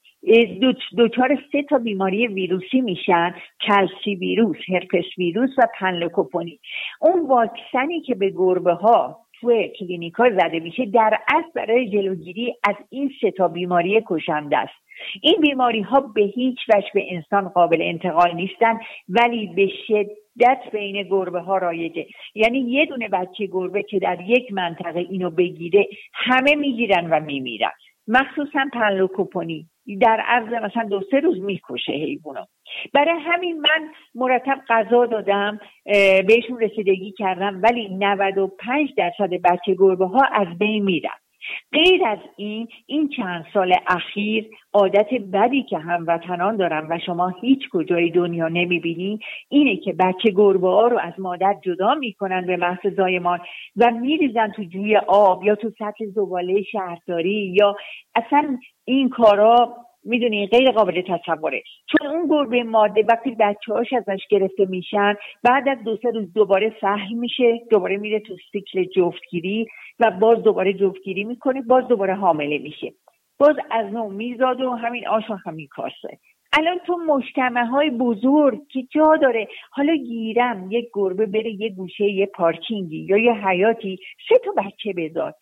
دوچار 0.97 1.37
سه 1.51 1.63
تا 1.63 1.77
بیماری 1.77 2.27
ویروسی 2.27 2.81
میشن 2.81 3.35
کلسی 3.67 4.15
ویروس 4.15 4.57
هرپس 4.73 5.05
ویروس 5.17 5.49
و 5.57 5.61
پنلکوپونی. 5.79 6.59
اون 7.01 7.27
واکسنی 7.27 8.01
که 8.01 8.15
به 8.15 8.29
گربه 8.29 8.73
ها 8.73 9.17
توی 9.41 9.69
کلینیکا 9.79 10.29
زده 10.29 10.59
میشه 10.59 10.85
در 10.85 11.19
اصل 11.27 11.51
برای 11.55 11.89
جلوگیری 11.89 12.55
از 12.69 12.75
این 12.89 13.11
سه 13.21 13.47
بیماری 13.47 14.03
کشنده 14.07 14.57
است. 14.57 14.73
این 15.21 15.35
بیماری 15.41 15.81
ها 15.81 15.99
به 15.99 16.21
هیچ 16.21 16.57
وجه 16.73 16.87
به 16.93 17.03
انسان 17.09 17.49
قابل 17.49 17.81
انتقال 17.81 18.35
نیستن 18.35 18.79
ولی 19.09 19.47
به 19.47 19.67
شدت 19.87 20.61
بین 20.71 21.03
گربه 21.03 21.39
ها 21.39 21.57
رایجه. 21.57 22.05
یعنی 22.35 22.59
یه 22.59 22.85
دونه 22.85 23.09
بچه 23.09 23.45
گربه 23.45 23.83
که 23.83 23.99
در 23.99 24.17
یک 24.21 24.51
منطقه 24.51 24.99
اینو 24.99 25.29
بگیره 25.29 25.87
همه 26.13 26.55
می‌گیرن 26.55 27.09
و 27.09 27.19
میمیرن. 27.19 27.71
مخصوصا 28.07 28.59
پنلوکوپونی. 28.73 29.65
در 29.95 30.23
عرض 30.25 30.63
مثلا 30.63 30.83
دو 30.83 31.01
سه 31.11 31.19
روز 31.19 31.39
می‌کشه 31.41 31.91
حیوانو. 31.91 32.45
برای 32.93 33.19
همین 33.21 33.61
من 33.61 33.89
مرتب 34.15 34.61
غذا 34.69 35.05
دادم 35.05 35.59
بهشون 36.27 36.59
رسیدگی 36.61 37.11
کردم 37.11 37.61
ولی 37.63 37.89
95 37.89 38.89
درصد 38.97 39.29
بچه 39.29 39.75
گربه 39.79 40.07
ها 40.07 40.21
از 40.31 40.57
بین 40.57 40.83
میرن 40.83 41.09
غیر 41.73 42.05
از 42.05 42.19
این 42.37 42.67
این 42.85 43.09
چند 43.09 43.45
سال 43.53 43.73
اخیر 43.87 44.49
عادت 44.73 45.13
بدی 45.33 45.63
که 45.63 45.77
هموطنان 45.77 46.57
دارن 46.57 46.87
و 46.89 46.99
شما 47.05 47.33
هیچ 47.41 47.69
کجای 47.71 48.09
دنیا 48.09 48.47
نمی‌بینی 48.47 49.19
اینه 49.49 49.77
که 49.77 49.93
بچه 49.93 50.31
گربه 50.35 50.67
ها 50.67 50.87
رو 50.87 50.99
از 50.99 51.13
مادر 51.17 51.55
جدا 51.63 51.95
می‌کنن 51.95 52.45
به 52.45 52.57
محض 52.57 52.87
زایمان 52.97 53.39
و 53.77 53.91
میریزن 53.91 54.51
تو 54.51 54.63
جوی 54.63 54.97
آب 54.97 55.43
یا 55.43 55.55
تو 55.55 55.69
سطح 55.69 56.05
زباله 56.15 56.61
شهرداری 56.61 57.53
یا 57.59 57.75
اصلا 58.15 58.57
این 58.85 59.09
کارا 59.09 59.75
می‌دونی 60.03 60.47
غیر 60.47 60.71
قابل 60.71 61.01
تصوره. 61.01 61.63
چون 61.87 62.07
اون 62.07 62.27
گربه 62.27 62.63
ماده 62.63 63.05
وقتی 63.09 63.35
بچه 63.39 63.73
هاش 63.73 63.93
ازش 63.93 64.21
گرفته 64.29 64.65
میشن 64.65 65.15
بعد 65.43 65.69
از 65.69 65.83
دو 65.83 65.97
سه 65.97 66.09
روز 66.09 66.33
دوباره 66.33 66.75
سهل 66.81 67.13
میشه 67.13 67.59
دوباره 67.69 67.97
میره 67.97 68.19
تو 68.19 68.35
سیکل 68.51 68.83
جفتگیری 68.83 69.67
و 69.99 70.11
باز 70.11 70.43
دوباره 70.43 70.73
جفتگیری 70.73 71.23
می‌کنه 71.23 71.61
باز 71.61 71.87
دوباره 71.87 72.15
حامله 72.15 72.57
میشه. 72.57 72.93
باز 73.39 73.55
از 73.71 73.93
نوع 73.93 74.13
میزاد 74.13 74.61
و 74.61 74.71
همین 74.71 75.07
آش 75.07 75.29
و 75.29 75.35
همین 75.35 75.67
الان 76.53 76.79
تو 76.85 76.97
مجتمع 77.07 77.65
های 77.65 77.89
بزرگ 77.89 78.67
که 78.67 78.83
جا 78.91 79.15
داره 79.21 79.47
حالا 79.71 79.95
گیرم 79.95 80.67
یک 80.71 80.89
گربه 80.93 81.25
بره 81.25 81.51
یه 81.51 81.69
گوشه 81.69 82.03
یه 82.03 82.25
پارکینگی 82.25 82.97
یا 82.97 83.17
یه 83.17 83.33
حیاتی 83.33 83.99
سه 84.29 84.35
تا 84.45 84.51
بچه 84.51 84.93
بذار. 84.93 85.33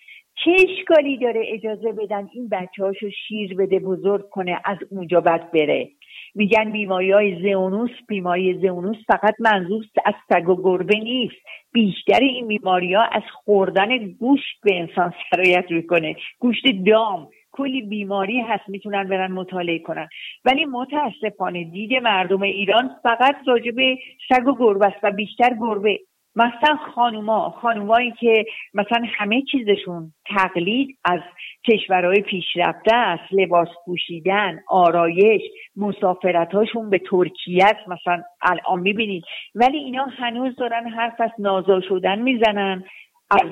چه 0.43 0.51
اشکالی 0.51 1.17
داره 1.17 1.41
اجازه 1.47 1.91
بدن 1.91 2.29
این 2.33 2.49
بچه 2.49 2.83
هاشو 2.83 3.09
شیر 3.09 3.55
بده 3.55 3.79
بزرگ 3.79 4.29
کنه 4.29 4.61
از 4.65 4.77
اونجا 4.91 5.21
بعد 5.21 5.51
بره. 5.51 5.89
میگن 6.35 6.71
بیماری 6.71 7.11
های 7.11 7.41
زئونوس 7.41 7.91
بیماری 8.07 8.59
زئونوس 8.61 8.97
فقط 9.07 9.33
منظور 9.39 9.85
از 10.05 10.13
سگ 10.29 10.49
و 10.49 10.63
گربه 10.63 10.99
نیست. 10.99 11.35
بیشتر 11.73 12.19
این 12.19 12.47
بیماری 12.47 12.93
ها 12.93 13.03
از 13.03 13.23
خوردن 13.43 13.97
گوشت 13.97 14.61
به 14.63 14.79
انسان 14.79 15.13
سرایت 15.31 15.71
می‌کنه. 15.71 16.15
گوشت 16.39 16.63
دام. 16.85 17.29
کلی 17.51 17.81
بیماری 17.81 18.41
هست 18.41 18.69
می‌تونن 18.69 19.03
برن 19.03 19.31
مطالعه 19.31 19.79
کنن. 19.79 20.07
ولی 20.45 20.65
متاسفانه 20.65 21.63
دید 21.63 21.93
مردم 21.93 22.41
ایران 22.41 22.91
فقط 23.03 23.35
راجع 23.47 23.71
به 23.71 23.97
سگ 24.29 24.47
و 24.47 24.55
گربه 24.59 24.85
است 24.85 25.03
و 25.03 25.11
بیشتر 25.11 25.49
گربه. 25.59 25.99
مثلا 26.37 26.75
خانوما 26.95 27.49
خانومایی 27.49 28.13
که 28.19 28.45
مثلا 28.73 29.01
همه 29.17 29.43
چیزشون 29.51 30.13
تقلید 30.25 30.97
از 31.05 31.19
کشورهای 31.67 32.21
پیشرفته 32.21 32.95
است. 32.95 33.23
لباس 33.31 33.67
پوشیدن 33.85 34.59
آرایش 34.67 35.41
مسافرتاشون 35.75 36.89
به 36.89 37.01
ترکیه 37.09 37.65
است 37.65 37.87
مثلا 37.87 38.23
الان 38.41 38.79
می‌بینید 38.79 39.23
ولی 39.55 39.77
اینا 39.77 40.05
هنوز 40.17 40.55
دارن 40.55 40.89
حرف 40.89 41.21
از 41.21 41.31
نازا 41.39 41.81
شدن 41.89 42.19
می‌زنن 42.19 42.83
از 43.31 43.49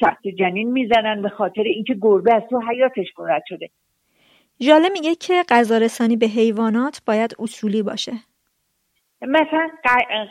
سخت 0.00 0.28
جنین 0.38 0.72
می‌زنن 0.72 1.22
به 1.22 1.28
خاطر 1.28 1.62
اینکه 1.62 1.94
گربه 2.02 2.34
از 2.34 2.42
تو 2.50 2.60
حیاتش 2.70 3.06
رد 3.18 3.42
شده. 3.48 3.70
جاله 4.60 4.88
میگه 4.88 5.14
که 5.14 5.44
غذا 5.48 5.78
رسانی 5.78 6.16
به 6.16 6.26
حیوانات 6.26 7.02
باید 7.06 7.34
اصولی 7.38 7.82
باشه. 7.82 8.12
مثلا 9.22 9.70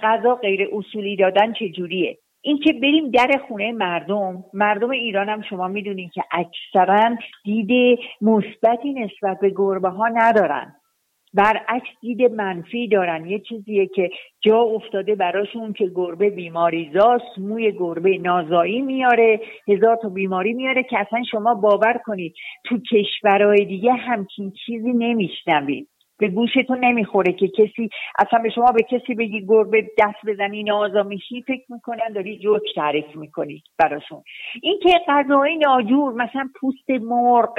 غذا 0.04 0.36
غیر 0.36 0.70
اصولی 0.74 1.16
دادن 1.16 1.54
چجوریه 1.54 2.18
این 2.42 2.60
که 2.60 2.74
بریم 2.74 3.12
در 3.12 3.42
خونه 3.48 3.72
مردم 3.72 4.44
مردم 4.54 4.90
ایران 4.90 5.30
هم 5.30 5.42
شما 5.42 5.68
می‌دونید 5.68 6.12
که 6.12 6.24
اکثرا 6.32 7.16
دید 7.44 8.00
مثبتی 8.22 8.94
نسبت 8.94 9.40
به 9.40 9.50
گربه 9.50 9.90
ها 9.90 10.08
ندارن. 10.08 10.76
برعکس 11.34 11.90
دید 12.02 12.22
منفی 12.22 12.88
دارن. 12.88 13.26
یه 13.26 13.40
چیزیه 13.40 13.88
که 13.88 14.10
جا 14.42 14.60
افتاده 14.60 15.16
براشون 15.16 15.74
که 15.74 15.92
گربه 15.96 16.30
بیماریزاست 16.30 17.40
موی 17.40 17.72
گربه 17.72 18.18
نازایی 18.18 18.82
میاره 18.82 19.40
هزار 19.68 19.98
تا 20.02 20.10
بیماری 20.10 20.54
میاره 20.54 20.84
که 20.84 21.00
اصلا 21.00 21.24
شما 21.32 21.54
باور 21.54 22.00
کنید 22.06 22.34
تو 22.66 22.78
کشورهای 22.92 23.66
دیگه 23.66 23.94
همچین 23.94 24.54
چیزی 24.66 24.94
نمیشنوید. 24.94 25.88
به 26.20 26.28
گوشتون 26.28 26.86
نمی‌خوره 26.86 27.34
که 27.34 27.48
کسی 27.48 27.90
اصلا 28.20 28.40
به 28.40 28.50
شما 28.50 28.72
به 28.72 28.84
کسی 28.84 29.16
بگی 29.16 29.46
گربه 29.48 29.82
دست 29.98 30.26
بزنی 30.28 30.64
نازا 30.64 31.04
میشی 31.04 31.42
فکر 31.42 31.64
می‌کنن 31.70 32.14
داری 32.16 32.40
جوک 32.40 32.62
تعریف 32.76 33.16
می‌کنی 33.16 33.64
براشون. 33.78 34.24
این 34.62 34.80
که 34.84 35.00
غذای 35.08 35.58
ناجور 35.58 36.14
مثلا 36.14 36.50
پوست 36.60 36.90
مرغ 36.90 37.54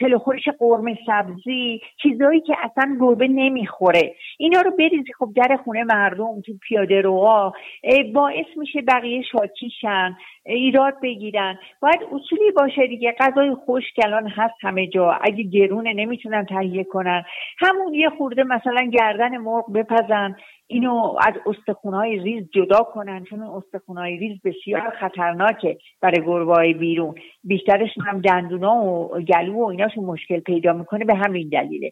چلوخورش 0.00 0.48
قرمه 0.58 0.98
سبزی 1.06 1.80
چیزایی 2.02 2.40
که 2.40 2.54
اصلا 2.62 2.96
گربه 3.00 3.28
نمی‌خوره. 3.28 4.14
اینا 4.38 4.60
رو 4.60 4.70
بریزی 4.70 5.12
خب 5.18 5.28
در 5.36 5.56
خونه 5.64 5.84
مردم 5.84 6.40
تو 6.46 6.52
پیاده 6.68 7.00
روها 7.00 7.52
باعث 8.14 8.46
میشه 8.56 8.82
بقیه 8.82 9.22
شاکیشن 9.22 10.16
ایراد 10.46 10.94
بگیرن. 11.02 11.58
باید 11.82 12.00
اصولی 12.02 12.50
باشه 12.56 12.86
دیگه 12.86 13.14
غذای 13.20 13.54
خشک 13.54 13.94
الان 14.04 14.28
هست 14.28 14.54
همه 14.60 14.86
جا. 14.86 15.10
اگه 15.10 15.42
گرونه 15.42 15.92
نمی‌تونن 15.92 16.46
تهیه 16.46 16.84
کنن. 16.84 17.24
همون 17.60 17.94
یه 17.94 18.10
خورده 18.10 18.42
مثلا 18.42 18.90
گردن 18.92 19.36
مرغ 19.36 19.72
بپزن 19.72 20.36
اینو 20.66 21.16
از 21.26 21.34
استخونهای 21.46 22.18
ریز 22.18 22.50
جدا 22.54 22.78
کنن 22.78 23.24
چون 23.24 23.42
استخونهای 23.42 24.16
ریز 24.16 24.40
بسیار 24.44 24.90
خطرناکه 25.00 25.78
برای 26.02 26.26
گربه 26.26 26.72
بیرون. 26.72 27.14
بیشترش 27.44 27.90
هم 28.06 28.20
دندونا 28.20 28.76
و 28.84 29.20
گلو 29.20 29.54
و 29.54 29.64
ایناشون 29.64 30.04
مشکل 30.04 30.40
پیدا 30.40 30.72
می‌کنه 30.72 31.04
به 31.04 31.14
همین 31.14 31.48
دلیله. 31.48 31.90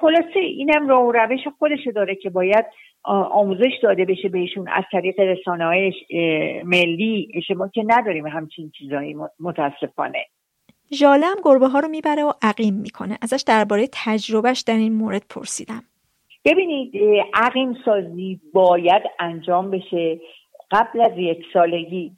خلاصه 0.00 0.40
اینم 0.40 0.88
راه 0.88 1.02
و 1.02 1.12
روش 1.12 1.40
خودش 1.58 1.86
داره 1.94 2.14
که 2.14 2.30
باید 2.30 2.64
آموزش 3.30 3.72
داده 3.82 4.04
بشه 4.04 4.28
بهشون 4.28 4.68
از 4.68 4.84
طریق 4.92 5.20
رسانه 5.20 5.64
های 5.64 5.92
ملی 6.64 7.42
ما 7.56 7.68
که 7.68 7.82
نداریم 7.86 8.26
همچین 8.26 8.70
چیزایی 8.78 9.16
متاسفانه. 9.40 10.24
ژاله 10.94 11.26
هم 11.26 11.36
گربه 11.44 11.68
ها 11.68 11.80
رو 11.80 11.88
می‌بره 11.88 12.24
و 12.24 12.32
عقیم 12.42 12.74
می‌کنه. 12.74 13.18
ازش 13.22 13.44
درباره 13.46 13.88
تجربهش 13.92 14.60
در 14.60 14.76
این 14.76 14.92
مورد 14.92 15.22
پرسیدم. 15.30 15.82
ببینید 16.44 16.92
عقیم 17.34 17.76
سازی 17.84 18.40
باید 18.52 19.02
انجام 19.18 19.70
بشه 19.70 20.20
قبل 20.70 21.00
از 21.00 21.12
یک 21.16 21.38
سالگی. 21.52 22.12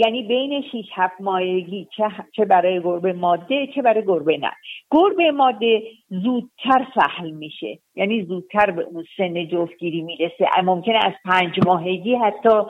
یعنی 0.00 0.22
بین 0.22 0.62
6 0.72 0.84
هفت 0.94 1.20
ماهگی 1.20 1.88
چه 2.36 2.44
برای 2.44 2.80
گربه 2.80 3.12
ماده 3.12 3.68
چه 3.74 3.82
برای 3.82 4.04
گربه 4.06 4.36
نه. 4.36 4.50
گربه 4.90 5.30
ماده 5.30 5.82
زودتر 6.08 6.86
سهل 6.94 7.30
میشه. 7.30 7.78
یعنی 7.96 8.24
زودتر 8.24 8.70
به 8.70 8.82
اون 8.82 9.04
سن 9.16 9.48
جفتگیری 9.48 10.02
می‌رسه. 10.02 10.46
ممکنه 10.64 10.98
از 11.04 11.12
پنج 11.24 11.66
ماهگی 11.66 12.14
حتی 12.14 12.62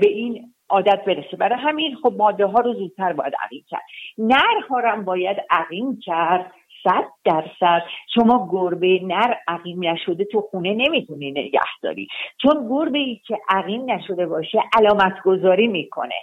به 0.00 0.08
این 0.08 0.52
عادت 0.68 1.04
برسه. 1.06 1.36
برای 1.36 1.58
همین 1.58 1.96
خب 2.02 2.12
ماده 2.18 2.46
ها 2.46 2.60
رو 2.60 2.74
زودتر 2.74 3.12
باید 3.12 3.32
عقیم 3.44 3.64
کرد. 3.68 3.82
نرها 4.18 4.80
هم 4.90 5.04
باید 5.04 5.36
عقیم 5.50 5.98
کرد. 6.02 6.52
صد 6.84 7.04
درصد. 7.24 7.82
شما 8.14 8.48
گربه 8.52 9.00
نر 9.02 9.34
عقیم 9.48 9.84
نشده 9.84 10.24
تو 10.24 10.40
خونه 10.40 10.74
نمی‌تونی 10.74 11.30
نگه 11.30 11.60
داری. 11.82 12.08
چون 12.42 12.68
گربه 12.68 12.98
ای 12.98 13.20
که 13.26 13.38
عقیم 13.48 13.90
نشده 13.90 14.26
باشه 14.26 14.62
علامت 14.78 15.22
گذاری 15.24 15.66
می‌کنه. 15.66 16.14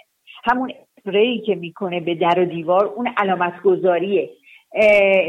همون 0.44 0.72
اسپری 0.98 1.40
که 1.40 1.54
می‌کنه 1.54 2.00
به 2.00 2.14
در 2.14 2.40
و 2.40 2.44
دیوار 2.44 2.84
اون 2.84 3.14
علامت 3.16 3.62
گذاریه 3.62 4.30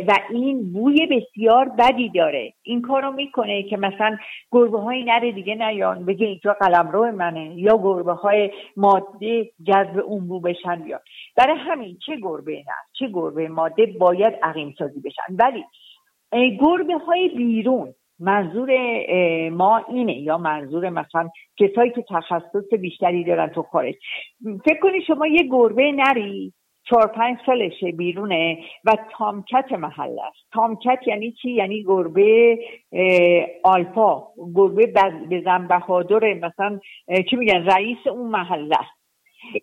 و 0.08 0.14
این 0.30 0.74
بوی 0.74 1.06
بسیار 1.06 1.70
بدی 1.70 2.10
داره. 2.10 2.54
این 2.64 2.82
کارو 2.82 3.12
می‌کنه 3.12 3.64
که 3.64 3.78
مثلا 3.78 4.18
گربه 4.52 4.80
های 4.80 5.04
نر 5.04 5.20
دیگه 5.20 5.56
نیان 5.56 6.06
بگه 6.06 6.28
اینجا 6.28 6.54
قلمرو 6.54 7.12
منه. 7.12 7.54
یا 7.56 7.78
گربه 7.78 8.14
های 8.14 8.52
ماده 8.78 9.52
جذب 9.68 10.00
اون 10.06 10.28
بو 10.28 10.40
بشن 10.40 10.76
بیان. 10.76 11.00
برای 11.38 11.58
همین 11.58 11.98
چه 12.06 12.16
گربه 12.16 12.56
نه 12.58 12.76
چه 13.00 13.08
گربه 13.14 13.48
ماده 13.48 13.86
باید 13.86 14.34
عقیم 14.44 14.76
سازی 14.78 15.02
بشن. 15.02 15.36
ولی 15.40 15.64
گربه 16.58 16.98
های 16.98 17.30
بیرون 17.30 17.94
منظور 18.20 18.70
ما 19.50 19.78
اینه 19.78 20.18
یا 20.18 20.38
منظور 20.38 20.90
مثلا 20.90 21.30
کسایی 21.58 21.92
که 21.92 22.06
تخصص 22.10 22.74
بیشتری 22.80 23.24
دارن 23.24 23.48
تو 23.48 23.64
خارج. 23.64 23.96
فکر 24.66 24.80
کنید 24.80 25.04
شما 25.08 25.28
یه 25.28 25.44
گربه 25.52 25.92
نری؟ 25.92 26.54
چهار 26.90 27.08
پنج 27.08 27.38
سالشه 27.46 27.92
بیرونه 27.92 28.58
و 28.86 28.98
تامکت 29.18 29.72
محل 29.72 30.20
است. 30.20 30.52
تامکت 30.54 31.00
یعنی 31.08 31.32
چی؟ 31.32 31.52
یعنی 31.52 31.84
گربه 31.84 32.60
آلفا 33.64 34.28
گربه 34.56 34.94
بزن 35.32 35.68
بهادر 35.68 36.34
مثلا 36.34 36.80
چی 37.30 37.36
میگن؟ 37.36 37.66
رئیس 37.66 38.08
اون 38.08 38.32
محل 38.32 38.74
است. 38.74 39.06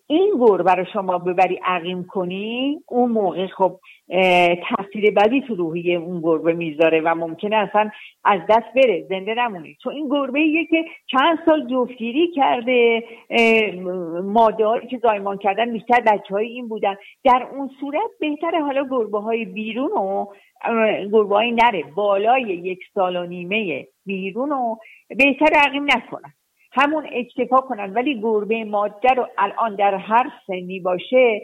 این 0.07 0.33
گربه 0.39 0.75
رو 0.75 0.85
شما 0.93 1.17
ببری 1.17 1.59
عقیم 1.65 2.03
کنی 2.03 2.79
اون 2.87 3.11
موقع 3.11 3.47
خب 3.47 3.79
تاثیر 4.69 5.11
بدی 5.11 5.41
تو 5.41 5.55
روحی 5.55 5.95
اون 5.95 6.21
گربه 6.21 6.53
می‌ذاره 6.53 7.01
و 7.01 7.15
ممکنه 7.15 7.55
اصلا 7.55 7.89
از 8.23 8.41
دست 8.49 8.73
بره 8.75 9.05
زنده 9.09 9.33
نمونه 9.33 9.75
چون 9.83 9.93
این 9.93 10.09
گربه 10.09 10.39
ایه 10.39 10.65
که 10.65 10.85
چند 11.07 11.39
سال 11.45 11.67
جفتگیری 11.67 12.31
کرده 12.35 13.03
ماده 14.23 14.87
که 14.89 14.97
زایمان 14.97 15.37
کردن 15.37 15.73
بیشتر 15.73 16.01
بچه 16.01 16.33
های 16.33 16.47
این 16.47 16.67
بودن. 16.67 16.95
در 17.23 17.47
اون 17.51 17.69
صورت 17.79 18.11
بهتره 18.19 18.61
حالا 18.61 18.87
گربه 18.91 19.19
های 19.19 19.45
بیرون 19.45 19.91
و 19.91 20.25
گربه 21.11 21.35
های 21.35 21.51
نره 21.51 21.83
بالای 21.95 22.41
یک 22.41 22.79
سال 22.93 23.15
و 23.15 23.25
نیمه 23.25 23.87
بیرون 24.05 24.51
و 24.51 24.75
بهتر 25.09 25.53
عقیم 25.55 25.83
نکنن. 25.83 26.33
همون 26.71 27.07
اکتفا 27.11 27.57
کنن. 27.57 27.93
ولی 27.93 28.21
گربه 28.21 28.63
ماده 28.63 29.09
رو 29.17 29.27
الان 29.37 29.75
در 29.75 29.95
هر 29.95 30.29
سنی 30.47 30.79
باشه 30.79 31.41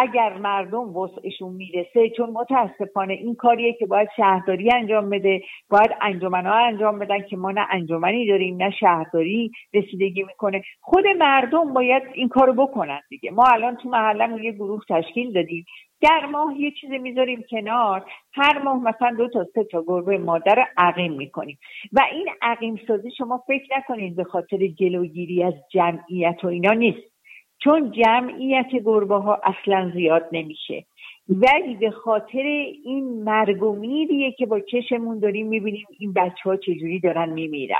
اگر 0.00 0.38
مردم 0.38 0.96
وسعشون 0.96 1.52
می‌رسه 1.52 2.10
چون 2.16 2.30
متاسفانه 2.30 3.12
این 3.12 3.34
کاریه 3.34 3.72
که 3.72 3.86
باید 3.86 4.08
شهرداری 4.16 4.72
انجام 4.72 5.10
بده 5.10 5.42
باید 5.70 5.90
ها 6.32 6.54
انجام 6.54 6.98
بدن 6.98 7.20
که 7.20 7.36
ما 7.36 7.50
نه 7.50 7.66
انجمنی 7.70 8.26
داریم 8.26 8.56
نه 8.56 8.70
شهرداری 8.70 9.50
رسیدگی 9.74 10.22
می‌کنه. 10.22 10.62
خود 10.80 11.04
مردم 11.18 11.74
باید 11.74 12.02
این 12.14 12.28
کارو 12.28 12.52
بکنن 12.52 13.00
دیگه. 13.08 13.30
ما 13.30 13.44
الان 13.44 13.76
تو 13.76 13.88
محلمون 13.88 14.44
یه 14.44 14.52
گروه 14.52 14.80
تشکیل 14.88 15.32
دادیم. 15.32 15.64
در 16.02 16.26
ماه 16.26 16.60
یه 16.60 16.70
چیزی 16.70 16.98
می‌ذاریم 16.98 17.44
کنار. 17.50 18.04
هر 18.32 18.62
ماه 18.62 18.82
مثلا 18.82 19.14
دو 19.18 19.28
تا 19.28 19.44
سه 19.54 19.64
تا 19.64 19.84
گربه 19.86 20.18
مادر 20.18 20.66
عقیم 20.76 21.12
می‌کنیم. 21.12 21.58
و 21.92 22.00
این 22.12 22.28
عقیم 22.42 22.80
سازی 22.86 23.10
شما 23.10 23.42
فکر 23.46 23.78
نکنید 23.78 24.16
به 24.16 24.24
خاطر 24.24 24.66
جلوگیری 24.66 25.42
از 25.42 25.54
جمعیت 25.72 26.44
و 26.44 26.46
اینا 26.46 26.72
نیست. 26.72 27.17
چون 27.64 27.92
جمعیت 27.92 28.70
گربه 28.84 29.14
ها 29.14 29.40
اصلا 29.44 29.90
زیاد 29.94 30.28
نمیشه. 30.32 30.84
ولی 31.28 31.74
به 31.74 31.90
خاطر 31.90 32.42
این 32.84 33.22
مرگ 33.24 33.62
و 33.62 33.76
میریه 33.76 34.32
که 34.32 34.46
با 34.46 34.60
چشمون 34.60 35.18
داریم 35.18 35.46
می‌بینیم 35.46 35.86
این 35.98 36.12
بچه 36.12 36.42
ها 36.44 36.56
چجوری 36.56 37.00
دارن 37.00 37.28
میمیرن. 37.28 37.76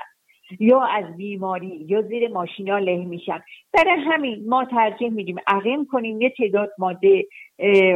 یا 0.61 0.81
از 0.81 1.17
بیماری 1.17 1.87
یا 1.89 2.03
زیر 2.03 2.29
ماشینا 2.29 2.79
له 2.79 3.05
میشن. 3.05 3.41
برای 3.73 4.01
همین 4.01 4.49
ما 4.49 4.65
ترجیح 4.65 5.09
میدیم 5.09 5.37
عقیم 5.47 5.87
کنیم 5.87 6.21
یه 6.21 6.31
تعداد 6.39 6.71
ماده 6.79 7.25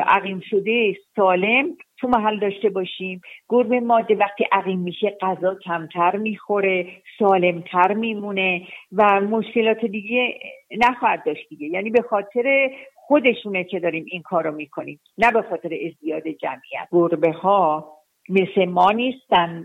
عقیم 0.07 0.41
شده 0.51 0.97
سالم 1.17 1.77
تو 1.99 2.09
محل 2.09 2.39
داشته 2.39 2.69
باشیم. 2.69 3.21
گربه 3.49 3.81
ماده 3.81 4.15
وقتی 4.15 4.45
عقیم 4.53 4.79
میشه 4.79 5.17
غذا 5.21 5.55
کمتر 5.65 6.17
می‌خوره 6.17 6.87
سالمتر 7.19 7.93
میمونه 7.95 8.63
و 8.93 9.21
مشکلات 9.21 9.85
دیگه 9.85 10.39
نخواهد 10.79 11.23
داشت 11.27 11.49
دیگه. 11.49 11.67
یعنی 11.67 11.91
به 11.91 12.03
خاطر 12.03 12.71
خودشونه 12.95 13.65
که 13.65 13.81
داریم 13.81 14.05
این 14.11 14.23
کارو 14.23 14.55
می‌کنیم 14.55 15.01
نه 15.19 15.31
به 15.31 15.43
خاطر 15.43 15.71
ازدیاد 15.87 16.29
جمعیت. 16.29 16.89
گربه 16.93 17.33
ها 17.33 17.93
مثل 18.29 18.65
ما 18.65 18.91
نیستن. 18.91 19.65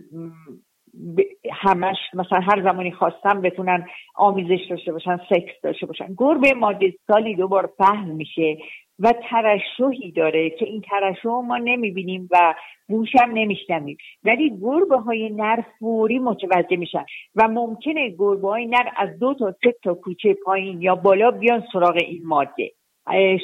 همش 1.52 1.98
مثلا 2.14 2.40
هر 2.40 2.62
زمانی 2.64 2.92
خواستم 2.92 3.42
بتونن 3.42 3.88
آمیزش 4.16 4.60
داشته 4.70 4.92
باشن 4.92 5.18
سکس 5.30 5.62
داشته 5.64 5.86
باشن. 5.86 6.16
گربه 6.18 6.54
ماده 6.54 6.94
سالی 7.08 7.36
دوبار 7.36 7.70
فهم 7.78 8.08
میشه. 8.08 8.58
و 9.00 9.14
ترشحی 9.30 10.12
داره 10.12 10.50
که 10.50 10.66
این 10.66 10.82
ترشح 10.82 11.30
ما 11.30 11.58
نمی‌بینیم 11.58 12.30
و 12.32 12.56
بوش 12.88 13.10
هم 13.22 13.32
نمیشنویم. 13.34 13.98
ولی 14.24 14.58
گربه 14.62 14.98
های 14.98 15.30
نر 15.30 15.64
فوری 15.80 16.20
متوجه 16.20 16.78
میشن 16.78 17.06
و 17.36 17.48
ممکنه 17.48 18.10
گربه 18.10 18.48
های 18.48 18.66
نر 18.66 18.90
از 18.98 19.20
دو 19.20 19.34
تا 19.34 19.56
سه 19.64 19.76
تا 19.84 19.94
کوچه 19.94 20.34
پایین 20.46 20.82
یا 20.82 20.96
بالا 20.96 21.32
بیان 21.32 21.64
سراغ 21.74 21.96
این 21.96 22.22
ماده. 22.26 22.72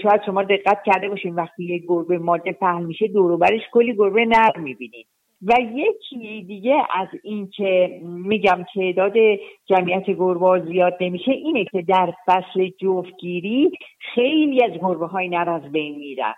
شاید 0.03 0.21
شما 0.25 0.43
دقت 0.43 0.83
کرده 0.85 1.09
باشین 1.09 1.35
وقتی 1.35 1.63
یک 1.63 1.83
گربه 1.87 2.17
ماده 2.17 2.51
پهن 2.51 2.83
میشه 2.83 3.07
دوروبرش 3.07 3.61
کلی 3.71 3.95
گربه 3.95 4.25
نر 4.25 4.57
می‌بینید 4.57 5.07
و 5.47 5.53
یکی 5.73 6.43
دیگه 6.47 6.83
از 6.95 7.07
این 7.23 7.49
که 7.49 7.99
میگم 8.03 8.65
تعداد 8.75 9.13
جمعیت 9.65 10.05
گربه 10.05 10.65
زیاد 10.65 10.97
نمیشه 11.01 11.31
اینه 11.31 11.65
که 11.65 11.81
در 11.81 12.13
فصل 12.25 12.69
جفتگیری 12.81 13.71
خیلی 14.13 14.63
از 14.63 14.71
گربه 14.71 15.07
های 15.07 15.29
نر 15.29 15.49
از 15.49 15.71
بین 15.71 15.95
میرن 15.95 16.33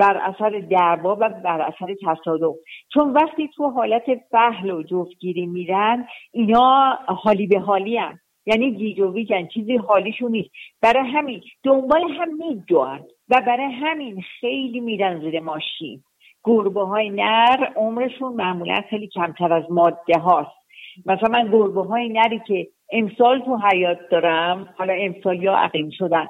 بر 0.00 0.16
اثر 0.16 0.50
دربا 0.70 1.16
و 1.20 1.28
بر 1.28 1.60
اثر 1.60 1.94
تصادف. 2.06 2.56
چون 2.94 3.12
وقتی 3.12 3.48
تو 3.56 3.70
حالت 3.70 4.04
فهل 4.30 4.70
و 4.70 4.82
جفتگیری 4.82 5.46
میرن 5.46 6.06
اینا 6.32 6.98
حالی 7.06 7.46
به 7.46 7.58
حالی 7.58 7.96
هم. 7.96 8.18
یعنی 8.46 8.74
گیج 8.74 9.00
و 9.00 9.14
چیزی 9.54 9.76
حالیشون 9.76 10.30
نیست. 10.30 10.50
برای 10.82 11.08
همین 11.08 11.40
دنبال 11.64 12.02
هم 12.10 12.28
میدوان 12.36 13.00
و 13.28 13.42
برای 13.46 13.72
همین 13.72 14.22
خیلی 14.40 14.80
میرن 14.80 15.20
زیر 15.20 15.40
ماشین. 15.40 16.02
گربه 16.44 16.84
های 16.84 17.10
نر 17.10 17.72
عمرشون 17.76 18.32
معمولا 18.32 18.80
خیلی 18.90 19.08
کمتر 19.08 19.52
از 19.52 19.64
ماده 19.70 20.18
هاست. 20.18 20.60
مثلا 21.06 21.28
من 21.28 21.50
گربه 21.50 21.82
های 21.82 22.08
نری 22.08 22.40
که 22.46 22.68
امسال 22.92 23.40
تو 23.40 23.58
حیات 23.72 23.98
دارم 24.10 24.74
حالا 24.78 24.92
امسال 24.92 25.42
یا 25.42 25.56
عقیم 25.56 25.90
شدن 25.90 26.26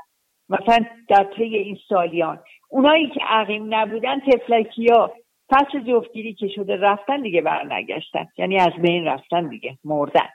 مثلا 0.48 0.84
در 1.08 1.24
طی 1.36 1.56
این 1.56 1.78
سالیان. 1.88 2.38
اونایی 2.68 3.10
که 3.10 3.20
عقیم 3.28 3.74
نبودن 3.74 4.20
تفلکی 4.20 4.86
ها 4.88 5.12
فصل 5.50 5.80
جفتگیری 5.80 6.34
که 6.34 6.48
شده 6.48 6.76
رفتن 6.76 7.22
دیگه 7.22 7.42
برنگشتن. 7.42 8.26
یعنی 8.38 8.58
از 8.58 8.72
بین 8.82 9.04
رفتن 9.04 9.48
دیگه 9.48 9.78
مردن. 9.84 10.28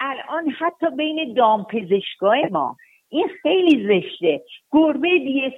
الان 0.00 0.50
حتی 0.50 0.86
بین 0.96 1.34
دام 1.34 1.64
پزشکای 1.64 2.48
ما 2.50 2.76
این 3.08 3.28
خیلی 3.42 4.00
زشته. 4.00 4.42
گربه 4.72 5.18
دی 5.18 5.52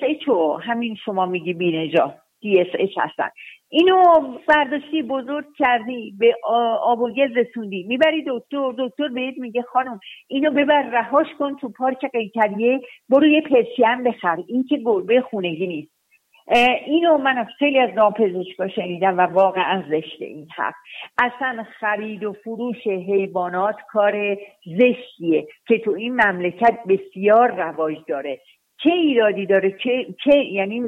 همین 0.63 0.95
شما 0.95 1.27
میگی 1.27 1.53
بینجا 1.53 2.15
اس 2.43 2.91
هستن. 2.97 3.29
اینو 3.69 4.03
برداشتی 4.49 5.03
بزرگ 5.03 5.45
کردی 5.59 6.15
به 6.19 6.35
آب 6.83 7.01
و 7.01 7.13
گل 7.13 7.35
رسوندی. 7.35 7.83
می‌بری 7.89 8.25
دکتر 8.27 8.75
دکتر 8.79 9.09
بهت 9.09 9.39
میگه 9.39 9.63
خانم 9.63 10.01
اینو 10.29 10.51
ببر 10.51 10.83
رهاش 10.83 11.27
کن 11.39 11.57
تو 11.57 11.69
پارک 11.69 12.05
قیتریه 12.13 12.81
برو 13.09 13.27
یه 13.27 13.41
پرسیان 13.41 14.05
بخر. 14.05 14.37
این 14.47 14.65
که 14.69 14.77
گربه 14.77 15.21
خونگی 15.21 15.67
نیست. 15.67 15.99
اینو 16.87 17.19
من 17.19 17.39
از 17.39 17.47
خیلی 17.59 17.79
از 17.79 17.91
ناپزشکا 17.95 18.69
شنیدم 18.69 19.19
و 19.19 19.21
واقعا 19.21 19.83
زشته 19.91 20.25
این 20.25 20.49
حرف. 20.57 20.75
اصلا 21.19 21.65
خرید 21.81 22.25
و 22.25 22.33
فروش 22.33 22.87
حیوانات 22.87 23.77
کار 23.89 24.39
زشتیه 24.67 25.47
که 25.69 25.79
تو 25.79 25.91
این 25.91 26.15
مملکت 26.15 26.79
بسیار 26.89 27.51
رواج 27.51 27.97
داره. 28.09 28.41
چه 28.83 28.91
ایرادی 28.91 29.47
داره؟ 29.47 29.71
چه, 29.71 30.07
چه 30.25 30.39
یعنی 30.39 30.83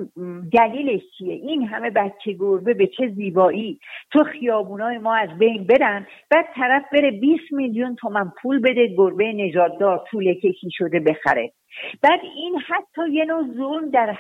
دلیلش 0.53 1.03
چیه؟ 1.19 1.35
این 1.35 1.67
همه 1.67 1.91
بچه 1.91 2.33
گربه 2.33 2.75
به 2.75 2.87
چه 2.87 3.09
زیبایی؟ 3.09 3.81
تو 4.13 4.25
خیابونای 4.25 4.99
ما 4.99 5.15
از 5.15 5.39
بین 5.39 5.65
برن 5.65 6.07
بعد 6.31 6.47
طرف 6.55 6.83
بره 6.93 7.11
20 7.11 7.53
میلیون 7.53 7.97
تومن 7.97 8.33
پول 8.43 8.61
بده 8.61 8.87
گربه 8.97 9.33
نجاتدار 9.33 10.05
طول 10.11 10.35
کشی 10.35 10.71
شده 10.71 11.01
بخره. 11.01 11.53
بعد 12.03 12.21
این 12.37 12.59
حتی 12.67 13.11
یه 13.13 13.25
نوع 13.25 13.45
ظلم 13.57 13.91
در 13.91 14.17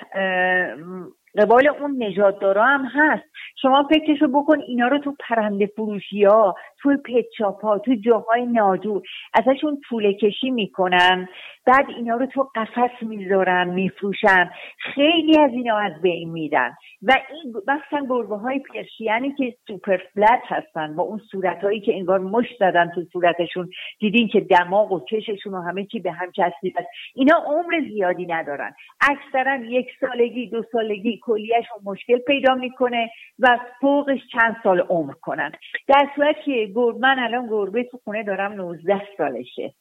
قبال 1.38 1.68
اون 1.68 2.02
نجاتدارا 2.02 2.64
هم 2.64 2.84
هست. 2.94 3.24
شما 3.62 3.88
فکرشو 3.94 4.28
بکن 4.28 4.60
اینا 4.60 4.88
رو 4.88 4.98
تو 4.98 5.14
پرنده 5.28 5.66
فروشی 5.66 6.24
ها 6.24 6.54
توی 6.82 6.96
پتچاپ 6.96 7.64
ها 7.64 7.78
تو 7.78 7.94
جاهای 7.94 8.46
ناجور 8.46 9.02
ازشون 9.34 9.80
طول 9.88 10.12
کشی 10.12 10.50
می‌کنن. 10.50 11.28
بعد 11.66 11.86
اینا 11.96 12.16
رو 12.16 12.26
تو 12.26 12.48
قفس 12.54 13.02
می‌ذارن 13.02 13.68
میفروشن. 13.68 14.50
خیلی 14.78 15.40
از 15.40 15.50
اینا 15.50 15.78
از 15.78 16.02
بین 16.02 16.30
میدن 16.30 16.70
و 17.02 17.12
این 17.30 17.54
مثلا 17.68 18.06
گربه 18.08 18.36
های 18.36 18.58
پرشیانی 18.58 19.34
که 19.34 19.54
سوپر 19.66 19.96
فلت 20.14 20.42
هستن 20.44 20.96
با 20.96 21.02
اون 21.02 21.18
صورت 21.30 21.64
هایی 21.64 21.80
که 21.80 21.94
انگار 21.94 22.18
مش 22.18 22.46
زدن 22.58 22.90
تو 22.94 23.02
صورتشون 23.12 23.70
دیدین 24.00 24.28
که 24.28 24.40
دماغ 24.40 24.92
و 24.92 25.00
چششون 25.10 25.54
و 25.54 25.62
همه 25.62 25.84
چی 25.86 26.00
به 26.00 26.12
هم 26.12 26.32
چسبیده. 26.32 26.86
اینا 27.14 27.36
عمر 27.46 27.80
زیادی 27.88 28.26
ندارن. 28.26 28.74
اکثرا 29.10 29.56
یک 29.56 29.86
سالگی 30.00 30.46
دو 30.46 30.62
سالگی 30.72 31.19
کلیهشون 31.22 31.78
مشکل 31.84 32.18
پیدا 32.18 32.54
می‌کنه 32.54 33.10
و 33.38 33.58
فوقش 33.80 34.18
چند 34.32 34.56
سال 34.62 34.80
عمر 34.80 35.12
کنن. 35.12 35.52
در 35.88 36.08
صورت 36.16 36.36
که 36.44 36.72
من 37.00 37.18
الان 37.18 37.46
گربه 37.46 37.84
تو 37.84 37.98
خونه 38.04 38.22
دارم 38.22 38.52
19 38.52 39.02
سالشه. 39.18 39.74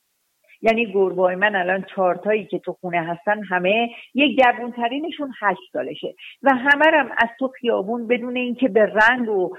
یعنی 0.62 0.94
گربه 0.94 1.36
من 1.36 1.56
الان 1.56 1.86
چهارتایی 1.96 2.46
که 2.46 2.60
تو 2.60 2.74
خونه 2.74 3.02
هستن 3.02 3.44
همه 3.44 3.90
یک 4.14 4.42
ترینشون 4.76 5.34
هشت 5.42 5.60
سالشه. 5.74 6.16
و 6.44 6.50
همه 6.56 6.86
رم 6.86 7.12
از 7.18 7.30
تو 7.40 7.48
خیابون 7.48 8.08
بدون 8.08 8.36
اینکه 8.36 8.68
به 8.68 8.86
رنگ 8.86 9.30
و 9.30 9.58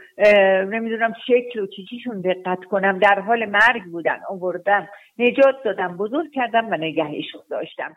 نمی‌دونم 0.64 1.14
شکل 1.26 1.60
و 1.60 1.66
چیچیشون 1.66 2.20
دقت 2.20 2.64
کنم 2.64 2.98
در 2.98 3.20
حال 3.20 3.46
مرگ 3.46 3.82
بودن 3.92 4.20
آوردم. 4.28 4.88
نجات 5.18 5.62
دادم 5.64 5.96
بزرگ 5.96 6.32
کردم 6.32 6.66
و 6.70 6.76
نگهشون 6.76 7.42
داشتم. 7.50 7.96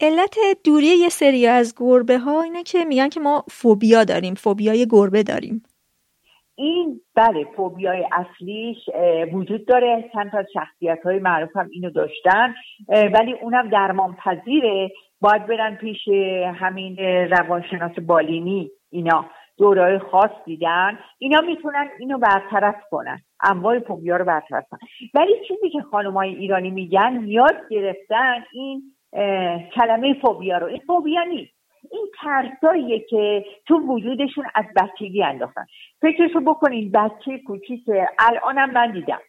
علت 0.00 0.36
دوری 0.64 0.86
یه 0.86 1.08
سری 1.08 1.46
از 1.46 1.74
گربه 1.78 2.18
ها 2.18 2.42
اینه 2.42 2.62
که 2.62 2.84
میگن 2.84 3.08
که 3.08 3.20
ما 3.20 3.44
فوبیا 3.48 4.04
داریم 4.04 4.34
فوبیای 4.34 4.86
گربه 4.90 5.22
داریم. 5.22 5.62
این 6.56 7.00
بله 7.14 7.44
فوبیای 7.56 8.04
اصلیش 8.12 8.76
وجود 9.32 9.66
داره. 9.66 10.10
چند 10.12 10.30
تا 10.30 10.44
شخصیت 10.54 10.98
های 11.04 11.18
معروف 11.18 11.56
هم 11.56 11.68
اینو 11.72 11.90
داشتن. 11.90 12.54
ولی 12.88 13.32
اونم 13.42 13.68
درمان 13.68 14.16
پذیره 14.24 14.90
باید 15.20 15.46
برن 15.46 15.76
پیش 15.76 16.08
همین 16.54 16.96
روانشناس 17.30 17.98
بالینی. 17.98 18.70
اینا 18.90 19.26
دورای 19.58 19.98
خاص 19.98 20.30
دیدن. 20.44 20.98
اینا 21.18 21.40
می‌تونن 21.40 21.88
اینو 21.98 22.18
برطرف 22.18 22.74
کنن. 22.90 23.22
انواع 23.50 23.78
فوبیا 23.78 24.16
رو 24.16 24.24
برطرف 24.24 24.64
کنن. 24.70 24.80
ولی 25.14 25.32
چیزی 25.48 25.70
که 25.70 25.80
خانمای 25.80 26.34
ایرانی 26.34 26.70
میگن 26.70 27.24
یاد 27.26 27.56
گرفتن 27.70 28.44
این 28.52 28.82
کلمه 29.74 30.14
فوبیا 30.14 30.58
رو. 30.58 30.66
این 30.66 30.80
فوبیا 30.86 31.22
نیست. 31.22 31.54
این 31.92 32.06
ترساییه 32.20 33.00
که 33.00 33.44
تو 33.66 33.78
وجودشون 33.78 34.44
از 34.54 34.64
بچگی 34.76 35.22
انداختن. 35.22 35.64
فکرشو 36.02 36.40
بکنین 36.40 36.92
بچه 36.92 37.38
کوچیک 37.46 37.84
الانم 38.18 38.70
من 38.70 38.92
دیدم. 38.92 39.20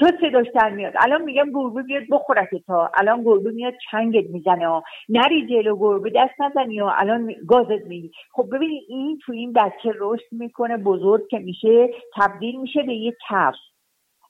تو 0.00 0.06
صداش 0.20 0.46
در 0.54 0.70
میاد. 0.70 0.92
الان 1.00 1.22
میگم 1.22 1.52
گربه 1.54 1.82
بیاد 1.82 2.02
بخورت 2.10 2.48
تا. 2.66 2.90
الان 2.98 3.24
گربه 3.24 3.50
میاد 3.50 3.74
چنگت 3.90 4.30
می‌زنه 4.30 4.82
نری 5.08 5.46
جلو 5.46 5.76
گربه 5.76 6.10
دست 6.10 6.40
نزنی 6.40 6.80
و 6.80 6.90
الان 6.96 7.34
گازت 7.48 7.86
میگی. 7.86 8.10
خب 8.32 8.46
ببینید 8.52 8.82
این 8.88 9.18
تو 9.26 9.32
این 9.32 9.52
بچه 9.52 9.92
رشد 9.98 10.32
می‌کنه 10.32 10.76
بزرگ 10.76 11.28
که 11.30 11.38
میشه 11.38 11.88
تبدیل 12.16 12.60
میشه 12.60 12.82
به 12.82 12.94
یه 12.94 13.16
ترس. 13.28 13.56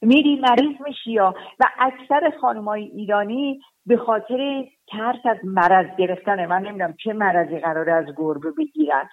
میری 0.02 0.36
مریض 0.36 0.80
میشی 0.86 1.18
و 1.18 1.32
اکثر 1.78 2.32
خانمای 2.40 2.82
ایرانی 2.82 3.60
به 3.86 3.96
خاطر 3.96 4.64
ترس 4.88 5.26
از 5.30 5.36
مرض 5.44 5.86
گرفتن 5.98 6.46
من 6.46 6.62
نمی‌دونم 6.62 6.94
چه 7.04 7.12
مرضی 7.12 7.58
قراره 7.58 7.92
از 7.92 8.04
گربه 8.16 8.50
بگیرن. 8.50 9.08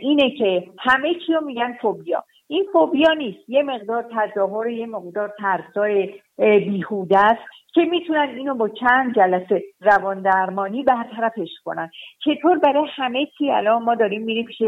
اینه 0.00 0.30
که 0.38 0.66
همه 0.78 1.14
چی 1.26 1.32
رو 1.32 1.44
میگن 1.44 1.76
فوبیا. 1.80 2.24
این 2.48 2.66
فوبیا 2.72 3.12
نیست. 3.12 3.48
یه 3.48 3.62
مقدار 3.62 4.02
تظاهر 4.02 4.68
یه 4.68 4.86
مقدار 4.86 5.34
ترسای 5.38 6.14
بیهوده 6.38 7.18
است 7.18 7.42
که 7.74 7.84
می‌تونن 7.84 8.28
اینو 8.28 8.54
با 8.54 8.68
چند 8.68 9.14
جلسه 9.16 9.62
روان 9.80 10.22
درمانی 10.22 10.82
برطرفش 10.82 11.48
کنن. 11.64 11.90
چطور 12.24 12.58
برای 12.58 12.86
همه 12.96 13.26
چی 13.38 13.50
الان 13.50 13.82
ما 13.82 13.94
داریم 13.94 14.22
میریم 14.22 14.46
پیش 14.46 14.62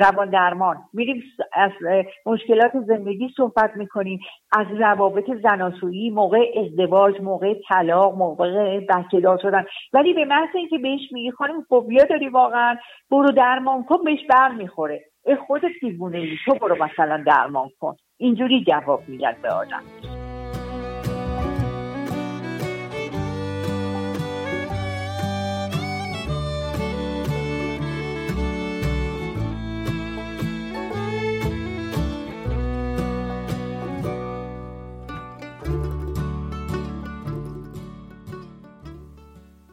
روان 0.00 0.30
درمان. 0.30 0.76
میریم 0.92 1.22
از 1.52 1.70
مشکلات 2.26 2.72
زندگی 2.86 3.28
صحبت 3.36 3.70
می‌کنیم. 3.76 4.20
از 4.58 4.66
روابط 4.78 5.30
زناشویی 5.42 6.10
موقع 6.10 6.38
ازدواج 6.56 7.20
موقع 7.20 7.54
طلاق 7.68 8.14
موقع 8.14 8.80
بچه 8.80 9.20
دار 9.20 9.38
شدن. 9.42 9.64
ولی 9.92 10.14
به 10.14 10.24
محض 10.24 10.48
اینکه 10.54 10.78
بهش 10.78 11.12
میگی 11.12 11.30
خانم 11.30 11.62
فوبیا 11.68 12.04
داری 12.04 12.28
واقعا 12.28 12.76
برو 13.10 13.32
درمان 13.32 13.84
کن 13.84 14.04
بهش 14.04 14.26
بر 14.30 14.48
می‌خوره 14.48 15.00
خودت 15.46 15.72
دیوونه 15.80 16.18
ای 16.18 16.36
تو 16.44 16.54
برو 16.54 16.84
مثلا 16.84 17.24
درمان 17.26 17.68
کن. 17.80 17.96
اینجوری 18.18 18.64
جواب 18.64 19.00
میگن 19.08 19.36
به 19.42 19.48
آدم. 19.48 19.82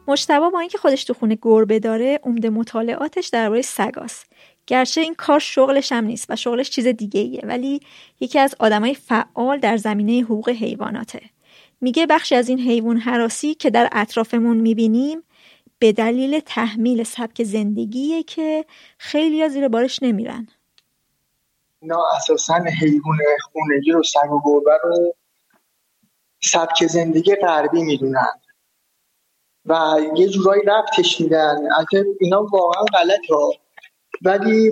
مشتبا 0.08 0.50
با 0.50 0.60
اینکه 0.60 0.78
خودش 0.78 1.04
تو 1.04 1.14
خونه 1.14 1.38
گربه 1.42 1.78
داره 1.78 2.20
عمده 2.22 2.50
مطالعاتش 2.50 3.28
درباره 3.28 3.62
سگاست 3.62 4.26
گرچه 4.66 5.00
این 5.00 5.14
کار 5.14 5.38
شغلش 5.38 5.92
هم 5.92 6.04
نیست 6.04 6.26
و 6.28 6.36
شغلش 6.36 6.70
چیز 6.70 6.86
دیگه 6.86 7.20
ایه 7.20 7.40
ولی 7.44 7.80
یکی 8.20 8.38
از 8.38 8.54
آدمای 8.58 8.94
فعال 8.94 9.58
در 9.58 9.76
زمینه 9.76 10.24
حقوق 10.24 10.48
حیواناته. 10.48 11.20
میگه 11.80 12.06
بخشی 12.06 12.34
از 12.34 12.48
این 12.48 12.60
حیوان 12.60 12.96
حراسی 12.96 13.54
که 13.54 13.70
در 13.70 13.88
اطرافمون 13.92 14.56
می‌بینیم 14.56 15.22
به 15.78 15.92
دلیل 15.92 16.40
تحمیل 16.40 17.02
سبک 17.02 17.42
زندگیه 17.42 18.22
که 18.22 18.64
خیلی 18.98 19.48
زیر 19.48 19.68
بارش 19.68 20.02
نمیرن. 20.02 20.48
اینا 21.82 22.04
اساسا 22.16 22.54
حیوان 22.54 23.18
خونگی 23.52 23.92
رو 23.92 24.02
سگ 24.02 24.32
و 24.32 24.40
گربه 24.44 24.78
رو 24.82 25.14
سبک 26.42 26.86
زندگی 26.86 27.34
غربی 27.34 27.82
می‌دونن. 27.82 28.40
و 29.66 30.00
یه 30.16 30.28
جورایی 30.28 30.62
ربطش 30.62 31.20
میدن. 31.20 31.56
البته 31.78 32.06
اینا 32.20 32.46
واقعا 32.52 32.84
غلط 32.84 33.30
ها 33.30 33.52
ولی 34.22 34.70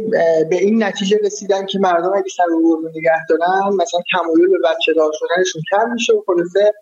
به 0.50 0.56
این 0.56 0.82
نتیجه 0.82 1.18
رسیدن 1.24 1.66
که 1.66 1.78
مردم 1.78 2.12
اگه 2.12 2.28
سر 2.36 2.50
و 2.52 2.90
نگه 2.96 3.26
دارن 3.28 3.74
مثلا 3.76 4.00
تمایل 4.12 4.48
به 4.48 4.58
بچه 4.64 4.94
دار 4.94 5.12
شدنشون 5.14 5.62
کم 5.70 5.92
میشه 5.92 6.12
و 6.12 6.22
خلاصه 6.26 6.74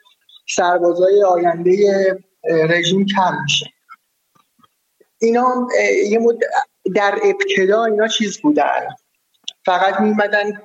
سربازای 0.48 1.22
آینده 1.22 1.74
رژیم 2.44 3.06
کم 3.06 3.42
میشه. 3.42 3.66
اینا 5.20 5.68
یه 6.08 6.18
مد... 6.18 6.38
در 6.94 7.18
ابتدا 7.24 7.84
اینا 7.84 8.08
چیز 8.08 8.40
بودن. 8.40 8.86
فقط 9.64 10.00
میمدن 10.00 10.62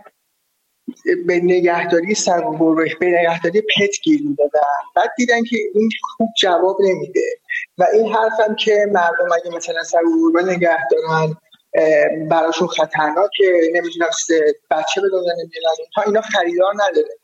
به 1.28 1.36
نگهداری 1.36 2.16
و 2.52 2.76
به 3.00 3.06
نگهداری 3.06 3.62
پت 3.62 4.00
گیر 4.04 4.22
می‌دادن 4.28 4.60
بعد 4.96 5.10
دیدن 5.18 5.44
که 5.44 5.58
این 5.76 5.90
خوب 6.18 6.30
جواب 6.42 6.78
نمیده. 6.82 7.22
و 7.78 7.86
این 7.94 8.14
حرفم 8.14 8.56
که 8.56 8.86
مردم 8.92 9.32
اگه 9.36 9.56
مثلا 9.58 9.84
سر 9.84 10.04
و 10.36 10.42
نگه 10.42 10.78
دارن 10.92 11.36
براشون 12.30 12.68
خطرناکه 12.68 13.62
نمی‌دونم 13.74 14.10
بچه 14.72 15.02
به 15.02 15.10
دادن 15.10 15.36
تا 15.96 16.02
اینا 16.02 16.22
خریدار 16.22 16.74
نداره. 16.74 17.18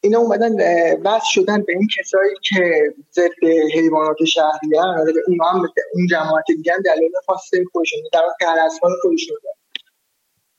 اینا 0.00 0.18
اومدن 0.18 0.56
بس 0.96 1.22
شدن 1.24 1.62
به 1.62 1.72
این 1.72 1.88
کسایی 1.98 2.34
که 2.42 2.94
ضد 3.12 3.44
حیوانات 3.74 4.24
شهری 4.24 4.78
هم 4.78 5.04
اونا 5.28 5.44
هم 5.44 5.58
اون 5.94 6.06
جماعت 6.10 6.44
دیگه 6.46 6.72
دلیل 6.84 7.12
خاصه 7.26 7.64
خودشون 7.72 8.00
در 8.12 8.22
قرص 8.40 8.78
خودشون 9.02 9.36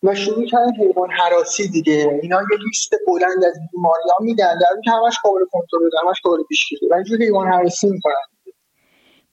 و 0.05 0.15
شروع 0.15 0.45
کردن 0.45 0.73
حیوان 0.79 1.09
حراسی 1.11 1.67
دیگه. 1.67 2.19
اینا 2.21 2.41
یه 2.51 2.57
لیست 2.65 2.91
بلند 3.07 3.45
از 3.45 3.59
بیماری 3.71 4.09
ها 4.09 4.17
میدن. 4.19 4.59
در 4.59 4.81
که 4.83 4.91
همش 4.91 5.19
قابل 5.23 5.45
کنترل 5.51 5.89
همش 6.07 6.21
قابل 6.23 6.43
پیشگیری 6.43 6.87
و 6.87 6.93
اینجور 6.93 7.21
حیوان 7.21 7.47
حراسی 7.47 7.89
می‌کنن. 7.89 8.13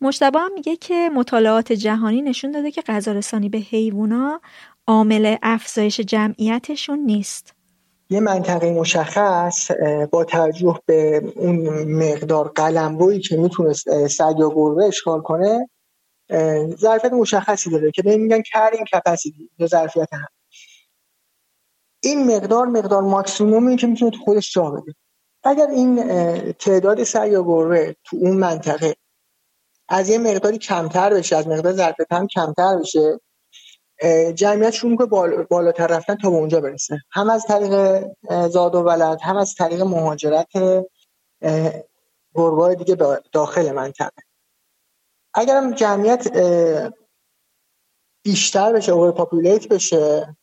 مشتبه 0.01 0.39
هم 0.39 0.53
میگه 0.55 0.77
که 0.77 1.11
مطالعات 1.15 1.73
جهانی 1.73 2.23
نشون 2.23 2.51
داده 2.51 2.71
که 2.71 2.83
غذا 2.83 3.13
رسانی 3.13 3.49
به 3.49 3.59
حیوونا 3.59 4.41
عامل 4.87 5.37
افزایش 5.43 6.01
جمعیتشون 6.01 6.99
نیست. 6.99 7.55
یه 8.11 8.21
منطقه 8.21 8.73
مشخص 8.73 9.71
با 10.11 10.25
توجه 10.25 10.81
به 10.87 11.23
اون 11.37 11.85
مقدار 11.93 12.49
قلمرویی 12.49 13.21
که 13.21 13.37
می‌تونست 13.37 14.07
سگ 14.07 14.35
یا 14.39 14.51
گربه 14.55 14.85
اشغال 14.85 15.21
کنه 15.21 15.69
ظرفیت 16.77 17.13
مشخصی 17.13 17.71
داره 17.71 17.91
که 17.91 18.03
به 18.03 18.17
میگن 18.17 18.43
کرینگ 18.53 18.87
کپاسیتی 18.93 19.51
یا 19.59 19.67
ظرفیت 19.67 20.09
هم 20.13 20.27
این 22.03 22.37
مقدار 22.37 22.67
مقدار 22.67 23.03
ماکسیمومی 23.03 23.77
که 23.77 23.87
می‌تونه 23.87 24.11
تو 24.11 24.19
خودش 24.25 24.55
جا 24.55 24.71
بده. 24.71 24.95
اگر 25.45 25.67
این 25.67 26.03
تعداد 26.53 27.05
سگ 27.05 27.29
یا 27.33 27.43
گربه 27.43 27.97
تو 28.05 28.17
اون 28.17 28.37
منطقه 28.37 28.97
از 29.89 30.09
یه 30.09 30.19
مقداری 30.19 30.59
کمتر 30.59 31.15
بشه 31.15 31.37
از 31.37 31.49
مقدار 31.49 31.73
ظرفیت 31.73 32.13
هم 32.13 32.27
کمتر 32.27 32.79
بشه 32.79 33.21
جمعیت 34.35 34.71
شروع 34.71 34.97
که 34.97 35.05
بالاتر 35.51 35.87
رفتن 35.87 36.17
تا 36.17 36.31
به 36.31 36.37
اونجا 36.37 36.61
برسه. 36.61 36.99
هم 37.11 37.31
از 37.31 37.45
طریق 37.45 38.05
زاد 38.49 38.75
و 38.75 38.83
ولد 38.83 39.19
هم 39.23 39.37
از 39.37 39.55
طریق 39.55 39.83
مهاجرت 39.83 40.49
گربه 42.35 42.75
دیگه 42.75 43.19
داخل 43.33 43.73
منطقه. 43.73 44.23
اگرم 45.35 45.75
جمعیت 45.75 46.37
بیشتر 48.25 48.73
بشه 48.73 48.93
اوور 48.93 49.13
پاپولیت 49.13 49.69
بشه 49.69 50.37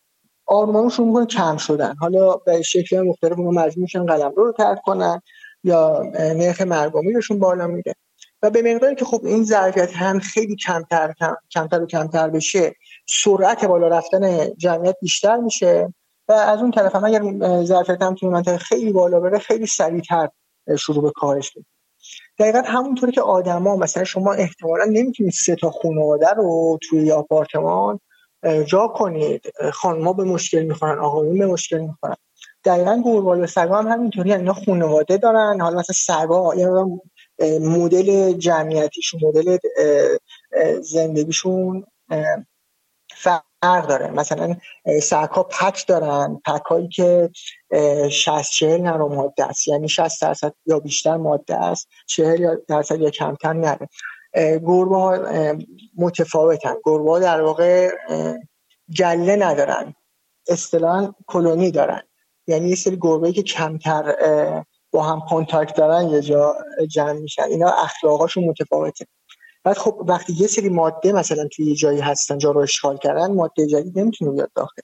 آرمانشون 0.49 1.07
می‌کنه 1.07 1.25
کم 1.25 1.57
شدن. 1.57 1.95
حالا 1.95 2.35
به 2.35 2.61
شکل 2.61 3.01
مختلف 3.01 3.39
اونو 3.39 3.51
مجبور 3.51 3.81
میشن 3.81 4.05
قلم 4.05 4.33
رو 4.37 4.51
ترک 4.51 4.79
کنن 4.85 5.21
یا 5.63 6.03
نرخ 6.13 6.61
مرگومیرشون 6.61 7.39
بالا 7.39 7.67
میره. 7.67 7.93
و 8.41 8.49
به 8.49 8.61
مقداری 8.61 8.95
که 8.95 9.05
خب 9.05 9.25
این 9.25 9.43
ظرفیت 9.43 9.93
هم 9.93 10.19
خیلی 10.19 10.55
کمتر 10.55 11.13
کمتر 11.51 11.81
و 11.81 11.85
کمتر 11.85 12.29
بشه 12.29 12.75
سرعت 13.07 13.65
بالا 13.65 13.87
رفتن 13.87 14.55
جمعیت 14.57 14.95
بیشتر 15.01 15.37
میشه. 15.37 15.93
و 16.27 16.31
از 16.31 16.59
اون 16.59 16.71
طرف 16.71 16.95
هم 16.95 17.03
اگر 17.05 17.23
ظرفیت 17.63 18.01
هم 18.01 18.15
توی 18.15 18.29
منطقه 18.29 18.57
خیلی 18.57 18.91
بالا 18.91 19.19
بره 19.19 19.39
خیلی 19.39 19.65
سریعتر 19.65 20.29
شروع 20.79 21.03
به 21.03 21.11
کاهش 21.15 21.51
بده 21.51 21.65
دقیقا 22.39 22.61
همونطوری 22.65 23.11
که 23.11 23.21
آدما 23.21 23.75
مثلا 23.75 24.03
شما 24.03 24.33
احتمالا 24.33 24.85
نمی‌تونید 24.85 25.33
سه 25.33 25.55
تا 25.55 25.71
خانواده 25.71 26.29
رو 26.29 26.79
توی 26.89 27.11
آپارتمان 27.11 27.99
جا 28.67 28.87
کنید. 28.87 29.41
خانما 29.73 30.13
به 30.13 30.23
مشکل 30.23 30.63
می‌خورن 30.63 30.99
آقایون 30.99 31.39
به 31.39 31.47
مشکل 31.47 31.77
می‌خورن. 31.77 32.15
دقیقا 32.65 33.01
گربال 33.05 33.43
و 33.43 33.47
سگا 33.47 33.77
هم 33.77 33.87
همینطوری 33.87 34.33
اینا 34.33 34.53
خانواده 34.53 35.17
دارن. 35.17 35.61
حالا 35.61 35.79
مثلا 35.79 35.95
سگا 35.95 36.55
یعنی 36.55 36.99
مدل 37.59 38.33
جمعیتیشون 38.33 39.21
مدل 39.23 39.57
زندگیشون 40.81 41.85
فرق 43.15 43.87
داره. 43.87 44.11
مثلا 44.11 44.55
سگ 45.01 45.29
ها 45.31 45.43
پک 45.43 45.87
دارن. 45.87 46.41
پک 46.45 46.61
هایی 46.69 46.87
که 46.87 47.29
60 48.11 48.51
40 48.51 48.81
نرو 48.81 49.15
ماده 49.15 49.45
است. 49.45 49.67
یعنی 49.67 49.89
60 49.89 50.21
درصد 50.21 50.53
یا 50.65 50.79
بیشتر 50.79 51.17
ماده 51.17 51.55
است. 51.55 51.87
40 52.07 52.55
درصد 52.67 52.99
یا 52.99 53.09
کمتر 53.09 53.53
نره 53.53 53.89
گربه 54.36 54.95
ها 54.95 55.17
متفاوتن. 55.97 56.75
گربه 56.86 57.11
ها 57.11 57.19
در 57.19 57.41
واقع 57.41 57.89
گله 58.97 59.36
ندارن. 59.36 59.95
اصطلاحا 60.47 61.13
کلونی 61.27 61.71
دارن. 61.71 62.01
یعنی 62.47 62.69
یه 62.69 62.75
سری 62.75 62.97
گربه 63.01 63.32
که 63.32 63.43
کمتر 63.43 64.15
با 64.91 65.03
هم 65.03 65.21
کنتاکت 65.30 65.75
دارن 65.75 66.09
یه 66.09 66.21
جا 66.21 66.55
جمع 66.89 67.13
میشن. 67.13 67.43
اینا 67.43 67.69
اخلاقاشون 67.69 68.43
متفاوته. 68.43 69.05
بعد 69.63 69.77
خب 69.77 70.05
وقتی 70.07 70.34
یه 70.34 70.47
سری 70.47 70.69
ماده 70.69 71.11
مثلا 71.11 71.47
توی 71.51 71.65
یه 71.65 71.75
جایی 71.75 71.99
هستن 71.99 72.38
جا 72.38 72.51
رو 72.51 72.61
اشغال 72.61 72.97
کردن 72.97 73.34
ماده 73.34 73.67
جدید 73.67 73.99
نمی‌تونه 73.99 74.32
بیاد 74.32 74.51
داخل. 74.55 74.82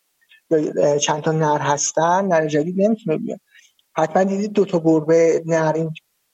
یا 0.50 0.98
چند 0.98 1.22
تا 1.22 1.32
نر 1.32 1.60
هستن 1.60 2.26
نر 2.26 2.48
جدید 2.48 2.82
نمی‌تونه 2.82 3.18
بیاد. 3.18 3.40
حتما 3.98 4.24
دیدید 4.24 4.54
دو 4.54 4.66
تا 4.66 4.80
گربه 4.80 5.44
نر 5.46 5.74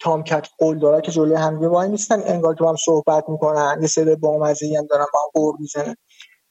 تامکت 0.01 0.47
قول 0.57 0.79
داره 0.79 1.01
که 1.01 1.11
جلوی 1.11 1.35
هم 1.35 1.59
وای 1.59 1.89
نیستن 1.89 2.21
انگار 2.25 2.55
تو 2.55 2.67
هم 2.67 2.75
صحبت 2.85 3.29
می‌کنن 3.29 3.77
یه 3.81 3.87
سری 3.87 4.15
بامزه 4.15 4.75
هم 4.77 4.85
دارن 4.85 5.05
با 5.13 5.19
هم 5.19 5.29
قور 5.33 5.55
می‌زنن. 5.59 5.95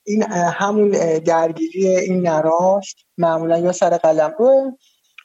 این 0.06 0.22
همون 0.32 0.90
درگیری 1.18 1.88
این 1.88 2.22
نراست 2.26 2.96
معمولا 3.18 3.58
یا 3.58 3.72
سر 3.72 3.96
قلم 3.96 4.34
رو 4.38 4.78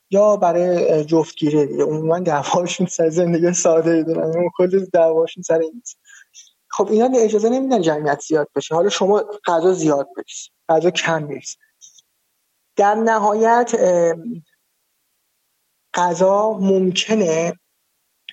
یا 0.10 0.38
برای 0.38 1.04
جفتگیری 1.04 1.66
دیگه. 1.66 1.84
عموما 1.84 2.20
دعواشون 2.20 2.88
سر 2.88 3.10
زندگی 3.10 3.54
ساده 3.54 3.92
ای 3.92 4.04
دارن 4.04 4.38
اون 4.38 4.50
کل 4.58 4.86
دعواشون 4.94 5.44
سر 5.44 5.60
این 5.60 5.84
خب 6.70 6.88
اینا 6.92 7.10
اجازه 7.20 7.50
نمیدن 7.50 7.82
جمعیت 7.82 8.20
زیاد 8.20 8.48
بشه. 8.56 8.76
حالا 8.76 8.90
شما 8.90 9.24
غذا 9.46 9.74
زیاد 9.74 10.08
بریز 10.18 10.50
غذا 10.70 10.92
کم 10.92 11.28
بریز. 11.28 11.58
در 12.76 12.96
نهایت 12.96 13.72
غذا 15.94 16.54
ممکنه 16.54 17.54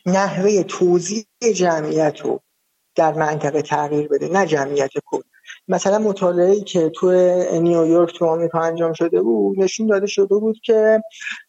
نحوه 0.06 0.62
توزیع 0.62 1.24
جمعیت 1.54 2.20
رو 2.20 2.40
در 2.94 3.12
منطقه 3.12 3.62
تغییر 3.62 4.08
بده 4.08 4.28
نه 4.28 4.46
جمعیت 4.46 4.90
کل. 5.04 5.20
مثلا 5.68 5.98
مطالعه 5.98 6.60
که 6.60 6.88
تو 6.88 7.12
نیویورک 7.52 8.18
تو 8.18 8.26
آمریکا 8.26 8.60
انجام 8.60 8.92
شده 8.92 9.22
بود 9.22 9.60
نشون 9.60 9.86
داده 9.86 10.06
شده 10.06 10.34
بود 10.34 10.60
که 10.64 11.02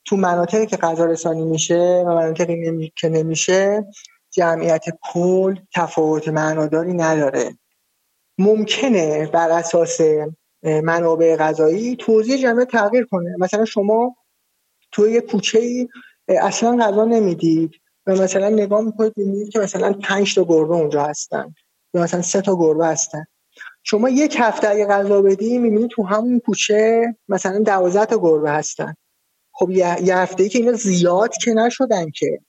تو 0.05 0.15
مناطقی 0.15 0.65
که 0.65 0.77
غذا 0.77 1.05
رسانی 1.05 1.45
میشه 1.45 2.03
و 2.07 2.15
مناطقی 2.15 2.55
نمی... 2.55 2.93
که 2.95 3.09
نمیشه 3.09 3.85
جمعیت 4.31 4.85
کل 5.01 5.55
تفاوت 5.75 6.27
معناداری 6.27 6.93
نداره. 6.93 7.57
ممکنه 8.37 9.27
بر 9.27 9.49
اساس 9.49 10.01
منابع 10.63 11.35
غذایی 11.35 11.95
توزیع 11.95 12.37
جمعیت 12.37 12.67
تغییر 12.67 13.05
کنه. 13.05 13.35
مثلا 13.39 13.65
شما 13.65 14.15
توی 14.91 15.11
یه 15.11 15.21
کوچه 15.21 15.59
ای 15.59 15.87
اصلا 16.27 16.77
غذا 16.85 17.05
نمی‌دید. 17.05 17.71
و 18.07 18.11
مثلا 18.11 18.49
نگاه 18.49 18.81
می‌کنید 18.81 19.13
می‌بینید 19.17 19.49
که 19.49 19.59
مثلا 19.59 19.93
پنج 19.93 20.35
تا 20.35 20.43
گربه 20.43 20.75
اونجا 20.75 21.03
هستن 21.03 21.55
یا 21.93 22.01
مثلا 22.01 22.21
سه 22.21 22.41
تا 22.41 22.55
گربه 22.55 22.87
هستن. 22.87 23.25
شما 23.83 24.09
یک 24.09 24.35
هفته 24.39 24.69
اگه 24.69 24.85
غذا 24.85 25.21
بدی 25.21 25.57
می‌بینید 25.57 25.89
تو 25.89 26.03
همون 26.03 26.39
کوچه 26.39 27.15
مثلا 27.27 27.59
دوازده 27.59 28.05
تا 28.05 28.17
گربه 28.17 28.51
هستن. 28.51 28.93
خب 29.53 29.71
یه 29.71 30.17
هفته 30.17 30.43
ای 30.43 30.49
که 30.49 30.59
اینا 30.59 30.73
زیاد 30.73 31.37
که 31.37 31.53
نشدن 31.53 32.09
که. 32.09 32.39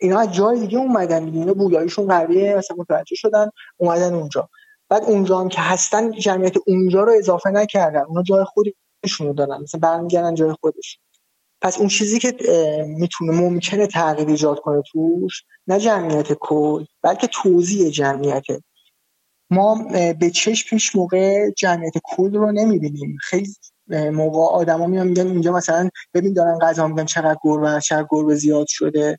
اینا 0.00 0.20
از 0.20 0.34
جای 0.34 0.60
دیگه 0.60 0.78
اومدن 0.78 1.24
اینا 1.24 1.54
بویاییشون 1.54 2.06
قویه 2.06 2.54
مثلا 2.56 2.76
متوجه 2.76 3.14
شدن 3.16 3.50
اومدن 3.76 4.14
اونجا. 4.14 4.48
بعد 4.88 5.04
اونجا 5.04 5.38
هم 5.38 5.48
که 5.48 5.60
هستن 5.60 6.10
جمعیت 6.10 6.54
اونجا 6.66 7.02
رو 7.02 7.12
اضافه 7.18 7.50
نکردن. 7.50 8.00
اونا 8.00 8.22
جای 8.22 8.44
خودشون 8.44 9.26
رو 9.26 9.32
دارن. 9.32 9.62
مثلا 9.62 9.80
برمیگردن 9.80 10.34
جای 10.34 10.52
خودشون. 10.60 11.02
پس 11.62 11.78
اون 11.78 11.88
چیزی 11.88 12.18
که 12.18 12.36
می‌تونه 12.86 13.32
ممکنه 13.32 13.86
تغییر 13.86 14.28
ایجاد 14.28 14.60
کنه 14.60 14.82
توش 14.92 15.44
نه 15.66 15.78
جمعیت 15.80 16.32
کل 16.32 16.84
بلکه 17.02 17.26
توزیع 17.26 17.90
جمعیته. 17.90 18.62
ما 19.50 19.88
به 20.20 20.30
چشم 20.30 20.68
پیش 20.70 20.96
موقع 20.96 21.50
جمعیت 21.50 21.94
کل 22.04 22.34
رو 22.34 22.52
نمی‌بینیم. 22.52 23.16
خیلی 23.20 23.54
موقع 23.90 24.38
آدما 24.38 24.86
میان 24.86 25.06
میگن 25.06 25.26
اینجا 25.26 25.52
مثلا 25.52 25.90
ببین 26.14 26.32
دارن 26.32 26.58
غذا 26.58 26.88
میگن 26.88 27.04
چقدر 27.04 27.38
گربه 27.42 27.80
چقدر 27.80 28.06
گربه 28.10 28.34
زیاد 28.34 28.66
شده. 28.68 29.18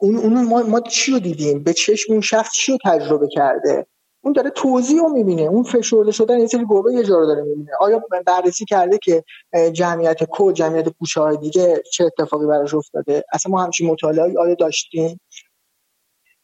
اون 0.00 0.16
اون 0.16 0.44
ما, 0.44 0.62
ما 0.62 0.80
چی 0.80 1.12
رو 1.12 1.18
دیدیم؟ 1.18 1.62
به 1.62 1.72
چشم 1.72 2.12
اون 2.12 2.20
شخص 2.20 2.52
چی 2.52 2.72
رو 2.72 2.78
تجربه 2.84 3.28
کرده؟ 3.32 3.86
اون 4.22 4.32
داره 4.32 4.50
توضیح 4.50 5.00
رو 5.00 5.08
می‌بینه. 5.08 5.42
اون 5.42 5.62
فشرده 5.62 6.12
شدن 6.12 6.38
یه 6.38 6.46
سری 6.46 6.66
گربه 6.70 6.94
یه 6.94 7.04
جا 7.04 7.18
رو 7.18 7.26
داره 7.26 7.42
می‌بینه. 7.42 7.70
آیا 7.80 8.02
بررسی 8.26 8.64
کرده 8.64 8.98
که 8.98 9.24
جمعیت 9.72 10.24
کو 10.24 10.52
جمعیت 10.52 10.88
کوچه 10.88 11.20
های 11.20 11.36
دیگه 11.36 11.82
چه 11.92 12.04
اتفاقی 12.04 12.46
براش 12.46 12.74
افتاده؟ 12.74 13.24
اصلا 13.32 13.52
ما 13.52 13.62
همچین 13.62 13.90
مطالعه 13.90 14.38
آیا 14.38 14.54
داشتیم؟ 14.54 15.20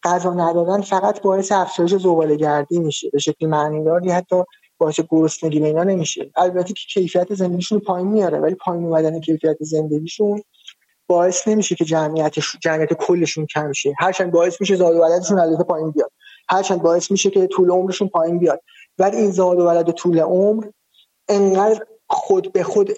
غذا 0.04 0.34
ندادن 0.34 0.80
فقط 0.80 1.22
باعث 1.22 1.52
افزایش 1.52 1.94
زباله 1.94 2.36
گردی 2.36 2.78
میشه. 2.78 3.10
به 3.12 3.18
شکل 3.18 3.46
معنیداری 3.46 4.10
حتی 4.10 4.36
باعث 4.78 5.00
گرسنگی 5.10 5.64
اینا 5.64 5.84
نمیشه. 5.84 6.30
البته 6.36 6.72
که 6.74 6.82
کیفیت 6.94 7.34
زندگیشون 7.34 7.78
پایین 7.78 8.08
میاره 8.08 8.38
ولی 8.38 8.54
پایین 8.54 8.84
اومدن 8.84 9.20
کیفیت 9.20 9.56
زندگیشون 9.60 10.42
باعث 11.08 11.48
نمیشه 11.48 11.74
که 11.74 11.84
جمعیتش 11.84 12.56
جمعیت 12.62 12.92
کلشون 12.92 13.46
کم 13.46 13.72
شه. 13.72 13.94
هرچند 13.98 14.30
باعث 14.30 14.60
میشه 14.60 14.76
زاد 14.76 14.96
و 14.96 15.00
ولدشون 15.00 15.38
البته 15.38 15.64
پایین 15.64 15.90
بیاد. 15.90 16.10
هرچند 16.48 16.82
باعث 16.82 17.10
میشه 17.10 17.30
که 17.30 17.46
طول 17.46 17.70
عمرشون 17.70 18.08
پایین 18.08 18.38
بیاد. 18.38 18.62
ولی 18.98 19.16
این 19.16 19.30
زاد 19.30 19.58
و 19.58 19.66
ولد 19.66 19.90
طول 19.90 20.18
عمر 20.18 20.66
انقدر 21.28 21.86
خود 22.08 22.52
به 22.52 22.62
خود 22.62 22.90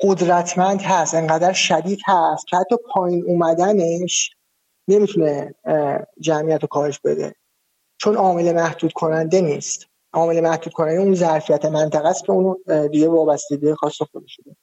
قدرتمند 0.00 0.82
هست 0.82 1.14
انقدر 1.14 1.52
شدید 1.52 2.00
هست 2.06 2.46
که 2.46 2.56
حتی 2.56 2.76
پایین 2.94 3.24
اومدنش 3.26 4.36
نمی‌تونه 4.88 5.54
جمعیت 6.20 6.62
رو 6.62 6.68
کاهش 6.68 7.00
بده. 7.04 7.34
چون 7.98 8.16
عامل 8.16 8.52
محدود 8.52 8.92
کننده 8.92 9.40
نیست. 9.40 9.86
عامل 10.12 10.40
محدود 10.40 10.72
کننده 10.72 11.00
اون 11.00 11.14
ظرفیت 11.14 11.64
منطقه 11.64 12.08
است 12.08 12.24
که 12.24 12.32
اون 12.32 12.56
دیگه 12.92 13.08
وابستگی 13.08 13.74
خاص 13.74 14.02
خودش 14.02 14.36
شده 14.36 14.56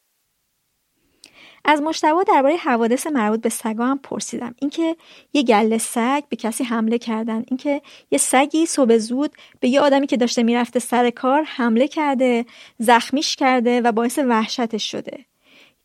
از 1.65 1.81
مشتبه 1.81 2.23
درباره 2.27 2.55
حوادث 2.55 3.07
مربوط 3.07 3.41
به 3.41 3.49
سگا 3.49 3.85
هم 3.85 3.99
پرسیدم. 4.03 4.55
اینکه 4.57 4.95
یه 5.33 5.43
گله 5.43 5.77
سگ 5.77 6.23
به 6.29 6.35
کسی 6.35 6.63
حمله 6.63 6.97
کردن 6.97 7.43
اینکه 7.47 7.81
یه 8.11 8.17
سگی 8.17 8.65
صبح 8.65 8.97
زود 8.97 9.31
به 9.59 9.67
یه 9.67 9.81
آدمی 9.81 10.07
که 10.07 10.17
داشته 10.17 10.43
می‌رفته 10.43 10.79
سر 10.79 11.09
کار 11.09 11.43
حمله 11.43 11.87
کرده 11.87 12.45
زخمیش 12.79 13.35
کرده 13.35 13.81
و 13.81 13.91
باعث 13.91 14.19
وحشتش 14.19 14.91
شده. 14.91 15.25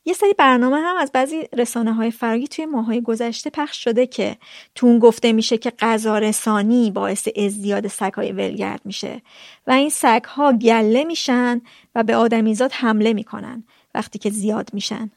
یه 0.09 0.13
سری 0.13 0.35
برنامه 0.35 0.77
هم 0.77 0.97
از 0.97 1.13
بعضی 1.13 1.49
رسانه 1.53 1.93
های 1.93 2.11
فراگی 2.11 2.49
توی 2.49 2.67
ماهای 2.67 3.01
گذشته 3.01 3.51
پخش 3.51 3.85
شده 3.85 4.07
که 4.07 4.37
تو 4.75 4.87
اون 4.87 4.99
گفته 4.99 5.33
میشه 5.33 5.59
که 5.59 5.73
غذا 5.79 6.19
رسانی 6.19 6.91
باعث 6.91 7.29
ازدیاد 7.37 7.87
های 8.17 8.33
ولگرد 8.33 8.81
میشه 8.85 9.23
و 9.67 9.71
این 9.71 9.91
ها 10.27 10.53
گله 10.53 11.05
میشن 11.05 11.61
و 11.95 12.03
به 12.03 12.17
آدمیزاد 12.17 12.73
حمله 12.73 13.13
می‌کنن 13.13 13.65
وقتی 13.95 14.19
که 14.19 14.31
زیاد 14.31 14.71
میشن. 14.73 15.11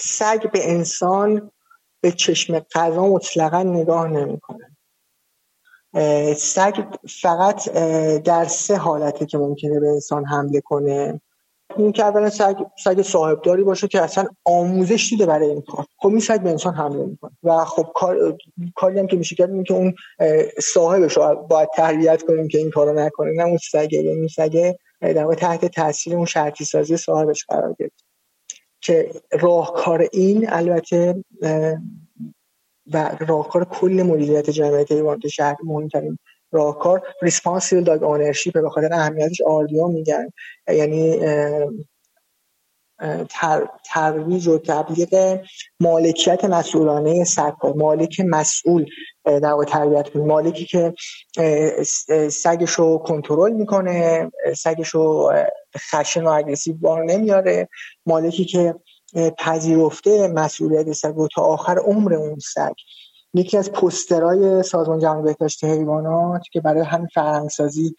سگ 0.00 0.50
به 0.50 0.70
انسان 0.70 1.50
به 2.00 2.12
چشم 2.12 2.58
غذا 2.58 3.06
مطلقا 3.06 3.62
نگاه 3.62 4.08
نمی‌کنه. 4.08 4.76
سگ 6.36 6.84
فقط 7.22 7.68
در 8.18 8.44
سه 8.44 8.76
حالته 8.76 9.26
که 9.26 9.38
ممکنه 9.38 9.80
به 9.80 9.88
انسان 9.88 10.24
حمله 10.24 10.60
کنه. 10.60 11.20
این 11.76 11.92
که 11.92 12.04
اولا 12.04 12.30
سگ 12.30 12.56
سگ 12.84 13.02
صاحبداری 13.02 13.62
باشه 13.64 13.88
که 13.88 14.02
اصلا 14.02 14.26
آموزش 14.44 15.08
دیده 15.10 15.26
برای 15.26 15.50
این 15.50 15.62
کار. 15.62 15.86
خب 15.98 16.08
این 16.08 16.20
سگ 16.20 16.40
به 16.40 16.50
انسان 16.50 16.74
حمله 16.74 17.04
می‌کنه. 17.04 17.32
و 17.42 17.64
خب 17.64 17.92
کار 17.94 18.38
کاری 18.76 18.98
هم 18.98 19.06
که 19.06 19.16
میشه 19.16 19.36
کرد 19.36 19.64
که 19.64 19.74
اون 19.74 19.94
صاحبش 20.74 21.16
رو 21.16 21.36
باید 21.50 21.68
تربیت 21.76 22.22
کنیم 22.22 22.48
که 22.48 22.58
این 22.58 22.70
کارو 22.70 22.92
نکنه. 22.92 23.32
نه 23.32 23.42
اون 23.44 23.58
سگه 23.58 24.02
یعنی 24.02 24.28
سگه 24.28 24.78
در 25.00 25.34
تحت 25.34 25.64
تاثیر 25.64 26.16
اون 26.16 26.26
شرطی 26.26 26.64
سازی 26.64 26.96
صاحبش 26.96 27.44
قرار 27.44 27.76
گرفت 27.78 28.03
که 28.84 29.10
راهکار 29.32 30.08
این 30.12 30.46
البته 30.48 31.24
و 32.92 33.16
راهکار 33.28 33.64
کل 33.64 34.02
مدیریت 34.06 34.50
جمعیت 34.50 34.92
حیوانات 34.92 35.26
شهر 35.26 35.56
مهمترین 35.64 36.18
راهکار 36.52 37.02
responsible 37.22 37.84
dog 37.84 38.02
ownership 38.02 38.54
به 38.62 38.70
خاطر 38.70 38.92
اهمیتش 38.92 39.40
RDO 39.46 39.88
میگن. 39.88 40.28
یعنی 40.68 41.18
تر، 43.30 43.68
ترویج 43.84 44.48
و 44.48 44.58
تبلیغ 44.58 45.40
مالکیت 45.80 46.44
مسئولانه 46.44 47.24
سگ 47.24 47.52
مالک 47.76 48.20
مسئول 48.20 48.86
در 49.24 49.56
تربیت 49.68 50.08
کنه. 50.08 50.24
مالکی 50.24 50.64
که 50.64 50.94
سگش 52.30 52.70
رو 52.70 52.98
کنترل 52.98 53.52
می‌کنه 53.52 54.30
سگش 54.56 54.88
رو 54.88 55.32
خشن 55.78 56.24
و 56.24 56.28
اگریسیو 56.28 56.74
بار 56.74 57.04
نمیاره. 57.04 57.68
مالکی 58.06 58.44
که 58.44 58.74
پذیرفته 59.38 60.28
مسئولیت 60.28 60.92
سگ 60.92 61.18
و 61.18 61.28
تا 61.28 61.42
آخر 61.42 61.78
عمر 61.78 62.14
اون 62.14 62.38
سگ. 62.38 62.72
یکی 63.34 63.56
از 63.58 63.72
پسترهای 63.72 64.62
سازمان 64.62 64.98
جهانی 64.98 65.22
بهداشت 65.22 65.64
حیوانات 65.64 66.42
که 66.52 66.60
برای 66.60 66.82
همین 66.82 67.08
فرهنگسازی 67.14 67.94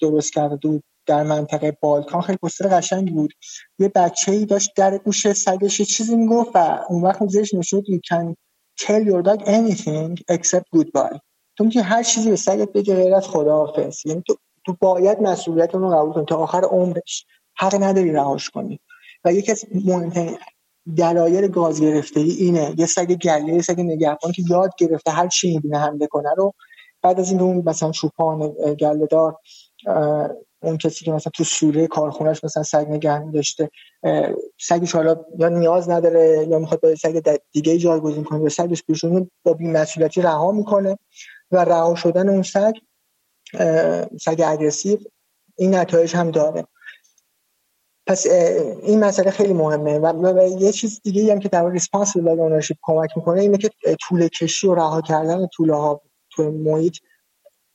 درست 0.00 0.32
کرده 0.32 0.56
بود 0.56 0.82
در 1.06 1.22
منطقه 1.22 1.76
بالکان. 1.80 2.20
خیلی 2.20 2.38
پستر 2.42 2.68
قشنگی 2.68 3.10
بود. 3.10 3.32
یه 3.78 3.88
بچه 3.88 4.32
ای 4.32 4.46
داشت 4.46 4.70
در 4.76 4.98
گوش 4.98 5.32
سگش 5.32 5.82
چیزی 5.82 6.16
می‌گفت 6.16 6.50
و 6.54 6.78
اون 6.88 7.02
وقت 7.02 7.26
زیرش 7.26 7.54
نشود 7.54 7.84
you 7.84 7.98
can 8.08 8.34
tell 8.80 9.04
your 9.06 9.22
dog 9.22 9.44
anything 9.46 10.34
except 10.36 10.78
goodbye. 10.78 11.18
تو 11.56 11.64
می‌تونی 11.64 11.84
هر 11.84 12.02
چیزی 12.02 12.30
به 12.30 12.36
سگت 12.36 12.72
بگی 12.72 12.94
غیر 12.94 13.14
از 13.14 13.28
خداحافظ. 13.28 14.06
یعنی 14.06 14.22
تو, 14.26 14.36
تو 14.70 14.76
باید 14.80 15.20
مسئولیت 15.20 15.74
رو 15.74 15.90
قبول 15.90 16.12
کنی 16.12 16.24
تا 16.24 16.36
آخر 16.36 16.64
عمرش 16.64 17.26
حق 17.56 17.82
نداری 17.82 18.12
رهاش 18.12 18.50
کنی 18.50 18.80
و 19.24 19.32
یکی 19.32 19.52
از 19.52 19.64
مهمترین 19.84 20.38
دلایل 20.96 21.48
گاز 21.48 21.80
گرفتگی 21.80 22.30
اینه 22.30 22.74
یه 22.78 22.86
سگ 22.86 23.14
گله 23.14 23.54
یه 23.54 23.62
سگ 23.62 23.80
نگهبان 23.80 24.32
که 24.32 24.42
یاد 24.50 24.70
گرفته 24.78 25.10
هر 25.10 25.28
چی 25.28 25.54
می‌بینه 25.54 25.78
حمله 25.78 26.06
کنه 26.06 26.30
رو 26.36 26.52
بعد 27.02 27.20
از 27.20 27.30
این 27.30 27.40
اون 27.40 27.62
مثلا 27.66 27.90
چوپان 27.90 28.48
گله 28.80 29.06
دار 29.06 29.36
اون 30.62 30.78
کسی 30.78 31.04
که 31.04 31.12
مثلا 31.12 31.30
تو 31.34 31.44
سوله 31.44 31.86
کارخونهش 31.86 32.44
مثلا 32.44 32.62
سگ 32.62 32.86
نگه 32.88 33.30
داشته 33.30 33.70
سگش 34.60 34.94
حالا 34.94 35.16
یا 35.38 35.48
نیاز 35.48 35.90
نداره 35.90 36.46
یا 36.48 36.58
می‌خواد 36.58 36.80
با 36.80 36.94
سگ 36.94 37.38
دیگه 37.52 37.78
جایگزین 37.78 38.24
کنه 38.24 38.42
یا 38.42 38.48
سگش 38.48 38.82
بیشون 38.82 39.30
با 39.44 39.52
بی‌مسئولیتی 39.52 40.22
رها 40.22 40.52
می‌کنه 40.52 40.98
و 41.50 41.64
رها 41.64 41.94
شدن 41.94 42.28
اون 42.28 42.42
سگ 42.42 42.72
سگ 44.20 44.42
aggressive 44.46 44.98
این 45.56 45.74
نتایج 45.74 46.16
هم 46.16 46.30
داره. 46.30 46.66
پس 48.06 48.26
این 48.82 49.04
مسئله 49.04 49.30
خیلی 49.30 49.52
مهمه 49.52 49.98
و, 49.98 50.48
یه 50.60 50.72
چیز 50.72 51.00
دیگه 51.02 51.32
هم 51.32 51.38
که 51.38 51.48
در 51.48 51.70
responsible 51.70 52.40
ownership 52.40 52.76
کمک 52.82 53.10
می‌کنه 53.16 53.40
اینه 53.40 53.58
که 53.58 53.70
طول 54.08 54.28
کشی 54.28 54.66
و 54.66 54.74
رها 54.74 55.00
کردن 55.00 55.46
طوله 55.46 55.74
ها 55.74 56.02
تو 56.30 56.50
محیط 56.50 56.96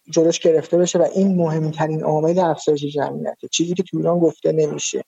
جلوش 0.09 0.39
گرفته 0.39 0.77
بشه 0.77 0.99
و 0.99 1.07
این 1.15 1.35
مهمترین 1.35 2.03
عامل 2.03 2.39
افزایش 2.39 2.85
جمعیته 2.85 3.47
چیزی 3.51 3.73
که 3.73 3.83
تو 3.83 3.97
ایران 3.97 4.19
گفته 4.19 4.51
نمیشه. 4.51 5.03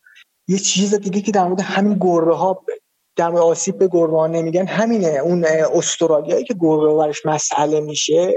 یه 0.47 0.59
چیز 0.59 0.95
دیگه 0.95 1.21
که 1.21 1.31
در 1.31 1.47
مورد 1.47 1.61
همین 1.61 1.97
گربه 2.01 2.35
ها 2.35 2.65
در 3.15 3.29
مورد 3.29 3.43
آسیب 3.43 3.77
به 3.77 3.87
گربه 3.87 4.27
نمیگن 4.27 4.67
همینه. 4.67 5.07
اون 5.07 5.45
استرالیایی 5.45 6.43
که 6.43 6.53
گربه 6.59 6.95
برش 6.95 7.25
مسئله 7.25 7.79
میشه 7.79 8.33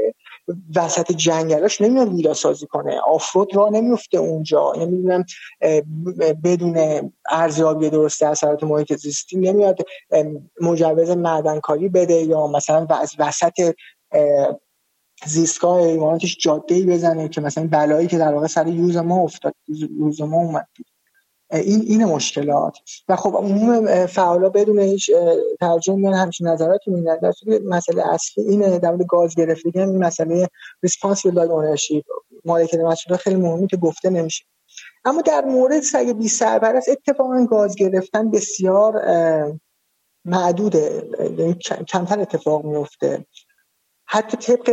وسط 0.77 1.13
جنگلاش 1.13 1.81
نمیاد 1.81 2.15
ویلا 2.15 2.35
سازی 2.35 2.67
کنه. 2.67 3.01
آفرود 3.07 3.57
را 3.57 3.69
نمیفته 3.69 4.19
اونجا. 4.19 4.73
نمی‌دونم 4.79 5.25
بدون 6.45 6.77
ارزیابی 7.31 7.91
درست 7.91 8.23
اثرات 8.23 8.65
محیط 8.65 8.97
زیستی 8.97 9.37
نمیاد 9.37 9.79
مجوز 10.61 11.11
معدنکاری 11.11 11.89
بده 11.89 12.15
یا 12.15 12.47
مثلا 12.47 12.87
از 12.91 13.13
وسط 13.19 13.75
زیستگاه 15.27 15.87
حیواناتش 15.87 16.37
جاده 16.41 16.75
ای 16.75 16.87
بزنه 16.87 17.29
که 17.29 17.41
مثلا 17.41 17.69
بلایی 17.73 18.09
که 18.09 18.19
در 18.19 18.35
واقع 18.35 18.47
سر 18.47 18.67
یوز 18.67 18.97
ما 18.97 19.23
افتاد 19.23 19.55
یوز 19.69 20.21
ما 20.21 20.37
اومد. 20.37 20.69
این 21.53 21.81
این 21.87 22.05
مشکلات. 22.05 22.79
و 23.09 23.17
خب 23.17 23.37
عموم 23.37 24.07
فعالا 24.07 24.49
بدون 24.49 24.79
هیچ 24.79 25.11
ترجمه 25.61 25.97
میان 25.97 26.15
همچین 26.15 26.49
نظراتی 26.49 26.91
میدن. 26.91 27.19
در 27.19 27.33
مسئله 27.65 28.03
اصلی 28.13 28.45
اینه 28.45 28.79
در 28.79 28.91
مورد 28.91 29.07
گاز 29.07 29.35
گرفتگی 29.35 29.79
این 29.81 30.05
مسئله 30.05 30.49
responsible 30.83 31.35
dog 31.35 31.51
ownership 31.51 32.05
مالکیت 32.45 33.17
خیلی 33.17 33.37
مهمی 33.37 33.67
که 33.67 33.77
گفته 33.77 34.11
نمیشه. 34.11 34.45
اما 35.05 35.23
در 35.23 35.45
مورد 35.45 35.81
سگ 35.81 36.13
بی 36.13 36.29
سرپرست 36.29 36.89
اتفاقا 36.89 37.47
گاز 37.51 37.77
گرفتن 37.77 38.31
بسیار 38.31 39.03
معدوده. 40.25 41.09
یعنی 41.39 41.55
کمتر 41.89 42.21
اتفاق 42.21 42.65
میفته 42.65 43.27
حتی 44.13 44.37
طبق 44.37 44.71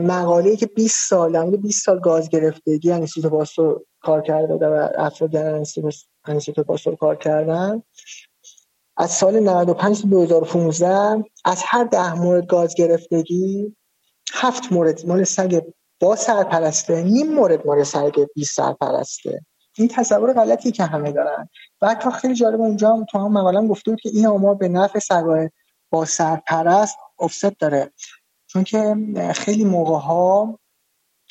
مقاله 0.00 0.56
که 0.56 0.66
20 0.66 1.08
سال 1.08 1.32
در 1.32 1.56
20 1.56 1.84
سال 1.84 2.00
گاز 2.00 2.28
گرفتگی 2.28 2.92
انستیتوت 2.92 3.32
باستور 3.32 3.80
کار 4.00 4.22
کرده 4.22 4.54
و 4.54 4.88
افراد 4.98 5.30
در 5.30 5.54
انستیتوت 6.24 6.66
باستور 6.66 6.96
کار 6.96 7.16
کردن. 7.16 7.82
از 8.96 9.10
سال 9.10 9.40
95 9.40 10.02
تا 10.02 10.08
2015 10.08 11.24
از 11.44 11.62
هر 11.66 11.84
ده 11.84 12.14
مورد 12.14 12.46
گاز 12.46 12.74
گرفتگی 12.74 13.76
هفت 14.32 14.72
مورد 14.72 15.06
مال 15.06 15.24
سگ 15.24 15.60
با 16.00 16.16
سرپرسته 16.16 17.02
نیم 17.02 17.34
مورد 17.34 17.66
مال 17.66 17.82
سگ 17.82 18.26
بی 18.34 18.44
سرپرسته. 18.44 19.40
این 19.78 19.88
تصور 19.88 20.32
غلطی 20.32 20.72
که 20.72 20.84
همه 20.84 21.12
دارن. 21.12 21.48
و 21.82 21.88
حتی 21.88 22.10
خیلی 22.10 22.34
جالب 22.34 22.60
اونجا 22.60 22.92
هم 22.92 23.04
تو 23.04 23.18
هم 23.18 23.32
مقالم 23.32 23.68
گفته 23.68 23.90
بود 23.90 24.00
که 24.00 24.08
این 24.08 24.26
آمار 24.26 24.54
به 24.54 24.68
نفع 24.68 24.98
سگای 24.98 25.48
با 25.90 26.04
سرپرست 26.04 26.96
افست 27.18 27.58
داره. 27.58 27.92
چون 28.46 28.64
که 28.64 28.96
خیلی 29.34 29.64
موقع 29.64 29.98
ها 29.98 30.58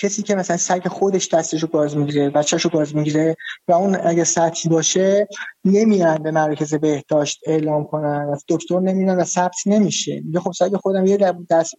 کسی 0.01 0.21
که 0.21 0.35
مثلا 0.35 0.57
سگ 0.57 0.87
خودش 0.87 1.33
دستشو 1.33 1.67
گاز 1.67 1.97
می‌گیره 1.97 2.29
بچهشو 2.29 2.69
گاز 2.69 2.95
می‌گیره 2.95 3.35
و 3.67 3.73
اون 3.73 3.97
اگه 4.03 4.23
سطحی 4.23 4.69
باشه 4.69 5.27
نمیرن 5.65 6.17
به 6.17 6.31
مرکز 6.31 6.73
بهداشت 6.73 7.39
اعلام 7.45 7.83
کنن 7.83 8.29
از 8.33 8.45
دکتر 8.47 8.79
نمیرن 8.79 9.17
و 9.17 9.23
ثبت 9.23 9.55
نمیشه. 9.65 10.21
میگه 10.25 10.39
خب 10.39 10.51
سگ 10.51 10.75
خودم 10.75 11.05
یه 11.05 11.17
دست 11.49 11.73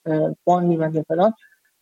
بان 0.45 0.67
میبنده 0.67 1.05
فلان. 1.09 1.33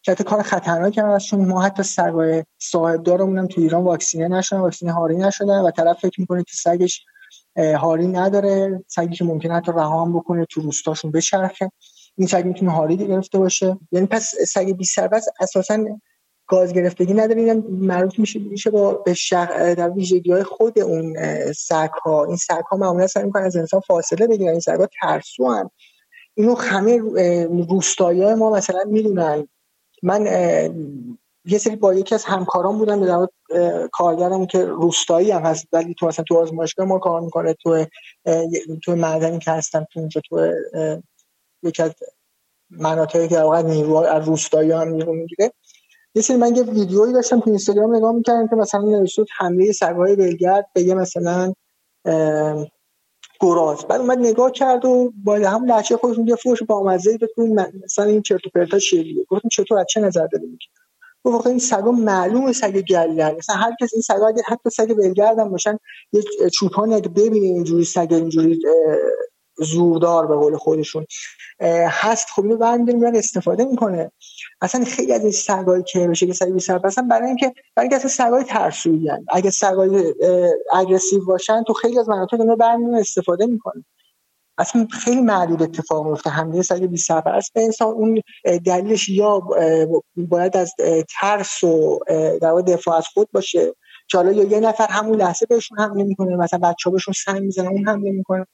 که 0.03 0.15
کار 0.15 0.43
خطرناکی 0.43 1.01
هم 1.01 1.19
چون 1.19 1.45
ما 1.45 1.62
حتی 1.62 1.83
سگای 1.83 2.45
صاحب 2.59 3.03
دارمونم 3.03 3.47
تو 3.47 3.61
ایران 3.61 3.85
واکسینه 3.85 4.29
نشدن 4.29 4.59
واکسینه 4.59 4.93
هاری 4.93 5.17
نشدن 5.17 5.61
و 5.61 5.71
طرف 5.71 6.01
فکر 6.01 6.21
می‌کنه 6.21 6.43
که 6.43 6.53
سگش 6.55 7.05
هاری 7.57 8.07
نداره. 8.07 8.85
سگی 8.89 9.17
که 9.17 9.25
ممکنه 9.25 9.55
حتی 9.55 9.73
رها 9.73 10.05
بکنه 10.05 10.47
تو 10.51 10.61
روستاشون 10.61 11.11
بچرخه. 11.11 11.71
این 12.17 12.29
سگ 12.29 12.45
می‌تونه 12.45 12.73
هاری 12.73 12.97
گرفته 12.97 13.39
باشه. 13.39 13.79
یعنی 13.93 14.07
پس 14.07 14.35
سگ 14.49 14.77
بی 14.77 14.85
سربست 14.85 15.31
اساسا 15.41 15.79
گاز 16.51 16.72
گرفتگی 16.72 17.14
نداره 17.14 17.40
این 17.40 17.64
مربوط 17.68 18.18
میشه 18.18 18.39
میشه 18.39 18.70
با 18.70 18.93
به 18.93 19.14
شخ... 19.14 19.51
در 19.51 19.90
ویژگی 19.90 20.32
های 20.32 20.43
خود 20.43 20.78
اون 20.78 21.16
سگ 21.52 21.90
ها 22.05 22.24
این 22.24 22.36
سگ 22.36 22.62
ها 22.70 22.77
معمولا 22.77 23.06
سعی 23.06 23.24
می‌کنن 23.24 23.43
از 23.43 23.56
انسان 23.56 23.81
فاصله 23.81 24.27
بگیرن. 24.27 24.51
این 24.51 24.60
سگ 24.60 24.81
ها 24.81 24.89
ترسو 25.02 25.48
هم. 25.51 25.70
اینو 26.35 26.55
همه 26.55 26.98
روستایی 27.68 28.35
ما 28.35 28.51
مثلا 28.51 28.85
می‌دونن. 28.86 29.48
من 30.02 30.27
یه 31.44 31.59
سری 31.59 31.77
با 31.77 31.94
یکی 31.94 32.14
از 32.14 32.24
همکاران 32.24 32.78
بودن 32.78 33.01
به 33.01 33.28
کارگرم 33.93 34.47
که 34.47 34.64
روستایی 34.64 35.31
هم 35.31 35.43
هست. 35.43 35.66
ولی 35.72 35.94
تو 35.94 36.06
مثلا 36.06 36.24
تو 36.28 36.39
آزمایشگاه 36.39 36.86
ما 36.86 36.98
کار 36.98 37.20
می‌کنه. 37.20 37.55
تو 37.55 37.86
تو 38.85 38.97
معدنی 38.97 39.39
که 39.39 39.51
هستم 39.51 39.86
تو 39.93 40.01
اونجا 40.01 40.20
تو 40.28 40.52
یکی 41.62 41.82
از 41.82 41.93
مناطقی 42.70 43.28
که 43.28 43.39
واقعا 43.39 43.60
نیرو 43.60 43.94
از 43.97 44.28
روستایی 44.28 44.70
هم 44.70 44.89
نیرو 44.89 45.12
می‌گیره. 45.12 45.52
یه 46.15 46.23
سری 46.23 46.37
من 46.37 46.57
یه 46.57 46.62
ویدیویی 46.62 47.12
داشتم 47.12 47.41
تو 47.41 47.51
اینستاگرام 47.51 47.97
نگاه 47.97 48.12
می‌کردم 48.12 48.49
که 48.49 48.57
مثلا 48.57 48.81
نوشته 48.81 49.24
حمله 49.39 49.73
سگهای 49.73 50.15
ولگرد 50.15 50.66
به 50.74 50.82
یه 50.82 50.95
مثلا 50.95 51.53
گراز. 53.41 53.85
بعد 53.89 54.01
اومد 54.01 54.19
نگاه 54.19 54.53
کرد 54.53 54.85
و 54.85 55.12
با 55.24 55.35
هم 55.37 55.65
لحچه 55.65 55.97
خودشون 55.97 56.28
یه 56.28 56.37
فوش 56.37 56.62
با 56.62 56.82
مزه 56.82 57.16
داد 57.16 57.31
مثلا 57.85 58.05
این 58.05 58.23
چرت 58.23 58.47
و 58.47 58.51
پرتا 58.55 58.78
شیریه. 58.78 59.24
گفتم 59.28 59.49
چطور 59.49 59.78
از 59.78 59.87
چه 59.91 60.01
نظر 60.01 60.27
داری 60.27 60.47
میگی؟ 60.47 60.66
گفت 61.24 61.35
واقعا 61.35 61.51
این 61.51 61.59
سگا 61.59 61.91
معلومه 61.91 62.53
سگ 62.53 62.81
گلن 62.81 63.37
مثلا 63.37 63.57
هر 63.57 63.73
کس 63.81 63.91
این 63.93 64.03
سگا 64.03 64.28
اگه 64.28 64.43
حتی 64.47 64.70
سگ 64.70 64.95
ولگردن 64.99 65.51
باشن 65.51 65.78
یه 66.12 66.23
چوپانی 66.53 66.95
اگه 66.95 67.09
ببینه 67.09 67.47
اینجوری 67.47 67.85
سگ 67.85 68.09
اینجوری 68.11 68.61
زوردار 69.59 70.27
به 70.27 70.37
قول 70.37 70.57
خودشون 70.57 71.07
هست 71.89 72.28
خب 72.28 72.43
اینو 72.43 72.57
برمی‌داره 72.57 73.19
استفاده 73.19 73.65
می‌کنه. 73.65 74.12
اصلا 74.62 74.85
خیلی 74.85 75.12
از 75.12 75.23
این 75.23 75.32
سگایی 75.32 75.82
که 75.82 76.09
بشه 76.09 76.27
که 76.27 76.32
سگ 76.32 76.59
سر 76.59 76.81
اصلا 76.85 77.07
برای 77.11 77.28
اینکه 77.28 77.55
برای 77.77 77.89
اینکه 77.89 77.97
اصلا 77.97 78.11
سگای 78.11 78.45
ترسویی 78.45 79.11
اگه 79.28 79.51
سگای 79.51 80.15
اگریسیو 80.73 81.24
باشن 81.24 81.62
تو 81.62 81.73
خیلی 81.73 81.99
از 81.99 82.09
مناطق 82.09 82.41
اینا 82.41 82.57
برمی‌داره 82.57 83.01
استفاده 83.01 83.47
می‌کنه 83.47 83.85
اصلا 84.59 84.87
خیلی 84.93 85.20
معدود 85.20 85.62
اتفاق 85.62 86.07
میفته 86.07 86.31
حمله 86.31 86.62
سگ 86.62 86.87
بی 86.87 86.97
سرپرست 86.97 87.53
به 87.55 87.62
انسان 87.65 87.89
اون 87.89 88.20
دلیلش 88.65 89.09
یا 89.09 89.41
باید 90.16 90.57
از 90.57 90.74
ترس 91.20 91.65
و 91.65 91.99
در 92.43 92.55
دفاع 92.66 92.97
از 92.97 93.07
خود 93.07 93.28
باشه. 93.32 93.74
که 94.09 94.19
حالا 94.19 94.32
یا 94.32 94.45
یه 94.45 94.61
نفر 94.61 94.87
همون 94.91 95.16
لحظه 95.16 95.47
بهشون 95.47 95.78
حمله 95.78 96.05
می‌کنه 96.05 96.37
مثلا 96.37 96.59
بچه‌ها 96.59 96.93
بهشون 96.93 97.15
سنگ 97.24 97.41
می‌زنه 97.43 97.69
اون 97.69 97.89
حمله 97.89 98.11
می‌کنه. 98.11 98.47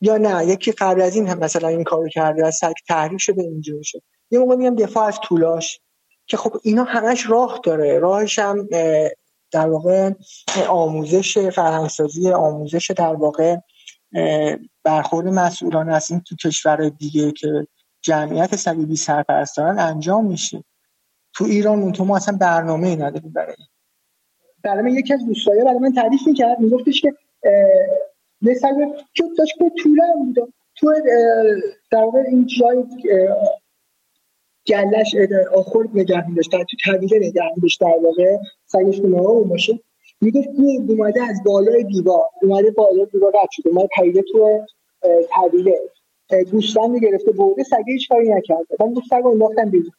یا 0.00 0.16
نه 0.16 0.46
یکی 0.46 0.72
قبل 0.72 1.00
از 1.00 1.16
این 1.16 1.28
هم 1.28 1.38
مثلا 1.38 1.68
این 1.68 1.84
کارو 1.84 2.08
کرده 2.08 2.46
و 2.46 2.50
سگ 2.50 2.72
تحریک 2.88 3.20
شده 3.20 3.42
اینجوری 3.42 3.84
شد 3.84 4.02
یه 4.34 4.40
موقع 4.40 4.56
میگم 4.56 4.76
دفاع 4.76 5.06
از 5.06 5.18
طولاش 5.22 5.80
که 6.26 6.36
خب 6.36 6.56
اینا 6.62 6.84
همش 6.84 7.30
راه 7.30 7.60
داره. 7.64 7.98
راهش 7.98 8.38
هم 8.38 8.68
در 9.50 9.68
واقع 9.68 10.10
آموزش 10.68 11.38
فرهنگسازی 11.38 12.30
آموزش 12.30 12.90
در 12.90 13.14
واقع 13.14 13.56
برخورد 14.84 15.28
مسئولان 15.28 15.88
از 15.88 16.10
این 16.10 16.20
تو 16.20 16.36
کشور 16.36 16.88
دیگه 16.88 17.32
که 17.32 17.66
جمعیت 18.02 18.56
سگ 18.56 18.76
بی 18.76 18.96
سرپرستان 18.96 19.78
انجام 19.78 20.26
میشه. 20.26 20.64
تو 21.34 21.44
ایران 21.44 21.82
اون 21.82 21.92
تو 21.92 22.04
ما 22.04 22.16
اصلا 22.16 22.38
برنامه 22.40 22.88
ای 22.88 22.96
نداریم 22.96 23.32
برای 23.32 23.56
برای 24.64 24.82
من 24.82 24.90
یکی 24.90 25.14
از 25.14 25.26
دوستایی 25.26 25.64
برای 25.64 25.78
من 25.78 25.92
تعریف 25.92 26.20
می‌کرد. 26.26 26.60
میگفتش 26.60 27.00
که 27.00 27.12
یه 28.40 28.54
سگ 28.54 28.74
که 29.14 29.24
داشت 29.38 29.54
که 29.58 29.70
طوله 29.82 30.02
بود 30.16 30.54
تو 30.76 30.94
در 31.90 32.04
واقع 32.04 32.18
این 32.18 32.46
جای 32.46 32.84
گلش 34.66 35.14
آخر 35.54 35.84
نگه 35.94 36.28
میداشت 36.28 36.50
تو 36.50 36.76
طویله 36.84 37.18
نگه 37.28 37.42
میداشت 37.56 37.80
در 37.80 37.98
واقع. 38.02 38.36
سگش 38.66 39.00
به 39.00 39.08
نوع 39.08 39.48
باشه. 39.48 39.80
می‌گفت 40.20 40.48
گرگ 40.48 40.90
اومده 40.90 41.22
از 41.22 41.36
بالای 41.44 41.84
دیوار 41.84 42.22
اومده 42.42 42.70
بالای 42.70 43.06
دیوار 43.12 43.32
رد 43.42 43.48
شده 43.52 43.68
اومده 43.70 43.88
پریده 43.96 44.22
تو 44.32 44.66
طویله 45.34 45.74
گوسفند 46.52 46.96
گرفته 47.02 47.32
برده 47.32 47.62
سگه 47.62 47.84
هیچ 47.86 48.08
کاری 48.08 48.28
نکرده 48.28 48.76
من 48.80 48.94
گفت 48.94 49.06
سگ 49.10 49.26
انداختم 49.26 49.70
بیرون. 49.70 49.90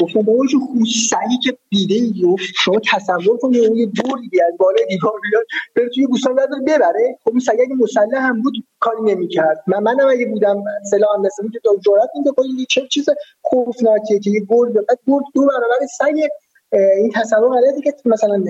گفتم 0.00 0.22
بابا 0.22 0.46
جو 0.46 0.58
خوشسعی 0.60 1.38
که 1.42 1.58
دیده 1.70 1.94
ای 1.94 2.36
شما 2.64 2.80
تصور 2.92 3.36
کن 3.38 3.52
یه 3.52 3.86
بردی 3.86 4.40
از 4.40 4.52
بالای 4.58 4.86
دیوار 4.88 5.12
بیاد 5.30 5.44
بره 5.76 5.88
توی 5.94 6.06
گوسفند 6.06 6.40
نداره 6.40 6.62
ببره. 6.66 7.18
خب 7.24 7.30
این 7.30 7.40
سگ 7.40 7.56
اگه 7.60 7.74
مسلح 7.74 8.28
هم 8.28 8.42
بود 8.42 8.54
کاری 8.80 9.02
نمی‌کرد. 9.02 9.64
من 9.66 9.82
منم 9.82 10.08
اگه 10.08 10.26
بودم 10.26 10.64
سلاح 10.90 11.14
هم 11.14 11.20
مثلا 11.20 11.48
که 11.52 11.60
جرأت 11.86 12.10
میده 12.14 12.30
این 12.38 12.66
چه 12.68 12.86
چیز 12.88 13.08
خوفناکیه 13.42 14.18
که 14.18 14.30
یه 14.30 14.40
گرد 14.48 14.72
بعد 14.72 14.98
گرد 15.06 15.24
دو 15.34 15.46
برابر 15.46 15.86
سگ 15.98 16.28
این 16.72 17.10
تصور 17.14 17.60
غلطی 17.60 17.80
که 17.80 17.94
مثلا 18.04 18.44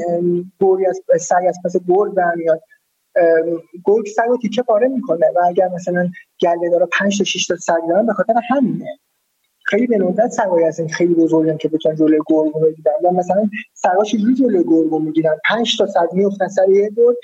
گوری 0.61 0.87
از 0.87 1.01
سگ 1.21 1.43
از 1.49 1.59
پس 1.65 1.77
گرد 1.89 2.15
برمیاد. 2.15 2.61
گرگ 3.85 4.07
سگ 4.17 4.23
رو 4.29 4.39
تیکه 4.39 4.63
پاره 4.63 4.89
می‌کنه 4.89 5.27
و 5.37 5.45
اگر 5.49 5.69
مثلا 5.69 6.09
گله 6.41 6.71
داره 6.71 6.87
5 6.93 7.19
تا 7.19 7.25
6 7.25 7.47
تا 7.47 7.57
سگ 7.57 7.81
دارن 7.89 8.07
به 8.07 8.13
خاطر 8.13 8.35
همینه. 8.51 8.99
خیلی 9.71 9.87
به 9.87 9.99
ندرت 9.99 10.31
سگای 10.31 10.65
هستن. 10.65 10.89
خیلی 10.89 11.15
بزرگن 11.15 11.57
که 11.57 11.69
بتونن 11.69 11.97
جلوی 11.97 12.19
گرگ 12.29 12.53
رو 12.55 12.61
بگیرن. 12.61 12.93
و 13.05 13.11
مثلا 13.11 13.49
سگا 13.75 14.05
چجوری 14.05 14.35
جلوی 14.35 14.65
گرگ 14.65 14.91
رو 14.91 14.99
می‌گیرن. 14.99 15.37
5 15.45 15.77
تا 15.79 15.87
سگ 15.87 16.09
میافتن 16.13 16.49
سر 16.49 16.69
یه 16.69 16.91
گرگ 16.97 17.17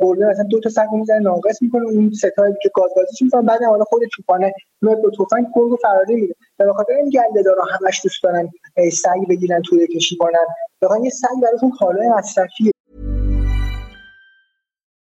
گرگ 0.00 0.22
مثلا 0.22 0.44
دو 0.50 0.60
تا 0.60 0.70
سگ 0.70 0.86
می‌زنه 0.92 1.18
ناقص 1.18 1.62
می‌کنه. 1.62 1.88
اون 1.88 2.10
ستایی 2.10 2.54
که 2.62 2.70
گاز 2.74 2.90
گازش 2.96 3.22
می‌کنن 3.22 3.46
بعد 3.46 3.62
حالا 3.62 3.84
خود 3.84 4.02
چوپانه 4.16 4.52
میاد 4.82 5.02
با 5.02 5.10
تفنگ 5.10 5.46
گرگ 5.54 5.70
رو 5.70 5.76
فراری 5.82 6.14
میده. 6.14 6.34
به 6.58 6.72
خاطر 6.72 6.92
این 6.92 7.10
گله 7.10 7.42
دارا 7.44 7.64
همش 7.64 8.00
دوست 8.04 8.22
دارن 8.22 8.48
سگ 8.92 9.28
بگیرن 9.28 9.62
توی 9.62 9.86
کشی 9.86 10.16
کنن. 10.16 10.46
واقعا 10.82 10.98
یه 11.04 11.10
سگ 11.10 11.28
براشون 11.42 11.70
کالای 11.70 12.08
مصرفیه. 12.08 12.72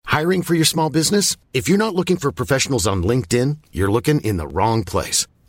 Hiring 0.08 0.44
for 0.48 0.56
your 0.56 0.70
small 0.76 0.90
business? 1.00 1.38
If 1.60 1.64
you're 1.68 1.84
not 1.88 1.96
looking 2.00 2.18
for 2.18 2.32
professionals 2.42 2.86
on 2.92 2.98
LinkedIn, 3.12 3.50
you're 3.78 3.94
looking 3.98 4.20
in 4.30 4.36
the 4.38 4.48
wrong 4.56 4.84
place. 4.94 5.31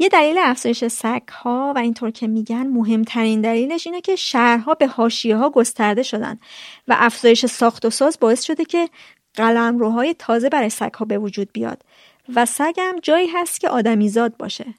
یه 0.00 0.08
دلیل 0.08 0.38
افزایش 0.38 0.84
سگ 0.84 1.28
ها 1.28 1.72
و 1.76 1.78
اینطور 1.78 2.10
که 2.10 2.26
میگن 2.26 2.66
مهمترین 2.66 3.40
دلیلش 3.40 3.86
اینه 3.86 4.00
که 4.00 4.16
شهرها 4.16 4.74
به 4.74 4.86
حاشیه 4.86 5.36
ها 5.36 5.50
گسترده 5.50 6.02
شدن 6.02 6.38
و 6.88 6.96
افزایش 6.98 7.46
ساخت 7.46 7.84
و 7.84 7.90
ساز 7.90 8.18
باعث 8.20 8.42
شده 8.42 8.64
که 8.64 8.88
قلمروهای 9.34 10.14
تازه 10.14 10.48
برای 10.48 10.70
سگ 10.70 11.06
به 11.06 11.18
وجود 11.18 11.48
بیاد 11.52 11.82
و 12.34 12.46
سگ 12.46 12.74
هم 12.78 12.98
جایی 12.98 13.28
هست 13.34 13.60
که 13.60 13.68
آدمیزاد 13.68 14.36
باشه. 14.36 14.74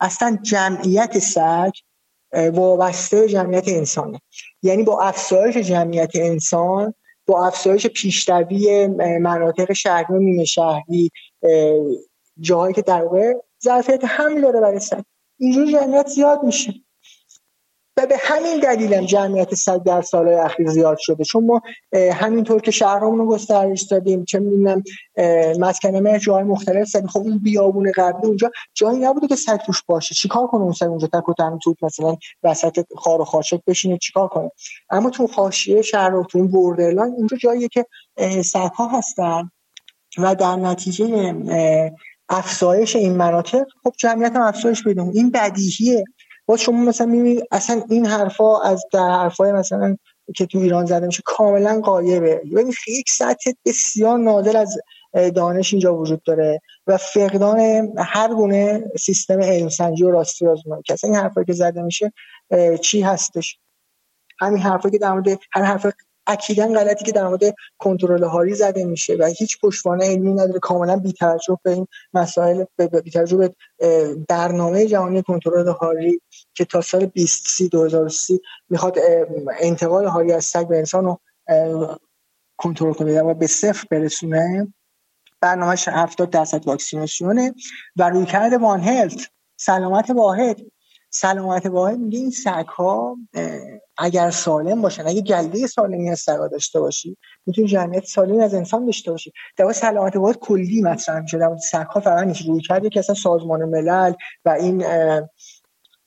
اصلا 0.00 0.38
جمعیت 0.42 1.18
سگ 1.18 1.72
وابسته 2.32 3.28
جمعیت 3.28 3.68
انسانه. 3.68 4.20
یعنی 4.62 4.82
با 4.82 5.02
افزایش 5.02 5.56
جمعیت 5.56 6.10
انسان 6.14 6.94
با 7.26 7.46
افزایش 7.46 7.86
پیشروی 7.86 8.86
مناطق 9.20 9.72
شهری 9.72 10.18
نیمه 10.18 10.44
شهری 10.44 11.10
جاهایی 12.40 12.74
که 12.74 12.82
در 12.82 13.02
واقع 13.02 13.32
ظرفیت 13.64 14.04
حمل 14.04 14.40
داره 14.40 14.60
برای 14.60 14.80
سگ 14.80 15.02
اینجور 15.38 15.66
جمعیت 15.66 16.06
زیاد 16.06 16.42
میشه. 16.42 16.74
و 17.96 18.06
به 18.06 18.16
همین 18.20 18.60
دلیل 18.60 18.94
هم 18.94 19.06
جمعیت 19.06 19.54
سگ 19.54 19.82
در 19.82 20.02
سالهای 20.02 20.34
اخیر 20.34 20.70
زیاد 20.70 20.98
شده. 20.98 21.24
چون 21.24 21.46
ما 21.46 21.62
همینطور 22.12 22.60
که 22.60 22.70
شهرامون 22.70 23.18
رو 23.18 23.26
گسترش 23.26 23.82
دادیم 23.82 24.24
چه 24.24 24.38
می‌دونم 24.38 24.82
مسکن 25.58 25.96
مهر 25.96 26.18
جای 26.18 26.42
مختلف 26.42 26.88
زدیم. 26.88 27.06
خب 27.06 27.18
اون 27.18 27.38
بیابون 27.38 27.92
قبلی 27.96 28.26
اونجا 28.26 28.50
جایی 28.74 28.98
نبوده 28.98 29.26
که 29.26 29.36
سگ 29.36 29.56
توش 29.56 29.82
باشه. 29.86 30.14
چیکار 30.14 30.46
کنه 30.46 30.62
اون 30.62 30.72
سگ 30.72 30.86
اونجا؟ 30.86 31.06
تک 31.06 31.28
و 31.28 31.34
تنها 31.34 31.58
توپ 31.62 31.84
مثلا 31.84 32.16
وسط 32.42 32.84
خار 32.96 33.20
و 33.20 33.24
خاشک 33.24 33.60
بشینه 33.66 33.98
چیکار 33.98 34.28
کنه؟ 34.28 34.50
اما 34.90 35.10
تو 35.10 35.26
حاشیه 35.26 35.82
شهر 35.82 36.14
و 36.14 36.24
تو 36.24 36.38
اون 36.38 36.48
بوردرلاند 36.48 37.14
اونجا 37.16 37.36
جاییه 37.36 37.68
که 37.68 37.86
سگ 38.44 38.70
ها 38.74 38.88
هستن 38.88 39.50
و 40.18 40.34
در 40.34 40.56
نتیجه 40.56 41.34
افزایش 42.28 42.96
این 42.96 43.16
مناطق 43.16 43.64
خب 43.82 43.92
جمعیت 43.98 44.36
هم 44.36 44.42
افزایش 44.42 44.82
بدون 44.82 45.10
این 45.14 45.30
بدیهیه. 45.30 46.04
با 46.46 46.56
شما 46.56 46.84
مثلا 46.84 47.06
می‌بینید 47.06 47.44
اصلا 47.50 47.82
این 47.90 48.06
حرفا 48.06 48.62
از 48.62 48.84
در 48.92 49.10
حرفای 49.10 49.52
مثلا 49.52 49.96
که 50.36 50.46
تو 50.46 50.58
ایران 50.58 50.86
زده 50.86 51.06
میشه 51.06 51.22
کاملا 51.24 51.80
قایبه. 51.80 52.42
ببین 52.52 52.72
یک 52.88 53.10
سطح 53.10 53.50
بسیار 53.64 54.18
نادر 54.18 54.56
از 54.56 54.78
دانش 55.34 55.72
اینجا 55.72 55.96
وجود 55.96 56.22
داره 56.22 56.60
و 56.86 56.96
فقدان 56.96 57.88
هر 57.98 58.34
گونه 58.34 58.84
سیستم 59.00 59.40
علم 59.40 59.68
سنجی 59.68 60.04
و 60.04 60.10
راستی 60.10 60.46
آزمایی 60.46 60.82
که 60.82 60.96
این 61.04 61.14
حرفایی 61.14 61.46
که 61.46 61.52
زده 61.52 61.82
میشه 61.82 62.12
چی 62.82 63.00
هستش؟ 63.00 63.58
همین 64.40 64.62
حرفایی 64.62 64.92
که 64.92 64.98
در 64.98 65.12
مورد 65.12 65.28
هر 65.52 65.62
حرف 65.62 65.86
اکیدا 66.26 66.66
غلطی 66.66 67.04
که 67.04 67.12
در 67.12 67.28
مورد 67.28 67.54
کنترل 67.78 68.24
هاری 68.24 68.54
زده 68.54 68.84
میشه 68.84 69.16
و 69.20 69.24
هیچ 69.24 69.60
پشتوانه 69.60 70.06
علمی 70.06 70.32
نداره. 70.32 70.58
کاملا 70.58 70.96
بی‌توجه 70.96 71.58
به 71.62 71.70
این 71.70 71.86
مسائل 72.14 72.64
بی‌توجه 72.78 73.36
به 73.36 73.54
برنامه 74.28 74.86
جهانی 74.86 75.22
کنترل 75.22 75.68
هاری 75.68 76.20
که 76.54 76.64
تا 76.64 76.80
سال 76.80 77.06
2030 77.06 77.68
2030 77.68 78.40
می‌خواد 78.68 78.98
انتقال 79.60 80.06
هاری 80.06 80.32
از 80.32 80.44
سگ 80.44 80.68
به 80.68 80.78
انسان 80.78 81.04
رو 81.04 81.20
کنترل 82.56 82.92
کنه 82.92 83.22
و 83.22 83.34
به 83.34 83.46
صفر 83.46 83.86
برسونه. 83.90 84.74
برنامهش 85.40 85.88
70 85.88 86.30
درصد 86.30 86.66
واکسیناسیونه 86.66 87.54
و 87.96 88.10
رویکرد 88.10 88.52
وان 88.52 88.80
هلت 88.80 89.30
سلامت 89.56 90.10
واحد 90.10 90.60
سلامت 91.16 91.66
واحد 91.66 91.98
میگه 91.98 92.18
این 92.18 92.30
سگ 92.30 92.66
ها 92.66 93.16
اگر 93.98 94.30
سالم 94.30 94.82
باشن 94.82 95.06
اگه 95.06 95.20
گلده 95.20 95.66
سالمی 95.66 96.10
از 96.10 96.20
سگا 96.20 96.48
داشته 96.48 96.80
باشی 96.80 97.16
می‌تونی 97.46 97.68
جمعیت 97.68 98.04
سالمی 98.04 98.42
از 98.42 98.54
انسان 98.54 98.86
داشته 98.86 99.10
باشی. 99.10 99.32
در 99.56 99.72
سلامت 99.72 100.16
واحد 100.16 100.38
کلی 100.38 100.82
مطرح 100.82 101.20
میشه. 101.20 101.38
در 101.38 101.56
سگ 101.70 101.86
ها 101.86 102.00
فقط 102.00 102.26
نیست. 102.26 102.46
روی 102.46 102.60
کرده 102.60 102.88
که 102.88 102.98
اصلا 103.00 103.14
سازمان 103.14 103.64
ملل 103.64 104.12
و 104.44 104.50
این 104.50 104.78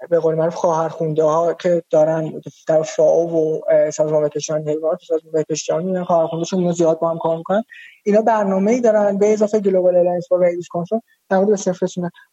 به 0.10 0.20
قول 0.20 0.36
معروف 0.36 0.56
خواهر 0.56 0.90
خونده 0.90 1.24
ها 1.24 1.54
که 1.54 1.84
دارن 1.90 2.42
در 2.68 2.82
فاو 2.82 3.32
و 3.32 3.62
سازمان 3.92 4.22
بهداشت 4.22 4.52
حیوانات 4.52 5.00
سازمان 5.08 5.32
بهداشت 5.32 5.66
جهانی 5.66 6.04
خواهر 6.04 6.28
خونده 6.28 6.46
چون 6.46 6.72
زیاد 6.72 7.00
با 7.00 7.10
هم 7.10 7.18
کار 7.18 7.38
می‌کنن. 7.38 7.64
اینا 8.06 8.22
برنامه‌ای 8.22 8.82
دارن 8.82 9.18
به 9.18 9.34
اضافه 9.34 9.60
Global 9.60 9.96
Alliance 9.96 10.28
for 10.30 10.52
Control 10.70 11.00
در 11.30 11.40
مورد 11.40 11.56
صفر 11.56 11.88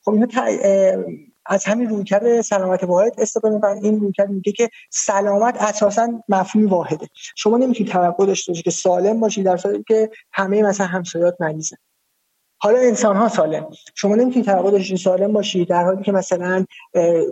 خب 0.05 0.13
اینا 0.13 0.27
از 1.47 1.65
همین 1.65 1.89
رویکرد 1.89 2.41
سلامت 2.41 2.85
واحد 2.85 3.15
استفاده 3.19 3.55
می‌کنن. 3.55 3.85
این 3.85 4.01
رویکرد 4.01 4.31
میگه 4.31 4.53
که 4.53 4.71
سلامت 4.91 5.57
اساسا 5.63 6.09
مفهوم 6.29 6.67
واحده. 6.67 7.09
شما 7.37 7.57
نمی‌تونید 7.57 7.93
توقع 7.93 8.27
داشته 8.27 8.53
باشید 8.53 8.65
که 8.65 8.71
سالم 8.71 9.21
باشید 9.21 9.45
در 9.45 9.57
صورتی 9.57 9.85
که 9.89 10.11
همه 10.33 10.63
مثلا 10.63 10.87
همسایات 10.87 11.37
مریضن 11.41 11.77
حالا 12.59 12.79
انسان 12.79 13.17
ها 13.17 13.29
سالم. 13.29 13.67
شما 13.95 14.15
نمی‌تونید 14.15 14.47
توقع 14.47 14.71
داشته 14.71 14.97
سالم 14.97 15.33
باشید 15.33 15.69
در 15.69 15.85
حالی 15.85 16.03
که 16.03 16.13
مثلا 16.13 16.65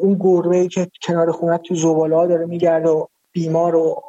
اون 0.00 0.16
گربه 0.20 0.68
که 0.68 0.88
کنار 1.02 1.32
خونت 1.32 1.62
تو 1.62 1.74
زباله 1.74 2.26
داره 2.28 2.46
میگرده 2.46 2.88
و 2.88 3.06
بیمار 3.32 3.74
و 3.74 4.02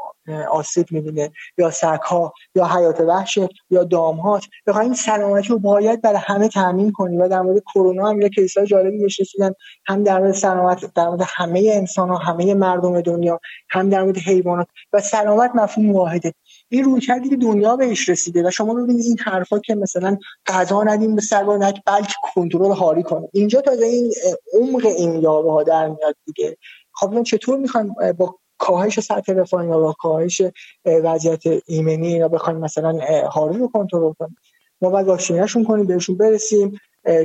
آسیب 0.51 0.85
می‌بینه 0.91 1.31
یا 1.57 1.71
سگها 1.71 2.33
یا 2.55 2.67
حیات 2.67 2.99
وحش 2.99 3.39
یا 3.69 3.83
دامهات. 3.83 4.43
بخواین 4.67 4.93
سلامتی 4.93 5.47
رو 5.47 5.59
باید 5.59 6.01
برای 6.01 6.19
همه 6.23 6.49
تامین 6.49 6.91
کنی 6.91 7.17
و 7.17 7.27
در 7.27 7.41
مورد 7.41 7.63
کرونا 7.73 8.09
هم 8.09 8.21
یه 8.21 8.29
کیسای 8.29 8.65
جالبی 8.65 9.05
رسیدن. 9.05 9.53
هم 9.85 10.03
در 10.03 10.19
مورد 10.19 10.33
سلامت 10.33 10.93
در 10.93 11.07
مورد 11.07 11.21
همه 11.27 11.71
انسان 11.73 12.09
ها 12.09 12.17
همه 12.17 12.53
مردم 12.53 13.01
دنیا 13.01 13.39
هم 13.69 13.89
در 13.89 14.03
مورد 14.03 14.17
حیوانات 14.17 14.67
و 14.93 14.99
سلامت 14.99 15.51
مفهوم 15.55 15.91
واحده. 15.91 16.33
این 16.69 16.83
روی 16.83 17.01
کردی 17.01 17.29
که 17.29 17.35
دنیا 17.35 17.75
بهش 17.75 18.09
رسیده 18.09 18.47
و 18.47 18.51
شما 18.51 18.73
ببینید 18.73 19.05
این 19.05 19.17
حرفا 19.19 19.59
که 19.59 19.75
مثلا 19.75 20.17
غذا 20.47 20.83
ندیم 20.83 21.15
به 21.15 21.21
سگا 21.21 21.57
بلکه 21.85 22.13
کنترل 22.35 22.71
هاری 22.71 23.03
کنه 23.03 23.27
اینجا 23.33 23.61
تازه 23.61 23.85
این 23.85 24.11
عمق 24.53 24.85
این 24.85 25.21
یابه 25.21 25.51
ها 25.51 25.63
در 25.63 25.87
میاد 25.87 26.15
دیگه. 26.25 26.57
خب 26.93 27.23
چطور 27.23 27.57
می‌خوایم 27.57 27.95
با 28.17 28.35
کاهش 28.57 28.99
سطح 28.99 29.33
رفاه 29.33 29.65
یا 29.65 29.79
با 29.79 29.93
کاهش 29.93 30.41
وضعیت 30.85 31.43
ایمنی 31.65 32.11
یا 32.11 32.27
بخوایم 32.27 32.59
مثلا 32.59 32.99
هاری 33.29 33.57
رو 33.57 33.67
کنترل 33.67 34.13
کنیم. 34.13 34.37
ما 34.81 34.89
باید 34.89 35.07
واکسینشون 35.07 35.63
کنیم 35.63 35.85
بهشون 35.85 36.17
برسیم 36.17 36.79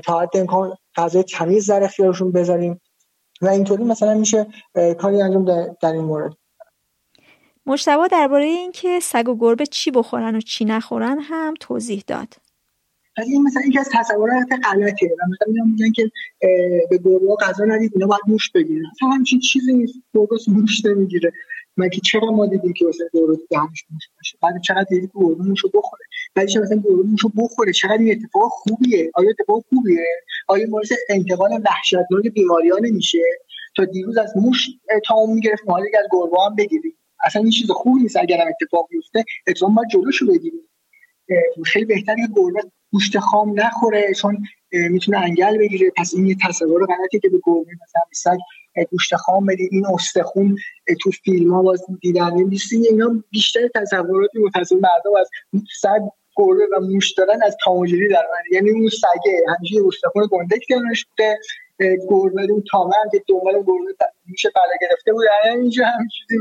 تا 0.05 0.21
حد 0.21 0.37
امکان 0.37 0.77
غذای 0.97 1.23
تمیز 1.23 1.71
در 1.71 1.83
اختیارشون 1.83 2.33
بذاریم. 2.33 2.81
و 3.43 3.49
اینطوری 3.49 3.85
مثلا 3.85 4.15
میشه 4.15 4.47
کاری 4.99 5.23
انجام 5.23 5.45
در 5.81 5.93
این 5.93 6.05
مورد. 6.05 6.33
مشتبه 7.67 8.09
درباره 8.09 8.45
اینکه 8.45 9.01
سگ 9.01 9.29
و 9.29 9.37
گربه 9.39 9.67
چی 9.67 9.91
بخورن 9.91 10.37
و 10.37 10.41
چی 10.41 10.65
نخورن 10.65 11.19
هم 11.21 11.55
توضیح 11.61 12.05
داد. 12.07 12.35
ولی 13.19 13.33
این 13.33 13.43
مثلا 13.43 13.63
یکی 13.67 13.79
از 13.79 13.89
تصورات 13.93 14.47
غلطه. 14.65 15.07
و 15.07 15.23
مثلا 15.31 15.65
میگن 15.65 15.93
که 15.93 16.11
به 16.91 16.99
گربه 17.05 17.37
غذا 17.41 17.65
ندید 17.65 17.93
اینا 17.95 18.07
باید 18.07 18.21
موش 18.27 18.51
بگیرن. 18.51 18.87
اصلا 18.97 19.09
همچین 19.09 19.41
چیزی 19.41 19.73
نیست. 19.73 19.95
گربه 20.15 20.37
موش 20.49 20.85
نمی‌گیره. 20.85 21.33
مگه 21.77 22.01
چرا 22.05 22.31
ما 22.31 22.47
دیدیم 22.47 22.73
که 22.73 22.85
مثلا 22.85 23.07
گربه 23.13 23.37
تو 23.37 23.47
دهنش 23.51 23.85
موش 23.91 24.03
باشه؟ 24.17 24.39
بعد 24.43 24.63
چقدر 24.63 24.87
دیدیم 24.91 25.07
که 25.07 25.19
گربه 25.21 25.45
موشو 25.45 25.69
بخوره؟ 25.75 26.03
بعد 26.35 26.47
چرا 26.47 26.63
مثلا 26.63 26.77
گربه 26.77 27.03
موشو 27.03 27.29
بخوره؟ 27.37 27.73
چقدر 27.73 27.99
این 27.99 28.11
اتفاق 28.11 28.51
خوبیه؟ 28.51 29.11
آیا 29.15 29.31
اتفاق 29.31 29.65
خوبیه؟ 29.69 30.05
آیا 30.49 30.67
باعث 30.71 30.93
انتقال 31.09 31.51
وحشتناک 31.65 32.27
بیماریان 32.35 32.87
نمیشه؟ 32.87 33.19
تا 33.77 33.85
دیروز 33.85 34.19
از 34.19 34.33
موش 34.37 34.69
اون 35.15 35.35
می‌گرفت 35.35 35.63
حالا 35.67 35.85
از 35.99 36.07
گربه 36.13 36.37
هم 36.47 36.55
بگیریم. 36.57 36.95
اصلا 37.25 37.43
این 37.43 37.51
چیز 37.51 37.71
خوبی 37.71 38.03
نیست. 38.03 38.17
اگر 38.17 38.41
هم 38.41 38.47
اتفاق 38.61 38.89
بیفته 38.91 39.25
اتفاقا 39.47 39.73
باید 39.73 39.89
جلوشو 39.89 40.27
بگیریم. 40.27 40.68
خیلی 41.67 41.85
بهتره 41.85 42.17
که 42.17 42.33
گربه 42.37 42.61
گوشت 42.93 43.19
خام 43.19 43.61
نخوره 43.61 44.15
چون 44.15 44.39
می‌تونه 44.73 45.19
انگل 45.19 45.59
بگیره. 45.59 45.91
پس 45.97 46.15
این 46.15 46.27
یه 46.27 46.37
تصور 46.49 46.87
غلطی 46.87 47.19
که 47.21 47.29
به 47.29 47.39
گربه 47.47 47.71
مثلا 47.83 48.03
سگ 48.13 48.39
گوشت 48.91 49.17
خام 49.17 49.47
بدید 49.47 49.69
این 49.73 49.87
استخون 49.87 50.57
تو 51.03 51.11
فیلم 51.11 51.55
ها 51.55 51.63
باز 51.63 51.85
دیدن. 52.01 52.33
نیست 52.33 52.73
اینا 52.73 53.25
بیشتر 53.31 53.69
تصورات 53.75 54.31
متصور 54.45 54.81
مردم 54.81 55.21
از 55.21 55.31
سگ 55.81 56.01
گربه 56.37 56.67
و 56.73 56.81
موش 56.81 57.13
دارن 57.13 57.43
از 57.43 57.57
تاماجری 57.65 58.09
در 58.09 58.27
من 58.33 58.57
یعنی 58.57 58.71
اون 58.71 58.89
سگه. 58.89 59.45
همیشه 59.57 59.77
استخون 59.87 60.29
کنارش 60.69 61.07
بوده. 61.07 61.39
گربه 62.11 62.53
اون 62.53 62.65
تامه 62.71 62.95
که 63.13 63.23
دنبال 63.29 63.55
گربه 63.55 63.95
میشه 64.27 64.51
بلا 64.55 64.89
گرفته 64.89 65.13
بود 65.13 65.25
اینجا 65.45 65.85
هم 65.85 66.09
چیزی 66.19 66.41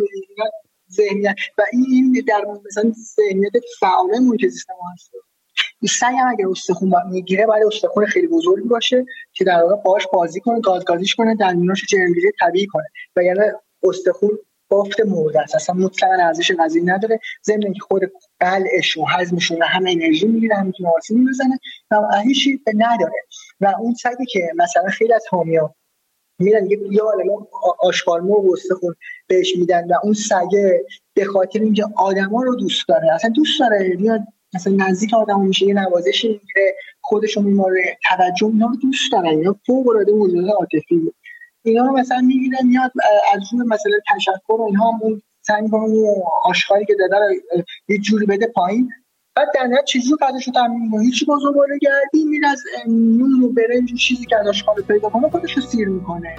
ذهنیت. 0.92 1.36
و 1.58 1.64
این 1.74 2.24
در 2.28 2.46
مثلا 2.66 2.92
ذهنیت 3.16 3.52
فعال 3.80 4.20
محیط 4.20 4.46
زیست 4.46 4.70
ما 4.70 4.86
هست. 4.94 5.12
سعی 6.00 6.16
هم 6.16 6.28
اگر 6.28 6.48
استخون 6.48 6.94
می‌گیره 7.12 7.46
باید 7.46 7.64
استخون 7.66 8.06
خیلی 8.06 8.28
بزرگی 8.28 8.68
باشه 8.68 9.06
که 9.34 9.44
در 9.44 9.64
واقع 9.64 9.76
باش 9.76 10.08
بازی 10.14 10.40
کنه 10.40 10.62
گازگازیش 10.62 11.16
کنه 11.16 11.36
دندوناشو 11.36 11.86
جرمگیری 11.90 12.32
طبیعی 12.40 12.68
کنه. 12.68 12.86
و 13.16 13.24
یعنی 13.24 13.40
استخون 13.84 14.30
بافت 14.70 15.00
مرده 15.00 15.42
است. 15.42 15.56
اصلا 15.56 15.76
مطلقا 15.76 16.14
ارزش 16.14 16.52
غذایی 16.52 16.86
نداره. 16.86 17.20
ضمن 17.46 17.64
اینکه 17.64 17.80
خود 17.80 18.02
بلعش 18.40 18.98
و 18.98 19.06
هضمش 19.06 19.52
هم 19.52 19.86
انرژی 19.88 20.28
می‌گیره 20.28 20.56
هم 20.56 20.66
می‌تونه 20.66 20.90
آسیب 20.98 21.18
می‌زنه. 21.18 21.60
و 21.92 22.22
هیچ 22.24 22.50
نداره. 22.76 23.22
و 23.62 23.74
اون 23.80 23.94
سگی 23.94 24.26
که 24.26 24.52
مثلا 24.56 24.90
خیلی 24.90 25.14
از 25.14 25.26
حامیا 25.30 25.76
میرن 26.40 26.72
یه 26.72 26.80
یه 26.92 27.02
عالمه 27.02 27.32
آشکارمو 27.80 28.34
و 28.34 28.54
استخون 28.54 28.96
بهش 29.28 29.56
میدن 29.56 29.88
و 29.88 29.94
اون 30.04 30.14
سگه 30.14 30.86
به 31.14 31.26
خاطر 31.26 31.60
اینکه 31.60 31.86
آدما 31.96 32.44
رو 32.44 32.56
دوست 32.56 32.88
داره. 32.88 33.14
اصلا 33.14 33.32
دوست 33.36 33.60
داره 33.60 33.96
میاد 34.00 34.22
مثلا 34.54 34.74
نزدیک 34.74 35.14
آدم 35.14 35.42
میشه 35.42 35.66
یه 35.66 35.74
نوازش 35.74 36.26
می‌گیره 36.26 36.76
خودشو 37.02 37.42
میماره 37.42 37.98
توجه 38.04 38.48
اینا 38.48 38.68
رو 38.68 38.76
دوست 38.76 39.12
دارن 39.12 39.28
اینا 39.28 39.56
فوق 39.66 39.88
العاده 39.88 40.12
موجودات 40.12 40.56
عاطفی 40.60 41.14
اینا 41.64 41.86
رو 41.86 41.98
مثلا 41.98 42.22
می‌گیرن 42.22 42.68
میاد 42.68 42.92
از 43.34 43.42
روی 43.54 43.62
مثلا 43.68 43.98
تشکر 44.16 44.54
و 44.54 44.62
اینها 44.62 45.00
اون 45.02 45.22
سعی 45.42 45.70
آشکاری 46.44 46.86
که 46.86 46.96
داده 47.00 47.16
یه 47.88 47.98
جوری 47.98 48.26
بده 48.26 48.48
پایین. 48.48 48.90
بعد 49.38 49.48
در 49.54 49.64
نهایت 49.64 49.86
چیزی 49.86 50.12
رو 50.12 50.18
قدرش 50.22 50.48
رو 50.48 50.54
تمرین 50.54 50.92
کنه 50.92 51.04
هیچی 51.04 51.26
بزرگواره 51.26 51.78
گردی 51.82 52.26
میره 52.26 52.48
از 52.48 52.64
نون 52.88 53.44
و 53.44 53.50
برنج 53.50 53.94
چیزی 53.94 54.26
که 54.26 54.38
از 54.38 54.48
آشکار 54.48 54.76
پیدا 54.76 55.10
کنه 55.10 55.30
خودش 55.30 55.54
رو 55.54 55.62
سیر 55.62 55.88
می‌کنه. 55.88 56.36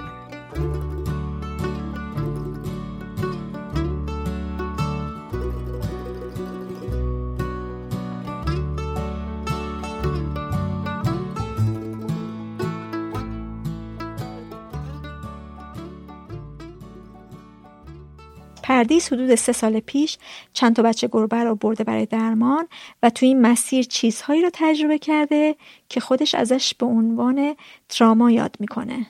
پردیس 18.69 19.13
حدود 19.13 19.35
سه 19.35 19.51
سال 19.51 19.79
پیش 19.79 20.17
چند 20.53 20.75
تا 20.75 20.81
بچه 20.81 21.09
گربه 21.11 21.43
رو 21.43 21.55
برده 21.55 21.83
برای 21.83 22.05
درمان 22.05 22.67
و 23.03 23.09
تو 23.09 23.25
این 23.25 23.41
مسیر 23.41 23.83
چیزهایی 23.83 24.41
رو 24.41 24.49
تجربه 24.53 24.99
کرده 24.99 25.55
که 25.89 25.99
خودش 25.99 26.35
ازش 26.35 26.73
به 26.73 26.85
عنوان 26.85 27.55
تراما 27.89 28.31
یاد 28.31 28.55
می‌کنه. 28.59 29.05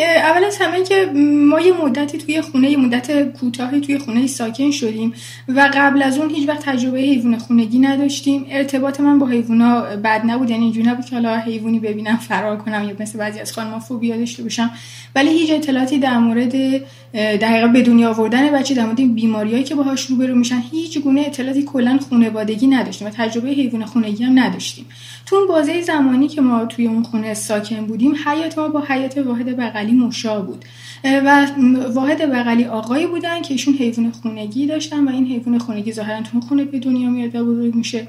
اول 0.00 0.44
از 0.44 0.58
همه 0.60 0.82
که 0.82 1.12
ما 1.48 1.60
یه 1.60 1.72
مدتی 1.84 2.18
توی 2.18 2.40
خونه 2.40 2.70
یه 2.70 2.76
مدت 2.76 3.32
کوتاهی 3.32 3.80
توی 3.80 3.98
خونه 3.98 4.26
ساکن 4.26 4.70
شدیم 4.70 5.12
و 5.48 5.70
قبل 5.74 6.02
از 6.02 6.18
اون 6.18 6.30
هیچ 6.30 6.48
وقت 6.48 6.62
تجربه 6.62 6.98
حیوان 6.98 7.38
خونگی 7.38 7.78
نداشتیم. 7.78 8.46
ارتباط 8.50 9.00
من 9.00 9.18
با 9.18 9.26
حیوونا 9.26 9.80
بد 9.80 10.22
نبود 10.26 10.50
یعنی 10.50 10.64
اینجوری 10.64 10.86
نبود 10.86 11.04
که 11.04 11.14
حالا 11.14 11.36
حیوانی 11.36 11.78
ببینم 11.78 12.16
فرار 12.16 12.56
کنم 12.56 12.84
یا 12.88 12.94
مثل 13.00 13.18
بعضی 13.18 13.40
از 13.40 13.52
خانم‌ها 13.52 13.80
فوبیا 13.80 14.16
داشته 14.16 14.42
باشم. 14.42 14.70
ولی 15.14 15.30
هیچ 15.30 15.50
اطلاعاتی 15.50 15.98
در 15.98 16.18
مورد 16.18 16.82
دقیقا 17.14 17.66
به 17.66 17.82
دنیا 17.82 18.10
آوردن 18.10 18.50
بچه 18.50 18.74
در 18.74 18.84
مورد 18.84 19.14
بیماریایی 19.14 19.64
که 19.64 19.74
باهاش 19.74 20.06
روبرو 20.06 20.34
میشن 20.34 20.62
هیچ 20.70 20.98
گونه 20.98 21.20
اطلاعاتی 21.20 21.62
کلا 21.62 21.98
خانوادگی 22.10 22.66
نداشتیم 22.66 23.08
و 23.08 23.10
تجربه 23.10 23.48
حیوان 23.48 23.84
خونگی 23.84 24.24
هم 24.24 24.38
نداشتیم. 24.38 24.86
تو 25.26 25.36
اون 25.36 25.48
بازه 25.48 25.82
زمانی 25.82 26.28
که 26.28 26.40
ما 26.40 26.64
توی 26.64 26.86
اون 26.86 27.02
خونه 27.02 27.34
ساکن 27.34 27.86
بودیم 27.86 28.14
حیات 28.26 28.58
ما 28.58 28.68
با 28.68 28.80
حیات 28.88 29.18
واحد 29.18 29.48
بغلی 29.72 29.92
مشا 29.92 30.40
بود. 30.42 30.64
و 31.04 31.46
واحد 31.94 32.30
بغلی 32.30 32.64
آقایی 32.64 33.06
بودن 33.06 33.42
که 33.42 33.54
ایشون 33.54 33.74
حیوان 33.74 34.10
خونگی 34.10 34.66
داشتن 34.66 35.08
و 35.08 35.10
این 35.10 35.26
حیوان 35.26 35.58
خونگی 35.58 35.92
ظاهرا 35.92 36.22
تو 36.22 36.40
خونه 36.40 36.64
به 36.64 36.78
دنیا 36.78 37.10
میاد 37.10 37.34
و 37.34 37.44
بزرگ 37.44 37.74
میشه. 37.74 38.08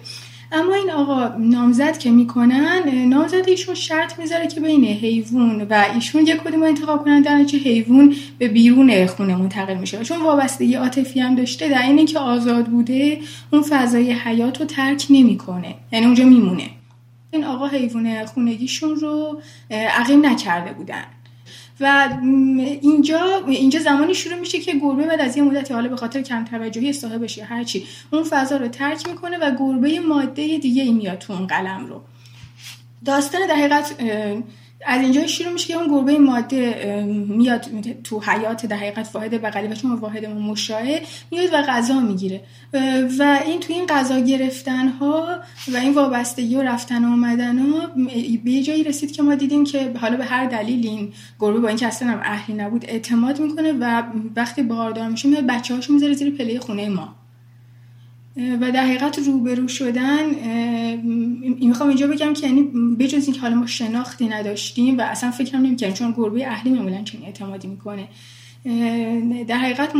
اما 0.52 0.74
این 0.74 0.92
آقا 0.92 1.38
نامزد 1.38 1.98
که 1.98 2.12
می‌کنن 2.12 3.06
نامزد 3.10 3.50
ایشون 3.50 3.76
شرط 3.76 4.20
می‌ذاره 4.20 4.48
که 4.48 4.60
بین 4.60 4.86
حیوان 4.86 5.68
و 5.70 5.86
ایشون 5.96 6.28
یک 6.28 6.38
کدوم 6.38 6.64
انتخاب 6.64 7.04
کنن 7.06 7.22
در 7.22 7.44
چه 7.44 7.58
حیوان 7.58 8.16
به 8.38 8.48
بیرون 8.48 9.08
خونه 9.08 9.36
منتقل 9.36 9.78
میشه. 9.78 10.04
چون 10.04 10.22
وابستگی 10.22 10.74
عاطفی 10.74 11.20
هم 11.20 11.36
داشته 11.36 11.70
در 11.70 11.82
اینه 11.82 12.06
که 12.06 12.20
آزاد 12.20 12.66
بوده 12.66 13.20
اون 13.54 13.62
فضای 13.62 14.12
حیات 14.12 14.60
رو 14.60 14.66
ترک 14.66 15.06
نمی‌کنه. 15.10 15.76
یعنی 15.92 16.06
اونجا 16.06 16.26
میمونه. 16.26 16.70
این 17.32 17.44
آقا 17.44 17.68
حیوان 17.68 18.26
خونگیشون 18.26 18.96
رو 18.96 19.42
عقیم 19.72 20.26
نکرده 20.26 20.74
بودن. 20.74 21.04
و 21.80 22.10
اینجا 22.82 23.44
اینجا 23.48 23.80
زمانی 23.80 24.14
شروع 24.14 24.40
میشه 24.40 24.60
که 24.60 24.74
گربه 24.74 25.08
بعد 25.08 25.22
از 25.22 25.38
یه 25.38 25.44
مدتی 25.44 25.74
حالا 25.74 25.90
به 25.90 25.96
خاطر 25.96 26.22
کم 26.22 26.46
توجهی 26.46 26.94
صاحبش 26.94 27.38
یا 27.38 27.46
هرچی 27.46 27.86
اون 28.12 28.24
فضا 28.24 28.58
رو 28.58 28.68
ترک 28.68 29.08
می‌کنه 29.08 29.38
و 29.38 29.56
گربه 29.60 30.00
ماده 30.00 30.58
دیگه 30.58 30.84
ای 30.84 30.92
میاد 30.92 31.18
تو 31.18 31.34
اون 31.34 31.48
قلم 31.48 31.86
رو. 31.86 32.02
داستان 33.06 33.48
در 33.48 33.56
حقیقت 33.56 33.96
از 34.86 35.02
اینجا 35.02 35.28
شروع 35.28 35.54
میشه 35.54 35.68
که 35.68 35.74
اون 35.74 35.88
گربه 35.88 36.20
ماده 36.20 37.04
میاد 37.28 37.66
تو 38.04 38.20
حیات 38.20 38.66
در 38.66 38.76
حقیقت 38.76 39.10
واحد 39.14 39.42
بغلی 39.42 39.68
و 39.68 39.74
چون 39.74 39.96
واحد 39.96 40.26
مشاهه 40.26 41.02
میاد 41.32 41.54
و 41.54 41.62
غذا 41.62 42.00
می‌گیره. 42.00 42.42
و 43.20 43.40
این 43.46 43.60
تو 43.60 43.74
این 43.74 43.86
غذا 43.86 44.20
گرفتن 44.20 44.88
ها 44.88 45.28
و 45.74 45.78
این 45.78 45.94
وابستگی 45.94 46.56
و 46.56 46.62
رفتن 46.62 47.06
و 47.06 47.08
آمدن 47.08 47.58
ها 47.58 47.88
به 48.44 48.52
یه 48.52 48.64
جایی 48.64 48.84
رسید 48.84 49.12
که 49.12 49.24
ما 49.24 49.36
دیدیم 49.36 49.64
که 49.64 49.92
حالا 50.02 50.18
به 50.18 50.26
هر 50.26 50.46
دلیل 50.46 50.88
این 50.88 51.14
گربه 51.40 51.60
با 51.60 51.68
اینکه 51.68 51.88
اصلا 51.88 52.08
هم 52.08 52.20
اهلی 52.24 52.56
نبود 52.58 52.86
اعتماد 52.88 53.40
می‌کنه 53.40 53.74
و 53.74 54.04
وقتی 54.36 54.64
باردار 54.64 55.10
میشه 55.10 55.30
میاد 55.30 55.46
بچه 55.48 55.76
هاشو 55.76 55.94
می‌ذاره 55.94 56.14
زیر 56.14 56.32
پله 56.32 56.60
خونه 56.60 56.90
ما. 56.90 57.23
و 58.38 58.72
در 58.72 58.86
حقیقت 58.86 59.20
روبرو 59.20 59.68
شدن 59.68 60.26
می‌خوام 61.66 61.90
اینجا 61.90 62.08
بگم 62.08 62.34
که 62.34 62.48
یعنی 62.48 62.64
بجز 63.00 63.26
اینکه 63.26 63.42
حالا 63.42 63.56
ما 63.56 63.68
شناختی 63.68 64.28
نداشتیم 64.28 64.98
و 64.98 65.02
اصلا 65.02 65.32
فکرم 65.32 65.62
نمی‌کردیم 65.62 65.96
چون 65.96 66.12
گربه 66.12 66.48
اهلی 66.48 66.74
معمولا 66.74 67.04
چنین 67.04 67.26
اعتمادی 67.26 67.68
می‌کنه. 67.68 68.08
در 69.48 69.58
حقیقت 69.58 69.94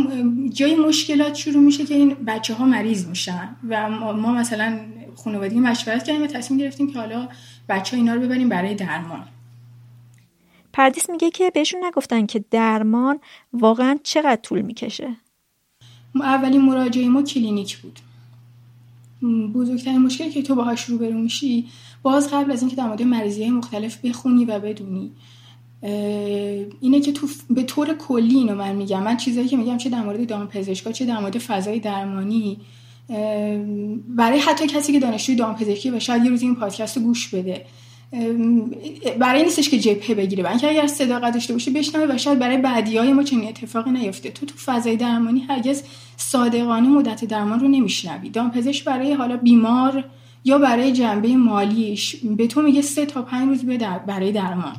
جای 0.52 0.76
مشکلات 0.76 1.34
شروع 1.34 1.62
میشه 1.62 1.84
که 1.84 1.94
این 1.94 2.14
بچه 2.14 2.54
ها 2.54 2.64
مریض 2.64 3.06
میشن 3.06 3.56
و 3.68 3.90
ما 3.90 4.32
مثلا 4.32 4.78
خانوادگی 5.16 5.60
مشورت 5.60 6.04
کردیم 6.04 6.22
و 6.22 6.26
تصمیم 6.26 6.60
گرفتیم 6.60 6.92
که 6.92 6.98
حالا 6.98 7.28
بچه 7.68 7.96
ها 7.96 8.02
اینا 8.02 8.14
رو 8.14 8.20
ببریم 8.20 8.48
برای 8.48 8.74
درمان. 8.74 9.24
پردیس 10.72 11.10
میگه 11.10 11.30
که 11.30 11.50
بهشون 11.50 11.84
نگفتن 11.84 12.26
که 12.26 12.44
درمان 12.50 13.20
واقعا 13.52 13.98
چقدر 14.02 14.40
طول 14.40 14.60
می‌کشه؟ 14.60 15.16
اولین 16.14 16.60
مراجعه 16.60 17.08
ما 17.08 17.22
کلینیک 17.22 17.78
بود. 17.78 18.00
بزرگترین 19.54 19.98
مشکلی 19.98 20.30
که 20.30 20.42
تو 20.42 20.54
باهاش 20.54 20.84
روبرو 20.84 21.18
میشی 21.18 21.66
باز 22.02 22.28
قبل 22.32 22.52
از 22.52 22.60
اینکه 22.60 22.76
در 22.76 22.86
مورد 22.86 23.02
مریضی 23.02 23.42
های 23.42 23.50
مختلف 23.50 24.04
بخونی 24.04 24.44
و 24.44 24.58
بدونی. 24.58 25.12
اینه 26.80 27.00
که 27.00 27.12
تو 27.12 27.26
به 27.50 27.62
طور 27.62 27.94
کلی 27.94 28.34
اینو 28.34 28.54
من 28.54 28.76
میگم. 28.76 29.02
من 29.02 29.16
چیزایی 29.16 29.48
که 29.48 29.56
میگم 29.56 29.76
چه 29.76 29.90
در 29.90 30.02
مورد 30.02 30.26
دام 30.26 30.46
پزشکا 30.46 30.92
چه 30.92 31.06
در 31.06 31.20
مورد 31.20 31.38
فضای 31.38 31.80
درمانی. 31.80 32.60
برای 34.08 34.38
حتی 34.38 34.66
کسی 34.66 34.92
که 34.92 35.00
دانشجوی 35.00 35.36
دام 35.36 35.54
پزشکی 35.54 35.90
و 35.90 36.00
شاید 36.00 36.24
یه 36.24 36.30
روزی 36.30 36.46
این 36.46 36.54
پادکست 36.54 36.96
رو 36.96 37.02
گوش 37.02 37.34
بده. 37.34 37.66
برای 39.18 39.42
نیستش 39.42 39.68
که 39.68 39.78
جبهه 39.78 40.14
بگیره. 40.14 40.44
و 40.44 40.46
اینکه 40.46 40.70
اگر 40.70 40.86
صداقت 40.86 41.34
داشته 41.34 41.52
باشه 41.52 41.70
بشنوه 41.70 42.14
و 42.14 42.18
شاید 42.18 42.38
برای 42.38 42.56
بعدی 42.56 42.96
های 42.96 43.12
ما 43.12 43.22
چنین 43.22 43.48
اتفاقی 43.48 43.90
نیفته. 43.90 44.30
تو 44.30 44.46
تو 44.46 44.54
فضای 44.64 44.96
درمانی 44.96 45.40
هرگز 45.40 45.82
صادقانه 46.16 46.88
مدت 46.88 47.24
درمان 47.24 47.60
رو 47.60 47.68
نمیشنوی. 47.68 48.30
دامپزشک 48.30 48.84
برای 48.84 49.12
حالا 49.12 49.36
بیمار 49.36 50.04
یا 50.44 50.58
برای 50.58 50.92
جنبه 50.92 51.36
مالیش 51.36 52.16
به 52.16 52.46
تو 52.46 52.62
میگه 52.62 52.82
سه 52.82 53.06
تا 53.06 53.22
پنج 53.22 53.48
روز 53.48 53.64
برای 54.06 54.32
درمان. 54.32 54.76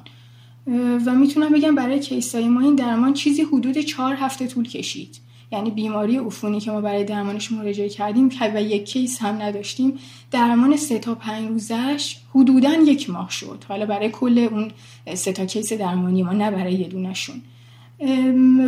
و 1.05 1.15
می‌تونم 1.15 1.53
بگم 1.53 1.75
برای 1.75 1.99
کیسای 1.99 2.47
ما 2.47 2.61
این 2.61 2.75
درمان 2.75 3.13
چیزی 3.13 3.41
حدود 3.41 3.77
چهار 3.77 4.15
هفته 4.15 4.47
طول 4.47 4.67
کشید. 4.67 5.24
یعنی 5.55 5.69
بیماری 5.71 6.17
عفونی 6.17 6.59
که 6.59 6.71
ما 6.71 6.81
برای 6.81 7.03
درمانش 7.03 7.51
مراجعه 7.51 7.89
کردیم 7.89 8.29
و 8.55 8.61
یک 8.61 8.85
کیس 8.85 9.21
هم 9.21 9.41
نداشتیم 9.41 9.99
درمان 10.31 10.77
سه 10.77 10.99
تا 10.99 11.15
پنج 11.15 11.47
روزش 11.49 12.17
حدودا 12.35 12.73
یک 12.73 13.09
ماه 13.09 13.29
شد. 13.29 13.63
حالا 13.67 13.85
برای 13.85 14.09
کل 14.09 14.47
اون 14.51 14.71
سه 15.13 15.33
تا 15.33 15.45
کیس 15.45 15.73
درمانی 15.73 16.23
ما 16.23 16.31
نه 16.31 16.51
برای 16.51 16.73
یه 16.73 16.87
دونشون 16.87 17.41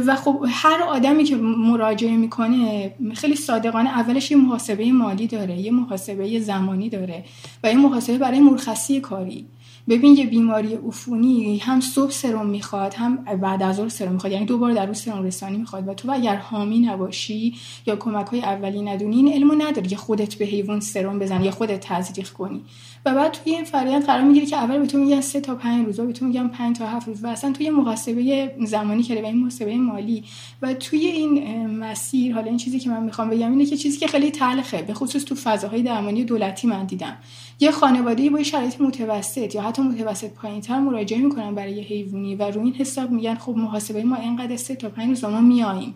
و 0.07 0.15
خب 0.15 0.45
هر 0.49 0.83
آدمی 0.83 1.23
که 1.23 1.35
مراجعه 1.35 2.17
می‌کنه 2.17 2.93
خیلی 3.13 3.35
صادقانه 3.35 3.89
اولش 3.89 4.31
یه 4.31 4.37
محاسبه 4.37 4.91
مالی 4.91 5.27
داره 5.27 5.57
یه 5.57 5.71
محاسبه 5.71 6.39
زمانی 6.39 6.89
داره 6.89 7.23
و 7.63 7.71
یه 7.71 7.77
محاسبه 7.77 8.17
برای 8.17 8.39
مرخصی 8.39 9.01
کاری. 9.01 9.45
ببین 9.89 10.17
یه 10.17 10.25
بیماری 10.25 10.73
عفونی 10.75 11.57
هم 11.57 11.79
صبح 11.81 12.11
سرم 12.11 12.45
می‌خواد 12.49 12.93
هم 12.93 13.15
بعد 13.15 13.63
از 13.63 13.75
ظهر 13.75 13.89
سرم 13.89 14.11
می‌خواد. 14.11 14.33
یعنی 14.33 14.45
دو 14.45 14.57
بار 14.57 14.73
در 14.73 14.85
روز 14.85 14.97
سرم 14.97 15.23
رسانی 15.23 15.57
می‌خواد. 15.57 15.87
و 15.87 15.93
تو 15.93 16.11
اگر 16.11 16.35
حامی 16.35 16.79
نباشی 16.79 17.55
یا 17.85 17.95
کمک 17.95 18.27
های 18.27 18.41
اولی 18.41 18.81
ندونی 18.81 19.15
این 19.15 19.33
علمو 19.33 19.53
نداری 19.53 19.89
که 19.89 19.95
خودت 19.95 20.35
به 20.35 20.45
حیوان 20.45 20.79
سرم 20.79 21.19
بزنی 21.19 21.45
یا 21.45 21.51
خودت 21.51 21.79
تزریق 21.79 22.29
کنی. 22.29 22.61
و 23.05 23.13
بعد 23.13 23.31
توی 23.31 23.53
این 23.53 23.63
فرآیند 23.63 24.05
قرار 24.05 24.21
می‌گیره 24.21 24.45
که 24.45 24.57
اول 24.57 24.77
به 24.77 24.85
تو 24.85 24.97
میگن 24.97 25.21
سه 25.21 25.41
تا 25.41 25.55
پنج 25.55 25.85
روز 25.85 25.99
به 25.99 26.13
تو 26.13 26.25
میگن 26.25 26.47
5 26.47 26.77
تا 26.77 26.87
7 26.87 27.07
روز 27.07 27.23
و 27.23 27.27
اصلا 27.27 27.51
توی 27.51 27.69
محاسبه 27.69 28.51
زمانی 28.65 29.03
که 29.03 29.21
و 29.21 29.25
این 29.25 29.37
محاسبه 29.37 29.75
مالی 29.75 30.23
و 30.61 30.73
توی 30.73 31.05
این 31.05 31.67
مسیر 31.67 32.33
حالا 32.33 32.47
این 32.47 32.57
چیزی 32.57 32.79
که 32.79 32.89
من 32.89 33.03
می‌خوام 33.03 33.29
بگم 33.29 33.51
اینه 33.51 33.65
که 33.65 33.77
چیزی 33.77 33.97
که 33.97 34.07
خیلی 34.07 34.31
تلخه 34.31 34.81
به 34.81 34.93
خصوص 34.93 35.23
تو 35.23 35.35
فضاهای 35.35 35.81
درمانی 35.81 36.23
دولتی 36.23 36.67
من 36.67 36.85
دیدم. 36.85 37.17
یه 37.59 37.71
خانواده 37.71 38.29
با 38.29 38.43
شرایط 38.43 38.81
متوسط 38.81 39.55
یا 39.55 39.61
حتی 39.61 39.81
متوسط 39.81 40.29
پایینتر 40.29 40.79
مراجعه 40.79 41.19
می‌کنن 41.19 41.55
برای 41.55 41.81
حیوانی 41.81 42.35
و 42.35 42.43
روی 42.43 42.63
این 42.63 42.73
حساب 42.73 43.11
میگن 43.11 43.35
خب 43.35 43.55
محاسبه 43.57 44.03
ما 44.03 44.15
اینقدر 44.15 44.55
سه 44.55 44.75
تا 44.75 44.89
پنج 44.89 45.09
روز 45.09 45.23
ما 45.23 45.41
میاییم 45.41 45.93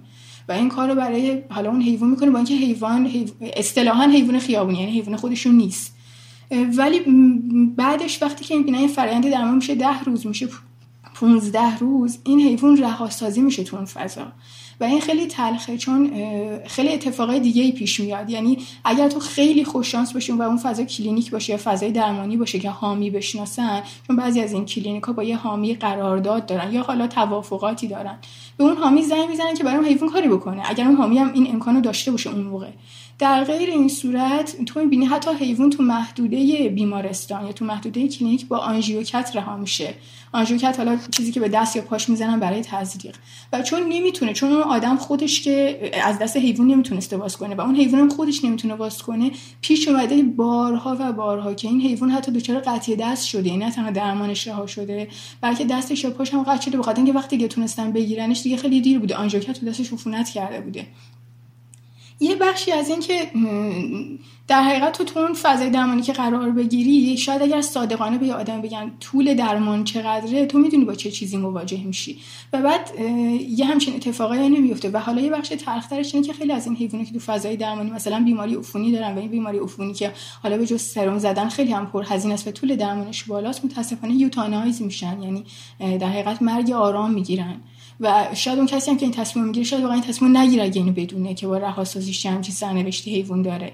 و 0.49 0.51
این 0.51 0.69
کار 0.69 0.89
رو 0.89 0.95
برای 0.95 1.41
حالا 1.49 1.69
اون 1.69 1.81
حیوان 1.81 2.09
می‌کنه 2.09 2.29
با 2.29 2.37
اینکه 2.37 2.53
حیوان 2.53 3.11
اصطلاحا 3.41 4.03
حیوان 4.03 4.39
خیابونی 4.39 4.79
یعنی 4.79 4.91
حیوان 4.91 5.15
خودشون 5.15 5.55
نیست. 5.55 6.00
ولی 6.51 6.99
بعدش 7.75 8.23
وقتی 8.23 8.45
که 8.45 8.53
این 8.53 8.87
فرآیند 8.87 9.29
درمان 9.29 9.55
میشه 9.55 9.75
ده 9.75 10.03
روز 10.03 10.27
میشه 10.27 10.47
15 11.15 11.77
روز 11.77 12.17
این 12.23 12.41
حیوان 12.41 12.77
رهاسازی 12.77 13.41
میشه 13.41 13.63
تو 13.63 13.77
اون 13.77 13.85
فضا. 13.85 14.21
و 14.79 14.83
این 14.83 15.01
خیلی 15.01 15.25
تلخه 15.25 15.77
چون 15.77 16.11
خیلی 16.67 16.89
اتفاقای 16.89 17.39
دیگه 17.39 17.63
ای 17.63 17.71
پیش 17.71 17.99
میاد. 17.99 18.29
یعنی 18.29 18.57
اگر 18.83 19.09
تو 19.09 19.19
خیلی 19.19 19.63
خوششانس 19.63 20.13
باشی 20.13 20.31
و 20.31 20.41
اون 20.41 20.57
فضا 20.57 20.83
کلینیک 20.83 21.31
باشه 21.31 21.53
یا 21.53 21.59
فضای 21.63 21.91
درمانی 21.91 22.37
باشه 22.37 22.59
که 22.59 22.69
حامی 22.69 23.09
بشناسن 23.09 23.83
چون 24.07 24.15
بعضی 24.15 24.41
از 24.41 24.53
این 24.53 24.65
کلینیک 24.65 25.03
ها 25.03 25.13
با 25.13 25.23
یه 25.23 25.37
حامی 25.37 25.75
قرارداد 25.75 26.45
دارن 26.45 26.73
یا 26.73 26.83
حالا 26.83 27.07
توافقاتی 27.07 27.87
دارن 27.87 28.17
به 28.57 28.63
اون 28.63 28.77
حامی 28.77 29.01
زنگ 29.01 29.29
می‌زنن 29.29 29.53
که 29.53 29.63
برای 29.63 29.77
اون 29.77 29.85
حیوان 29.85 30.09
کاری 30.09 30.27
بکنه. 30.27 30.61
اگر 30.65 30.85
اون 30.85 30.95
حامی 30.95 31.17
هم 31.17 31.33
این 31.33 31.47
امکانو 31.47 31.81
داشته 31.81 32.11
باشه 32.11 32.29
اون 32.29 32.41
موقع. 32.41 32.67
در 33.21 33.43
غیر 33.43 33.69
این 33.69 33.87
صورت 33.87 34.65
تو 34.65 34.85
می‌بینی 34.85 35.05
حتی 35.05 35.29
حیوان 35.39 35.69
تو 35.69 35.83
محدوده 35.83 36.69
بیمارستان 36.69 37.45
یا 37.45 37.51
تو 37.51 37.65
محدوده 37.65 38.07
کلینیک 38.07 38.47
با 38.47 38.57
آنژیوکت 38.57 39.31
رها 39.35 39.57
میشه. 39.57 39.93
آنژیوکت 40.33 40.75
حالا 40.77 40.97
چیزی 41.11 41.31
که 41.31 41.39
به 41.39 41.49
دست 41.49 41.75
یا 41.75 41.81
پاش 41.81 42.09
می‌زنن 42.09 42.39
برای 42.39 42.61
تزریق. 42.61 43.15
و 43.53 43.61
چون 43.61 43.83
نمی‌تونه 43.89 44.33
چون 44.33 44.51
اون 44.51 44.61
آدم 44.61 44.97
خودش 44.97 45.41
که 45.41 45.79
از 46.03 46.19
دست 46.19 46.37
حیوان 46.37 46.67
نمی‌تونسته 46.67 47.17
باز 47.17 47.37
کنه 47.37 47.55
و 47.55 47.61
اون 47.61 47.75
حیوان 47.75 48.09
خودش 48.09 48.45
نمی‌تونه 48.45 48.75
باز 48.75 49.03
کنه 49.03 49.31
پیش 49.61 49.87
اومده 49.87 50.23
بارها 50.23 50.97
و 50.99 51.11
بارها 51.11 51.53
که 51.53 51.67
این 51.67 51.81
حیوان 51.81 52.09
حتی 52.09 52.31
دچار 52.31 52.59
قطعی 52.59 52.95
دست 52.95 53.25
شده. 53.25 53.49
این 53.49 53.63
نه 53.63 53.71
تنها 53.71 53.91
درمانش 53.91 54.47
رها 54.47 54.67
شده 54.67 55.07
بلکه 55.41 55.65
دستش 55.65 56.03
یا 56.03 56.09
پاش 56.09 56.33
هم 56.33 56.43
قطع 56.43 56.61
شده. 56.61 56.77
بخاطر 56.77 56.97
اینکه 56.97 57.13
وقتی 57.13 57.37
که 57.37 57.47
تونستن 57.47 57.91
بگیرنش 57.91 58.41
دیگه 58.41 58.57
خیلی 58.57 58.81
دیر 58.81 58.99
بوده. 58.99 59.15
آنژیوکت 59.15 59.59
تو 59.59 59.65
دستش 59.65 59.93
عفونت 59.93 60.29
کرده 60.29 60.61
بوده. 60.61 60.85
یه 62.21 62.35
بخشی 62.35 62.71
از 62.71 62.89
این 62.89 62.99
که 62.99 63.31
در 64.47 64.61
حقیقت 64.61 65.01
تو 65.01 65.19
اون 65.19 65.33
فضای 65.33 65.69
درمانی 65.69 66.01
که 66.01 66.13
قرار 66.13 66.51
بگیری 66.51 67.17
شاید 67.17 67.41
اگر 67.41 67.61
صادقانه 67.61 68.17
به 68.17 68.33
آدم 68.33 68.61
بگن 68.61 68.91
طول 68.99 69.33
درمان 69.33 69.83
چقدره 69.83 70.45
تو 70.45 70.59
می‌دونی 70.59 70.85
با 70.85 70.95
چه 70.95 71.11
چیزی 71.11 71.37
مواجه 71.37 71.83
میشی. 71.83 72.17
و 72.53 72.61
بعد 72.61 72.89
یه 73.49 73.65
همچین 73.65 73.95
اتفاقایی 73.95 74.49
نمیفته 74.49 74.89
و 74.89 74.97
حالا 74.97 75.21
یه 75.21 75.29
بخش 75.29 75.49
تلخترش 75.49 76.15
اینه 76.15 76.27
که 76.27 76.33
خیلی 76.33 76.51
از 76.51 76.65
این 76.67 76.75
حیوانات 76.75 77.07
که 77.07 77.13
تو 77.13 77.19
فضای 77.19 77.57
درمانی 77.57 77.91
مثلا 77.91 78.19
بیماری 78.19 78.55
عفونی 78.55 78.91
دارن 78.91 79.15
و 79.15 79.19
این 79.19 79.29
بیماری 79.29 79.59
عفونی 79.59 79.93
که 79.93 80.13
حالا 80.43 80.57
به 80.57 80.65
جز 80.65 80.81
سرم 80.81 81.17
زدن 81.17 81.49
خیلی 81.49 81.71
هم 81.71 81.85
پر 81.85 82.03
هزینه 82.07 82.33
است 82.33 82.47
و 82.47 82.51
طول 82.51 82.75
درمانش 82.75 83.23
بالاست 83.23 83.65
متاسفانه 83.65 84.13
یوتانایز 84.13 84.81
میشن. 84.81 85.23
یعنی 85.23 85.43
در 85.79 86.07
حقیقت 86.07 86.41
مرگ 86.41 86.71
آرام 86.71 87.11
می‌گیرن. 87.11 87.55
و 88.01 88.27
شاید 88.33 88.57
اون 88.57 88.67
کسی 88.67 88.91
هم 88.91 88.97
که 88.97 89.05
این 89.05 89.13
تصمیم 89.13 89.45
می‌گیره 89.45 89.65
شاید 89.65 89.81
واقعا 89.81 89.95
این 89.95 90.03
تصمیم 90.03 90.37
نگیره 90.37 90.63
اگه 90.63 90.81
اینو 90.81 90.91
بدونه 90.91 91.33
که 91.33 91.47
با 91.47 91.57
رهاسازیش 91.57 92.25
همچین 92.25 92.55
سرنوشتی 92.55 93.15
حیوان 93.15 93.41
داره. 93.41 93.73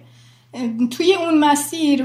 توی 0.92 1.14
اون 1.14 1.38
مسیر 1.38 2.04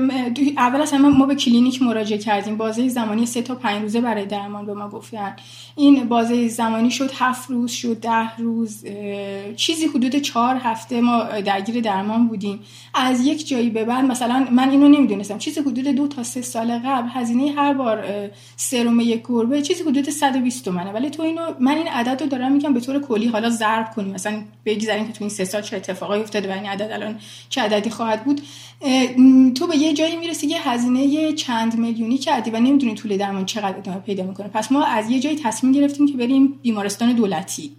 اول 0.57 0.81
از 0.81 0.93
همه 0.93 1.09
ما 1.09 1.27
به 1.27 1.35
کلینیک 1.35 1.83
مراجعه 1.83 2.19
کردیم. 2.19 2.57
بازه 2.57 2.89
زمانی 2.89 3.27
سه 3.27 3.43
تا 3.43 3.55
پنج 3.55 3.83
روزه 3.83 4.01
برای 4.01 4.27
درمان 4.27 4.67
به 4.67 4.75
ما 4.75 4.89
گفتن. 4.89 5.37
این 5.77 6.09
بازه 6.09 6.49
زمانی 6.49 6.91
شد 6.91 7.11
هفت 7.15 7.51
روز 7.51 7.71
شد 7.71 8.01
ده 8.01 8.37
روز 8.37 8.85
چیزی 9.57 9.87
حدود 9.87 10.17
چهار 10.17 10.57
هفته 10.57 11.01
ما 11.01 11.25
درگیر 11.25 11.81
درمان 11.81 12.29
بودیم. 12.29 12.61
از 12.95 13.27
یک 13.27 13.49
جایی 13.49 13.71
به 13.71 13.85
بعد 13.85 14.05
مثلا 14.05 14.47
من 14.51 14.71
اینو 14.71 14.89
نمی‌دونستم. 14.89 15.39
چیزی 15.39 15.61
حدود 15.61 15.85
دو 15.89 16.09
تا 16.09 16.23
سه 16.23 16.43
سال 16.43 16.79
قبل 16.79 17.09
هزینه 17.13 17.53
هر 17.53 17.75
بار 17.75 18.05
سرم 18.57 19.01
یک 19.01 19.23
گربه 19.29 19.63
چیزی 19.63 19.83
حدود 19.83 20.11
120 20.11 20.65
تومنه. 20.65 20.93
ولی 20.93 21.11
تو 21.11 21.23
اینو 21.23 21.43
من 21.61 21.77
این 21.77 21.89
عدد 21.89 22.23
رو 22.23 22.29
دارم 22.29 22.53
میگم 22.53 22.75
به 22.75 22.81
طور 22.81 23.01
کلی 23.01 23.27
حالا 23.27 23.51
ضرب 23.51 23.91
کنیم. 23.97 24.15
مثلا 24.15 24.43
بگذاریم 24.67 25.07
که 25.07 25.13
تو 25.13 25.25
این 25.25 25.31
سه 25.31 25.45
سال 25.45 25.63
چه 25.63 25.77
اتفاقایی 25.77 26.23
افتاده 26.23 26.49
و 26.49 26.53
این 26.53 26.67
عدد 26.67 26.91
الان 26.93 27.19
چه 27.49 27.61
عددی 27.61 27.91
خواهد 27.91 28.25
بود. 28.25 28.41
تو 29.55 29.67
به 29.67 29.77
یه 29.77 29.93
جایی 29.93 30.17
می‌رسی 30.17 30.47
یه 30.47 30.69
هزینه 30.69 31.33
چند 31.33 31.79
میلیونی 31.79 32.19
کردی 32.19 32.51
و 32.51 32.61
نمی‌دونی 32.61 32.95
طول 32.95 33.17
درمان 33.17 33.47
چقدر 33.47 33.79
ادامه 33.79 33.99
پیدا 33.99 34.25
می‌کنه. 34.25 34.49
پس 34.49 34.73
ما 34.73 34.85
از 34.85 35.11
یه 35.11 35.21
جایی 35.21 35.37
تصمیم 35.37 35.73
گرفتیم 35.73 36.09
که 36.09 36.17
بریم 36.17 36.59
بیمارستان 36.63 37.13
دولتی. 37.13 37.71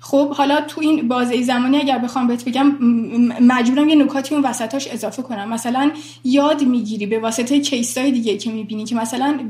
خب 0.00 0.34
حالا 0.34 0.60
تو 0.60 0.80
این 0.80 1.08
بازه 1.08 1.42
زمانی 1.42 1.76
اگر 1.76 1.98
بخوام 1.98 2.26
بهت 2.26 2.44
بگم 2.44 2.66
مجبورم 3.40 3.88
یه 3.88 3.94
نکاتی 3.94 4.34
اون 4.34 4.44
وسطاش 4.44 4.88
اضافه 4.88 5.22
کنم. 5.22 5.48
مثلا 5.48 5.90
یاد 6.24 6.62
می‌گیری 6.62 7.06
به 7.06 7.18
واسطه 7.18 7.60
کیسای 7.60 8.10
دیگه 8.10 8.36
که 8.36 8.50
می‌بینی 8.50 8.84
که 8.84 8.94
مثلا 8.94 9.40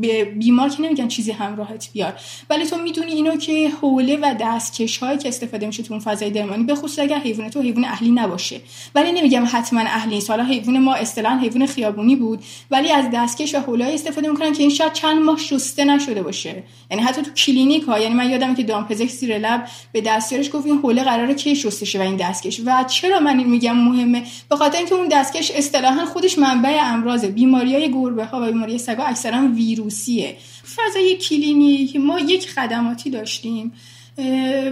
به 0.00 0.24
بیمار 0.24 0.68
که 0.68 0.82
نمیگن 0.82 1.08
چیزی 1.08 1.30
همراهت 1.30 1.88
بیار. 1.92 2.12
ولی 2.50 2.66
تو 2.66 2.76
می‌دونی 2.76 3.12
اینو 3.12 3.36
که 3.36 3.70
حوله 3.80 4.16
و 4.16 4.34
دستکش 4.40 4.98
هایی 4.98 5.18
که 5.18 5.28
استفاده 5.28 5.66
میشه 5.66 5.82
تو 5.82 5.94
اون 5.94 6.02
فضای 6.02 6.30
درمانی 6.30 6.64
به 6.64 6.74
خصوص 6.74 6.98
اگر 6.98 7.18
حیوان 7.18 7.50
تو 7.50 7.60
حیوان 7.60 7.84
اهلی 7.84 8.10
نباشه. 8.10 8.60
ولی 8.94 9.12
نمیگم 9.12 9.44
حتما 9.52 9.80
اهلی 9.80 10.14
نیست. 10.14 10.30
حالا 10.30 10.44
حیوان 10.44 10.78
ما 10.78 10.94
اصطلاحا 10.94 11.38
حیوان 11.38 11.66
خیابونی 11.66 12.16
بود. 12.16 12.40
ولی 12.70 12.90
از 12.90 13.04
دستکش 13.14 13.54
و 13.54 13.58
حوله 13.58 13.84
استفاده 13.84 14.28
می‌کنن 14.28 14.52
که 14.52 14.62
این 14.62 14.70
شاید 14.70 14.92
چند 14.92 15.22
ماه 15.22 15.38
شسته 15.38 15.84
نشده 15.84 16.22
باشه. 16.22 16.62
یعنی 16.90 17.02
حتی 17.02 17.22
تو 17.22 17.30
کلینیک 17.30 17.82
ها 17.82 17.98
یعنی 17.98 18.14
من 18.14 18.30
یادم 18.30 18.54
که 18.54 18.62
دامپزشک 18.62 19.10
زیر 19.10 19.38
لب 19.38 19.68
به 19.92 20.00
دستیارش 20.00 20.50
گفت 20.52 20.66
این 20.66 20.78
حوله 20.78 21.04
قراره 21.04 21.34
کی 21.34 21.56
شسته 21.56 21.98
و 21.98 22.02
این 22.02 22.16
دستکش؟ 22.16 22.60
و 22.66 22.84
چرا 22.84 23.20
من 23.20 23.38
این 23.38 23.50
میگم 23.50 23.76
مهمه؟ 23.76 24.22
به 24.48 24.56
خاطر 24.56 24.78
اینکه 24.78 24.94
اون 24.94 25.08
دستکش 25.08 25.50
اصطلاحا 25.50 26.04
خودش 26.04 26.38
منبع 26.38 26.80
امراض 26.82 27.24
بیماری 27.24 27.74
های 27.74 27.92
گربه 27.92 28.24
ها 28.24 28.42
و 28.42 28.46
بیماری 28.46 28.78
سگا 28.78 29.04
اکثرا 29.04 29.48
ویروسیه. 29.54 30.36
فضای 30.76 31.16
کلینیک 31.16 31.96
ما 31.96 32.20
یک 32.20 32.50
خدماتی 32.50 33.10
داشتیم. 33.10 33.72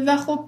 و 0.06 0.16
خب 0.16 0.44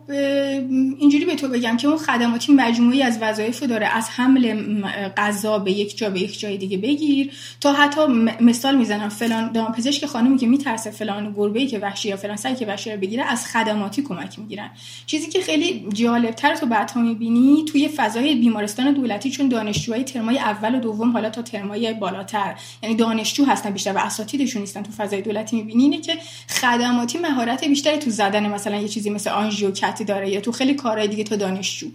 اینجوری 0.98 1.24
به 1.24 1.35
تو 1.35 1.48
بگم 1.48 1.77
که 1.77 1.89
اون 1.89 1.98
خدماتی 1.98 2.52
مجموعی 2.52 3.02
از 3.02 3.19
وظایف 3.20 3.62
داره 3.62 3.86
از 3.86 4.10
حمل 4.10 4.82
غذا 5.16 5.59
به 5.59 5.73
یک 5.73 5.97
جا 5.97 6.10
به 6.10 6.20
یک 6.20 6.40
جای 6.40 6.56
دیگه 6.56 6.78
بگیر 6.78 7.31
تا 7.60 7.73
حتی 7.73 8.06
مثال 8.40 8.77
می‌زنم 8.77 9.09
فلان 9.09 9.52
دامپزشک 9.52 10.06
خانمی 10.06 10.39
که 10.39 10.47
میترسه 10.47 10.90
فلان 10.90 11.32
گربه 11.36 11.66
که 11.66 11.78
وحشی 11.78 12.09
یا 12.09 12.16
فلان 12.16 12.36
سگی 12.36 12.55
که 12.55 12.66
وحشی 12.66 12.90
رو 12.90 13.01
بگیره 13.01 13.24
از 13.24 13.47
خدماتی 13.47 14.02
کمک 14.02 14.39
می‌گیرن. 14.39 14.70
چیزی 15.06 15.31
که 15.31 15.40
خیلی 15.40 15.86
جالب 15.93 16.31
تر 16.31 16.55
تو 16.55 16.66
بعدها 16.66 17.01
می‌بینی 17.01 17.64
توی 17.64 17.89
فضای 17.89 18.35
بیمارستان 18.35 18.93
دولتی 18.93 19.31
چون 19.31 19.48
دانشجوهای 19.48 20.05
ترمای 20.05 20.39
اول 20.39 20.74
و 20.74 20.81
دوم 20.81 21.12
حالا 21.12 21.31
تا 21.31 21.43
ترمای 21.43 21.94
بالاتر 21.94 22.55
یعنی 22.82 22.94
دانشجو 22.94 23.44
هستن 23.44 23.70
بیشتر 23.70 23.93
و 23.93 23.98
اساتیدشون 23.98 24.60
نیستن 24.60 24.82
تو 24.82 24.93
فضای 24.93 25.23
دولتی 25.23 25.56
می‌بینی 25.56 25.98
که 25.98 26.16
خدماتی 26.48 27.19
مهارت 27.19 27.64
بیشتری 27.64 27.98
تو 27.98 28.10
زدن 28.10 28.47
مثلا 28.47 28.82
چیزی 28.93 29.10
مثل 29.10 29.31
کتی 29.70 30.05
داره 30.05 30.31
یا 30.31 30.40
تو 30.40 30.52
خیلی 30.52 30.74
کارهای 30.74 31.09
دیگه 31.09 31.24
تو 31.24 31.36
دانشجو. 31.36 31.86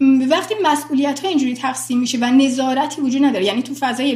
وقتی 0.00 0.54
مسئولیت 0.62 1.20
ها 1.20 1.28
اینجوری 1.28 1.54
تقسیم 1.54 1.98
میشه 1.98 2.18
و 2.18 2.24
نظارتی 2.24 3.00
وجود 3.00 3.24
نداره 3.24 3.44
یعنی 3.44 3.62
تو 3.62 3.74
فضای 3.74 4.14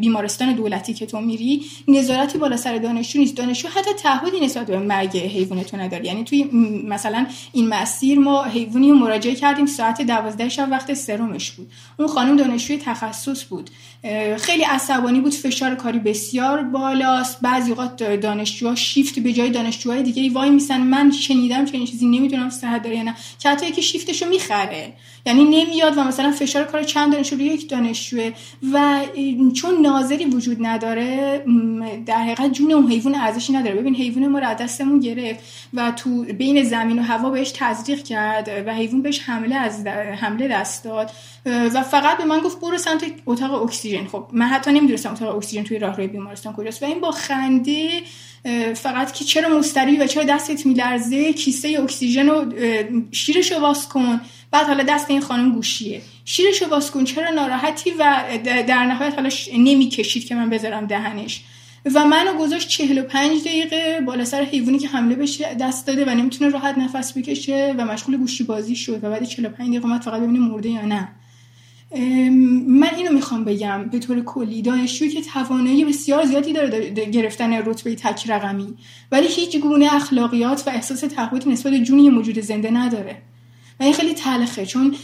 بیمارستان 0.00 0.52
دولتی 0.52 0.94
که 0.94 1.06
تو 1.06 1.20
میری 1.20 1.62
نظارتی 1.88 2.38
بالا 2.38 2.56
سر 2.56 2.78
دانشجو 2.78 3.18
نیست. 3.18 3.36
دانشجو 3.36 3.68
حتی 3.68 3.90
تعهدی 4.02 4.40
نسبت 4.40 4.66
به 4.66 4.78
مرگ 4.78 5.16
حیوان 5.16 5.62
تو 5.62 5.76
نداره. 5.76 6.06
یعنی 6.06 6.24
توی 6.24 6.44
مثلا 6.84 7.26
این 7.52 7.68
مسیر 7.68 8.18
ما 8.18 8.44
حیوانی 8.44 8.90
رو 8.90 8.96
مراجعه 8.96 9.34
کردیم 9.34 9.66
ساعت 9.66 10.02
12 10.02 10.48
شب 10.48 10.68
وقت 10.70 10.94
سرمش 10.94 11.50
بود. 11.50 11.70
اون 11.98 12.08
خانم 12.08 12.36
دانشجوی 12.36 12.78
تخصص 12.78 13.44
بود. 13.44 13.70
خیلی 14.38 14.62
عصبانی 14.62 15.20
بود 15.20 15.34
فشار 15.34 15.74
کاری 15.74 15.98
بسیار 15.98 16.62
بالاست. 16.62 17.40
بعضی 17.40 17.70
اوقات 17.70 18.02
دانشجوها 18.02 18.74
شیفت 18.74 19.18
به 19.18 19.32
جای 19.32 19.50
دانشجوهای 19.50 20.02
دیگه 20.02 20.30
وای 20.30 20.50
میسن. 20.50 20.80
من 20.80 21.10
شنیدم 21.10 21.64
چنین 21.64 21.86
چیزی 21.86 22.06
نمی‌دونم 22.06 22.50
صحت 22.50 22.82
داره 22.82 22.96
یا 22.96 23.02
نه. 23.02 23.14
که 23.38 23.48
حتی 23.48 23.66
یکی 23.66 23.82
شیفتشو 23.82 24.26
می‌خره. 24.28 24.92
یعنی 25.26 25.44
نمیاد 25.44 25.98
و 25.98 26.04
مثلا 26.04 26.32
فشار 26.32 26.64
کار 26.64 26.82
چند 26.82 27.12
دانشجو 27.12 27.36
روی 27.36 27.44
یک 27.44 27.70
دانشجوه 27.70 28.32
و 28.72 29.00
چون 29.54 29.80
ناظری 29.80 30.24
وجود 30.24 30.56
نداره 30.60 31.44
در 32.06 32.18
حقیقت 32.18 32.52
جون 32.52 32.72
اون 32.72 32.90
حیوان 32.90 33.14
ارزشی 33.14 33.52
نداره. 33.52 33.76
ببین 33.76 33.94
حیوان 33.94 34.26
ما 34.26 34.38
را 34.38 34.54
دستمون 34.54 35.00
گرفت 35.00 35.40
و 35.74 35.90
تو 35.90 36.24
بین 36.24 36.64
زمین 36.64 36.98
و 36.98 37.02
هوا 37.02 37.30
بهش 37.30 37.52
تزریق 37.56 38.02
کرد 38.02 38.50
و 38.66 38.74
حیوان 38.74 39.02
بهش 39.02 39.20
حمله 39.20 39.56
از 39.56 39.86
حمله 39.86 40.48
دست 40.48 40.84
داد. 40.84 41.10
و 41.46 41.82
فقط 41.82 42.18
به 42.18 42.24
من 42.24 42.38
گفت 42.38 42.60
برو 42.60 42.78
سمت 42.78 43.04
اتاق 43.26 43.62
اکسیژن. 43.62 44.06
خب 44.06 44.26
من 44.32 44.46
حتی 44.46 44.72
نمی‌دونستم 44.72 45.12
اتاق 45.12 45.36
اکسیژن 45.36 45.62
توی 45.62 45.78
راهروی 45.78 46.06
بیمارستان 46.06 46.52
کجاست. 46.52 46.82
و 46.82 46.86
این 46.86 47.00
با 47.00 47.10
خنده 47.10 47.88
فقط 48.74 49.12
که 49.12 49.24
چرا 49.24 49.58
مستری 49.58 49.96
و 49.96 50.06
چرا 50.06 50.24
دستت 50.24 50.66
میلرزه 50.66 51.32
کیسه 51.32 51.78
اکسیژن 51.82 52.26
رو 52.26 52.52
شیرش 53.12 53.52
واس 53.52 53.88
کن. 53.88 54.20
بعد 54.50 54.66
حالا 54.66 54.82
دست 54.82 55.10
این 55.10 55.20
خانم 55.20 55.52
گوشیه. 55.52 56.02
شیرش 56.24 56.62
واس 56.62 56.90
کن. 56.90 57.04
چرا 57.04 57.30
ناراحتی 57.30 57.90
و 57.98 58.22
در 58.44 58.84
نهایت 58.84 59.14
حالا 59.14 59.30
نمی‌کشید 59.56 60.24
که 60.24 60.34
من 60.34 60.50
بذارم 60.50 60.86
دهنش. 60.86 61.40
و 61.94 62.04
منو 62.04 62.38
گذاشت 62.38 62.68
45 62.68 63.40
دقیقه 63.40 64.00
بالا 64.06 64.24
سر 64.24 64.42
حیوانی 64.42 64.78
که 64.78 64.88
حمله 64.88 65.14
بهش 65.14 65.40
دست 65.60 65.86
داده 65.86 66.04
و 66.04 66.10
نمی‌تونه 66.10 66.50
راحت 66.50 66.78
نفس 66.78 67.18
بکشه 67.18 67.74
و 67.78 67.84
مشغول 67.84 68.16
گوشی 68.16 68.44
بازی 68.44 68.76
شد. 68.76 69.04
و 69.04 69.10
بعد 69.10 69.24
45 69.24 69.68
دقیقه 69.68 69.86
اومد 69.86 70.02
فقط 70.02 70.20
ببینه 70.20 70.38
مرده 70.38 70.68
یا 70.68 70.84
نه. 70.84 71.08
من 71.90 72.90
اینو 72.96 73.12
می‌خوام 73.12 73.44
بگم 73.44 73.84
به 73.84 73.98
طور 73.98 74.20
کلی 74.20 74.62
دانشجویی 74.62 75.10
که 75.10 75.22
توانایی 75.22 75.84
بسیار 75.84 76.26
زیادی 76.26 76.52
داره 76.52 76.90
گرفتن 76.90 77.52
رتبه 77.52 77.94
تک 77.94 78.30
رقمی 78.30 78.74
ولی 79.12 79.26
هیچ 79.26 79.56
گونه 79.56 79.94
اخلاقیات 79.94 80.62
و 80.66 80.70
احساس 80.70 81.00
تعهدی 81.00 81.50
نسبت 81.50 81.72
به 81.72 81.80
جونی 81.80 82.10
موجود 82.10 82.40
زنده 82.40 82.70
نداره. 82.70 83.22
و 83.80 83.82
این 83.82 83.92
خیلی 83.92 84.14
تلخه 84.14 84.66
چون 84.66 84.94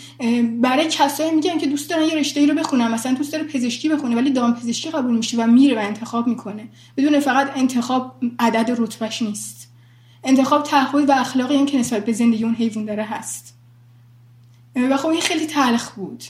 برای 0.60 0.86
کسایی 0.90 1.30
میگن 1.30 1.58
که 1.58 1.66
دوست 1.66 1.90
دارن 1.90 2.02
یه 2.02 2.14
رشته 2.14 2.40
ای 2.40 2.46
رو 2.46 2.54
بخونن 2.54 2.88
مثلا 2.88 3.14
دوست 3.14 3.32
داره 3.32 3.44
پزشکی 3.44 3.88
بخونه 3.88 4.16
ولی 4.16 4.30
دام 4.30 4.54
پزشکی 4.54 4.90
قبول 4.90 5.16
میشه 5.16 5.36
و 5.36 5.46
میره 5.46 5.76
و 5.76 5.78
انتخاب 5.78 6.26
می‌کنه. 6.26 6.68
بدون 6.96 7.20
فقط 7.20 7.50
انتخاب 7.56 8.16
عدد 8.38 8.74
رتبهش 8.78 9.22
نیست. 9.22 9.70
انتخاب 10.24 10.62
تعهد 10.62 11.08
و 11.08 11.12
اخلاقی 11.12 11.56
هم 11.56 11.66
که 11.66 11.78
نسبت 11.78 12.04
به 12.04 12.12
زندگی 12.12 12.44
اون 12.44 12.54
حیوان 12.54 12.84
داره 12.84 13.04
هست. 13.04 13.54
و 14.76 14.96
خب 14.96 15.08
این 15.08 15.20
خیلی 15.20 15.46
تلخ 15.46 15.90
بود. 15.90 16.24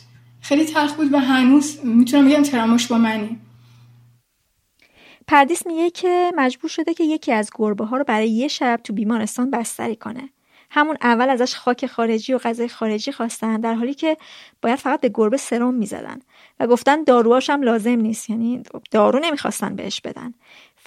خیلی 0.44 0.64
تلخ 0.64 0.94
بود 0.94 1.12
و 1.12 1.18
هنوز 1.18 1.84
می‌تونم 1.84 2.28
بگم 2.28 2.42
ترامش 2.42 2.86
با 2.86 2.98
منی. 2.98 3.38
پردیس 5.26 5.66
میگه 5.66 5.90
که 5.90 6.32
مجبور 6.36 6.70
شده 6.70 6.94
که 6.94 7.04
یکی 7.04 7.32
از 7.32 7.50
گربه 7.54 7.84
ها 7.84 7.96
رو 7.96 8.04
برای 8.04 8.28
یه 8.28 8.48
شب 8.48 8.80
تو 8.84 8.92
بیمارستان 8.92 9.50
بستری 9.50 9.96
کنه. 9.96 10.28
همون 10.70 10.96
اول 11.02 11.28
ازش 11.30 11.54
خاک 11.54 11.86
خارجی 11.86 12.32
و 12.34 12.38
غذای 12.38 12.68
خارجی 12.68 13.12
خواستن 13.12 13.60
در 13.60 13.74
حالی 13.74 13.94
که 13.94 14.16
باید 14.62 14.78
فقط 14.78 15.00
به 15.00 15.10
گربه 15.14 15.36
سرم 15.36 15.74
می‌زدن 15.74 16.18
و 16.60 16.66
گفتن 16.66 17.04
داروهاش 17.04 17.50
هم 17.50 17.62
لازم 17.62 18.00
نیست 18.00 18.30
یعنی 18.30 18.62
دارو 18.90 19.18
نمی‌خواستن 19.18 19.76
بهش 19.76 20.00
بدن. 20.00 20.34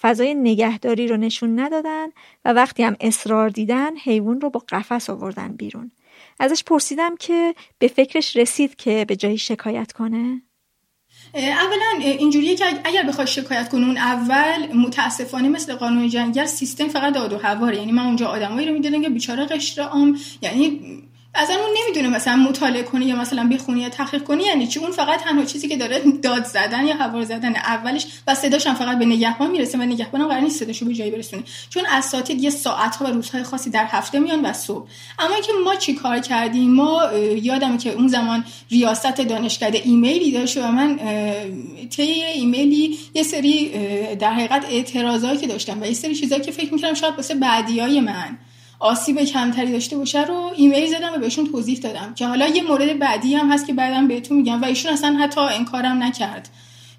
فضای 0.02 0.34
نگهداری 0.34 1.08
رو 1.08 1.18
نشون 1.18 1.60
ندادن 1.60 2.08
و 2.46 2.54
وقتی 2.54 2.84
هم 2.84 2.96
اصرار 3.00 3.50
دیدن 3.50 3.98
حیوان 3.98 4.42
رو 4.42 4.50
با 4.50 4.64
قفس 4.70 5.10
آوردن 5.10 5.48
بیرون. 5.48 5.92
ازش 6.40 6.64
پرسیدم 6.64 7.16
که 7.16 7.56
به 7.80 7.88
فکرش 7.88 8.36
رسید 8.36 8.76
که 8.76 9.06
به 9.08 9.16
جایی 9.16 9.38
شکایت 9.38 9.92
کنه. 9.92 10.42
اولا 11.34 11.86
اینجوریه 12.02 12.56
که 12.56 12.66
اگر 12.84 13.04
بخوای 13.04 13.28
شکایت 13.28 13.70
کنی 13.70 13.86
اون 13.86 13.98
اول 13.98 14.76
متاسفانه 14.76 15.50
مثل 15.50 15.76
قانون 15.76 16.10
جنگل 16.10 16.46
سیستم 16.46 16.88
فقط 16.88 17.14
داد 17.14 17.34
و 17.34 17.38
هواره. 17.38 17.78
یعنی 17.78 17.92
من 17.92 18.06
اونجا 18.06 18.28
آدمایی 18.28 18.68
رو 18.68 18.74
می‌دیدم 18.74 19.02
که 19.02 19.10
بیچاره 19.10 19.46
قشر 19.46 19.82
عام 19.82 20.20
یعنی 20.42 20.82
از 21.34 21.50
اون 21.50 21.78
نمی‌دونه 21.84 22.16
مثلا 22.16 22.36
مطالعه 22.36 22.84
کنی 22.84 23.06
یا 23.06 23.16
مثلا 23.16 23.50
بخونی 23.54 23.82
یا 23.82 23.90
تحقیق 23.90 24.24
کنی 24.24 24.44
یعنی 24.44 24.68
چی؟ 24.68 24.80
اون 24.80 24.92
فقط 24.92 25.20
تنها 25.20 25.46
چیزی 25.46 25.68
که 25.68 25.78
داره 25.78 26.04
داد 26.24 26.46
زدن 26.46 26.88
یا 26.88 26.96
حوار 26.96 27.24
زدن 27.24 27.56
اولش 27.56 28.08
و 28.28 28.36
صداش 28.36 28.68
هم 28.68 28.76
فقط 28.76 29.00
به 29.00 29.06
نگهبان 29.06 29.52
می‌رسه 29.52 29.78
و 29.78 29.82
نگهبان 29.82 30.22
هم 30.22 30.28
قرار 30.28 30.42
نیست 30.42 30.60
صداشو 30.60 30.86
به 30.86 30.94
جایی 30.94 31.12
برسونه 31.12 31.44
چون 31.70 31.84
اساتید 31.90 32.44
یه 32.44 32.50
ساعت 32.50 33.02
و 33.02 33.06
روزهای 33.06 33.44
خاصی 33.44 33.70
در 33.70 33.86
هفته 33.86 34.20
میان 34.20 34.42
و 34.42 34.54
صبح. 34.54 34.88
اما 35.20 35.34
اینکه 35.34 35.52
ما 35.66 35.76
چی 35.76 35.94
کار 35.94 36.20
کردیم؟ 36.20 36.74
ما 36.74 37.14
یادمه 37.42 37.78
که 37.78 37.92
اون 37.92 38.08
زمان 38.08 38.46
ریاست 38.72 39.22
دانشکده 39.22 39.82
ایمیلی 39.84 40.32
داشت 40.32 40.58
و 40.58 40.72
من 40.72 41.00
طی 41.90 42.04
ایمیلی 42.04 42.98
یه 43.14 43.24
سری 43.24 43.72
در 44.16 44.34
حقیقت 44.34 44.66
اعتراضایی 44.70 45.38
که 45.38 45.48
داشتم 45.48 45.82
و 45.82 45.86
یه 45.86 45.94
سری 45.94 46.16
چیزایی 46.16 46.42
که 46.42 46.52
فکر 46.52 46.74
می‌کردم 46.74 46.94
شاید 46.94 47.16
واسه 47.16 47.36
بعدیای 47.36 48.02
من. 48.02 48.38
آسیب 48.80 49.20
کمتری 49.20 49.72
داشته 49.72 49.98
باشه 49.98 50.26
رو 50.26 50.52
ایمیل 50.56 50.88
زدم 50.88 51.14
و 51.16 51.18
بهشون 51.18 51.52
توضیح 51.52 51.80
دادم 51.80 52.14
که 52.14 52.28
حالا 52.28 52.48
یه 52.48 52.64
مورد 52.64 53.00
بعدی 53.00 53.36
هم 53.36 53.52
هست 53.52 53.68
که 53.68 53.74
بعدم 53.74 54.08
بهتون 54.08 54.38
میگم 54.38 54.62
و 54.62 54.66
ایشون 54.66 54.94
اصلا 54.94 55.18
حتی 55.22 55.42
انکارم 55.42 56.04
نکرد. 56.04 56.50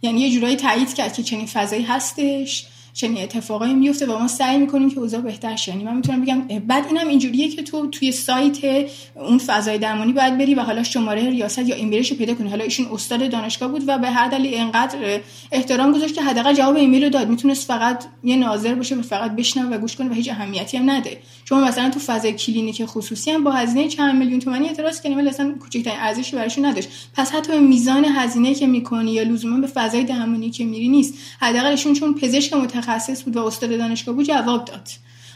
یعنی 0.02 0.20
یه 0.20 0.30
جورایی 0.30 0.56
تایید 0.56 0.94
کرد 0.94 1.12
که 1.12 1.22
چنین 1.22 1.46
فضایی 1.46 1.82
هستش. 1.82 2.66
چنین 2.98 3.22
اتفاقایی 3.22 3.74
میفته 3.74 4.06
و 4.06 4.18
ما 4.18 4.28
سعی 4.28 4.58
می‌کنیم 4.58 4.90
که 4.90 4.98
اوضاع 4.98 5.20
بهتر 5.20 5.56
شه. 5.56 5.72
یعنی 5.72 5.84
من 5.84 5.96
می‌تونم 5.96 6.22
بگم 6.22 6.40
بعد 6.66 6.86
اینم 6.86 7.08
اینجوریه 7.08 7.48
که 7.48 7.62
تو 7.62 7.86
توی 7.86 8.12
سایت 8.12 8.88
اون 9.14 9.38
فضای 9.38 9.78
درمانی 9.78 10.12
باید 10.12 10.38
بری 10.38 10.54
و 10.54 10.60
حالا 10.60 10.82
شماره 10.82 11.30
ریاست 11.30 11.58
یا 11.58 11.76
ایمیلش 11.76 12.10
رو 12.10 12.16
پیدا 12.16 12.34
کنی. 12.34 12.48
حالا 12.48 12.64
ایشون 12.64 12.86
استاد 12.92 13.30
دانشگاه 13.30 13.68
بود 13.68 13.84
و 13.86 13.98
به 13.98 14.10
هر 14.10 14.28
دلیل 14.28 14.54
اینقدر 14.54 15.20
احترام 15.52 15.92
گذاشت 15.92 16.14
که 16.14 16.22
حداقل 16.22 16.54
جواب 16.54 16.76
ایمیل 16.76 17.04
رو 17.04 17.10
داد. 17.10 17.28
می‌تونست 17.28 17.66
فقط 17.66 18.04
یه 18.24 18.36
ناظر 18.36 18.74
باشه 18.74 18.94
و 18.94 19.02
فقط 19.02 19.36
بشنوه 19.36 19.76
و 19.76 19.78
گوش 19.78 19.96
کنه 19.96 20.10
و 20.10 20.12
هیچ 20.12 20.28
اهمیتی 20.28 20.76
هم 20.76 20.90
نده. 20.90 21.18
چون 21.44 21.64
مثلا 21.64 21.90
تو 21.90 22.00
فضای 22.00 22.32
کلینیک 22.32 22.84
خصوصی 22.84 23.30
هم 23.30 23.44
با 23.44 23.50
هزینه 23.50 23.88
چند 23.88 24.14
میلیون 24.14 24.40
تومانی 24.40 24.68
اعتراض 24.68 25.00
کنیم 25.00 25.18
ولی 25.18 25.28
اصلا 25.28 25.54
کوچکترین 25.60 25.98
ارزشی 26.00 26.36
براش 26.36 26.58
نداشت. 26.58 26.88
پس 27.14 27.32
حتی 27.32 27.58
میزان 27.58 28.04
هزینه 28.04 28.54
که 28.54 28.66
می‌کنی 28.66 29.12
یا 29.12 29.22
لزوما 29.22 29.60
به 29.60 29.66
فضای 29.66 30.04
درمانی 30.04 30.50
که 30.50 30.64
میری 30.64 30.88
نیست. 30.88 31.14
حداقلشون 31.40 31.92
چون 31.92 32.14
پزشک 32.14 32.52
متخصص 32.52 32.87
بود 33.24 33.36
و 33.36 33.46
استاد 33.46 33.78
دانشگاه 33.78 34.14
بود 34.14 34.26
جواب 34.26 34.64
داد. 34.64 34.88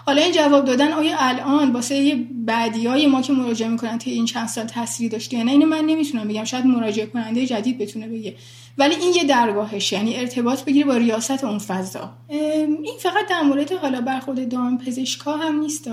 حالا 0.06 0.22
این 0.22 0.32
جواب 0.32 0.64
دادن 0.64 0.92
آیا 0.92 1.16
الان 1.18 1.72
واسه 1.72 2.26
بعدی 2.30 2.86
های 2.86 3.06
ما 3.06 3.22
که 3.22 3.32
مراجعه 3.32 3.68
می‌کنن 3.68 3.98
تا 3.98 4.10
این 4.10 4.24
چند 4.24 4.48
سال 4.48 4.64
تاثیری 4.64 5.08
داشته 5.08 5.36
یا 5.36 5.42
نه 5.42 5.50
اینو 5.50 5.66
من 5.66 5.84
نمی‌تونم 5.84 6.28
بگم. 6.28 6.44
شاید 6.44 6.66
مراجعه 6.66 7.06
کننده 7.06 7.46
جدید 7.46 7.78
بتونه 7.78 8.08
بگه. 8.08 8.34
ولی 8.78 8.94
این 8.94 9.14
یه 9.14 9.24
درگاهش 9.24 9.92
یعنی 9.92 10.16
ارتباط 10.16 10.64
بگیره 10.64 10.86
با 10.86 10.96
ریاست 10.96 11.44
اون 11.44 11.58
فضا. 11.58 12.10
این 12.28 12.98
فقط 13.00 13.28
در 13.30 13.42
مورد 13.42 13.72
حالا 13.72 14.00
برخورد 14.00 14.48
دام 14.48 14.78
پزشکا 14.78 15.36
هم 15.36 15.60
نیست. 15.60 15.84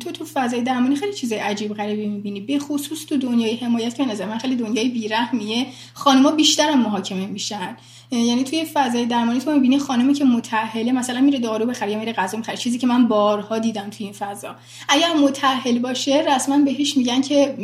تو 0.00 0.12
تو 0.12 0.24
فضای 0.34 0.60
درمانی 0.60 0.96
خیلی 0.96 1.12
چیزای 1.12 1.38
عجیب 1.38 1.74
غریبی 1.74 2.06
می‌بینی. 2.06 2.40
به 2.40 2.58
خصوص 2.58 3.06
تو 3.06 3.16
دنیای 3.16 3.56
حمایت 3.56 3.94
که 3.94 4.04
نظر 4.04 4.26
من 4.26 4.38
خیلی 4.38 4.56
دنیای 4.56 4.88
بیرحمیه. 4.88 5.66
خانم‌ها 5.94 6.30
بیشتر 6.30 6.74
محاکمه 6.74 7.26
میشن. 7.26 7.76
یعنی 8.10 8.44
توی 8.44 8.64
فضای 8.74 9.06
درمانی 9.06 9.40
تو 9.40 9.52
می‌بینی 9.52 9.78
خانمی 9.78 10.14
که 10.14 10.24
متأهله 10.24 10.92
مثلا 10.92 11.20
میره 11.20 11.38
دارو 11.38 11.66
بخره 11.66 11.90
یا 11.90 11.98
میره 11.98 12.12
غذا 12.12 12.38
می‌خره 12.38 12.56
چیزی 12.56 12.78
که 12.78 12.86
من 12.86 13.08
بارها 13.08 13.58
دیدم 13.58 13.90
توی 13.90 14.06
این 14.06 14.12
فضا. 14.12 14.56
اگر 14.88 15.14
متأهل 15.14 15.78
باشه 15.78 16.24
رسما 16.28 16.58
بهش 16.58 16.96
میگن 16.96 17.20
که 17.20 17.54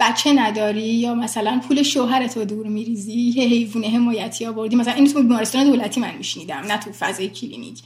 بچه 0.00 0.32
نداری 0.32 0.94
یا 0.94 1.14
مثلا 1.14 1.60
پول 1.68 1.82
شوهرت 1.82 2.36
رو 2.36 2.44
دور 2.44 2.66
میریزی 2.66 3.12
یه 3.12 3.44
حیوان 3.44 3.84
حمایتی 3.84 4.46
آوردی. 4.46 4.76
مثلا 4.76 4.94
این 4.94 5.12
تو 5.12 5.22
بیمارستان 5.22 5.64
دولتی 5.64 6.00
من 6.00 6.14
میشنیدم 6.18 6.56
نه 6.56 6.78
تو 6.78 6.92
فضای 6.92 7.28
کلینیک. 7.28 7.78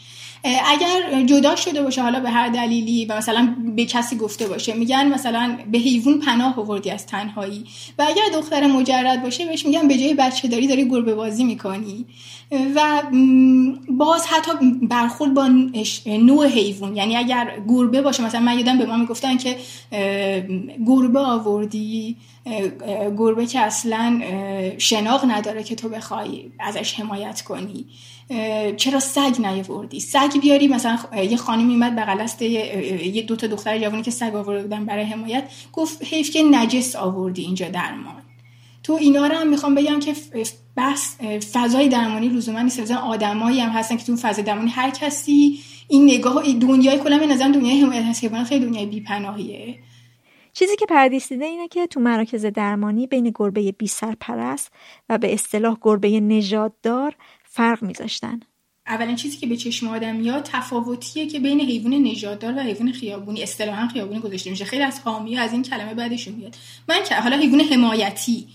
اگر 0.45 1.23
جدا 1.27 1.57
شده 1.57 1.83
باشه 1.83 2.03
حالا 2.03 2.21
به 2.21 2.31
هر 2.31 2.49
دلیلی 2.49 3.07
و 3.07 3.17
مثلا 3.17 3.55
به 3.77 3.85
کسی 3.85 4.17
گفته 4.17 4.47
باشه 4.47 4.75
میگن 4.75 5.09
مثلا 5.09 5.59
به 5.73 5.79
حیوان 5.79 6.19
پناه 6.19 6.59
آوردی 6.59 6.91
از 6.91 7.07
تنهایی 7.07 7.65
و 7.99 8.07
اگر 8.09 8.39
دختر 8.39 8.67
مجرد 8.67 9.23
باشه 9.23 9.47
بهش 9.47 9.67
میگن 9.67 9.89
به 9.89 9.99
جای 9.99 10.15
بچه 10.15 10.49
داری 10.49 10.67
داری 10.67 10.89
گربه 10.89 11.15
بازی 11.15 11.45
می‌کنی. 11.45 12.07
و 12.75 13.03
باز 13.89 14.27
حتی 14.27 14.51
برخورد 14.83 15.35
با 15.35 15.49
نوع 16.07 16.47
حیوان. 16.47 16.97
یعنی 16.97 17.17
اگر 17.17 17.53
گربه 17.69 18.03
باشه 18.03 18.25
مثلا 18.25 18.41
من 18.41 18.59
یادم 18.59 18.79
به 18.79 18.87
ما 18.87 18.97
می‌گفتن 18.97 19.37
که 19.37 19.57
گربه 20.87 21.21
آوردی 21.21 22.17
گربه 23.19 23.47
که 23.47 23.61
اصلا 23.61 24.21
شناق 24.79 25.31
نداره 25.31 25.63
که 25.63 25.75
تو 25.75 25.89
بخوای 25.89 26.45
ازش 26.61 26.95
حمایت 26.95 27.41
کنی. 27.41 27.85
چرا 28.77 29.01
سگ 29.01 29.35
نیاوردی؟ 29.39 30.01
سگ 30.01 30.41
بیاری 30.43 30.69
مثلا 30.69 30.99
یه 31.17 31.37
خانمی 31.37 31.65
میمد 31.65 31.97
بغل 31.97 32.21
است 32.21 32.43
یه 32.43 33.23
دو 33.23 33.37
تا 33.37 33.47
دختر 33.47 33.79
جوانی 33.79 34.03
که 34.03 34.11
سگ 34.11 34.35
آورده 34.35 34.63
بودن 34.63 34.85
برای 34.85 35.05
حمایت 35.05 35.45
گفت 35.73 36.05
حیف 36.05 36.31
که 36.31 36.43
نجس 36.43 36.97
آوردی 36.97 37.43
اینجا 37.43 37.69
درمان. 37.69 38.23
تو 38.83 38.93
اینا 38.93 39.27
رو 39.27 39.35
هم 39.35 39.49
می‌خوام 39.49 39.75
بگم 39.75 40.01
که 40.01 40.15
بس 40.77 41.17
فضای 41.53 41.89
درمانی 41.89 42.29
لزوما 42.29 42.61
نیست 42.61 42.81
مثلا 42.81 42.97
آدمایی 42.97 43.61
هم 43.61 43.71
هستن 43.71 43.97
که 43.97 44.05
تو 44.05 44.17
فضای 44.17 44.45
درمانی 44.45 44.71
هر 44.71 44.91
کسی 44.91 45.61
این 45.89 46.05
نگاه 46.05 46.53
دنیای 46.53 46.99
کلا 46.99 47.19
به 47.19 47.27
نظر 47.27 47.49
دنیای 47.49 47.81
حمایت 47.81 48.05
هست 48.05 48.21
که 48.21 48.45
خیلی 48.45 48.67
دنیای 48.67 48.87
بیپناهیه. 48.87 49.79
چیزی 50.53 50.77
که 50.77 50.87
پردیس 50.87 51.29
دیده 51.29 51.45
اینه 51.45 51.69
که 51.69 51.87
تو 51.87 52.01
مراکز 52.01 52.47
درمانی 52.47 53.07
بین 53.07 53.33
گربه 53.35 53.73
بی 53.73 53.87
سرپرست 53.87 54.73
و 55.09 55.19
به 55.19 55.35
اصطلاح 55.35 55.77
گربه 55.83 56.21
نژاددار 56.21 57.17
فرق 57.53 57.83
میذاشتن. 57.83 58.41
اولین 58.87 59.17
چیزی 59.17 59.39
که 59.39 59.47
به 59.47 59.57
چشم 59.57 59.89
آدم 59.89 60.17
میاد 60.17 60.43
تفاوتیه 60.43 61.27
که 61.27 61.41
بین 61.41 61.61
حیوان 61.61 61.95
نژاددار 61.95 62.55
و 62.57 62.61
حیوان 62.61 62.93
خیابونی 62.93 63.43
اصطلاحا 63.43 63.89
خیابونی 63.89 64.21
گذاشته 64.21 64.51
میشه. 64.51 64.65
خیلی 64.65 64.83
از 64.83 65.01
حامی 65.01 65.39
از 65.39 65.53
این 65.53 65.63
کلمه 65.63 65.95
بعدشون 65.95 66.35
میاد. 66.35 66.57
من 66.89 67.03
که 67.09 67.15
حالا 67.15 67.37
حیوان 67.37 67.61
حمایتی 67.61 68.47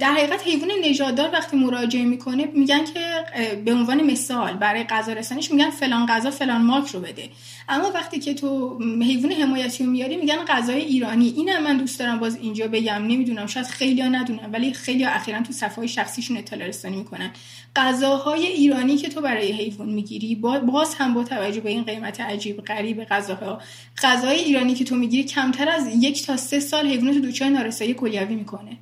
در 0.00 0.12
حقیقت 0.12 0.46
حیوان 0.46 0.68
نژاددار 0.84 1.30
وقتی 1.32 1.56
مراجعه 1.56 2.04
می‌کنه 2.04 2.44
میگن 2.54 2.84
که 2.84 3.24
به 3.64 3.74
عنوان 3.74 4.02
مثال 4.02 4.52
برای 4.52 4.84
غذا 4.84 5.12
رسانیش 5.12 5.50
میگن 5.50 5.70
فلان 5.70 6.06
غذا 6.06 6.30
فلان 6.30 6.62
مارک 6.62 6.88
رو 6.88 7.00
بده. 7.00 7.28
اما 7.68 7.90
وقتی 7.94 8.18
که 8.18 8.34
تو 8.34 8.78
حیوان 9.02 9.32
حمایتی 9.32 9.84
رو 9.84 9.90
میاری 9.90 10.16
میگن 10.16 10.44
غذای 10.48 10.80
ایرانی. 10.80 11.34
اینم 11.36 11.62
من 11.62 11.76
دوست 11.76 11.98
دارم 11.98 12.18
باز 12.18 12.36
اینجا 12.36 12.68
بگم. 12.68 13.06
نمی‌دونم 13.06 13.46
شاید 13.46 13.66
خیلی 13.66 14.00
ها 14.00 14.08
ندونم 14.08 14.50
ولی 14.52 14.72
خیلی 14.72 15.04
اخیرا 15.04 15.42
تو 15.42 15.52
صفحه 15.52 15.86
شخصیشون 15.86 16.36
اطلاع 16.36 16.68
رسانی 16.68 16.96
می‌کنن. 16.96 17.30
غذاهای 17.76 18.46
ایرانی 18.46 18.96
که 18.96 19.08
تو 19.08 19.20
برای 19.20 19.52
حیوان 19.52 19.88
می‌گیری 19.88 20.34
باز 20.66 20.94
هم 20.94 21.14
با 21.14 21.24
توجه 21.24 21.60
به 21.60 21.70
این 21.70 21.82
قیمت 21.82 22.20
عجیب 22.20 22.60
غریب 22.60 23.04
غذاها 23.04 23.60
غذای 24.02 24.38
ایرانی 24.38 24.74
که 24.74 24.84
تو 24.84 24.96
می‌گیری 24.96 25.24
کمتر 25.24 25.68
از 25.68 25.88
یک 25.94 26.26
تا 26.26 26.36
سه 26.36 26.60
سال 26.60 26.86
حیوان 26.86 27.14
تو 27.14 27.20
دچار 27.20 27.48
نارسایی 27.48 27.94
کلیوی 27.94 28.34
می‌کنه. 28.34 28.76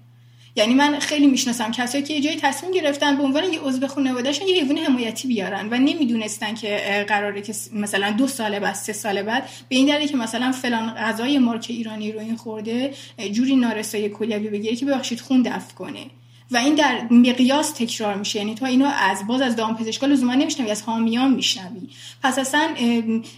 یعنی 0.56 0.74
من 0.74 0.98
خیلی 0.98 1.26
می‌شناسم 1.26 1.70
کسایی 1.70 2.04
که 2.04 2.14
یه 2.14 2.20
جایی 2.20 2.36
تصمیم 2.36 2.72
گرفتن 2.72 3.16
به 3.16 3.22
عنوان 3.22 3.52
یه 3.52 3.60
عضو 3.60 3.86
خانوادهشون 3.86 4.48
یه 4.48 4.54
حیوان 4.54 4.78
حمایتی 4.78 5.28
بیارن 5.28 5.68
و 5.70 5.74
نمی‌دونستن 5.74 6.54
که 6.54 7.04
قراره 7.08 7.42
که 7.42 7.54
مثلا 7.72 8.10
دو 8.10 8.26
سال 8.26 8.58
بعد 8.58 8.74
سه 8.74 8.92
سال 8.92 9.22
بعد 9.22 9.48
به 9.68 9.76
این 9.76 9.86
دلیل 9.86 10.08
که 10.08 10.16
مثلا 10.16 10.52
فلان 10.52 10.94
غذای 10.94 11.38
مارک 11.38 11.66
ایرانی 11.68 12.12
رو 12.12 12.20
این 12.20 12.36
خورده 12.36 12.94
جوری 13.32 13.56
نارسایی 13.56 14.08
کلیوی 14.08 14.48
بگیره 14.48 14.76
که 14.76 14.86
ببخشید 14.86 15.20
خون 15.20 15.42
دفع 15.42 15.74
کنه. 15.74 16.06
و 16.50 16.56
این 16.56 16.74
در 16.74 17.06
مقیاس 17.10 17.70
تکرار 17.70 18.14
میشه. 18.14 18.38
یعنی 18.38 18.54
تو 18.54 18.64
اینو 18.64 18.90
از 18.98 19.26
باز 19.26 19.40
از 19.40 19.56
دام 19.56 19.76
پزشکا 19.76 20.06
لزوما 20.06 20.34
نمیشنوی 20.34 20.70
از 20.70 20.82
حامیان 20.82 21.34
میشنوی. 21.34 21.88
پس 22.22 22.38
اصلا 22.38 22.68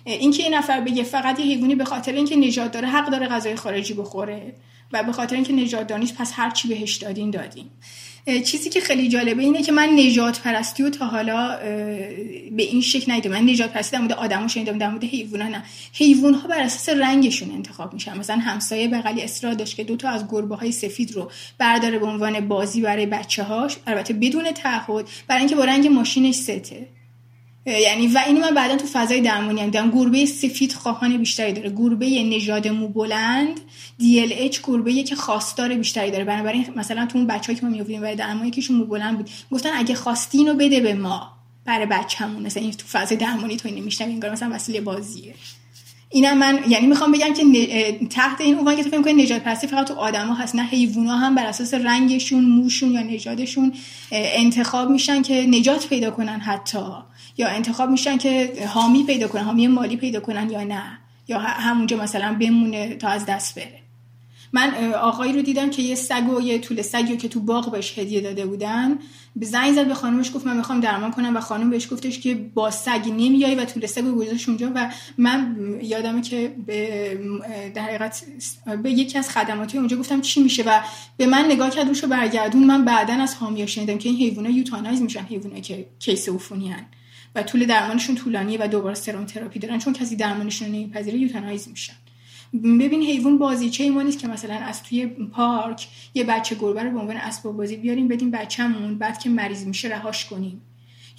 اینکه 0.04 0.42
یه 0.42 0.48
نفر 0.48 0.80
بگه 0.80 1.02
فقط 1.02 1.40
یه 1.40 1.46
حیوانی 1.46 1.74
به 1.74 1.84
خاطر 1.84 2.12
اینکه 2.12 2.36
نجات 2.36 2.72
داره 2.72 2.88
حق 2.88 3.10
داره 3.10 3.26
غذای 3.26 3.56
خارجی 3.56 3.94
بخوره. 3.94 4.54
و 4.92 5.02
به 5.02 5.12
خاطر 5.12 5.34
اینکه 5.34 5.52
نجات 5.52 5.86
دانیست 5.86 6.14
پس 6.14 6.32
هر 6.34 6.50
چی 6.50 6.68
بهش 6.68 6.96
دادین 6.96 7.30
دادین. 7.30 7.66
چیزی 8.44 8.70
که 8.70 8.80
خیلی 8.80 9.08
جالبه 9.08 9.42
اینه 9.42 9.62
که 9.62 9.72
من 9.72 9.88
نجات 9.88 10.40
پرستی 10.40 10.82
و 10.82 10.90
تا 10.90 11.06
حالا 11.06 11.56
به 12.56 12.62
این 12.62 12.80
شکل 12.80 13.12
ندیدم. 13.12 13.30
من 13.30 13.50
نجات 13.50 13.72
پرستی 13.72 13.96
در 13.96 14.02
مورد 14.02 14.12
آدمو 14.12 14.48
شنیدم 14.48 14.78
در 14.78 14.90
مورد 14.90 15.04
حیونا 15.04 15.48
نه. 15.48 15.62
حیوان 15.92 16.34
ها 16.34 16.48
بر 16.48 16.60
اساس 16.60 16.88
رنگشون 16.88 17.50
انتخاب 17.50 17.94
میشن. 17.94 18.18
مثلا 18.18 18.36
همسایه 18.36 18.88
بغلی 18.88 19.22
اصرار 19.22 19.54
داشت 19.54 19.76
که 19.76 19.84
دو 19.84 19.96
تا 19.96 20.08
از 20.08 20.24
گربه 20.28 20.56
های 20.56 20.72
سفید 20.72 21.12
رو 21.12 21.30
برداره 21.58 21.98
به 21.98 22.06
عنوان 22.06 22.48
بازی 22.48 22.80
برای 22.80 23.06
بچه 23.06 23.42
هاش 23.42 23.76
البته 23.86 24.14
بدون 24.14 24.52
تعهد 24.52 25.08
برای 25.26 25.40
اینکه 25.40 25.56
با 25.56 25.64
رنگ 25.64 25.86
ماشینش 25.86 26.34
سته. 26.34 26.88
یعنی 27.66 28.06
و 28.06 28.20
اینو 28.26 28.40
من 28.40 28.54
بعدا 28.54 28.76
تو 28.76 28.86
فضای 28.92 29.20
درمانی 29.20 29.60
هم 29.60 29.66
دیدم. 29.66 29.90
گربه 29.90 30.26
سفید 30.26 30.72
خواهان 30.72 31.16
بیشتری 31.16 31.52
داره. 31.52 31.70
گربه 31.70 32.06
نژاد 32.06 32.68
مو 32.68 32.88
بلند 32.88 33.60
DLH 34.00 34.58
گربه 34.64 35.02
که 35.02 35.16
خواستار 35.16 35.74
بیشتری 35.74 36.10
داره. 36.10 36.24
بنابراین 36.24 36.66
مثلا 36.76 37.06
تو 37.06 37.18
اون 37.18 37.26
بچه‌ای 37.26 37.58
که 37.58 37.66
ما 37.66 37.72
می‌آوردیم 37.72 38.00
برای 38.00 38.16
درمانی 38.16 38.50
که 38.50 38.72
مو 38.72 38.84
بلند 38.84 39.16
بود. 39.16 39.30
گفتن 39.50 39.70
اگه 39.74 39.94
خواستی 39.94 40.38
اینو 40.38 40.54
بده 40.54 40.80
به 40.80 40.94
ما. 40.94 41.32
برای 41.64 41.86
بچه‌مون. 41.86 42.42
مثلا 42.42 42.62
این 42.62 42.72
تو 42.72 42.86
فضای 42.86 43.16
درمانی 43.16 43.56
تو 43.56 43.68
اینو 43.68 43.84
میشنم 43.84 44.08
انگار 44.08 44.30
مثلا 44.30 44.54
وسیله 44.54 44.80
بازیه. 44.80 45.34
اینم 46.08 46.38
من 46.38 46.58
یعنی 46.68 46.86
می‌خوام 46.86 47.12
بگم 47.12 47.32
که 47.34 47.98
تحت 48.10 48.40
این 48.40 48.58
عنوان 48.58 48.76
که 48.76 48.82
تو 48.84 48.90
فکر 48.90 49.02
کنید 49.02 49.20
نجات 49.20 49.42
پرستی 49.42 49.66
فقط 49.66 49.88
تو 49.88 49.94
آدما 49.94 50.34
هست 50.34 50.54
نه 50.54 50.62
حیونا 50.62 51.16
هم 51.16 51.34
بر 51.34 51.46
اساس 51.46 51.74
رنگشون 51.74 52.44
موشون 52.44 52.92
یا 52.92 53.02
نژادشون 53.02 53.72
انتخاب 54.12 54.90
میشن 54.90 55.22
که 55.22 55.46
نجات 55.46 55.88
پیدا 55.88 56.10
کنن 56.10 56.40
حتی 56.40 56.78
یا 57.36 57.48
انتخاب 57.48 57.90
میشن 57.90 58.18
که 58.18 58.52
حامی 58.68 59.04
پیدا 59.04 59.28
کنن 59.28 59.42
حامی 59.42 59.66
مالی 59.66 59.96
پیدا 59.96 60.20
کنن 60.20 60.50
یا 60.50 60.64
نه 60.64 60.98
یا 61.28 61.38
همونجا 61.38 61.96
مثلا 61.96 62.36
بمونه 62.40 62.94
تا 62.94 63.08
از 63.08 63.26
دست 63.26 63.54
بره. 63.54 63.85
من 64.52 64.94
آقایی 64.94 65.32
رو 65.32 65.42
دیدم 65.42 65.70
که 65.70 65.82
یه 65.82 65.94
سگ 65.94 66.28
و 66.28 66.40
یه 66.40 66.58
طول 66.58 66.82
سگی 66.82 67.16
که 67.16 67.28
تو 67.28 67.40
باغ 67.40 67.72
بهش 67.72 67.98
هدیه 67.98 68.20
داده 68.20 68.46
بودن. 68.46 68.98
زنگ 69.40 69.74
زد 69.74 69.88
به 69.88 69.94
خانومش 69.94 70.32
گفت 70.34 70.46
من 70.46 70.56
می‌خوام 70.56 70.80
درمان 70.80 71.10
کنم 71.10 71.36
و 71.36 71.40
خانم 71.40 71.70
بهش 71.70 71.92
گفتش 71.92 72.18
که 72.18 72.34
با 72.34 72.70
سگ 72.70 73.02
نمیای 73.06 73.54
و 73.54 73.64
طول 73.64 73.86
سگ 73.86 74.04
گذاشت 74.04 74.48
اونجا 74.48 74.72
و 74.74 74.90
من 75.18 75.56
یادمه 75.82 76.22
که 76.22 76.54
به 76.66 77.18
در 77.74 77.82
حقیقت 77.82 78.22
به 78.82 78.90
یکی 78.90 79.18
از 79.18 79.30
خدماتی 79.30 79.78
اونجا 79.78 79.96
گفتم 79.96 80.20
چی 80.20 80.42
میشه 80.42 80.62
و 80.62 80.80
به 81.16 81.26
من 81.26 81.44
نگاه 81.44 81.70
کرد 81.70 81.88
روشو 81.88 82.06
برگردون. 82.06 82.64
من 82.64 82.84
بعدا 82.84 83.14
از 83.14 83.34
حامیا 83.34 83.66
شنیدم 83.66 83.98
که 83.98 84.08
این 84.08 84.18
حیونا 84.18 84.50
یوتانایز 84.50 85.02
میشن 85.02 85.20
حیونا 85.20 85.60
که 85.60 85.86
کیس 85.98 86.28
عفونی 86.28 86.74
و 87.34 87.42
طول 87.42 87.66
درمانشون 87.66 88.14
طولانیه 88.14 88.58
و 88.60 88.68
دوباره 88.68 88.94
سرم 88.94 89.26
تراپی 89.26 89.58
دارن 89.58 89.78
چون 89.78 89.92
کسی 89.92 90.16
درمانشون 90.16 90.68
نمیپذیره 90.68 91.18
یوتانایز 91.18 91.68
میشن. 91.68 91.92
ببین 92.54 93.02
حیوان 93.02 93.38
بازیچه 93.38 93.90
ما 93.90 94.02
نیست 94.02 94.18
که 94.18 94.28
مثلا 94.28 94.54
از 94.54 94.82
توی 94.82 95.06
پارک 95.06 95.88
یه 96.14 96.24
بچه 96.24 96.54
گربه 96.54 96.82
رو 96.82 96.90
به 96.90 96.98
عنوان 96.98 97.16
اسباب 97.16 97.56
بازی 97.56 97.76
بیاریم 97.76 98.08
بدیم 98.08 98.30
بچه‌مون 98.30 98.98
بعد 98.98 99.18
که 99.18 99.28
مریض 99.30 99.66
میشه 99.66 99.88
رهاش 99.88 100.24
کنیم. 100.24 100.62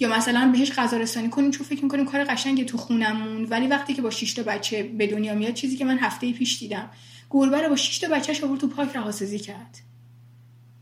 یا 0.00 0.16
مثلا 0.16 0.52
بهش 0.52 0.72
غذا 0.72 0.96
رسانی 0.96 1.28
کنیم 1.28 1.50
چون 1.50 1.66
فکر 1.66 1.82
می‌کنیم 1.82 2.04
کار 2.04 2.24
قشنگه 2.24 2.64
تو 2.64 2.78
خونمون. 2.78 3.44
ولی 3.44 3.66
وقتی 3.66 3.94
که 3.94 4.02
با 4.02 4.10
6 4.10 4.34
تا 4.34 4.42
بچه 4.42 4.82
به 4.82 5.06
دنیا 5.06 5.34
میاد 5.34 5.54
چیزی 5.54 5.76
که 5.76 5.84
من 5.84 5.98
هفته 5.98 6.32
پیش 6.32 6.58
دیدم 6.58 6.90
گربه 7.30 7.62
رو 7.62 7.68
با 7.68 7.76
6 7.76 7.98
تا 7.98 8.08
بچه‌ش 8.08 8.44
آورد 8.44 8.60
تو 8.60 8.68
پارک 8.68 8.96
رهاسازی 8.96 9.38
کرد. 9.38 9.78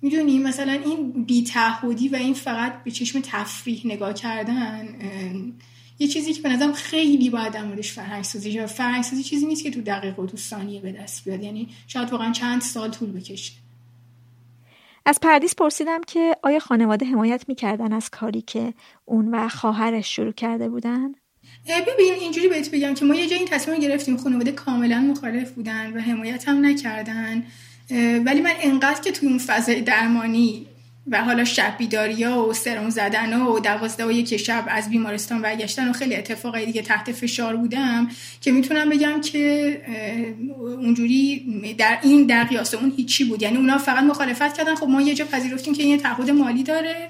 می‌دونی؟ 0.03 0.39
مثلا 0.39 0.73
این 0.73 1.25
بیتعهدی 1.25 2.09
و 2.09 2.17
این 2.17 2.35
فقط 2.35 2.85
به 2.85 2.91
چشم 2.91 3.21
تفریح 3.23 3.83
نگاه 3.85 4.15
کردن 4.15 4.89
یه 5.99 6.09
چیزی 6.09 6.33
که 6.33 6.43
به 6.43 6.49
نظرم 6.49 6.73
خیلی 6.73 7.31
باید 7.31 7.53
در 7.53 7.65
موردش 7.65 7.93
فرهنگ 7.93 8.25
سازی 8.25 8.67
فرهنگ 8.67 9.03
سازی 9.05 9.23
چیزی 9.23 9.47
نیست 9.47 9.63
که 9.63 9.71
تو 9.71 9.81
دقیقه 9.81 10.23
و 10.23 10.27
تو 10.27 10.37
ثانیه 10.37 10.81
به 10.81 10.93
دست 10.93 11.25
بیاد. 11.25 11.43
یعنی 11.43 11.69
شاید 11.87 12.13
واقعا 12.13 12.33
چند 12.33 12.61
سال 12.61 12.91
طول 12.91 13.13
بکشه. 13.13 13.53
از 15.07 15.19
پردیس 15.23 15.55
پرسیدم 15.55 16.01
که 16.07 16.37
آیا 16.43 16.59
خانواده 16.59 17.07
حمایت 17.07 17.45
می‌کردن 17.49 17.93
از 17.93 18.11
کاری 18.11 18.43
که 18.43 18.75
اون 19.05 19.35
و 19.35 19.49
خواهرش 19.49 20.17
شروع 20.17 20.33
کرده 20.33 20.69
بودن؟ 20.69 21.13
ببین 21.69 22.15
اینجوری 22.21 22.49
بهت 22.49 22.71
بگم 22.71 22.95
که 22.95 23.05
ما 23.05 23.15
یه 23.15 23.27
جایی 23.27 23.39
این 23.39 23.49
تصمیم 23.49 23.81
گرفتیم 23.81 24.17
خانواده 24.17 24.53
کاملا 24.53 25.01
مخالف 25.01 25.51
بودن 25.51 25.93
و 25.93 26.01
حمایت 26.01 26.49
هم 26.49 26.67
نکردن. 26.67 27.45
ولی 28.27 28.41
من 28.41 28.53
انقدر 28.61 29.01
که 29.01 29.13
توی 29.13 29.29
اون 29.29 29.39
فضای 29.39 29.81
درمانی 29.81 30.67
و 31.11 31.25
حالا 31.25 31.45
شب 31.45 31.95
ها 32.23 32.49
و 32.49 32.53
سرم 32.53 32.91
زدن 32.91 33.33
و 33.33 33.59
دوازده 33.59 34.07
و 34.07 34.13
یک 34.13 34.37
شب 34.37 34.65
از 34.69 34.91
بیمارستان 34.91 35.43
برگشتن 35.43 35.89
و 35.89 35.93
خیلی 35.93 36.17
اتفاقای 36.17 36.67
دیگه 36.67 36.83
تحت 36.83 37.13
فشار 37.13 37.57
بودم 37.57 38.09
که 38.41 38.53
می‌تونم 38.53 38.89
بگم 38.89 39.21
که 39.21 39.83
اونجوری 40.59 41.47
در 41.79 41.99
این 42.03 42.27
در 42.27 42.45
قیاس 42.45 42.75
اون 42.75 42.93
هیچی 42.97 43.25
بود. 43.25 43.43
یعنی 43.43 43.57
اونا 43.57 43.79
فقط 43.79 44.05
مخالفت 44.05 44.57
کردن. 44.57 44.75
خب 44.75 44.87
ما 44.87 45.03
یه 45.03 45.15
جا 45.15 45.25
پذیرفتیم 45.25 45.75
که 45.75 45.83
این 45.83 45.99
تعهد 45.99 46.31
مالی 46.31 46.63
داره 46.63 47.09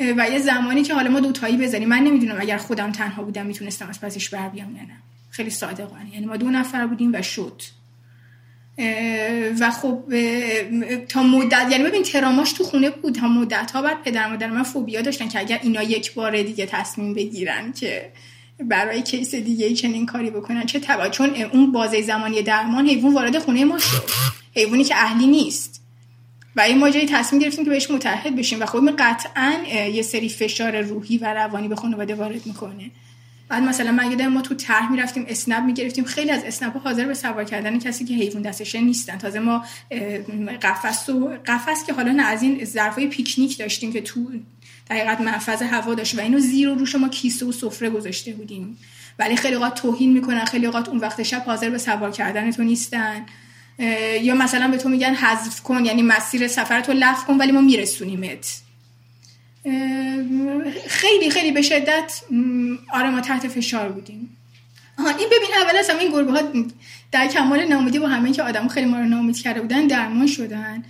و 0.00 0.30
یه 0.30 0.38
زمانی 0.38 0.82
که 0.82 0.94
حالا 0.94 1.10
ما 1.10 1.20
دوتایی 1.20 1.56
بزنیم 1.56 1.88
من 1.88 1.98
نمی‌دونم 1.98 2.36
اگر 2.40 2.56
خودم 2.56 2.92
تنها 2.92 3.22
بودم 3.22 3.46
می‌تونستم 3.46 3.88
از 3.88 4.00
پسش 4.00 4.28
بر 4.28 4.48
بیام 4.48 4.68
نه. 4.68 4.86
خیلی 5.30 5.50
صادقانه. 5.50 6.14
یعنی 6.14 6.26
ما 6.26 6.36
دو 6.36 6.50
نفر 6.50 6.86
بودیم 6.86 7.10
و 7.14 7.22
شد. 7.22 7.62
و 9.60 9.70
خب 9.70 10.02
تا 11.08 11.22
مدت 11.22 11.66
یعنی 11.70 11.84
ببین 11.84 12.02
تراماش 12.02 12.52
تو 12.52 12.64
خونه 12.64 12.90
بود 12.90 13.14
تا 13.14 13.28
مدت 13.28 13.70
ها 13.70 13.82
بعد 13.82 14.02
پدر 14.02 14.30
مادر 14.30 14.50
من 14.50 14.62
فوبیا 14.62 15.02
داشتن 15.02 15.28
که 15.28 15.38
اگر 15.38 15.60
اینا 15.62 15.82
یک 15.82 16.14
بار 16.14 16.42
دیگه 16.42 16.66
تصمیم 16.66 17.14
بگیرن 17.14 17.72
که 17.72 18.12
برای 18.60 19.02
کیس 19.02 19.34
دیگه 19.34 19.74
چنین 19.74 20.06
کاری 20.06 20.30
بکنن 20.30 20.66
چه 20.66 20.80
تبا 20.80 21.08
چون 21.08 21.30
اون 21.52 21.72
بازه 21.72 22.02
زمانی 22.02 22.42
درمان 22.42 22.88
حیوان 22.88 23.14
وارد 23.14 23.38
خونه 23.38 23.64
ما 23.64 23.78
شد. 23.78 24.02
حیوانی 24.54 24.84
که 24.84 24.94
اهلی 24.96 25.26
نیست. 25.26 25.82
و 26.56 26.60
این 26.60 26.78
ما 26.78 26.90
جایی 26.90 27.06
تصمیم 27.06 27.42
گرفتیم 27.42 27.64
که 27.64 27.70
بهش 27.70 27.90
متحد 27.90 28.36
بشیم. 28.36 28.60
و 28.60 28.66
خب 28.66 28.90
قطعا 28.98 29.52
یه 29.92 30.02
سری 30.02 30.28
فشار 30.28 30.80
روحی 30.80 31.18
و 31.18 31.34
روانی 31.34 31.68
به 31.68 31.76
خانواده 31.76 32.14
وارد 32.14 32.46
می‌کنه. 32.46 32.90
بعد 33.48 33.62
مثلا 33.62 33.92
من 33.92 34.10
یادم 34.10 34.26
ما 34.26 34.40
تو 34.40 34.54
طرح 34.54 34.90
می‌رفتیم 34.90 35.26
اسنپ 35.28 35.64
می‌گرفتیم. 35.64 36.04
خیلی 36.04 36.30
از 36.30 36.44
اسنپ 36.44 36.76
حاضر 36.76 37.04
به 37.04 37.14
سوار 37.14 37.44
کردن 37.44 37.78
کسی 37.78 38.04
که 38.04 38.14
حیوان 38.14 38.42
دستشه 38.42 38.80
نیستن. 38.80 39.18
تازه 39.18 39.38
ما 39.38 39.64
قفس 40.62 41.08
و 41.08 41.30
قفس 41.46 41.86
که 41.86 41.92
حالا 41.92 42.12
نه 42.12 42.22
از 42.22 42.42
این 42.42 42.64
ظرفای 42.64 43.06
پیکنیک 43.06 43.58
داشتیم 43.58 43.92
که 43.92 44.00
تو 44.00 44.30
دقیقت 44.90 45.20
محفظ 45.20 45.62
هوا 45.62 45.94
داشت 45.94 46.18
و 46.18 46.20
اینو 46.20 46.38
زیر 46.38 46.68
و 46.68 46.74
روش 46.74 46.94
ما 46.94 47.08
کیسه 47.08 47.46
و 47.46 47.52
سفره 47.52 47.90
گذاشته 47.90 48.32
بودیم. 48.32 48.78
ولی 49.18 49.36
خیلی 49.36 49.54
اوقات 49.54 49.74
توهین 49.74 50.12
می‌کنن 50.12 50.44
خیلی 50.44 50.66
اوقات 50.66 50.88
اون 50.88 50.98
وقت 50.98 51.22
شب 51.22 51.42
حاضر 51.46 51.70
به 51.70 51.78
سوار 51.78 52.10
کردن 52.10 52.50
تو 52.50 52.62
نیستن. 52.62 53.26
یا 54.22 54.34
مثلا 54.34 54.68
به 54.68 54.76
تو 54.76 54.88
میگن 54.88 55.14
حذف 55.14 55.60
کن 55.60 55.84
یعنی 55.84 56.02
مسیر 56.02 56.48
سفر 56.48 56.80
تو 56.80 56.92
لغو 56.92 57.24
کن 57.26 57.38
ولی 57.38 57.52
ما 57.52 57.60
میرسونیمت. 57.60 58.65
خیلی 60.86 61.30
خیلی 61.30 61.52
به 61.52 61.62
شدت 61.62 62.20
آره 62.92 63.10
ما 63.10 63.20
تحت 63.20 63.48
فشار 63.48 63.88
بودیم. 63.88 64.36
آها 64.98 65.08
این 65.08 65.28
ببین 65.28 65.48
اول 65.62 65.76
از 65.78 65.90
این 66.00 66.12
گربه 66.12 66.32
ها 66.32 66.42
در 67.12 67.26
کمال 67.26 67.64
نامیدی 67.64 67.98
با 67.98 68.08
همه 68.08 68.32
که 68.32 68.42
آدم 68.42 68.68
خیلی 68.68 68.86
ما 68.86 68.98
رو 68.98 69.04
نامید 69.04 69.42
کرده 69.42 69.60
بودن 69.60 69.86
درمان 69.86 70.26
شدن. 70.26 70.84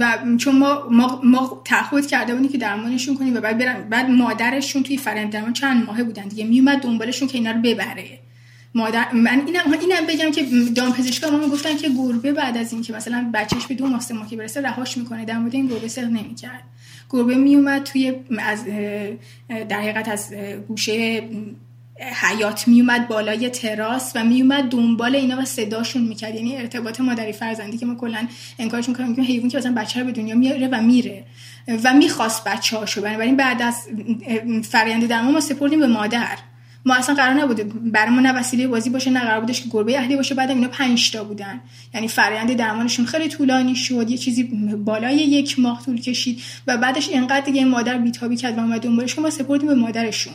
و 0.00 0.18
چون 0.38 0.58
ما 0.58 0.88
ما, 0.90 1.20
ما 1.24 1.62
تعهد 1.64 2.06
کرده 2.06 2.34
بودیم 2.34 2.52
که 2.52 2.58
درمانشون 2.58 3.16
کنیم 3.16 3.36
و 3.36 3.40
بعد 3.40 3.58
برن 3.58 3.88
بعد 3.88 4.10
مادرشون 4.10 4.82
توی 4.82 4.96
فرند 4.96 5.32
درمان 5.32 5.52
چند 5.52 5.86
ماهه 5.86 6.02
بودن 6.02 6.22
دیگه. 6.22 6.44
میومد 6.44 6.78
دنبالشون 6.78 7.28
که 7.28 7.38
اینا 7.38 7.50
رو 7.50 7.60
ببره. 7.60 8.18
مادر 8.74 9.12
من 9.12 9.42
اینم 9.46 9.72
اینم 9.80 10.06
بگم 10.06 10.30
که 10.30 10.46
دام 10.74 10.92
پزشکا 10.92 11.30
ما 11.30 11.48
گفتن 11.48 11.76
که 11.76 11.88
گربه 11.88 12.32
بعد 12.32 12.56
از 12.56 12.72
اینکه 12.72 12.92
مثلا 12.92 13.30
بچهش 13.34 13.66
به 13.66 13.74
دو 13.74 13.86
ماه 13.86 14.00
سه 14.00 14.14
برسه 14.14 14.60
رهاش 14.60 14.98
می‌کنه. 14.98 15.24
در 15.24 15.38
مورد 15.38 15.54
این 15.54 15.66
گربه 15.66 15.88
سر 15.88 16.04
نمی‌کرد. 16.04 16.62
گربه 17.12 17.34
میومد 17.34 17.82
توی 17.82 18.12
از 18.38 18.64
در 19.68 19.80
حقیقت 19.80 20.08
از 20.08 20.34
گوشه 20.68 21.22
حیات 22.00 22.68
میومد 22.68 23.08
بالای 23.08 23.50
تراس 23.50 24.12
و 24.14 24.24
میومد 24.24 24.64
دنبال 24.64 25.16
اینا 25.16 25.42
و 25.42 25.44
صداشون 25.44 26.02
می‌کرد. 26.02 26.34
یعنی 26.34 26.56
ارتباط 26.56 27.00
مادری 27.00 27.32
فرزندی 27.32 27.78
که 27.78 27.86
ما 27.86 27.94
کلا 27.94 28.28
انکارش 28.58 28.88
می‌کنیم 28.88 29.16
که 29.16 29.22
حیوان 29.22 29.48
که 29.48 29.58
مثلا 29.58 29.74
بچه 29.74 30.00
رو 30.00 30.06
به 30.06 30.12
دنیا 30.12 30.34
میاره 30.34 30.68
و 30.68 30.82
میره 30.82 31.24
و 31.84 31.94
می‌خواست 31.94 32.44
بچه 32.44 32.76
هاشو 32.76 33.02
بنابراین 33.02 33.36
بعد 33.36 33.62
از 33.62 33.88
فرآیند 34.62 35.06
درمان 35.06 35.32
ما 35.32 35.40
سپردیم 35.40 35.80
به 35.80 35.86
مادر. 35.86 36.38
ما 36.84 36.94
اصلا 36.94 37.14
قرار 37.14 37.34
نبود 37.34 37.92
برای 37.92 38.10
ما 38.10 38.20
نه 38.20 38.32
وسیله 38.32 38.66
بازی 38.66 38.90
باشه 38.90 39.10
نه 39.10 39.20
قرار 39.20 39.40
بودش 39.40 39.62
که 39.62 39.68
گربه 39.70 39.98
اهلی 39.98 40.16
باشه. 40.16 40.34
بعد 40.34 40.50
اینا 40.50 40.68
5 40.68 41.10
تا 41.10 41.24
بودن. 41.24 41.60
یعنی 41.94 42.08
فرآیند 42.08 42.52
درمانشون 42.52 43.06
خیلی 43.06 43.28
طولانی 43.28 43.76
شد. 43.76 44.10
یه 44.10 44.18
چیزی 44.18 44.42
بالای 44.84 45.16
یک 45.16 45.58
ماه 45.58 45.84
طول 45.84 46.00
کشید 46.00 46.42
و 46.66 46.76
بعدش 46.76 47.08
اینقدر 47.08 47.40
دیگه 47.40 47.64
مادر 47.64 47.98
بیتابی 47.98 48.36
کرد 48.36 48.58
و 48.58 48.60
اومد 48.60 48.80
دنبالش 48.80 49.14
که 49.14 49.20
ما 49.20 49.30
سپردیم 49.30 49.68
به 49.68 49.74
مادرشون. 49.74 50.34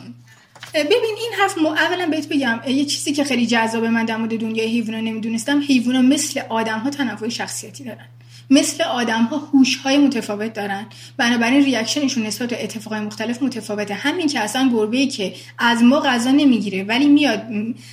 ببین 0.74 1.16
این 1.18 1.32
حرف 1.40 1.58
مو 1.58 1.68
اولا 1.68 2.06
بهت 2.06 2.28
بگم 2.28 2.60
یه 2.68 2.84
چیزی 2.84 3.12
که 3.12 3.24
خیلی 3.24 3.46
جذاب 3.46 3.84
من 3.84 4.04
در 4.04 4.16
مورد 4.16 4.40
دنیای 4.40 4.68
حیونا 4.68 5.00
نمی‌دونستم 5.00 5.60
حیونا 5.68 6.02
مثل 6.02 6.40
آدم 6.48 6.78
ها 6.78 6.90
تنوع 6.90 7.28
شخصیتی 7.28 7.84
دارن. 7.84 8.06
مثل 8.50 8.84
آدم 8.84 9.22
ها 9.22 9.36
هوش 9.36 9.76
های 9.76 9.98
متفاوت 9.98 10.52
دارن. 10.52 10.86
بنابراین 11.16 11.64
ریاکشنشون 11.64 12.26
نسبت 12.26 12.48
به 12.48 12.64
اتفاقای 12.64 13.00
مختلف 13.00 13.42
متفاوته. 13.42 13.94
همین 13.94 14.26
که 14.26 14.40
اصلا 14.40 14.70
گربه 14.72 15.06
که 15.06 15.34
از 15.58 15.82
ما 15.82 16.00
غذا 16.00 16.30
نمی‌گیره 16.30 16.84
ولی 16.84 17.06
میاد 17.06 17.42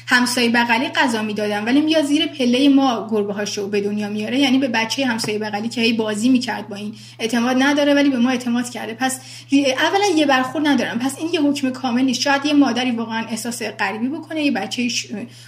همسایه 0.07 0.49
بغلی 0.49 0.87
غذا 0.87 1.21
می‌دادن 1.21 1.63
ولی 1.63 1.81
میاد 1.81 2.05
زیر 2.05 2.25
پله 2.25 2.69
ما 2.69 3.07
گربه 3.11 3.33
هاشو 3.33 3.67
به 3.67 3.81
دنیا 3.81 4.09
میاره. 4.09 4.39
یعنی 4.39 4.57
به 4.57 4.67
بچه 4.67 5.05
همسایه 5.05 5.39
بغلی 5.39 5.69
که 5.69 5.81
هی 5.81 5.93
بازی 5.93 6.29
می‌کرد 6.29 6.67
با 6.67 6.75
این 6.75 6.95
اعتماد 7.19 7.57
نداره 7.59 7.93
ولی 7.93 8.09
به 8.09 8.17
ما 8.17 8.29
اعتماد 8.29 8.69
کرده. 8.69 8.93
پس 8.93 9.19
اولا 9.53 10.05
یه 10.15 10.25
برخورد 10.25 10.67
ندارم. 10.67 10.99
پس 10.99 11.15
این 11.19 11.29
یه 11.33 11.41
حکم 11.41 11.69
کامل 11.69 12.01
نیست. 12.01 12.21
شاید 12.21 12.45
یه 12.45 12.53
مادری 12.53 12.91
واقعا 12.91 13.25
احساس 13.29 13.61
غریبی 13.63 14.07
بکنه 14.07 14.43
یه 14.43 14.51
بچه 14.51 14.87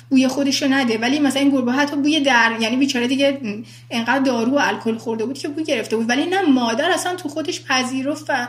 بوی 0.10 0.28
خودش 0.28 0.62
رو 0.62 0.68
نده. 0.68 0.98
ولی 0.98 1.20
مثلا 1.20 1.42
این 1.42 1.52
گربه 1.52 1.72
حتی 1.72 1.96
بوی 1.96 2.20
در 2.20 2.52
یعنی 2.62 2.78
بیچاره 2.78 3.08
دیگه 3.08 3.38
انقدر 3.92 4.20
دارو 4.20 4.52
و 4.52 4.60
الکل 4.62 4.97
خورده 4.98 5.26
بود 5.26 5.38
که 5.38 5.48
بو 5.48 5.64
گرفته 5.64 5.98
بود. 5.98 6.10
ولی 6.10 6.26
نه 6.26 6.42
مادر 6.42 6.92
اصلا 6.92 7.16
تو 7.16 7.30
خودش 7.30 7.64
پذیرفت 7.64 8.30
و 8.30 8.48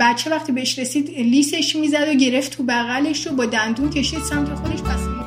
بچه 0.00 0.30
وقتی 0.30 0.52
بهش 0.52 0.78
رسید 0.78 1.10
لیسش 1.10 1.76
می‌زد 1.76 2.08
و 2.08 2.14
گرفت 2.14 2.52
تو 2.52 2.62
بغلش 2.62 3.26
رو 3.26 3.32
با 3.32 3.46
دندون 3.46 3.90
کشید 3.90 4.22
سمت 4.22 4.54
خودش 4.54 4.82
پس 4.82 5.17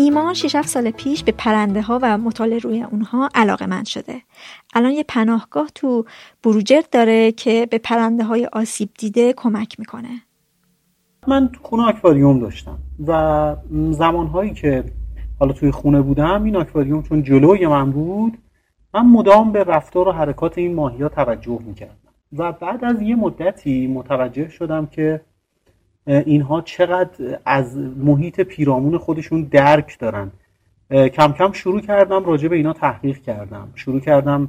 ایمان 0.00 0.34
6 0.34 0.62
سال 0.62 0.90
پیش 0.90 1.24
به 1.24 1.32
پرنده 1.32 1.82
ها 1.82 1.98
و 2.02 2.18
مطالعه 2.18 2.58
روی 2.58 2.82
اونها 2.82 3.28
علاقه 3.34 3.66
من 3.66 3.84
شده. 3.84 4.22
الان 4.74 4.92
یه 4.92 5.04
پناهگاه 5.08 5.68
تو 5.74 6.04
بروجرد 6.42 6.90
داره 6.90 7.32
که 7.32 7.66
به 7.70 7.78
پرنده 7.78 8.24
های 8.24 8.46
آسیب 8.52 8.90
دیده 8.98 9.32
کمک 9.32 9.78
می‌کنه. 9.78 10.08
من 11.26 11.48
تو 11.48 11.60
خونه 11.62 11.88
اکواریوم 11.88 12.40
داشتم 12.40 12.78
و 13.06 13.56
زمانهایی 13.90 14.54
که 14.54 14.84
حالا 15.40 15.52
توی 15.52 15.70
خونه 15.70 16.02
بودم 16.02 16.44
این 16.44 16.56
آکواریوم 16.56 17.02
چون 17.02 17.22
جلوی 17.22 17.66
من 17.66 17.90
بود 17.90 18.38
من 18.94 19.06
مدام 19.06 19.52
به 19.52 19.64
رفتار 19.64 20.08
و 20.08 20.12
حرکات 20.12 20.58
این 20.58 20.74
ماهی 20.74 21.02
ها 21.02 21.08
توجه 21.08 21.58
می‌کردم 21.66 21.96
و 22.32 22.52
بعد 22.52 22.84
از 22.84 23.02
یه 23.02 23.16
مدتی 23.16 23.86
متوجه 23.86 24.48
شدم 24.48 24.86
که 24.86 25.20
اینها 26.10 26.60
چقدر 26.60 27.38
از 27.44 27.78
محیط 27.78 28.40
پیرامون 28.40 28.98
خودشون 28.98 29.42
درک 29.42 29.98
دارن. 29.98 30.30
کم 30.90 31.32
کم 31.32 31.52
شروع 31.52 31.80
کردم 31.80 32.24
راجع 32.24 32.48
به 32.48 32.56
اینا 32.56 32.72
تحقیق 32.72 33.18
کردم. 33.18 33.68
شروع 33.74 34.00
کردم 34.00 34.48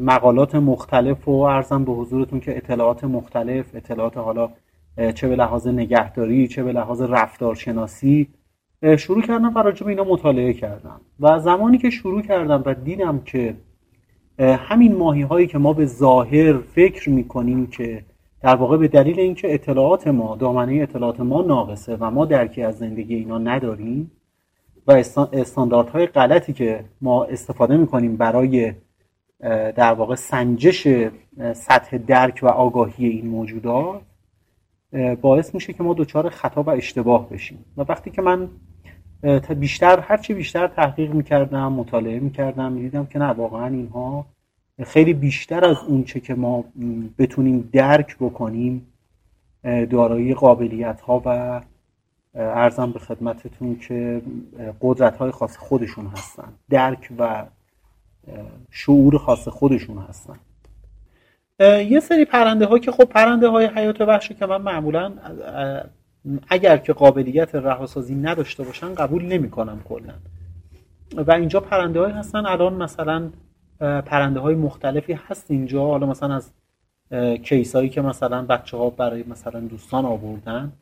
مقالات 0.00 0.54
مختلف 0.54 1.28
و 1.28 1.30
ارزم 1.30 1.84
به 1.84 1.92
حضورتون 1.92 2.40
که 2.40 2.56
اطلاعات 2.56 3.04
مختلف 3.04 3.66
اطلاعات 3.74 4.16
حالا 4.16 4.50
چه 5.14 5.28
به 5.28 5.36
لحاظ 5.36 5.66
نگهداری 5.66 6.48
چه 6.48 6.62
به 6.62 6.72
لحاظ 6.72 7.02
رفتارشناسی 7.02 8.28
شروع 8.98 9.22
کردم 9.22 9.52
و 9.54 9.58
راجع 9.58 9.84
به 9.84 9.90
اینا 9.90 10.04
مطالعه 10.04 10.52
کردم. 10.52 11.00
و 11.20 11.38
زمانی 11.38 11.78
که 11.78 11.90
شروع 11.90 12.22
کردم 12.22 12.62
و 12.66 12.74
دیدم 12.74 13.20
که 13.24 13.54
همین 14.38 14.96
ماهی 14.96 15.22
هایی 15.22 15.46
که 15.46 15.58
ما 15.58 15.72
به 15.72 15.86
ظاهر 15.86 16.58
فکر 16.58 17.10
می‌کنیم 17.10 17.66
که 17.66 18.04
در 18.42 18.56
واقع 18.56 18.76
به 18.76 18.88
دلیل 18.88 19.20
اینکه 19.20 19.54
اطلاعات 19.54 20.06
ما 20.06 20.36
دامنه 20.36 20.82
اطلاعات 20.82 21.20
ما 21.20 21.42
ناقصه 21.42 21.96
و 22.00 22.10
ما 22.10 22.24
درکی 22.24 22.62
از 22.62 22.78
زندگی 22.78 23.14
اینا 23.14 23.38
نداریم 23.38 24.10
و 24.86 24.92
استانداردهای 25.32 26.06
غلطی 26.06 26.52
که 26.52 26.84
ما 27.00 27.24
استفاده 27.24 27.76
می‌کنیم 27.76 28.16
برای 28.16 28.72
در 29.76 29.92
واقع 29.92 30.14
سنجش 30.14 30.88
سطح 31.52 31.98
درک 31.98 32.40
و 32.42 32.46
آگاهی 32.46 33.06
این 33.06 33.26
موجودات 33.26 34.00
باعث 35.20 35.54
میشه 35.54 35.72
که 35.72 35.82
ما 35.82 35.94
دچار 35.94 36.28
خطا 36.28 36.62
و 36.62 36.70
اشتباه 36.70 37.28
بشیم. 37.28 37.64
و 37.76 37.84
وقتی 37.88 38.10
که 38.10 38.22
من 38.22 38.48
بیشتر 39.56 40.00
هرچی 40.00 40.34
بیشتر 40.34 40.66
تحقیق 40.66 41.12
می‌کردم 41.14 41.72
مطالعه 41.72 42.20
می‌کردم 42.20 42.72
می‌دیدم 42.72 43.06
که 43.06 43.18
نه 43.18 43.24
واقعا 43.24 43.66
اینها 43.66 44.26
خیلی 44.84 45.12
بیشتر 45.14 45.64
از 45.64 45.76
اونچه 45.86 46.20
که 46.20 46.34
ما 46.34 46.64
بتونیم 47.18 47.70
درک 47.72 48.16
بکنیم 48.16 48.86
دارایی 49.90 50.34
قابلیت 50.34 51.00
ها 51.00 51.22
و 51.24 51.60
ارزم 52.34 52.92
به 52.92 52.98
خدمتتون 52.98 53.78
که 53.78 54.22
قدرت 54.80 55.16
های 55.16 55.30
خاص 55.30 55.56
خودشون 55.56 56.06
هستن. 56.06 56.52
درک 56.70 57.08
و 57.18 57.46
شعور 58.70 59.18
خاص 59.18 59.48
خودشون 59.48 59.98
هستن. 59.98 60.36
یه 61.60 62.00
سری 62.00 62.24
پرنده 62.24 62.66
ها 62.66 62.78
که 62.78 62.92
خب 62.92 63.04
پرنده 63.04 63.48
های 63.48 63.66
حیات 63.66 64.00
وحشی 64.00 64.34
که 64.34 64.46
من 64.46 64.62
معمولا 64.62 65.12
اگر 66.48 66.76
که 66.76 66.92
قابلیت 66.92 67.54
رهاسازی 67.54 68.14
نداشته 68.14 68.62
باشن 68.62 68.94
قبول 68.94 69.24
نمی 69.24 69.50
کنم 69.50 69.80
کلا. 69.88 70.14
و 71.26 71.32
اینجا 71.32 71.60
پرنده 71.60 72.00
های 72.00 72.12
هستن 72.12 72.46
الان 72.46 72.74
مثلا 72.74 73.30
پرنده 73.80 74.40
های 74.40 74.54
مختلفی 74.54 75.12
هست 75.12 75.50
اینجا. 75.50 75.86
حالا 75.86 76.06
مثلا 76.06 76.34
از 76.34 76.52
کیس 77.42 77.76
هایی 77.76 77.88
که 77.88 78.00
مثلا 78.00 78.42
بچه 78.42 78.76
ها 78.76 78.90
برای 78.90 79.24
مثلا 79.28 79.60
دوستان 79.60 80.04
آوردن 80.04 80.72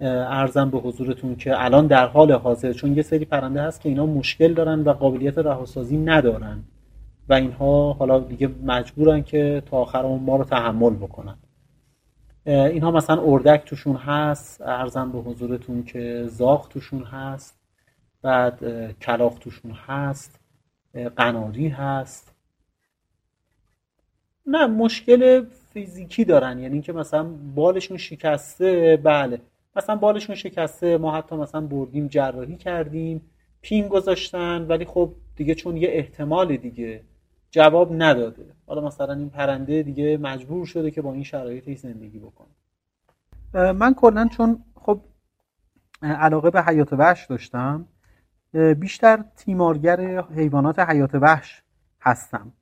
ارزم 0.00 0.70
به 0.70 0.78
حضورتون 0.78 1.36
که 1.36 1.64
الان 1.64 1.86
در 1.86 2.06
حال 2.06 2.32
حاضر 2.32 2.72
چون 2.72 2.96
یه 2.96 3.02
سری 3.02 3.24
پرنده 3.24 3.62
هست 3.62 3.80
که 3.80 3.88
اینا 3.88 4.06
مشکل 4.06 4.54
دارن 4.54 4.82
و 4.82 4.92
قابلیت 4.92 5.38
رهاسازی 5.38 5.96
ندارن 5.96 6.62
و 7.28 7.34
اینها 7.34 7.92
حالا 7.92 8.20
دیگه 8.20 8.50
مجبورن 8.64 9.22
که 9.22 9.62
تا 9.66 9.76
آخر 9.76 10.02
ما 10.02 10.36
رو 10.36 10.44
تحمل 10.44 10.94
بکنن. 10.94 11.36
اینها 12.46 12.90
مثلا 12.90 13.22
اردک 13.22 13.64
توشون 13.64 13.96
هست 13.96 14.60
ارزم 14.62 15.12
به 15.12 15.18
حضورتون 15.18 15.82
که 15.82 16.24
زاغ 16.26 16.68
توشون 16.68 17.02
هست 17.02 17.60
بعد 18.22 18.60
کلاق 19.00 19.38
توشون 19.38 19.70
هست 19.86 20.40
قناری 21.16 21.68
هست. 21.68 22.27
نه 24.50 24.66
مشکل 24.66 25.44
فیزیکی 25.72 26.24
دارن. 26.24 26.58
یعنی 26.58 26.80
که 26.82 26.92
مثلا 26.92 27.24
بالشون 27.54 27.96
شکسته 27.96 29.00
بله. 29.02 29.40
مثلا 29.76 29.96
بالشون 29.96 30.36
شکسته 30.36 30.98
ما 30.98 31.16
حتی 31.16 31.36
مثلا 31.36 31.60
بردیم 31.60 32.06
جراحی 32.08 32.56
کردیم 32.56 33.22
پین 33.62 33.88
گذاشتن 33.88 34.66
ولی 34.68 34.84
خب 34.84 35.12
دیگه 35.36 35.54
چون 35.54 35.76
یه 35.76 35.88
احتمال 35.92 36.56
دیگه 36.56 37.00
جواب 37.50 38.02
نداده. 38.02 38.44
حالا 38.66 38.80
مثلا 38.80 39.14
این 39.14 39.30
پرنده 39.30 39.82
دیگه 39.82 40.16
مجبور 40.16 40.66
شده 40.66 40.90
که 40.90 41.02
با 41.02 41.12
این 41.12 41.22
شرایطی 41.22 41.74
زندگی 41.74 42.18
بکنه. 42.18 42.48
من 43.72 43.94
کلا 43.94 44.28
چون 44.28 44.64
خب 44.74 45.00
علاقه 46.02 46.50
به 46.50 46.62
حیات 46.62 46.92
وحش 46.92 47.26
داشتم 47.26 47.86
بیشتر 48.78 49.24
تیمارگر 49.36 50.24
حیوانات 50.34 50.78
حیات 50.78 51.14
وحش 51.14 51.62
هستم. 52.00 52.52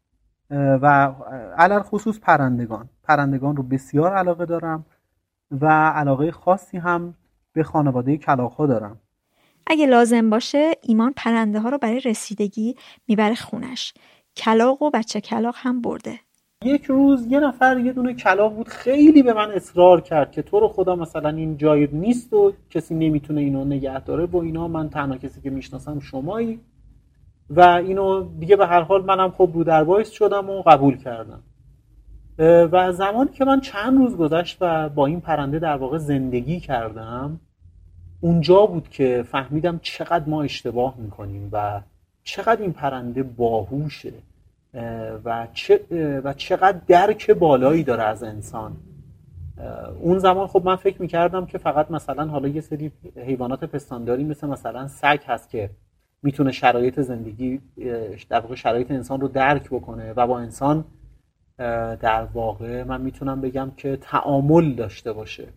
و 0.51 1.14
علر 1.59 1.81
خصوص 1.81 2.20
پرندگان. 2.20 2.89
پرندگان 3.02 3.56
رو 3.56 3.62
بسیار 3.62 4.14
علاقه 4.14 4.47
دارم 4.47 4.86
و 5.51 5.66
علاقه 5.90 6.31
خاصی 6.31 6.78
هم 6.78 7.14
به 7.52 7.62
خانواده 7.62 8.16
کلاق 8.16 8.52
ها 8.52 8.66
دارم. 8.66 9.01
اگه 9.66 9.86
لازم 9.86 10.31
باشه 10.31 10.73
ایمان 10.82 11.12
پرنده 11.16 11.60
ها 11.60 11.68
رو 11.68 11.78
برای 11.78 12.01
رسیدگی 12.01 12.77
می‌بره 13.09 13.35
خونش. 13.35 13.94
کلاق 14.36 14.82
و 14.82 14.90
بچه 14.90 15.20
کلاق 15.20 15.55
هم 15.59 15.82
برده. 15.82 16.20
یک 16.64 16.85
روز 16.85 17.27
یه 17.27 17.40
نفر 17.40 17.78
یه 17.78 17.93
دونه 17.93 18.14
کلاق 18.14 18.55
بود 18.55 18.68
خیلی 18.68 19.23
به 19.23 19.32
من 19.32 19.51
اصرار 19.51 20.01
کرد 20.01 20.32
که 20.32 20.43
تو 20.43 20.60
رو 20.60 20.68
خدا 20.68 20.97
مثلا 20.97 21.28
این 21.28 21.56
جای 21.56 21.89
نیست 21.93 22.32
و 22.32 22.52
کسی 22.70 22.94
نمی‌تونه 22.94 23.40
اینو 23.40 23.64
نگه 23.64 24.01
داره 24.01 24.27
و 24.27 24.36
اینا. 24.36 24.68
من 24.68 24.89
تنها 24.89 25.18
کسی 25.18 25.40
که 25.40 25.51
می‌شناسم 25.51 26.01
شمایی. 26.01 26.60
و 27.51 27.60
اینو 27.60 28.28
دیگه 28.39 28.56
به 28.56 28.66
هر 28.66 28.81
حال 28.81 29.05
منم 29.05 29.31
خب 29.31 29.51
رو 29.55 29.64
در 29.64 29.85
باعث 29.85 30.10
شدم 30.10 30.51
و 30.51 30.62
قبول 30.62 30.97
کردم. 30.97 31.43
و 32.73 32.93
زمانی 32.93 33.31
که 33.31 33.44
من 33.44 33.60
چند 33.60 33.98
روز 33.98 34.16
گذشت 34.16 34.59
و 34.60 34.89
با 34.89 35.06
این 35.06 35.20
پرنده 35.20 35.59
در 35.59 35.77
واقع 35.77 35.98
زندگی 35.98 36.60
کردم 36.60 37.40
اونجا 38.20 38.66
بود 38.66 38.89
که 38.89 39.24
فهمیدم 39.31 39.78
چقدر 39.82 40.24
ما 40.28 40.43
اشتباه 40.43 40.94
می‌کنیم 40.98 41.48
و 41.52 41.81
چقدر 42.23 42.62
این 42.62 42.73
پرنده 42.73 43.23
باهوشه 43.23 44.12
و, 45.24 45.47
و 46.24 46.32
چقدر 46.32 46.78
درک 46.86 47.31
بالایی 47.31 47.82
داره 47.82 48.02
از 48.02 48.23
انسان. 48.23 48.77
اون 50.01 50.18
زمان 50.18 50.47
خب 50.47 50.62
من 50.64 50.77
فکر 50.77 51.02
می‌کردم 51.02 51.47
که 51.47 51.59
فقط 51.59 51.90
مثلا 51.90 52.24
حالا 52.24 52.48
یه 52.48 52.60
سری 52.60 52.93
حیوانات 53.16 53.64
پستانداری 53.64 54.24
مثل 54.24 54.47
مثلا 54.47 54.89
سگ 54.89 55.18
هست 55.27 55.51
که 55.51 55.70
می‌تونه 56.22 56.52
شرایط 56.52 57.01
زندگی 57.01 57.60
در 58.28 58.40
واقع 58.40 58.55
شرایط 58.55 58.90
انسان 58.90 59.20
رو 59.20 59.28
درک 59.28 59.70
بکنه 59.70 60.12
و 60.12 60.26
با 60.26 60.38
انسان 60.38 60.84
در 62.01 62.24
واقع 62.24 62.84
من 62.84 63.01
می‌تونم 63.01 63.40
بگم 63.40 63.72
که 63.76 63.97
تعامل 63.97 64.72
داشته 64.72 65.12
باشه. 65.12 65.48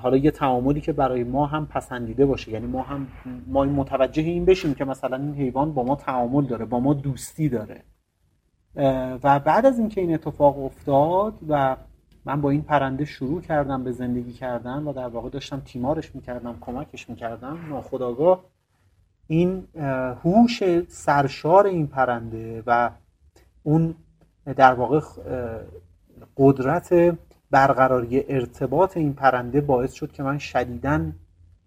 حالا 0.00 0.16
یه 0.16 0.30
تعاملی 0.30 0.80
که 0.80 0.92
برای 0.92 1.24
ما 1.24 1.46
هم 1.46 1.66
پسندیده 1.66 2.26
باشه. 2.26 2.50
یعنی 2.50 2.66
ما 2.66 2.82
هم 2.82 3.06
ما 3.46 3.64
متوجه 3.64 4.22
این 4.22 4.44
بشیم 4.44 4.74
که 4.74 4.84
مثلا 4.84 5.16
این 5.16 5.34
حیوان 5.34 5.72
با 5.72 5.82
ما 5.82 5.96
تعامل 5.96 6.44
داره 6.44 6.64
با 6.64 6.80
ما 6.80 6.94
دوستی 6.94 7.48
داره. 7.48 7.82
و 9.22 9.40
بعد 9.40 9.66
از 9.66 9.78
اینکه 9.78 10.00
این 10.00 10.14
اتفاق 10.14 10.64
افتاد 10.64 11.34
و 11.48 11.76
من 12.24 12.40
با 12.40 12.50
این 12.50 12.62
پرنده 12.62 13.04
شروع 13.04 13.40
کردم 13.40 13.84
به 13.84 13.92
زندگی 13.92 14.32
کردن 14.32 14.82
و 14.82 14.92
در 14.92 15.08
واقع 15.08 15.30
داشتم 15.30 15.62
تیمارش 15.64 16.14
می‌کردم 16.14 16.56
کمکش 16.60 17.10
می‌کردم 17.10 17.58
ناخداگاه 17.70 18.44
این 19.26 19.66
هوش 20.24 20.62
سرشار 20.88 21.66
این 21.66 21.86
پرنده 21.86 22.62
و 22.66 22.90
اون 23.62 23.94
در 24.56 24.74
واقع 24.74 25.00
قدرت 26.36 27.16
برقراری 27.50 28.24
ارتباط 28.28 28.96
این 28.96 29.14
پرنده 29.14 29.60
باعث 29.60 29.92
شد 29.92 30.12
که 30.12 30.22
من 30.22 30.38
شدیدا 30.38 31.12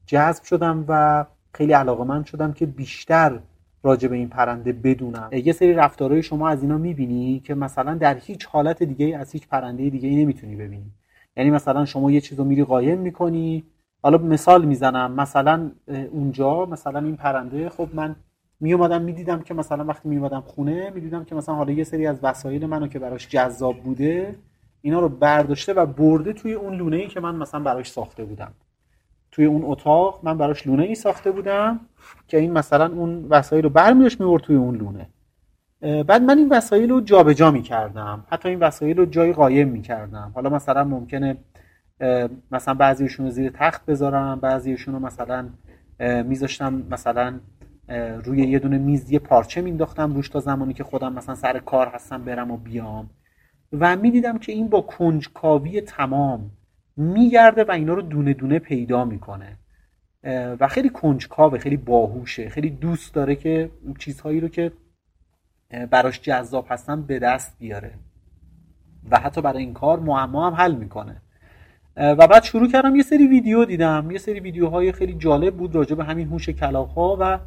جذب 0.06 0.44
شدم 0.44 0.86
و 0.88 1.26
خیلی 1.54 1.74
علاقه 1.74 2.04
من 2.04 2.24
شدم 2.24 2.54
که 2.54 2.66
بیشتر 2.66 3.40
راجع 3.84 4.08
به 4.08 4.16
این 4.16 4.30
پرنده 4.30 4.74
بدونم. 4.74 5.30
یه 5.32 5.54
سری 5.54 5.74
رفتارهای 5.74 6.24
شما 6.24 6.50
از 6.50 6.62
اینا 6.62 6.78
می‌بینی 6.78 7.40
که 7.40 7.56
مثلا 7.56 7.94
در 7.94 8.18
هیچ 8.18 8.46
حالت 8.46 8.84
دیگه 8.84 9.18
از 9.18 9.32
هیچ 9.32 9.48
پرنده 9.48 9.90
دیگه 9.90 10.10
ای 10.10 10.16
نمی‌تونی 10.16 10.56
ببینی. 10.56 10.92
یعنی 11.38 11.50
مثلا 11.50 11.86
شما 11.86 12.12
یه 12.12 12.22
چیزو 12.22 12.44
میری 12.44 12.64
قایم 12.64 13.00
می‌کنی 13.00 13.64
حالا 14.06 14.18
مثال 14.18 14.66
می‌زنم. 14.66 15.12
مثلا 15.12 15.72
اونجا 16.12 16.66
مثلا 16.66 17.00
این 17.00 17.16
پرنده 17.16 17.70
خب 17.70 17.90
من 17.94 18.16
می 18.60 18.74
اومدم 18.74 19.02
می‌دیدم 19.02 19.42
که 19.42 19.54
مثلا 19.54 19.84
وقتی 19.86 20.10
می 20.10 20.18
اومدم 20.18 20.42
خونه 20.42 20.90
می‌دیدم 20.90 21.24
که 21.24 21.36
مثلا 21.36 21.56
حالا 21.56 21.72
یه 21.72 21.84
سری 21.84 22.08
از 22.08 22.20
وسایل 22.24 22.66
منو 22.66 22.88
که 22.88 23.00
براش 23.00 23.28
جذاب 23.28 23.76
بوده 23.78 24.36
اینا 24.82 25.00
رو 25.00 25.10
برداشته 25.10 25.74
و 25.74 25.86
برده 25.86 26.34
توی 26.34 26.54
اون 26.54 26.76
لونه 26.76 26.98
ای 26.98 27.08
که 27.08 27.20
من 27.20 27.36
مثلا 27.36 27.60
براش 27.60 27.92
ساخته 27.92 28.26
بودم. 28.26 28.52
توی 29.32 29.46
اون 29.46 29.62
اتاق 29.66 30.20
من 30.24 30.38
براش 30.38 30.68
لونه 30.68 30.84
ای 30.84 30.96
ساخته 30.96 31.32
بودم 31.32 31.80
که 32.28 32.38
این 32.38 32.52
مثلا 32.52 32.86
اون 32.86 33.26
وسایل 33.30 33.64
رو 33.64 33.70
برمیداشت 33.70 34.20
میورد 34.22 34.44
توی 34.44 34.56
اون 34.56 34.76
لونه. 34.76 35.10
بعد 36.04 36.22
من 36.22 36.38
این 36.38 36.50
وسایل 36.50 36.90
رو 36.90 37.02
جابجا 37.02 37.52
می‌کردم. 37.52 38.24
حتی 38.30 38.50
این 38.50 38.60
وسایل 38.60 38.98
رو 38.98 39.06
جای 39.06 39.34
قایم 39.34 39.68
می‌کردم. 39.68 40.32
حالا 40.36 40.50
مثلا 40.50 40.84
ممکنه 40.84 41.38
مثلا 42.52 42.74
بعضیشون 42.74 43.26
رو 43.26 43.32
زیر 43.32 43.52
تخت 43.52 43.86
بذارم 43.86 44.40
بعضیشون 44.40 44.94
رو 44.94 45.00
مثلا 45.00 45.50
میذاشتم 46.24 46.84
مثلا 46.90 47.40
روی 48.26 48.42
یه 48.48 48.60
دونه 48.60 48.78
میز 48.78 49.12
یه 49.12 49.20
پارچه 49.20 49.62
مینداختم 49.62 50.14
روش 50.14 50.30
تا 50.30 50.40
زمانی 50.40 50.74
که 50.74 50.84
خودم 50.84 51.14
مثلا 51.14 51.36
سر 51.36 51.60
کار 51.60 51.88
هستم 51.88 52.26
برم 52.26 52.52
و 52.52 52.58
بیام. 52.58 53.10
و 53.74 53.96
می‌دیدم 53.96 54.38
که 54.38 54.52
این 54.52 54.70
با 54.70 54.82
کنجکاوی 54.82 55.82
تمام 55.82 56.52
میگرده 56.98 57.64
و 57.64 57.72
اینا 57.72 57.94
رو 57.94 58.02
دونه 58.02 58.34
دونه 58.34 58.60
پیدا 58.60 59.06
می‌کنه. 59.06 59.58
و 60.60 60.68
خیلی 60.68 60.90
کنجکاوه 60.90 61.58
خیلی 61.58 61.78
باهوشه 61.78 62.50
خیلی 62.50 62.70
دوست 62.70 63.14
داره 63.14 63.36
که 63.36 63.72
چیزهایی 64.00 64.40
رو 64.40 64.48
که 64.48 64.72
براش 65.92 66.22
جذاب 66.22 66.66
هستن 66.70 67.02
به 67.02 67.20
دست 67.20 67.60
بیاره. 67.60 67.94
و 69.12 69.20
حتی 69.20 69.42
برای 69.42 69.64
این 69.64 69.74
کار 69.74 70.00
معما 70.00 70.48
هم 70.48 70.54
حل 70.54 70.76
می‌کنه. 70.76 71.22
و 71.98 72.28
بعد 72.28 72.44
شروع 72.44 72.72
کردم 72.72 72.96
یه 72.96 73.04
سری 73.04 73.28
ویدیو 73.28 73.66
دیدم. 73.66 74.12
یه 74.12 74.18
سری 74.18 74.40
ویدیوهای 74.40 74.92
خیلی 74.92 75.14
جالب 75.14 75.56
بود 75.56 75.76
راجع 75.76 75.96
به 75.96 76.04
همین 76.04 76.28
هوش 76.28 76.50
کلاق 76.50 76.90
ها 76.90 77.18
و 77.20 77.40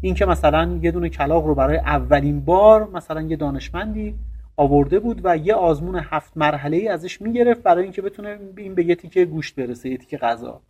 اینکه 0.00 0.26
مثلا 0.26 0.78
یه 0.82 0.90
دونه 0.90 1.08
کلاق 1.08 1.46
رو 1.46 1.54
برای 1.54 1.76
اولین 1.76 2.40
بار 2.40 2.90
مثلا 2.90 3.22
یه 3.22 3.36
دانشمندی 3.36 4.14
آورده 4.56 4.98
بود 5.00 5.20
و 5.24 5.36
یه 5.36 5.54
آزمون 5.54 6.00
هفت 6.10 6.36
مرحله 6.36 6.76
ای 6.76 6.88
ازش 6.88 7.22
می‌گرفت 7.22 7.62
برای 7.62 7.82
اینکه 7.82 8.02
بتونه 8.02 8.38
این 8.56 8.74
به 8.74 8.84
یه 8.84 8.94
تیکه 8.94 9.24
گوشت 9.24 9.54
برسه 9.54 9.88
یه 9.88 9.96
تیکه 9.96 10.16
غذا. 10.16 10.60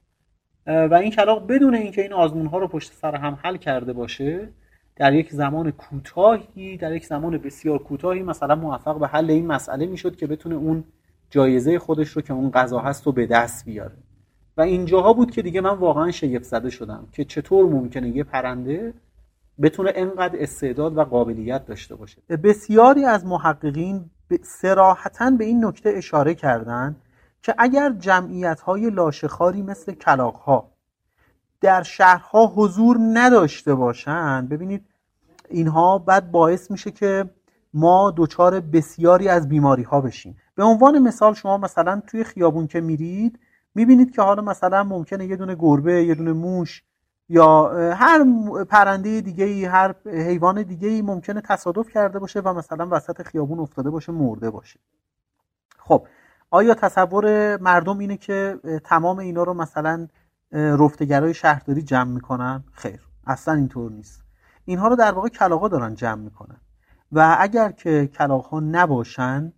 و 0.67 0.95
این 0.95 1.11
کلاق 1.11 1.47
بدون 1.47 1.75
اینکه 1.75 2.03
این 2.03 2.13
آزمون 2.13 2.47
ها 2.47 2.59
رو 2.59 2.69
پشت 2.69 2.93
سر 2.93 3.17
هم 3.17 3.39
حل 3.43 3.57
کرده 3.57 3.93
باشه 3.93 4.49
در 4.97 5.13
یک 5.13 5.31
زمان 5.31 5.71
کوتاهی 5.71 6.77
در 6.77 6.93
یک 6.93 7.07
زمان 7.07 7.39
بسیار 7.39 7.79
کوتاهی 7.79 8.23
مثلا 8.23 8.55
موفق 8.55 8.99
به 8.99 9.07
حل 9.07 9.31
این 9.31 9.47
مسئله 9.47 9.87
می‌شد 9.87 10.17
که 10.17 10.27
بتونه 10.27 10.55
اون 10.55 10.85
جایزه 11.35 11.78
خودش 11.78 12.09
رو 12.09 12.23
که 12.23 12.32
اون 12.32 12.51
غذا 12.51 12.78
هست 12.78 13.06
رو 13.06 13.12
به 13.12 13.27
دست 13.27 13.65
بیاره. 13.65 13.97
و 14.56 14.61
اینجاها 14.61 15.12
بود 15.12 15.31
که 15.31 15.43
دیگه 15.43 15.61
من 15.61 15.74
واقعا 15.74 16.11
شگفت 16.11 16.44
زده 16.44 16.70
شدم 16.70 17.09
که 17.12 17.24
چطور 17.24 17.66
ممکنه 17.66 18.09
یه 18.09 18.24
پرنده 18.24 18.94
بتونه 19.62 19.93
انقدر 19.94 20.43
استعداد 20.43 20.97
و 20.97 21.05
قابلیت 21.05 21.66
داشته 21.66 21.94
باشه. 21.94 22.23
بسیاری 22.44 23.05
از 23.05 23.27
محققین 23.27 24.11
سراحتا 24.43 25.31
به 25.31 25.44
این 25.44 25.65
نکته 25.65 25.90
اشاره 25.97 26.35
کردند 26.35 26.97
که 27.43 27.55
اگر 27.59 27.93
جمعیت 27.98 28.61
های 28.61 28.90
لاشخاری 28.90 29.62
مثل 29.62 29.93
کلاق 29.93 30.35
ها 30.35 30.70
در 31.61 31.82
شهرها 31.82 32.47
حضور 32.47 32.98
نداشته 33.12 33.74
باشند 33.74 34.48
ببینید 34.48 34.85
اینها 35.51 35.98
بعد 35.98 36.31
باعث 36.31 36.70
میشه 36.70 36.90
که 36.90 37.31
ما 37.75 38.15
دچار 38.17 38.61
بسیاری 38.61 39.29
از 39.29 39.49
بیماری 39.49 39.83
ها 39.83 40.01
بشیم. 40.01 40.37
به 40.55 40.65
عنوان 40.65 40.99
مثال 40.99 41.35
شما 41.35 41.59
مثلا 41.59 42.03
توی 42.07 42.25
خیابون 42.25 42.67
که 42.67 42.81
میرید 42.81 43.39
می‌بینید 43.75 44.15
که 44.15 44.23
حالا 44.23 44.43
مثلا 44.43 44.85
ممکنه 44.85 45.27
یه 45.27 45.37
دونه 45.37 45.55
گربه 45.55 46.05
یه 46.05 46.15
دونه 46.15 46.33
موش 46.33 46.83
یا 47.29 47.73
هر 47.95 48.25
پرنده 48.65 49.21
دیگه 49.21 49.45
ای 49.45 49.65
هر 49.65 49.95
حیوان 50.07 50.63
دیگه 50.63 50.89
ای 50.89 51.03
ممکنه 51.03 51.41
تصادف 51.41 51.91
کرده 51.91 52.19
باشه 52.19 52.41
و 52.41 52.55
مثلا 52.55 52.89
وسط 52.91 53.23
خیابون 53.23 53.61
افتاده 53.61 53.91
باشه 53.91 54.13
مرده 54.13 54.51
باشه. 54.51 54.81
خب 55.79 56.07
آیا 56.51 56.75
تصور 56.75 57.57
مردم 57.57 57.99
اینه 57.99 58.17
که 58.17 58.59
تمام 58.85 59.19
اینا 59.19 59.43
رو 59.43 59.55
مثلا 59.55 60.09
رفتگرای 60.53 61.35
شهرداری 61.35 61.83
جمع 61.83 62.11
می‌کنن؟ 62.11 62.65
خیر 62.73 63.01
اصلا 63.27 63.55
اینطور 63.55 63.93
نیست. 63.93 64.23
اینها 64.65 64.89
رو 64.89 64.97
در 64.97 65.13
واقع 65.13 65.29
کلاغا 65.29 65.69
دارن 65.69 65.95
جمع 65.95 66.23
می‌کنن. 66.23 66.57
و 67.15 67.36
اگر 67.39 67.73
که 67.73 68.07
کلاغ 68.07 68.55
نباشن 68.55 69.53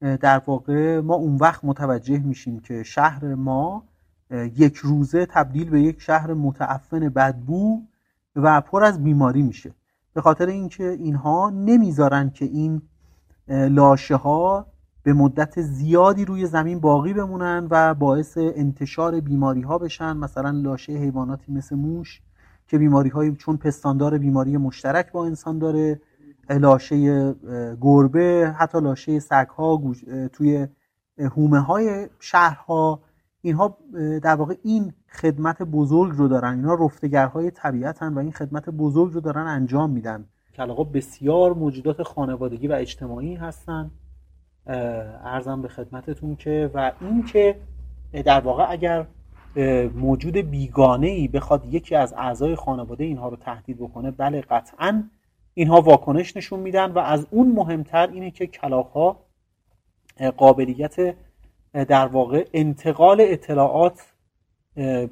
در 0.00 0.42
واقع 0.46 1.00
ما 1.00 1.14
اون 1.14 1.36
وقت 1.36 1.64
متوجه 1.64 2.18
میشیم 2.18 2.60
که 2.60 2.82
شهر 2.82 3.34
ما 3.34 3.84
یک 4.30 4.76
روزه 4.76 5.26
تبدیل 5.26 5.70
به 5.70 5.80
یک 5.80 6.00
شهر 6.00 6.34
متعفن 6.34 7.08
بدبو 7.08 7.82
و 8.36 8.60
پر 8.60 8.84
از 8.84 9.04
بیماری 9.04 9.42
میشه. 9.42 9.74
به 10.14 10.20
خاطر 10.20 10.46
اینکه 10.46 10.90
اینها 10.90 11.50
نمی‌ذارن 11.50 12.30
که 12.30 12.44
این 12.44 12.82
لاشه 13.48 14.16
ها 14.16 14.66
به 15.02 15.12
مدت 15.12 15.60
زیادی 15.60 16.24
روی 16.24 16.46
زمین 16.46 16.80
باقی 16.80 17.12
بمونن 17.12 17.66
و 17.70 17.94
باعث 17.94 18.38
انتشار 18.38 19.20
بیماری 19.20 19.60
ها 19.60 19.78
بشن. 19.78 20.16
مثلا 20.16 20.50
لاشه 20.50 20.92
حیواناتی 20.92 21.52
مثل 21.52 21.76
موش 21.76 22.20
که 22.68 22.78
بیماری 22.78 23.08
های 23.08 23.36
چون 23.36 23.56
پستاندار 23.56 24.18
بیماری 24.18 24.56
مشترک 24.56 25.12
با 25.12 25.26
انسان 25.26 25.58
داره 25.58 26.00
لاشه 26.50 27.34
گربه 27.80 28.54
حتی 28.58 28.80
لاشه 28.80 29.18
سگ 29.18 29.48
ها 29.48 29.82
توی 30.32 30.68
هومه 31.18 31.58
های 31.58 32.08
شهرها 32.20 33.00
اینها 33.42 33.78
در 34.22 34.34
واقع 34.34 34.54
این 34.62 34.92
خدمت 35.08 35.62
بزرگ 35.62 36.12
رو 36.16 36.28
دارن. 36.28 36.54
اینها 36.54 36.74
رفتگرهای 36.74 37.50
طبیعتن 37.50 38.14
و 38.14 38.18
این 38.18 38.32
خدمت 38.32 38.70
بزرگ 38.70 39.12
رو 39.12 39.20
دارن 39.20 39.46
انجام 39.46 39.90
میدن. 39.90 40.24
کلاغا 40.54 40.84
بسیار 40.84 41.54
موجودات 41.54 42.02
خانوادگی 42.02 42.68
و 42.68 42.72
اجتماعی 42.72 43.34
هستن 43.34 43.90
ارزم 44.66 45.62
به 45.62 45.68
خدمتتون 45.68 46.36
که 46.36 46.70
و 46.74 46.92
این 47.00 47.24
که 47.24 47.56
در 48.24 48.40
واقع 48.40 48.70
اگر 48.70 49.06
موجود 49.94 50.36
بیگانه 50.36 51.06
ای 51.06 51.28
بخواد 51.28 51.64
یکی 51.74 51.94
از 51.94 52.14
اعضای 52.16 52.56
خانواده 52.56 53.04
اینها 53.04 53.28
رو 53.28 53.36
تهدید 53.36 53.78
بکنه 53.78 54.10
بله 54.10 54.40
قطعا 54.40 55.04
اینها 55.54 55.80
واکنش 55.80 56.36
نشون 56.36 56.60
میدن 56.60 56.90
و 56.90 56.98
از 56.98 57.26
اون 57.30 57.52
مهمتر 57.52 58.10
اینه 58.10 58.30
که 58.30 58.46
کلاغ 58.46 58.86
ها 58.86 59.24
قابلیت 60.36 61.16
در 61.72 62.06
واقع 62.06 62.46
انتقال 62.52 63.16
اطلاعات 63.20 64.00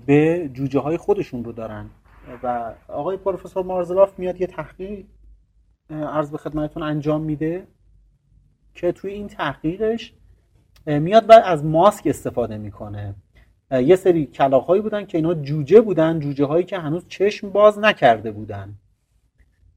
به 0.06 0.50
جوجه 0.52 0.80
های 0.80 0.96
خودشون 0.96 1.44
رو 1.44 1.52
دارن. 1.52 1.90
و 2.42 2.74
آقای 2.88 3.16
پروفسور 3.16 3.64
مارزلاف 3.64 4.18
میاد 4.18 4.40
یه 4.40 4.46
تحقیق 4.46 5.04
عرض 5.90 6.30
به 6.30 6.38
خدمتتون 6.38 6.82
انجام 6.82 7.20
میده 7.20 7.66
که 8.74 8.92
توی 8.92 9.12
این 9.12 9.28
تحقیقش 9.28 10.12
میاد 10.86 11.30
و 11.30 11.32
از 11.32 11.64
ماسک 11.64 12.06
استفاده 12.06 12.58
می‌کنه. 12.58 13.14
یه 13.70 13.96
سری 13.96 14.26
کلاقهایی 14.26 14.82
بودن 14.82 15.06
که 15.06 15.18
اینا 15.18 15.34
جوجه 15.34 15.80
بودن 15.80 16.20
جوجه 16.20 16.44
هایی 16.44 16.64
که 16.64 16.78
هنوز 16.78 17.08
چشم 17.08 17.50
باز 17.50 17.78
نکرده 17.78 18.30
بودن. 18.30 18.74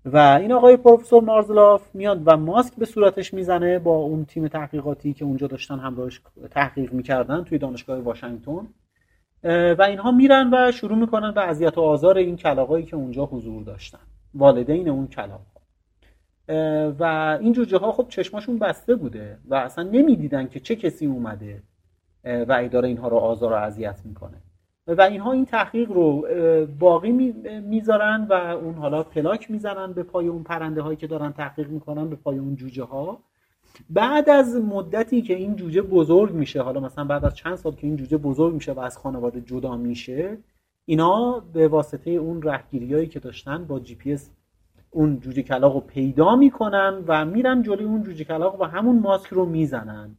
و 0.06 0.18
این 0.18 0.52
آقای 0.52 0.77
پروفسور 0.77 1.23
مارزلاف 1.23 1.95
میاد 1.95 2.22
و 2.26 2.38
ماسک 2.38 2.76
به 2.76 2.86
صورتش 2.86 3.34
می‌زنه 3.34 3.80
با 3.80 3.95
اون 3.95 4.26
تیم 4.26 4.48
تحقیقاتی 4.48 5.14
که 5.14 5.26
اونجا 5.26 5.48
داشتن 5.48 5.80
همراهش 5.80 6.22
تحقیق 6.52 6.94
می‌کردن 6.94 7.44
توی 7.44 7.57
دانشگاه 7.57 7.99
واشنگتن. 7.99 8.68
و 9.77 9.82
اینها 9.82 10.11
میرن 10.11 10.49
و 10.53 10.72
شروع 10.72 10.98
می‌کنن 10.98 11.32
به 11.32 11.41
اذیت 11.41 11.77
و 11.77 11.82
آزار 11.82 12.18
این 12.18 12.36
کلاقایی 12.36 12.86
که 12.86 12.95
اونجا 12.95 13.26
حضور 13.26 13.64
داشتن. 13.64 13.99
والدین 14.34 14.90
اون 14.90 15.07
کلاق 15.07 15.41
و 16.99 17.38
این 17.41 17.53
جوجه 17.53 17.77
ها 17.77 17.91
خب 17.91 18.06
چشماشون 18.10 18.60
بسته 18.60 18.95
بوده 18.95 19.38
و 19.45 19.56
اصلا 19.56 19.84
نمی‌دیدن 19.84 20.48
که 20.48 20.60
چه 20.60 20.76
کسی 20.76 21.06
اومده 21.06 21.64
و 22.23 22.57
اداره 22.60 22.88
اینها 22.88 23.07
رو 23.07 23.18
آزار 23.18 23.52
و 23.52 23.56
اذیت 23.56 24.02
می‌کنه. 24.06 24.41
و 24.87 25.01
اینها 25.01 25.31
این 25.31 25.45
تحقیق 25.45 25.91
رو 25.91 26.27
باقی 26.79 27.11
می‌ذارن 27.61 28.27
و 28.29 28.33
اون 28.33 28.75
حالا 28.75 29.03
پلاک 29.03 29.51
می‌زنن 29.51 29.93
به 29.93 30.03
پای 30.03 30.27
اون 30.27 30.43
پرنده 30.43 30.81
هایی 30.81 30.97
که 30.97 31.07
دارن 31.07 31.31
تحقیق 31.33 31.69
می‌کنن 31.69 32.09
به 32.09 32.15
پای 32.15 32.37
اون 32.37 32.55
جوجه 32.55 32.83
ها 32.83 33.19
بعد 33.89 34.29
از 34.29 34.55
مدتی 34.55 35.21
که 35.21 35.35
این 35.35 35.55
جوجه 35.55 35.81
بزرگ 35.81 36.33
میشه 36.33 36.61
حالا 36.61 36.79
مثلا 36.79 37.03
بعد 37.03 37.25
از 37.25 37.35
چند 37.35 37.55
سال 37.55 37.75
که 37.75 37.87
این 37.87 37.95
جوجه 37.95 38.17
بزرگ 38.17 38.53
میشه 38.53 38.71
و 38.71 38.79
از 38.79 38.97
خانواده 38.97 39.41
جدا 39.41 39.77
میشه 39.77 40.37
اینا 40.85 41.43
به 41.53 41.67
واسطه 41.67 42.11
اون 42.11 42.41
رهگیری 42.41 42.93
هایی 42.93 43.07
که 43.07 43.19
داشتن 43.19 43.65
با 43.65 43.79
جی 43.79 43.95
پی 43.95 44.17
اون 44.91 45.19
جوجه 45.19 45.41
کلاق 45.41 45.73
رو 45.73 45.79
پیدا 45.79 46.35
می‌کنن 46.35 47.03
و 47.07 47.25
میرن 47.25 47.61
جلوی 47.61 47.85
اون 47.85 48.03
جوجه 48.03 48.23
کلاق 48.23 48.61
و 48.61 48.63
همون 48.63 48.99
ماسک 48.99 49.27
رو 49.27 49.45
می‌زنن. 49.45 50.17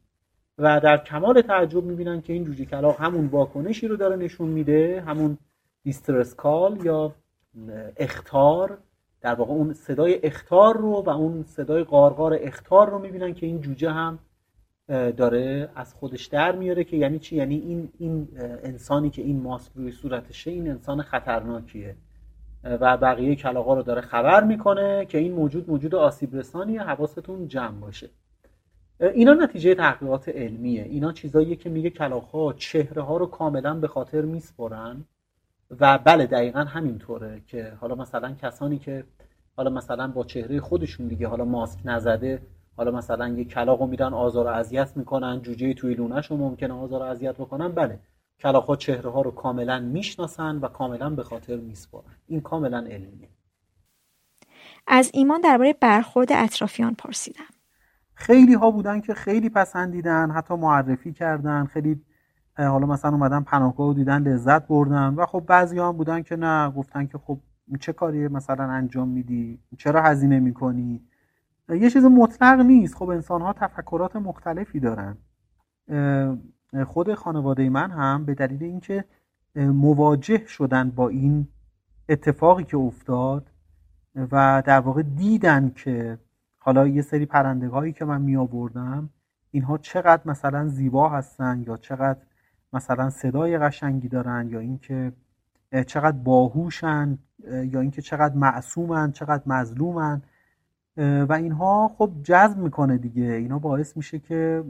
و 0.59 0.81
در 0.81 0.97
کمال 0.97 1.41
تعجب 1.41 1.85
می‌بینن 1.85 2.21
که 2.21 2.33
این 2.33 2.45
جوجه 2.45 2.65
کلاق 2.65 3.01
همون 3.01 3.27
واکنشی 3.27 3.89
رو 3.89 3.97
داره 3.97 4.17
نشون 4.17 4.49
میده 4.49 5.05
همون 5.07 5.39
دیسترس 5.83 6.35
کال 6.35 6.85
یا 6.85 7.15
اختار. 7.97 8.79
در 9.21 9.35
واقع 9.35 9.53
اون 9.53 9.73
صدای 9.73 10.21
اختار 10.23 10.77
رو 10.77 11.03
و 11.07 11.09
اون 11.09 11.43
صدای 11.43 11.85
قارقار 11.85 12.39
اختار 12.41 12.91
رو 12.91 12.99
می‌بینن 12.99 13.35
که 13.35 13.47
این 13.47 13.61
جوجه 13.61 13.91
هم 13.91 14.19
داره 14.89 15.69
از 15.75 15.95
خودش 15.95 16.27
در 16.27 16.57
میاره 16.57 16.85
که 16.85 16.97
یعنی 16.97 17.19
چی؟ 17.19 17.37
یعنی 17.37 17.59
این 17.59 17.89
این 17.99 18.29
انسانی 18.63 19.11
که 19.11 19.23
این 19.23 19.43
ماسک 19.43 19.73
روی 19.75 19.93
صورتشه 19.93 20.51
این 20.51 20.71
انسان 20.71 21.03
خطرناکیه. 21.03 21.97
و 22.65 22.97
بقیه 22.97 23.37
کلاغا 23.37 23.75
رو 23.75 23.83
داره 23.83 24.01
خبر 24.01 24.45
می‌کنه 24.45 25.07
که 25.07 25.19
این 25.19 25.33
موجود 25.33 25.71
موجود 25.71 25.95
آسیب 25.95 26.37
رسانیه 26.37 26.83
حواستون 26.83 27.49
جمع 27.49 27.81
باشه. 27.81 28.11
اینا 29.01 29.35
نتیجه 29.35 29.75
تحقیقات 29.75 30.29
علمیه. 30.29 30.83
اینا 30.83 31.13
چیزاییه 31.13 31.57
که 31.57 31.71
میگه 31.71 31.91
کلاغها 31.91 32.53
چهره 32.53 33.03
ها 33.03 33.17
رو 33.17 33.27
کاملا 33.27 33.75
به 33.75 33.89
خاطر 33.89 34.23
میسپرن. 34.23 35.05
و 35.81 35.99
بله 35.99 36.27
دقیقا 36.27 36.61
همینطوره 36.61 37.43
که 37.47 37.73
حالا 37.81 37.95
مثلا 37.95 38.35
کسانی 38.43 38.79
که 38.79 39.05
حالا 39.57 39.71
مثلا 39.71 40.09
با 40.09 40.25
چهره 40.25 40.61
خودشون 40.61 41.09
دیگه 41.09 41.29
حالا 41.29 41.45
ماسک 41.45 41.81
نزده 41.85 42.43
حالا 42.77 42.91
مثلا 42.91 43.29
یه 43.29 43.45
کلاغ 43.45 43.81
رو 43.81 43.87
میرن 43.87 44.15
آزار 44.15 44.47
و 44.47 44.49
اذیت 44.49 44.97
می‌کنن 44.97 45.43
جوجه 45.43 45.75
توی 45.75 45.95
لونش 45.95 46.27
رو 46.27 46.37
ممکنه 46.37 46.75
آزار 46.75 47.03
و 47.03 47.05
اذیت 47.05 47.35
بکنن. 47.35 47.69
بله 47.69 47.99
کلاغ 48.41 48.65
ها 48.65 48.77
چهره 48.77 49.11
ها 49.11 49.23
رو 49.23 49.31
کاملا 49.31 49.81
می‌شناسن 49.81 50.57
و 50.57 50.69
کاملا 50.69 51.11
به 51.11 51.23
خاطر 51.23 51.57
میسپرن. 51.57 52.17
این 52.27 52.41
کاملا 52.41 52.79
علمیه. 52.79 53.29
از 54.87 55.11
ایمان 55.15 55.41
درباره 55.41 55.73
برخورد 55.73 56.33
اطرافیان 56.33 56.95
پرسیدم. 56.95 57.56
خیلی 58.19 58.55
ها 58.55 58.71
بودن 58.71 59.01
که 59.01 59.15
خیلی 59.15 59.49
پسندیدن 59.49 60.31
حتی 60.31 60.55
معرفی 60.55 61.13
کردن. 61.13 61.65
خیلی 61.65 62.03
حالا 62.59 62.87
مثلا 62.87 63.11
اومدن 63.11 63.41
پناهگاه 63.41 63.95
دیدن 63.95 64.23
لذت 64.23 64.67
بردن. 64.67 65.15
و 65.15 65.27
خب 65.27 65.45
بعضی 65.47 65.79
هم 65.79 65.93
بودن 65.93 66.23
که 66.23 66.37
نه 66.37 66.71
گفتن 66.71 67.07
که 67.07 67.19
خب 67.19 67.39
چه 67.81 67.93
کاری 67.93 68.29
مثلا 68.29 68.65
انجام 68.65 69.09
میدی؟ 69.09 69.59
چرا 69.79 70.03
هزینه 70.03 70.41
می‌کنی؟ 70.41 71.03
یه 71.69 71.91
چیز 71.91 72.05
مطلق 72.05 72.61
نیست. 72.61 72.95
خب 72.95 73.09
انسان 73.09 73.43
ها 73.43 73.53
تفکرات 73.53 74.17
مختلفی 74.17 74.81
دارن. 74.81 75.17
خود 76.87 77.15
خانواده 77.15 77.69
من 77.69 77.91
هم 77.91 78.25
به 78.25 78.35
دلیل 78.35 78.63
اینکه 78.63 79.05
مواجه 79.57 80.47
شدن 80.47 80.91
با 80.91 81.09
این 81.09 81.49
اتفاقی 82.09 82.65
که 82.65 82.77
افتاد 82.77 83.51
و 84.33 84.63
در 84.67 84.81
واقع 84.81 85.03
دیدن 85.03 85.73
که 85.77 86.19
حالا 86.67 86.89
یه 86.89 87.03
سری 87.03 87.27
پرندگاهی 87.27 87.93
که 87.93 88.05
من 88.05 88.23
می 88.23 88.37
آوردم 88.37 89.11
اینها 89.51 89.79
چقدر 89.79 90.23
مثلا 90.25 90.69
زیبا 90.69 91.09
هستن 91.09 91.65
یا 91.67 91.77
چقدر 91.77 92.19
مثلا 92.73 93.11
صدای 93.11 93.59
قشنگی 93.59 94.09
دارن 94.09 94.49
یا 94.51 94.59
اینکه 94.59 95.13
چقدر 95.87 96.17
باهوشن 96.17 97.19
یا 97.49 97.81
اینکه 97.81 98.03
چقدر 98.03 98.35
معصومن 98.35 99.13
چقدر 99.13 99.43
مظلومن. 99.47 100.23
و 100.97 101.33
اینها 101.33 101.95
خب 101.99 102.11
جذب 102.23 102.59
می‌کنه 102.59 102.99
دیگه. 102.99 103.23
اینا 103.23 103.59
باعث 103.59 103.97
میشه 103.97 104.19
که 104.19 104.65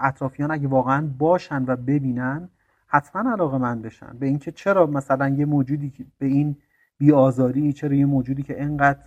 اطرافیان 0.00 0.50
اگه 0.50 0.68
واقعا 0.68 1.10
باشن 1.18 1.64
و 1.66 1.76
ببینن 1.76 2.48
حتما 2.86 3.32
علاقه 3.32 3.58
من 3.58 3.82
بشن. 3.82 4.16
به 4.18 4.26
اینکه 4.26 4.52
چرا 4.52 4.86
مثلا 4.86 5.28
یه 5.28 5.44
موجودی 5.44 5.92
به 6.18 6.26
این 6.26 6.56
بیآزاری 6.98 7.72
چرا 7.72 7.94
یه 7.94 8.06
موجودی 8.06 8.42
که 8.42 8.62
انقدر 8.62 8.98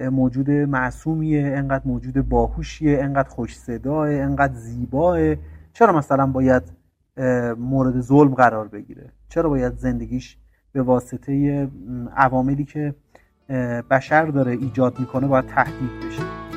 موجود 0.00 0.50
معصومیه 0.50 1.46
انقدر 1.46 1.82
موجود 1.84 2.28
باهوشیه 2.28 2.98
انقدر 3.02 3.28
خوش 3.28 3.56
صداه 3.58 4.08
انقدر 4.10 4.54
زیباه. 4.54 5.34
چرا 5.72 5.98
مثلا 5.98 6.26
باید 6.26 6.62
مورد 7.58 8.00
ظلم 8.00 8.34
قرار 8.34 8.68
بگیره؟ 8.68 9.12
چرا 9.28 9.48
باید 9.48 9.76
زندگیش 9.76 10.36
به 10.72 10.82
واسطه 10.82 11.68
عواملی 12.16 12.64
که 12.64 12.94
بشر 13.90 14.26
داره 14.26 14.52
ایجاد 14.52 15.00
می‌کنه 15.00 15.26
باید 15.26 15.46
تهدید 15.46 15.90
بشه؟ 16.06 16.49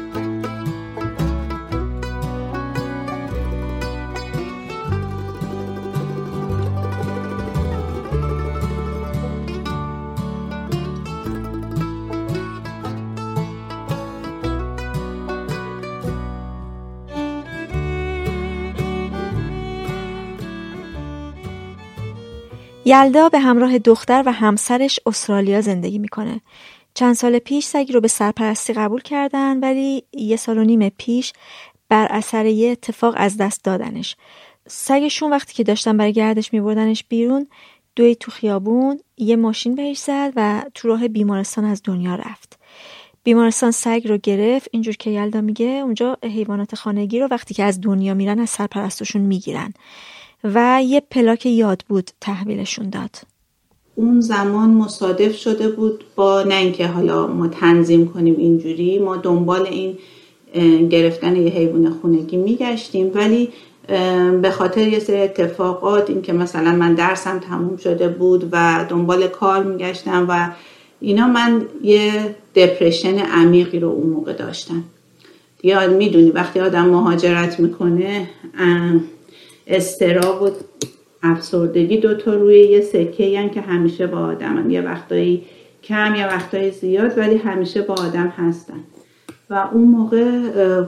یلدا 22.94 23.30
به 23.30 23.40
همراه 23.40 23.78
دختر 23.78 24.24
و 24.26 24.32
همسرش 24.32 25.00
استرالیا 25.06 25.62
زندگی 25.62 26.00
می‌کنه. 26.00 26.42
چند 26.94 27.16
سال 27.16 27.40
پیش 27.40 27.66
سگی 27.66 27.94
رو 27.94 28.02
به 28.02 28.08
سرپرستی 28.08 28.74
قبول 28.74 29.02
کردن 29.02 29.60
ولی 29.60 30.04
یه 30.12 30.36
سال 30.36 30.58
و 30.58 30.64
نیم 30.64 30.90
پیش 30.90 31.34
بر 31.90 32.08
اثر 32.10 32.46
یه 32.46 32.72
اتفاق 32.72 33.14
از 33.18 33.38
دست 33.38 33.64
دادنش. 33.64 34.16
سگشون 34.68 35.32
وقتی 35.32 35.54
که 35.54 35.64
داشتن 35.64 35.98
برای 35.98 36.14
گردش 36.14 36.54
میبردنش 36.54 37.04
بیرون 37.04 37.48
دوی 37.96 38.16
تو 38.16 38.32
خیابون 38.32 39.00
یه 39.18 39.36
ماشین 39.36 39.76
بهش 39.76 39.98
زد 39.98 40.34
و 40.36 40.64
تو 40.74 40.88
راه 40.88 41.08
بیمارستان 41.08 41.66
از 41.66 41.82
دنیا 41.84 42.16
رفت. 42.16 42.60
بیمارستان 43.24 43.72
سگ 43.72 44.02
رو 44.06 44.18
گرفت 44.18 44.68
اینجور 44.72 44.96
که 44.96 45.10
یلدا 45.10 45.42
میگه 45.42 45.66
اونجا 45.66 46.18
حیوانات 46.24 46.76
خانگی 46.76 47.20
رو 47.20 47.28
وقتی 47.32 47.54
که 47.54 47.64
از 47.64 47.82
دنیا 47.82 48.14
میرن 48.14 48.40
از 48.40 48.50
سرپرستشون 48.50 49.22
می‌گیرن 49.22 49.74
و 50.44 50.82
یه 50.84 51.04
پلاک 51.12 51.46
یاد 51.46 51.84
بود 51.90 52.10
تحویلشون 52.22 52.90
داد. 52.90 53.16
اون 53.96 54.22
زمان 54.22 54.70
مصادف 54.70 55.36
شده 55.36 55.70
بود 55.70 56.04
با 56.16 56.44
نه 56.44 56.56
اینکه 56.56 56.88
حالا 56.88 57.28
ما 57.28 57.48
تنظیم 57.48 58.08
کنیم 58.08 58.36
اینجوری 58.38 59.00
ما 59.00 59.18
دنبال 59.18 59.68
این 59.68 59.98
گرفتن 60.90 61.36
یه 61.36 61.50
حیوان 61.50 61.90
خونگی 62.02 62.38
میگشتیم. 62.38 63.12
ولی 63.16 63.50
به 64.42 64.52
خاطر 64.52 64.88
یه 64.88 65.00
سری 65.00 65.22
اتفاقات 65.22 66.10
اینکه 66.10 66.34
مثلا 66.34 66.72
من 66.72 66.94
درسم 66.94 67.40
تموم 67.40 67.78
شده 67.78 68.08
بود 68.08 68.50
و 68.52 68.86
دنبال 68.90 69.28
کار 69.28 69.64
میگشتم 69.64 70.26
و 70.30 70.52
اینا 71.00 71.28
من 71.28 71.66
یه 71.84 72.36
دپرشن 72.56 73.18
عمیقی 73.18 73.80
رو 73.80 73.90
اون 73.90 74.10
موقع 74.10 74.34
داشتم. 74.34 74.84
یا 75.64 75.88
می‌دونی 75.88 76.32
وقتی 76.32 76.60
آدم 76.60 76.86
مهاجرت 76.86 77.60
می‌کنه 77.60 78.30
استراب 79.68 80.42
و 80.42 80.50
افسردگی 81.24 81.98
دوتا 81.98 82.34
روی 82.34 82.60
یه 82.60 82.82
سکه 82.82 83.40
هم 83.40 83.50
که 83.50 83.62
همیشه 83.62 84.08
با 84.08 84.18
آدم 84.18 84.70
یه 84.70 84.82
وقتایی 84.82 85.46
کم 85.84 86.16
یا 86.16 86.28
وقتایی 86.28 86.72
زیاد 86.72 87.18
ولی 87.18 87.38
همیشه 87.38 87.82
با 87.82 87.94
آدم 87.94 88.34
هستن. 88.38 88.84
و 89.50 89.68
اون 89.74 89.84
موقع 89.84 90.30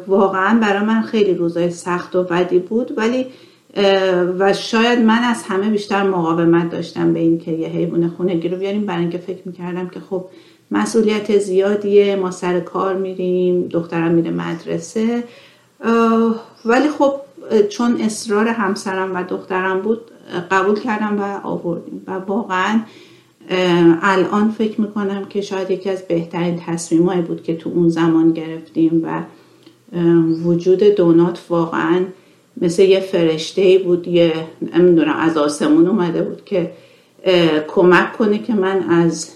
واقعا 0.07 0.59
برای 0.59 0.85
من 0.85 1.01
خیلی 1.01 1.33
روزای 1.33 1.69
سخت 1.69 2.15
و 2.15 2.23
بدی 2.23 2.59
بود. 2.59 2.97
ولی 2.97 3.25
و 4.39 4.53
شاید 4.53 4.99
من 4.99 5.23
از 5.23 5.43
همه 5.43 5.69
بیشتر 5.69 6.03
مقاومت 6.03 6.69
داشتم 6.69 7.13
به 7.13 7.19
اینکه 7.19 7.51
یه 7.51 7.67
حیوان 7.67 8.07
خونگی 8.07 8.49
رو 8.49 8.57
بیاریم 8.57 8.85
برای 8.85 9.01
اینکه 9.01 9.17
فکر 9.17 9.41
می‌کردم 9.45 9.89
که 9.89 9.99
خب 9.99 10.25
مسئولیت 10.71 11.37
زیادیه 11.37 12.15
ما 12.15 12.31
سر 12.31 12.59
کار 12.59 12.95
میریم 12.95 13.67
دخترم 13.67 14.11
میره 14.11 14.31
مدرسه. 14.31 15.23
ولی 16.65 16.89
خب 16.99 17.13
چون 17.69 18.01
اصرار 18.01 18.47
همسرم 18.47 19.15
و 19.15 19.23
دخترم 19.23 19.81
بود 19.81 19.99
قبول 20.51 20.79
کردم 20.79 21.19
و 21.19 21.47
آوردیم. 21.47 22.03
و 22.07 22.11
واقعا 22.11 22.79
الان 24.01 24.51
فکر 24.51 24.81
می‌کنم 24.81 25.25
که 25.25 25.41
شاید 25.41 25.71
یکی 25.71 25.89
از 25.89 26.07
بهترین 26.07 26.61
تصمیمایی 26.65 27.21
بود 27.21 27.43
که 27.43 27.55
تو 27.55 27.69
اون 27.69 27.89
زمان 27.89 28.31
گرفتیم 28.31 29.01
و 29.03 29.23
وجود 30.43 30.83
دونات 30.83 31.45
واقعا 31.49 32.01
مثل 32.61 32.83
یه 32.83 32.99
فرشته 32.99 33.77
بود 33.77 34.07
یه 34.07 34.33
نمی‌دونم 34.77 35.15
از 35.15 35.37
آسمون 35.37 35.87
اومده 35.87 36.21
بود 36.21 36.45
که 36.45 36.71
کمک 37.67 38.13
کنه 38.13 38.39
که 38.39 38.53
من 38.53 38.83
از 38.89 39.31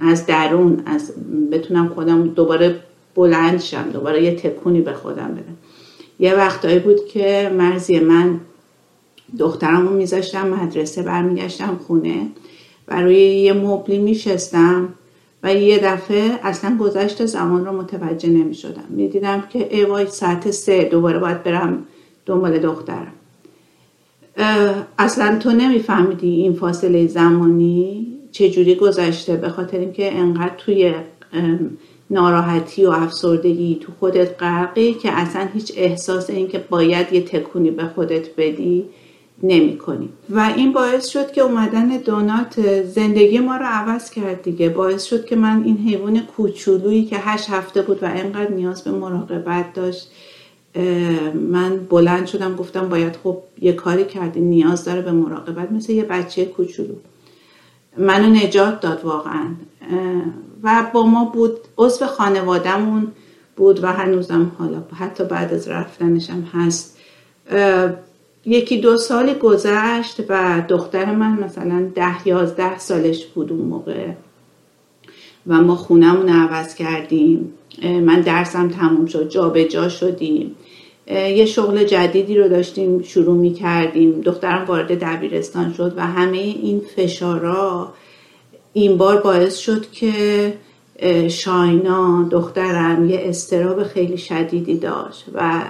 از 0.00 0.26
درون 0.26 0.82
از 0.86 1.12
بتونم 1.52 1.88
خودم 1.88 2.28
دوباره 2.28 2.80
بلند 3.14 3.60
شم 3.60 3.90
دوباره 3.92 4.22
یه 4.22 4.36
تکونی 4.36 4.80
به 4.80 4.92
خودم 4.92 5.28
بدم. 5.28 5.56
یه 6.18 6.34
وقتایی 6.34 6.78
بود 6.78 7.06
که 7.06 7.52
مرزی 7.58 8.00
من 8.00 8.40
دخترمو 9.38 9.90
میذاشتم 9.90 10.48
مدرسه 10.48 11.02
برمیگشتم 11.02 11.80
خونه 11.86 12.26
و 12.88 13.02
روی 13.02 13.16
یه 13.16 13.52
مبلی 13.52 13.98
میشستم 13.98 14.88
و 15.42 15.54
یه 15.54 15.78
دفعه 15.78 16.38
اصلا 16.42 16.76
گذشت 16.80 17.26
زمان 17.26 17.66
رو 17.66 17.72
متوجه 17.72 18.28
نمی 18.28 18.54
شدم 18.54 18.84
می 18.88 19.08
دیدم 19.08 19.44
که 19.50 19.76
ایوای 19.76 20.06
ساعت 20.06 20.50
سه 20.50 20.84
دوباره 20.84 21.18
باید 21.18 21.42
برم 21.42 21.86
دنبال 22.26 22.58
دخترم. 22.58 23.12
اصلا 24.98 25.38
تو 25.38 25.50
نمیفهمیدی 25.50 26.28
این 26.28 26.52
فاصله 26.52 27.06
زمانی 27.06 28.06
چجوری 28.32 28.74
گذشته 28.74 29.36
به 29.36 29.48
خاطر 29.48 29.78
اینکه 29.78 30.18
انقدر 30.18 30.54
توی 30.58 30.94
ناراحتی 32.14 32.86
و 32.86 32.90
افسردگی 32.90 33.78
تو 33.80 33.92
خودت 34.00 34.42
غرقی 34.42 34.94
که 34.94 35.12
اصلا 35.12 35.48
هیچ 35.54 35.72
احساس 35.76 36.30
این 36.30 36.48
که 36.48 36.58
باید 36.58 37.12
یه 37.12 37.20
تکونی 37.20 37.70
به 37.70 37.84
خودت 37.84 38.36
بدی 38.36 38.84
نمی 39.42 39.78
کنی. 39.78 40.08
و 40.30 40.52
این 40.56 40.72
باعث 40.72 41.06
شد 41.06 41.32
که 41.32 41.40
اومدن 41.40 41.88
دونات 41.88 42.82
زندگی 42.82 43.38
ما 43.38 43.56
رو 43.56 43.64
عوض 43.64 44.10
کرد 44.10 44.42
دیگه. 44.42 44.68
باعث 44.68 45.04
شد 45.04 45.24
که 45.24 45.36
من 45.36 45.62
این 45.64 45.76
حیوان 45.76 46.20
کوچولویی 46.20 47.04
که 47.04 47.16
هشت 47.18 47.50
هفته 47.50 47.82
بود 47.82 48.02
و 48.02 48.06
انقدر 48.06 48.50
نیاز 48.50 48.84
به 48.84 48.90
مراقبت 48.90 49.72
داشت 49.72 50.10
من 51.34 51.86
بلند 51.90 52.26
شدم 52.26 52.56
گفتم 52.56 52.88
باید 52.88 53.16
خب 53.24 53.38
یه 53.60 53.72
کاری 53.72 54.04
کردی 54.04 54.40
نیاز 54.40 54.84
داره 54.84 55.02
به 55.02 55.12
مراقبت 55.12 55.72
مثل 55.72 55.92
یه 55.92 56.04
بچه 56.04 56.44
کوچولو. 56.44 56.94
منو 57.98 58.26
نجات 58.26 58.80
داد 58.80 59.04
واقعا. 59.04 59.46
و 60.64 60.90
با 60.94 61.06
ما 61.06 61.24
بود 61.24 61.56
عضو 61.78 62.06
خانوادهمون 62.06 63.12
بود 63.56 63.84
و 63.84 63.86
هنوزم 63.86 64.52
حالا 64.58 64.82
حتی 64.98 65.24
بعد 65.24 65.54
از 65.54 65.68
رفتنشم 65.68 66.48
هست. 66.52 66.98
یکی 68.46 68.80
دو 68.80 68.96
سالی 68.96 69.34
گذشت 69.34 70.20
و 70.28 70.62
دختر 70.68 71.04
من 71.04 71.44
مثلا 71.44 71.90
ده 71.94 72.28
یازده 72.28 72.78
سالش 72.78 73.26
بود 73.26 73.52
اون 73.52 73.60
موقع 73.60 74.08
و 75.46 75.60
ما 75.60 75.76
خونمون 75.76 76.28
عوض 76.28 76.74
کردیم. 76.74 77.52
من 77.82 78.20
درسم 78.20 78.68
تموم 78.68 79.06
شد 79.06 79.28
جا 79.28 79.48
به 79.48 79.64
جا 79.64 79.88
شدیم 79.88 80.56
یه 81.10 81.46
شغل 81.46 81.84
جدیدی 81.84 82.38
رو 82.38 82.48
داشتیم 82.48 83.02
شروع 83.02 83.36
می 83.36 83.52
کردیم 83.52 84.20
دخترم 84.20 84.64
وارد 84.64 85.04
دبیرستان 85.04 85.72
شد 85.72 85.94
و 85.96 86.06
همه 86.06 86.38
این 86.38 86.80
فشارا 86.96 87.92
این 88.74 88.96
بار 88.96 89.20
باعث 89.20 89.56
شد 89.56 89.90
که 89.90 90.54
شاینا 91.28 92.28
دخترم 92.30 93.10
یه 93.10 93.20
استراب 93.24 93.82
خیلی 93.82 94.18
شدیدی 94.18 94.78
داشت 94.78 95.24
و 95.34 95.62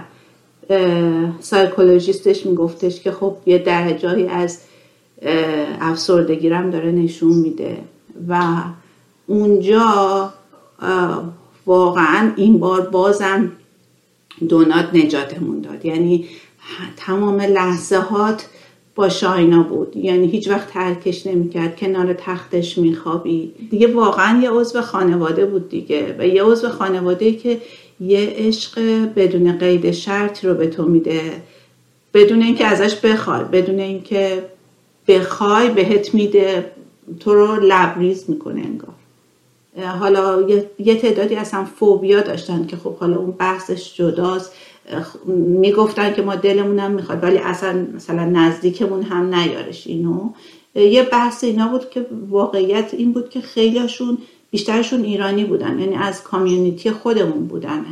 سایکولوژیستش 1.41 2.47
میگفتش 2.47 3.01
که 3.01 3.13
خب 3.13 3.37
یه 3.47 3.59
درجایی 3.59 4.27
از 4.27 4.59
افسردگیرم 5.81 6.71
داره 6.71 6.93
نشون 6.93 7.33
میده 7.33 7.79
و 8.29 8.43
اونجا 9.27 10.33
واقعا 11.67 12.33
این 12.37 12.59
بار 12.59 12.81
بازم 12.81 13.53
دونات 14.49 14.95
نجاتمون 14.95 15.61
داد. 15.61 15.85
یعنی 15.85 16.29
تمام 16.97 17.41
لحظه 17.41 17.97
هات 17.97 18.47
با 18.95 19.09
شاینا 19.09 19.62
بود. 19.62 19.97
یعنی 19.97 20.27
هیچ 20.27 20.49
وقت 20.49 20.71
ترکش 20.71 21.27
نمی‌کرد. 21.27 21.77
کنار 21.77 22.12
تختش 22.12 22.79
میخوابی 22.79 23.53
دیگه 23.71 23.87
واقعا 23.95 24.43
یه 24.43 24.51
عضو 24.51 24.81
خانواده 24.81 25.47
بود 25.47 25.69
دیگه. 25.69 26.16
و 26.19 26.27
یه 26.27 26.43
عضو 26.43 26.69
خانواده 26.69 27.33
که 27.33 27.61
یه 28.01 28.35
عشق 28.37 28.81
بدون 29.16 29.59
قید 29.59 29.91
شرط 29.91 30.45
رو 30.45 30.55
به 30.55 30.66
تو 30.66 30.85
میده. 30.85 31.43
بدون 32.15 32.43
اینکه 32.43 32.66
ازش 32.66 32.97
بخوای 32.97 33.45
بدون 33.45 33.79
اینکه 33.79 34.43
بخوای 35.09 35.71
بهت 35.71 36.15
میده. 36.15 36.71
تو 37.21 37.35
رو 37.35 37.61
لبریز 37.62 38.25
می‌کنه 38.29 38.61
انگار. 38.61 38.95
حالا 40.01 40.49
یه 40.79 40.95
تعدادی 40.95 41.35
اصلا 41.35 41.65
فوبیا 41.65 42.21
داشتن 42.21 42.66
که 42.66 42.77
خب 42.77 42.97
حالا 42.97 43.16
اون 43.16 43.31
بحثش 43.31 43.95
جداست. 43.95 44.53
می‌گفتن 45.61 46.15
که 46.15 46.23
ما 46.23 46.35
دلمونم 46.35 46.90
می‌خواد 46.90 47.23
ولی 47.23 47.39
اصلا 47.39 47.86
مثلا 47.94 48.24
نزدیکمون 48.24 49.02
هم 49.02 49.35
نیارش 49.35 49.86
اینو. 49.86 50.31
یه 50.74 51.02
بحث 51.02 51.44
اینا 51.44 51.69
بود 51.69 51.90
که 51.90 52.06
واقعیت 52.31 52.94
این 52.94 53.12
بود 53.12 53.28
که 53.28 53.40
خیلیشون 53.40 54.19
بیشترشون 54.51 55.02
ایرانی 55.05 55.44
بودن 55.44 55.78
یعنی 55.78 55.94
از 55.94 56.23
کامیونیتی 56.23 56.90
خودمون 56.90 57.47
بودن 57.47 57.85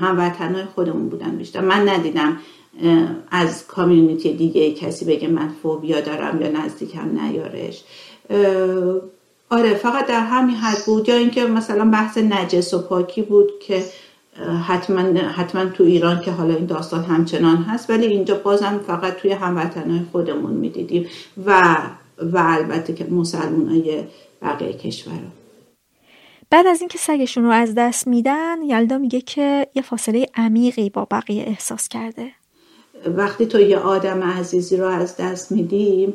هموطنهای 0.00 0.64
خودمون 0.64 1.08
بودن 1.08 1.30
بیشتر. 1.30 1.60
من 1.60 1.88
ندیدم 1.88 2.36
از 3.30 3.66
کامیونیتی 3.66 4.32
دیگه 4.32 4.72
کسی 4.72 5.04
بگه 5.04 5.28
من 5.28 5.48
فوبیا 5.62 6.00
دارم 6.00 6.42
یا 6.42 6.50
نزدیکم 6.50 7.20
نیارش. 7.20 7.84
آره 9.50 9.74
فقط 9.74 10.06
در 10.06 10.20
همین 10.20 10.56
حد 10.56 10.84
بود 10.86 11.08
یا 11.08 11.14
اینکه 11.14 11.46
مثلا 11.46 11.90
بحث 11.90 12.18
نجس 12.18 12.74
و 12.74 12.78
پاکی 12.78 13.22
بود 13.22 13.48
که 13.60 13.84
حتما 14.66 15.18
حتما 15.20 15.64
تو 15.64 15.84
ایران 15.84 16.20
که 16.20 16.30
حالا 16.30 16.54
این 16.54 16.66
داستان 16.66 17.04
همچنان 17.04 17.56
هست 17.56 17.90
ولی 17.90 18.06
اینجا 18.06 18.34
بازم 18.34 18.80
فقط 18.86 19.16
توی 19.16 19.32
هموطنهای 19.32 20.00
خودمون 20.12 20.52
می‌دیدیم 20.52 21.06
و 21.46 21.76
و 22.18 22.38
البته 22.38 22.92
که 22.92 23.04
مسلمان 23.04 23.68
های 23.68 24.04
بقیه 24.42 24.72
کشورها 24.72 25.18
بعد 26.50 26.66
از 26.66 26.80
اینکه 26.80 26.98
سگشون 26.98 27.44
رو 27.44 27.50
از 27.50 27.74
دست 27.74 28.06
میدن 28.06 28.62
یلدا 28.62 28.98
میگه 28.98 29.20
که 29.20 29.66
یه 29.74 29.82
فاصله 29.82 30.26
عمیقی 30.34 30.90
با 30.90 31.06
بقیه 31.10 31.44
احساس 31.46 31.88
کرده. 31.88 32.32
وقتی 33.06 33.46
تو 33.46 33.60
یه 33.60 33.78
آدم 33.78 34.22
عزیزی 34.22 34.76
رو 34.76 34.86
از 34.86 35.16
دست 35.16 35.52
میدی 35.52 36.14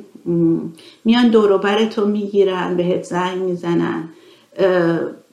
میان 1.06 1.30
دوروبر 1.30 1.86
تو 1.86 2.08
می‌گیرن 2.08 2.78
بهت 2.78 3.04
زنگ 3.04 3.38
می‌زنن 3.38 4.10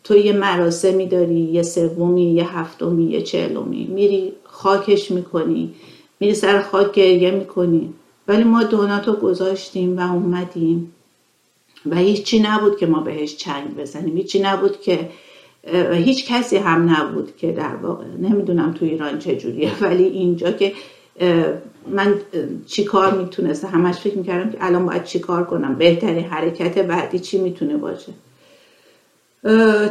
تو 0.05 0.17
یه 0.17 0.33
مراسمی 0.33 1.07
داری 1.07 1.41
یه 1.41 1.63
سومی 1.63 2.33
یه 2.33 2.59
هفتمی 2.59 3.05
یه 3.05 3.23
چهلمی. 3.23 3.85
میری 3.85 4.33
خاکش 4.45 5.11
می‌کنی 5.11 5.75
میری 6.21 6.35
سر 6.35 6.63
خاک 6.63 6.93
گریه 6.93 7.31
می‌کنی. 7.31 7.95
ولی 8.29 8.45
ما 8.45 8.63
دوناتو 8.63 9.13
گذاشتیم 9.13 9.99
و 9.99 10.13
اومدیم. 10.13 10.93
و 11.87 11.97
هیچی 11.97 12.41
نبود 12.41 12.77
که 12.77 12.87
ما 12.87 13.01
بهش 13.01 13.37
چنگ 13.37 13.77
بزنیم. 13.77 14.17
هیچی 14.17 14.41
نبود 14.41 14.81
که 14.81 15.09
و 15.91 15.95
هیچ 15.95 16.33
کسی 16.33 16.57
هم 16.57 16.91
نبود 16.91 17.37
که 17.37 17.53
در 17.53 17.77
واقع 17.77 18.05
نمی‌دونم 18.21 18.73
تو 18.73 18.85
ایران 18.85 19.19
چجوریه 19.19 19.71
ولی 19.85 20.05
اینجا 20.05 20.53
که 20.53 20.73
من 21.91 22.15
چی 22.67 22.85
کار 22.85 23.19
می‌تونسته 23.19 23.69
همش 23.69 23.95
فکر 23.95 24.19
می‌کردم 24.19 24.51
که 24.51 24.59
الان 24.61 24.87
باید 24.87 25.05
چی 25.05 25.19
کار 25.19 25.45
کنم؟ 25.45 25.75
بهترین 25.75 26.25
حرکت 26.25 26.79
بعدی 26.79 27.19
چی 27.19 27.39
می‌تونه 27.39 27.77
باشه؟ 27.77 28.13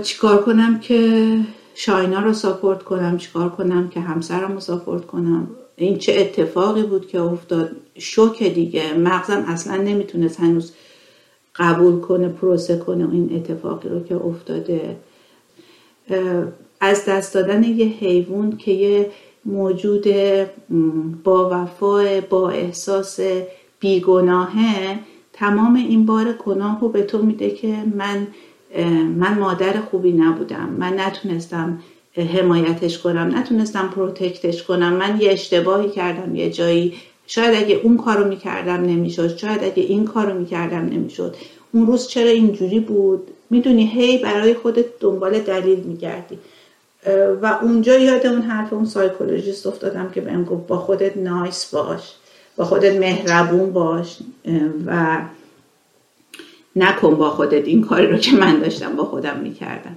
چیکار 0.04 0.44
کنم 0.44 0.80
که 0.80 1.38
شاینا 1.76 2.20
رو 2.20 2.34
ساپورت 2.34 2.84
کنم؟ 2.84 3.18
چیکار 3.18 3.50
کنم 3.50 3.90
که 3.90 4.00
همسرم 4.00 4.54
رو 4.54 4.60
ساپورت 4.60 5.06
کنم؟ 5.06 5.48
این 5.76 5.98
چه 5.98 6.14
اتفاقی 6.14 6.84
بود 6.84 7.08
که 7.08 7.22
افتاد؟ 7.22 7.72
شوک 7.98 8.44
دیگه. 8.44 8.94
مغزم 8.94 9.46
اصلا 9.48 9.76
نمی‌تونست 9.76 10.40
هنوز 10.40 10.74
قبول 11.56 12.00
کنه 12.00 12.30
پروسه 12.30 12.78
کنه 12.78 13.12
این 13.12 13.36
اتفاقی 13.36 13.90
رو 13.90 14.04
که 14.04 14.16
افتاده. 14.16 14.96
از 16.80 17.06
دست 17.06 17.34
دادن 17.34 17.64
یه 17.64 17.86
حیوان 17.86 18.58
که 18.58 18.72
یه 18.72 19.12
موجود 19.46 20.06
با 21.24 21.50
وفای 21.52 22.22
با 22.22 22.50
احساس 22.50 23.20
بیگناهه 23.80 25.00
تمام 25.34 25.76
این 25.76 26.06
بار 26.06 26.34
گناه 26.46 26.82
رو 26.82 26.90
به 26.90 27.02
تو 27.02 27.22
میده 27.22 27.50
که 27.50 27.84
من 27.96 28.28
من 29.18 29.38
مادر 29.40 29.82
خوبی 29.82 30.12
نبودم. 30.12 30.76
من 30.80 31.00
نتونستم 31.00 31.80
حمایتش 32.16 33.00
کنم 33.00 33.32
نتونستم 33.36 33.90
پروتکتش 33.96 34.64
کنم. 34.64 34.94
من 34.94 35.22
یه 35.22 35.32
اشتباهی 35.32 35.90
کردم 35.90 36.36
یه 36.36 36.52
جایی. 36.52 36.94
شاید 37.28 37.64
اگه 37.64 37.76
اون 37.84 37.98
کارو 37.98 38.28
می‌کردم 38.28 38.82
نمی‌شد 38.82 39.38
شاید 39.38 39.64
اگه 39.64 39.84
این 39.84 40.06
کارو 40.06 40.40
می‌کردم 40.40 40.86
نمی‌شد. 40.86 41.36
اون 41.74 41.88
روز 41.88 42.08
چرا 42.08 42.30
اینجوری 42.30 42.80
بود؟ 42.80 43.28
می‌دونی 43.50 43.88
هی 43.88 44.18
برای 44.18 44.54
خودت 44.54 44.86
دنبال 45.00 45.40
دلیل 45.40 45.80
میگردی. 45.80 46.40
و 47.42 47.60
اونجا 47.62 47.98
یاد 47.98 48.28
اون 48.28 48.42
حرف 48.42 48.74
اون 48.74 48.86
سایکولوژیست 48.86 49.68
افتادم 49.68 50.12
که 50.16 50.22
بهم 50.22 50.44
گفت 50.44 50.68
با 50.68 50.78
خودت 50.78 51.18
نایس 51.18 51.66
باش 51.66 52.02
با 52.58 52.66
خودت 52.66 52.96
مهربون 53.00 53.74
باش. 53.74 54.18
و 54.86 55.18
نکن 56.76 57.16
با 57.16 57.30
خودت 57.30 57.68
این 57.68 57.82
کاری 57.82 58.08
رو 58.08 58.18
که 58.18 58.36
من 58.36 58.60
داشتم 58.60 58.96
با 58.96 59.04
خودم 59.04 59.40
می‌کردم. 59.40 59.96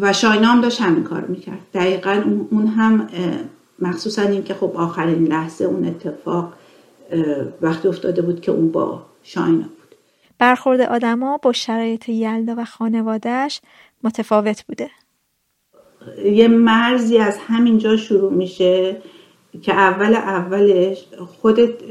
و 0.00 0.12
شاینا 0.12 0.48
هم 0.48 0.60
داشت 0.60 0.80
همین 0.80 1.04
کار 1.04 1.20
می‌کرد. 1.20 1.58
دقیقا 1.74 2.22
اون 2.50 2.66
هم 2.66 3.08
مخصوصا 3.78 4.22
این 4.22 4.44
که 4.44 4.54
خب 4.54 4.72
آخرین 4.74 5.24
لحظه 5.24 5.64
اون 5.64 5.84
اتفاق 5.84 6.52
وقتی 7.62 7.88
افتاده 7.88 8.22
بود 8.22 8.40
که 8.40 8.52
اون 8.52 8.72
با 8.72 9.02
شاینا 9.22 9.62
بود. 9.62 9.96
برخورد 10.38 10.80
آدما 10.80 11.38
با 11.42 11.52
شرایط 11.52 12.08
یلدا 12.08 12.54
و 12.58 12.64
خانوادهش 12.64 13.60
متفاوت 14.04 14.64
بوده. 14.66 14.90
یه 16.24 16.48
مرزی 16.48 17.18
از 17.18 17.38
همینجا 17.48 17.96
شروع 17.96 18.32
میشه 18.32 18.96
که 19.62 19.74
اول 19.74 20.14
اولش 20.14 21.04
خودت 21.40 21.82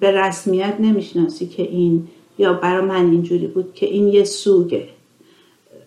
به 0.00 0.10
رسمیت 0.10 0.74
نمی‌شناسی 0.80 1.46
که 1.46 1.62
این 1.62 2.08
یا 2.38 2.52
برای 2.52 2.86
من 2.86 3.10
اینجوری 3.10 3.46
بود 3.46 3.74
که 3.74 3.86
این 3.86 4.08
یه 4.08 4.24
سوگه. 4.24 4.88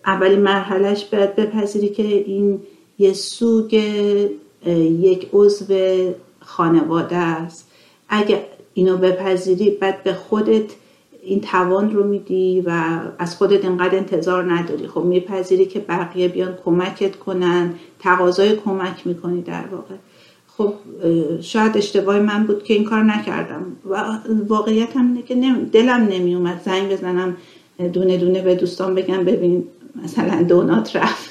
اولین 0.06 0.40
مرحلهش 0.40 1.04
باید 1.04 1.36
بپذیری 1.36 1.88
که 1.88 2.02
این 2.02 2.60
یه 2.98 3.12
سوگ 3.12 3.72
یک 5.00 5.28
عضو 5.32 5.74
خانواده 6.40 7.16
است. 7.16 7.70
اگه 8.08 8.44
اینو 8.74 8.96
بپذیری 8.96 9.70
بعد 9.70 10.02
به 10.02 10.12
خودت 10.12 10.70
این 11.22 11.40
توان 11.40 11.90
رو 11.90 12.04
میدی 12.04 12.62
و 12.66 13.00
از 13.18 13.36
خودت 13.36 13.64
اینقدر 13.64 13.96
انتظار 13.96 14.52
نداری. 14.52 14.86
خب 14.86 15.00
میپذیری 15.00 15.66
که 15.66 15.78
بقیه 15.80 16.28
بیان 16.28 16.58
کمکت 16.64 17.16
کنن 17.16 17.74
تقاضای 17.98 18.56
کمک 18.56 19.06
می‌کنی 19.06 19.42
در 19.42 19.64
واقع. 19.72 19.94
خب 20.58 20.74
شاید 21.40 21.76
اشتباه 21.76 22.18
من 22.18 22.46
بود 22.46 22.64
که 22.64 22.74
این 22.74 22.84
کار 22.84 23.02
نکردم. 23.02 23.66
و 23.90 24.04
واقعیت 24.48 24.96
هم 24.96 25.06
اینه 25.06 25.22
که 25.22 25.34
دلم 25.72 26.08
نمی 26.10 26.34
اومد 26.34 26.60
زنگ 26.64 26.92
بزنم 26.92 27.36
دونه 27.92 28.16
دونه 28.16 28.42
به 28.42 28.54
دوستان 28.54 28.94
بگم 28.94 29.24
ببین 29.24 29.64
مثلا 30.04 30.42
دونات 30.42 30.96
رفت. 30.96 31.30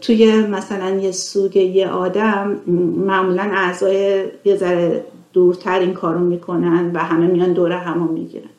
توی 0.00 0.42
مثلا 0.42 1.00
یه 1.00 1.12
سوگ 1.12 1.56
یه 1.56 1.88
آدم 1.88 2.60
معمولا 3.06 3.42
اعضای 3.42 4.24
یه 4.44 4.56
ذره 4.56 5.04
دورتر 5.32 5.78
این 5.78 5.92
کارو 5.92 6.20
می‌کنن 6.20 6.90
و 6.94 6.98
همه 6.98 7.26
میان 7.26 7.52
دوره 7.52 7.76
همو 7.76 8.12
می‌گیرن. 8.12 8.50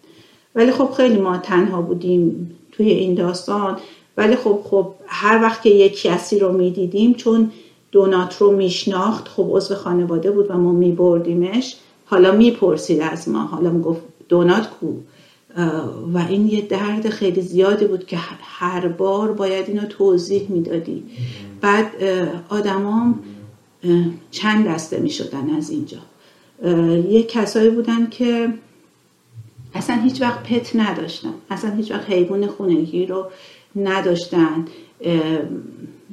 ولی 0.55 0.71
خب 0.71 0.91
خیلی 0.91 1.17
ما 1.17 1.37
تنها 1.37 1.81
بودیم 1.81 2.51
توی 2.71 2.89
این 2.89 3.15
داستان. 3.15 3.77
ولی 4.17 4.35
خب 4.35 4.59
خب 4.63 4.93
هر 5.07 5.41
وقت 5.43 5.61
که 5.61 5.69
یک 5.69 6.01
کسی 6.01 6.39
رو 6.39 6.51
می‌دیدیم 6.53 7.13
چون 7.13 7.51
دونات 7.91 8.37
رو 8.37 8.51
میشناخت. 8.51 9.27
خب 9.27 9.47
عضو 9.49 9.75
خانواده 9.75 10.31
بود 10.31 10.51
و 10.51 10.53
ما 10.53 10.71
میبردیمش. 10.71 11.75
حالا 12.05 12.31
می‌پرسید 12.31 13.01
از 13.01 13.29
ما. 13.29 13.39
حالا 13.39 13.69
می‌گفت 13.69 14.01
دونات 14.29 14.69
کو؟ 14.69 14.93
و 16.13 16.17
این 16.29 16.47
یه 16.47 16.61
درد 16.61 17.09
خیلی 17.09 17.41
زیادی 17.41 17.85
بود 17.85 18.05
که 18.05 18.17
هر 18.41 18.87
بار 18.87 19.31
باید 19.31 19.67
اینو 19.67 19.85
توضیح 19.85 20.45
می‌دادی. 20.49 21.03
بعد 21.61 22.03
آدمام 22.49 23.19
چند 24.31 24.67
دسته 24.67 24.99
می‌شدن 24.99 25.49
از 25.49 25.69
اینجا. 25.69 25.97
یه 27.09 27.23
کسایی 27.23 27.69
بودن 27.69 28.09
که 28.09 28.53
اصلا 29.73 29.95
هیچ 29.95 30.21
وقت 30.21 30.43
پت 30.43 30.75
نداشتن. 30.75 31.33
اصلا 31.49 31.71
هیچ 31.71 31.91
وقت 31.91 32.09
حیوان 32.09 32.47
خونگی 32.47 33.05
رو 33.05 33.25
نداشتن. 33.75 34.65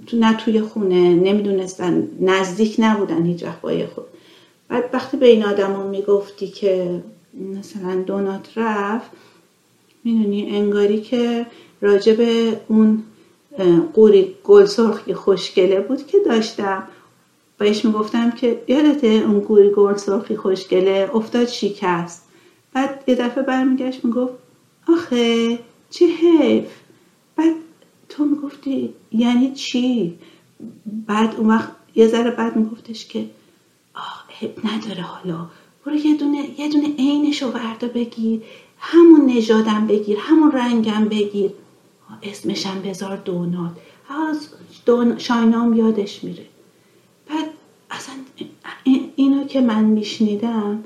تو 0.06 0.16
نه 0.16 0.36
توی 0.36 0.60
خونه 0.60 1.14
نمی‌دونستن 1.14 2.08
نزدیک 2.20 2.76
نبودن 2.78 3.26
هیچ 3.26 3.42
وقت 3.42 3.60
با 3.60 3.86
خود 3.94 4.04
بعد 4.68 4.90
وقتی 4.92 5.16
به 5.16 5.26
این 5.26 5.44
آدما 5.44 5.86
می‌گفتی 5.86 6.48
که 6.48 7.02
مثلا 7.58 8.02
دونات 8.02 8.48
رفت 8.56 9.10
می‌دونی 10.04 10.56
انگاری 10.56 11.00
که 11.00 11.46
راجب 11.80 12.16
اون 12.68 13.02
قوری 13.94 14.34
گل 14.44 14.64
سرخی 14.64 15.14
خوشگله 15.14 15.80
بود 15.80 16.06
که 16.06 16.18
داشتم. 16.26 16.82
بهش 17.58 17.84
می‌گفتم 17.84 18.30
که 18.30 18.62
یادته 18.68 19.06
اون 19.06 19.40
گوری 19.40 19.70
گل 19.70 19.96
سرخی 19.96 20.36
خوشگله 20.36 21.10
افتاد 21.14 21.46
شکست. 21.46 22.22
بعد 22.72 23.04
یه 23.06 23.14
دفعه 23.14 23.42
برمیگشت 23.42 24.04
می‌گفت 24.04 24.32
آخه 24.88 25.58
چه 25.90 26.06
حیف. 26.06 26.64
بعد 27.36 27.52
تو 28.08 28.24
می‌گفتی 28.24 28.94
یعنی 29.12 29.52
چی؟ 29.52 30.18
بعد 31.06 31.34
اون 31.34 31.48
وقت 31.48 31.68
یه 31.94 32.08
ذره 32.08 32.30
بعد 32.30 32.56
میگفتش 32.56 33.06
که 33.06 33.26
آه 33.94 34.24
نداره 34.64 35.02
حالا. 35.02 35.46
برو 35.86 35.94
یه 35.94 36.16
دونه 36.16 36.60
یه 36.60 36.68
دونه 36.68 36.88
عینشو 36.98 37.50
وردا 37.50 37.88
بگیر 37.88 38.42
همون 38.78 39.26
نژادم 39.26 39.86
بگیر 39.86 40.18
همون 40.20 40.52
رنگم 40.52 41.04
بگیر. 41.04 41.50
اسمشم 42.22 42.82
بذار 42.82 43.16
دونات. 43.16 43.70
از 44.30 44.48
دون 44.86 45.18
شاینام 45.18 45.74
یادش 45.74 46.24
میره. 46.24 46.46
بعد 47.30 47.46
اصلا 47.90 48.14
اینو 49.16 49.44
که 49.44 49.60
من 49.60 49.84
میشنیدم 49.84 50.84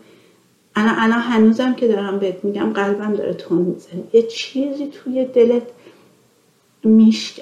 الان 0.77 0.95
الان 0.99 1.21
هنوزم 1.21 1.75
که 1.75 1.89
دارم 1.89 2.19
بهت 2.19 2.45
میگم 2.45 2.73
قلبم 2.73 3.15
داره 3.15 3.35
تون 3.35 3.59
می‌زنه. 3.59 4.03
یه 4.13 4.23
چیزی 4.23 4.87
توی 4.87 5.25
دلت 5.25 5.63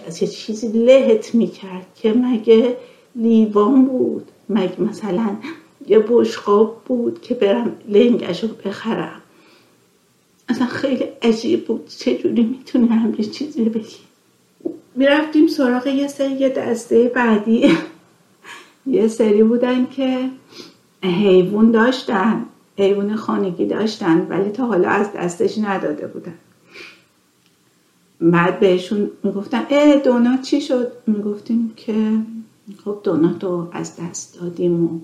از 0.06 0.23
یه 0.23 0.28
چیزی 0.28 0.69
لهت 0.69 1.35
می‌کرد 1.35 1.86
که 1.94 2.12
مگه 2.12 2.77
لیوان 3.16 3.85
بود 3.85 4.24
مگه 4.48 4.81
مثلا 4.81 5.36
یه 5.89 5.98
بشقاب 6.09 6.82
بود 6.85 7.20
که 7.20 7.35
برم 7.35 7.73
لنگش 7.89 8.44
رو 8.44 8.48
بخرم. 8.65 9.23
اصلا 10.48 10.66
خیلی 10.66 11.05
عجیب 11.23 11.66
بود 11.66 11.89
چجوری 11.89 12.43
می‌تونی 12.43 12.89
همچین 12.89 13.31
چیزی 13.31 13.65
بگی؟ 13.65 13.97
می‌رفتیم 14.94 15.47
سراغ 15.47 15.86
یه 15.86 16.09
سری 16.09 16.32
یه 16.32 16.48
دسته 16.48 17.12
بعدی. 17.15 17.70
یه 18.86 19.09
سری 19.09 19.43
بودن 19.43 19.86
که 19.86 20.31
حیوان 21.02 21.70
داشتن 21.70 22.47
حیوان 22.78 23.16
خانگی 23.16 23.66
داشتن 23.66 24.27
ولی 24.31 24.51
تا 24.51 24.66
حالا 24.66 24.89
از 24.89 25.12
دستش 25.12 25.59
نداده 25.59 26.06
بودن. 26.06 26.35
بعد 28.20 28.61
بهشون 28.61 29.11
می‌گفتن 29.23 29.62
اه 29.70 29.97
دونات 29.97 30.43
چی 30.43 30.61
شد؟ 30.61 30.93
می‌گفتیم 31.07 31.73
که 31.77 31.95
خب 32.85 32.99
دونات 33.05 33.45
رو 33.45 33.69
از 33.73 33.93
دست 34.01 34.40
دادیم 34.40 34.85
و 34.85 35.01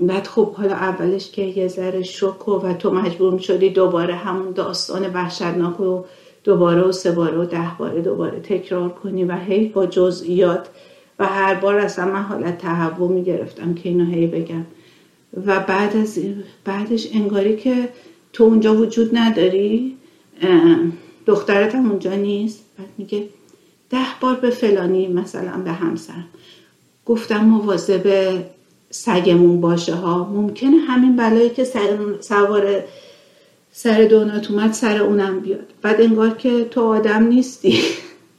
بعد 0.00 0.26
خب 0.26 0.52
حالا 0.52 0.74
اولش 0.74 1.30
که 1.30 1.42
یه 1.42 1.68
ذره 1.68 2.02
شک 2.02 2.48
و 2.48 2.72
تو 2.72 2.90
مجبور 2.90 3.38
شدی 3.38 3.70
دوباره 3.70 4.14
همون 4.14 4.52
داستان 4.52 5.12
وحشتناک 5.12 5.76
رو 5.76 6.04
دوباره 6.44 6.82
و 6.82 6.92
سه 6.92 7.12
باره 7.12 7.38
و 7.38 7.44
ده 7.44 7.70
باره 7.78 8.02
دوباره 8.02 8.40
تکرار 8.40 8.88
کنی 8.88 9.24
و 9.24 9.36
هی 9.36 9.68
با 9.68 9.86
جزئیات 9.86 10.68
و 11.18 11.26
هر 11.26 11.54
بار 11.54 11.78
اصلا 11.78 12.04
من 12.04 12.22
حالت 12.22 12.58
تهوع 12.58 13.12
می‌گرفتم 13.12 13.74
که 13.74 13.88
اینو 13.88 14.04
هی 14.04 14.26
بگم. 14.26 14.64
و 15.46 15.60
بعد 15.60 15.96
از 15.96 16.18
بعدش 16.64 17.08
انگاری 17.14 17.56
که 17.56 17.88
تو 18.32 18.44
اونجا 18.44 18.74
وجود 18.76 19.16
نداری 19.16 19.96
دخترت 21.26 21.74
هم 21.74 21.90
اونجا 21.90 22.14
نیست؟ 22.14 22.64
بعد 22.78 22.88
میگه 22.98 23.28
ده 23.90 24.06
بار 24.20 24.34
به 24.34 24.50
فلانی 24.50 25.08
مثلا 25.08 25.58
به 25.58 25.72
همسر 25.72 26.24
گفتم 27.06 27.44
مواظب 27.44 28.34
سگمون 28.90 29.60
باشه 29.60 29.94
ها. 29.94 30.24
ممکنه 30.24 30.76
همین 30.76 31.16
بلایی 31.16 31.50
که 31.50 31.64
سوار 32.20 32.84
سر 33.72 34.04
دونات 34.04 34.50
اومد 34.50 34.72
سر 34.72 35.02
اونم 35.02 35.40
بیاد. 35.40 35.66
بعد 35.82 36.00
انگار 36.00 36.30
که 36.30 36.64
تو 36.64 36.82
آدم 36.82 37.22
نیستی. 37.22 37.80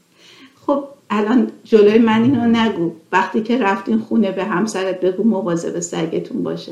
خب 0.65 0.83
الان 1.09 1.51
جلوی 1.63 1.97
من 1.97 2.23
اینو 2.23 2.45
نگو. 2.45 2.91
وقتی 3.11 3.41
که 3.41 3.57
رفتین 3.57 3.99
خونه 3.99 4.31
به 4.31 4.43
همسرت 4.43 5.01
بگو 5.01 5.23
مواظب 5.23 5.79
سگتون 5.79 6.43
باشه. 6.43 6.71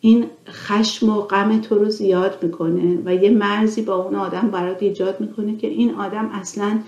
این 0.00 0.26
خشم 0.48 1.08
و 1.08 1.20
غم 1.20 1.60
تو 1.60 1.78
رو 1.78 1.90
زیاد 1.90 2.38
می‌کنه 2.42 2.98
و 3.04 3.14
یه 3.14 3.30
مرزی 3.30 3.82
با 3.82 3.94
اون 3.94 4.14
آدم 4.14 4.50
برات 4.52 4.82
ایجاد 4.82 5.20
می‌کنه 5.20 5.56
که 5.56 5.66
این 5.66 5.94
آدم 5.94 6.30
اصلا 6.32 6.78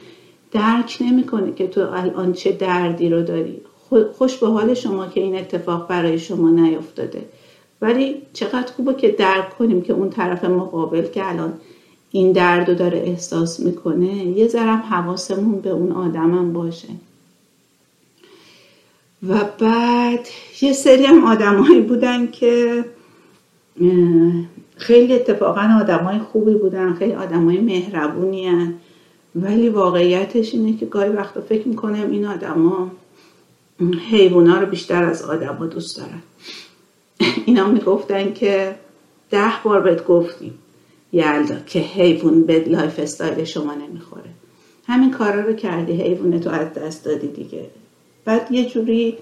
درک 0.53 0.99
نمی‌کنه 1.01 1.53
که 1.53 1.67
تو 1.67 1.81
الان 1.81 2.33
چه 2.33 2.53
دردی 2.53 3.09
رو 3.09 3.23
داری. 3.23 3.61
خوش 4.19 4.37
به 4.37 4.47
حال 4.47 4.75
شما 4.75 5.07
که 5.07 5.21
این 5.21 5.39
اتفاق 5.39 5.89
برای 5.89 6.19
شما 6.19 6.51
نیفتاده. 6.51 7.25
ولی 7.81 8.23
چقدر 8.33 8.73
خوبه 8.73 8.95
که 8.95 9.09
درک 9.09 9.59
کنیم 9.59 9.83
که 9.83 9.93
اون 9.93 10.11
طرف 10.11 10.45
مقابل 10.45 11.03
که 11.03 11.29
الان 11.29 11.53
این 12.11 12.33
درد 12.33 12.71
رو 12.71 12.75
داره 12.75 12.99
احساس 12.99 13.61
می‌کنه 13.61 14.27
یه 14.27 14.49
ذرم 14.49 14.85
حواسمون 14.91 15.61
به 15.61 15.71
اون 15.71 15.93
آدمم 15.93 16.53
باشه. 16.53 16.89
و 19.29 19.35
بعد 19.59 20.29
یه 20.63 20.73
سری 20.73 21.05
هم 21.05 21.25
آدمایی 21.25 21.81
بودن 21.81 22.31
که 22.31 22.85
خیلی 24.77 25.15
اتفاقا 25.15 25.79
آدمای 25.81 26.19
خوبی 26.19 26.55
بودن 26.55 26.95
خیلی 26.95 27.13
آدمای 27.13 27.59
مهربونی 27.59 28.47
هن. 28.49 28.75
ولی 29.35 29.69
واقعیتش 29.69 30.55
اینه 30.55 30.77
که 30.77 30.87
گاهی 30.87 31.11
وقتا 31.11 31.41
فکر 31.41 31.69
می‌کنم 31.69 32.11
این 32.11 32.25
آدما 32.25 32.91
حیوانا 34.11 34.61
رو 34.61 34.67
بیشتر 34.67 35.03
از 35.05 35.23
آدما 35.23 35.67
دوست 35.67 35.97
دارن. 35.97 36.23
اینا 37.47 37.69
می‌گفتن 37.69 38.33
که 38.33 38.75
ده 39.31 39.53
بار 39.65 39.81
بهت 39.81 40.05
گفتیم 40.07 40.55
یلدا 41.13 41.57
که 41.67 41.79
حیوان 41.79 42.43
به 42.43 42.65
lifestyle 42.65 43.45
شما 43.45 43.75
نمی‌خوره. 43.75 44.31
همین 44.87 45.11
کارا 45.11 45.41
رو 45.41 45.53
کردی 45.53 45.93
حیوان 45.93 46.41
تو 46.41 46.51
از 46.51 46.73
دست 46.73 47.05
دادی 47.05 47.27
دیگه. 47.27 47.67
بعد 48.25 48.53
یه 48.53 48.65
جوری 48.65 49.17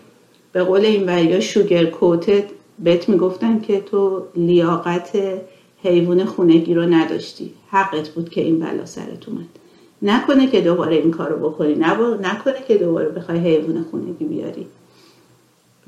به 0.52 0.62
قول 0.62 0.80
این 0.80 1.06
وریا 1.06 1.40
sugarcoated 1.40 2.44
بهت 2.84 3.08
می‌گفتن 3.08 3.60
که 3.60 3.80
تو 3.80 4.22
لیاقت 4.36 5.18
حیوان 5.82 6.24
خونگی 6.24 6.74
رو 6.74 6.82
نداشتی. 6.82 7.52
حقت 7.70 8.08
بود 8.08 8.28
که 8.28 8.40
این 8.40 8.58
بلا 8.58 8.86
سرت 8.86 9.28
اومد. 9.28 9.46
نکنه 10.02 10.46
که 10.46 10.60
دوباره 10.60 10.96
این 10.96 11.10
کارو 11.10 11.50
بکنی. 11.50 11.74
نکنه 12.22 12.64
که 12.68 12.78
دوباره 12.78 13.08
بخوای 13.08 13.38
حیوان 13.38 13.84
خونگی 13.90 14.24
بیاری. 14.24 14.66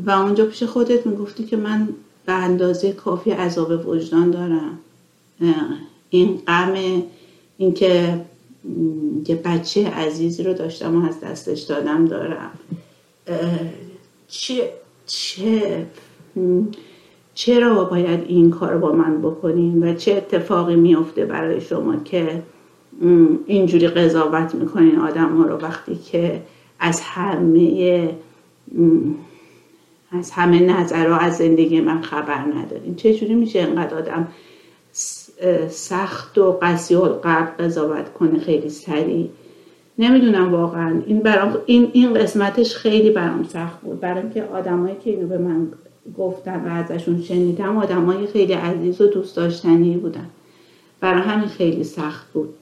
و 0.06 0.10
اونجا 0.10 0.47
پیش 0.47 0.62
خودت 0.62 1.06
می‌گفتی 1.06 1.44
که 1.44 1.56
من 1.56 1.89
به 2.27 2.32
اندازه 2.32 2.93
کافی 2.93 3.31
عذاب 3.31 3.89
وجدان 3.89 4.31
دارم. 4.31 4.78
این 6.10 6.43
غم 6.47 7.02
اینکه 7.59 8.20
یه 9.28 9.35
بچه 9.35 9.89
عزیزی 9.89 10.43
رو 10.43 10.55
داشتم 10.55 11.02
و 11.02 11.09
از 11.09 11.20
دستش 11.20 11.60
دادم 11.60 12.05
دارم. 12.05 12.51
چه 14.28 14.70
چه 15.06 15.86
چرا 17.34 17.84
باید 17.84 18.24
این 18.28 18.50
کار 18.50 18.78
با 18.78 18.92
من 18.92 19.22
بکنیم 19.22 19.82
و 19.82 19.94
چه 19.94 20.12
اتفاقی 20.12 20.76
میافته 20.76 21.24
برای 21.24 21.60
شما 21.60 21.96
که 21.96 22.42
اینجوری 23.46 23.88
قضاوت 23.88 24.54
می‌کنین 24.54 24.98
آدم 24.98 25.36
ها 25.36 25.44
رو 25.44 25.56
وقتی 25.56 25.94
که 25.94 26.42
از 26.80 27.00
همه 27.00 28.10
از 30.12 30.30
همه 30.30 30.60
نظرها 30.60 31.16
از 31.16 31.36
زندگی 31.36 31.80
من 31.80 32.00
خبر 32.00 32.38
ندارین؟ 32.38 32.94
چجوری 32.94 33.34
میشه 33.34 33.59
اینقدر 33.59 33.96
آدم 33.96 34.28
سخت 35.68 36.38
و 36.38 36.59
قسی 36.62 36.94
و 36.94 37.00
قضاوت 37.59 38.12
کنه 38.12 38.38
خیلی 38.38 38.68
سریع؟ 38.68 39.28
نمی‌دونم 39.98 40.52
واقعا. 40.52 41.00
این 41.06 41.18
برام 41.20 41.59
این 41.66 41.90
این 41.92 42.14
قسمتش 42.14 42.76
خیلی 42.76 43.10
برام 43.10 43.44
سخت 43.44 43.80
بود. 43.80 44.00
برای 44.00 44.22
اینکه 44.22 44.44
آدمایی 44.44 44.96
که 45.04 45.10
اینو 45.10 45.26
به 45.26 45.38
من 45.38 45.68
گفتن 46.18 46.64
و 46.64 46.68
ازشون 46.68 47.22
شنیدم 47.22 47.76
آدمای 47.76 48.26
خیلی 48.26 48.52
عزیز 48.52 49.00
و 49.00 49.06
دوست 49.06 49.36
داشتنی 49.36 49.96
بودن. 49.96 50.30
برای 51.00 51.22
همین 51.22 51.48
خیلی 51.48 51.84
سخت 51.84 52.32
بود. 52.32 52.54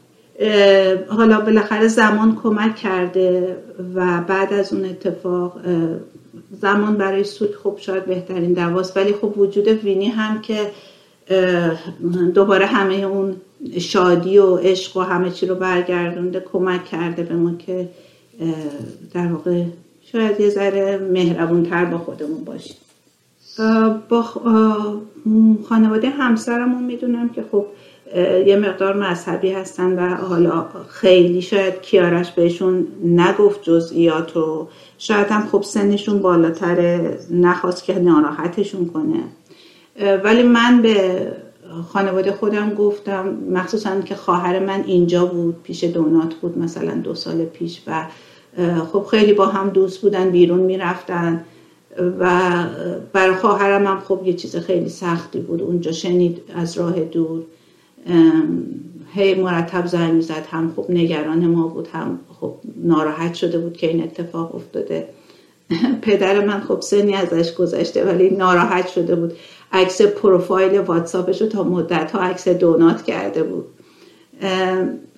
حالا 1.09 1.41
بالاخره 1.41 1.89
زمان 1.89 2.39
کمک 2.43 2.77
کرده 2.77 3.57
و 3.95 4.21
بعد 4.21 4.53
از 4.53 4.73
اون 4.73 4.85
اتفاق 4.85 5.61
زمان 6.61 6.97
برای 6.97 7.25
سود 7.25 7.55
خوب 7.55 7.79
شاید 7.79 8.05
بهترین 8.05 8.53
دواست. 8.53 8.97
ولی 8.97 9.13
خب 9.13 9.39
وجود 9.39 9.69
وینی 9.69 10.09
هم 10.09 10.41
که 10.41 10.71
دوباره 12.35 12.67
همه 12.67 12.95
اون 12.95 13.37
شادی 13.79 14.39
و 14.39 14.57
عشق 14.57 14.97
و 14.97 15.01
همه 15.01 15.31
چی 15.31 15.47
رو 15.47 15.55
برگردونده 15.55 16.45
کمک 16.53 16.85
کرده 16.85 17.23
به 17.23 17.35
ما 17.35 17.55
که 17.55 17.89
در 19.15 19.27
واقع 19.27 19.63
شاید 20.13 20.41
یه 20.41 20.51
ذره 20.51 20.99
مهربون 21.13 21.63
تر 21.63 21.85
با 21.85 21.99
خودمون 21.99 22.45
باشیم. 22.45 22.77
با 24.09 24.23
خانواده 25.69 26.11
همسرمون 26.11 26.85
می‌دونم 26.85 27.29
که 27.29 27.45
خب 27.53 27.67
یه 28.47 28.57
مقدار 28.57 28.97
مذهبی 28.97 29.51
هستن 29.51 29.93
و 29.99 30.15
حالا 30.17 30.67
خیلی 30.89 31.43
شاید 31.43 31.81
کیارش 31.81 32.31
بهشون 32.31 32.87
نگفت 33.05 33.63
جزئیات 33.63 34.37
رو 34.37 34.69
شاید 34.99 35.27
هم 35.27 35.47
خب 35.53 35.63
سنشون 35.63 36.19
بالاتره 36.19 37.19
نخواست 37.31 37.85
که 37.85 37.99
ناراحتشون 37.99 38.87
کنه. 38.87 39.23
ولی 40.25 40.43
من 40.43 40.83
به 40.83 41.27
خانواده 41.93 42.33
خودم 42.33 42.75
گفتم 42.75 43.39
مخصوصا 43.51 44.01
که 44.01 44.15
خواهر 44.15 44.59
من 44.59 44.85
اینجا 44.87 45.27
بود 45.27 45.63
پیش 45.63 45.85
دونات 45.85 46.35
بود 46.35 46.59
مثلا 46.59 46.95
دو 46.95 47.15
سال 47.15 47.45
پیش 47.45 47.83
و 47.87 48.07
خب 48.93 49.05
خیلی 49.11 49.33
با 49.33 49.47
هم 49.47 49.69
دوست 49.69 50.01
بودن 50.01 50.31
بیرون 50.31 50.61
می‌رفتن. 50.61 51.45
و 51.99 52.51
برای 53.13 53.35
خواهرم 53.35 53.87
هم 53.87 54.01
خب 54.01 54.21
یه 54.25 54.33
چیز 54.33 54.57
خیلی 54.57 54.89
سختی 54.89 55.41
بود. 55.41 55.63
اونجا 55.63 55.93
شنید 55.93 56.43
از 56.55 56.79
راه 56.79 57.01
دور 57.01 57.43
هی 59.15 59.35
مرتب 59.35 59.87
زنگ 59.87 60.13
می‌زد. 60.13 60.47
هم 60.51 60.73
خب 60.77 60.87
نگران 60.89 61.47
ما 61.47 61.67
بود 61.67 61.89
هم 61.93 62.19
خب 62.41 62.55
ناراحت 62.77 63.35
شده 63.35 63.59
بود 63.59 63.77
که 63.77 63.87
این 63.87 64.03
اتفاق 64.03 64.55
افتاده. 64.55 65.09
پدر 66.03 66.45
من 66.47 66.61
خب 66.61 66.81
سنی 66.81 67.15
ازش 67.15 67.55
گذشته 67.55 68.05
ولی 68.05 68.31
ناراحت 68.31 68.89
شده 68.89 69.15
بود. 69.15 69.33
عکس 69.73 70.03
پروفایل 70.03 70.81
واتساپش 70.81 71.43
رو 71.43 71.49
تا 71.49 71.63
مدت 71.63 72.11
ها 72.11 72.21
عکس 72.21 72.49
دونات 72.49 73.03
کرده 73.03 73.43
بود. 73.43 73.65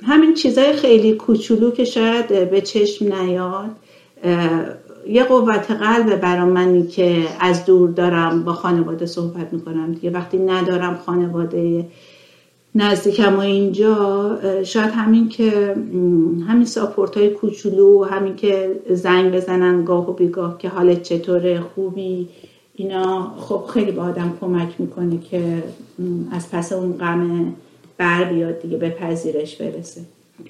همین 0.03 0.35
چیزای 0.35 0.73
خیلی 0.73 1.13
کوچولو 1.13 1.71
که 1.71 1.85
شاید 1.85 2.51
به 2.51 2.61
چشم 2.61 3.15
نیاد 3.15 3.71
یه 5.09 5.25
قوت 5.25 5.71
قلب 5.71 6.21
برا 6.21 6.45
منی 6.45 6.87
که 6.87 7.25
از 7.41 7.65
دور 7.65 7.91
دارم 7.91 8.45
با 8.45 8.53
خانواده 8.53 9.07
صحبت 9.07 9.53
می‌کنم 9.53 9.93
دیگه. 9.93 10.11
وقتی 10.11 10.39
ندارم 10.39 10.99
خانواده 11.07 11.87
نزدیکم 12.75 13.37
و 13.37 13.41
اینجا 13.41 14.39
شاید 14.65 14.91
همین 14.91 15.29
که 15.29 15.77
همین 16.49 16.65
ساپورت 16.65 17.17
های 17.17 17.31
کوچولو 17.31 18.05
همین 18.05 18.37
که 18.37 18.81
زنگ 18.91 19.33
بزنن 19.33 19.85
گاه 19.85 20.11
و 20.11 20.13
بیگاه 20.13 20.59
که 20.59 20.69
حالت 20.69 21.03
چطوره 21.03 21.61
خوبی 21.61 22.29
اینا. 22.75 23.33
خب 23.39 23.65
خیلی 23.75 23.93
با 23.93 24.03
آدم 24.03 24.33
کمک 24.41 24.69
می‌کنه 24.79 25.19
که 25.19 25.63
از 26.33 26.51
پس 26.51 26.73
اون 26.73 26.93
غم 26.93 27.55
بر 27.99 28.25
بیاد 28.25 28.63
دیگه 28.63 28.77
به 28.77 28.91
پذیرش 28.91 29.57
برسه. 29.57 30.01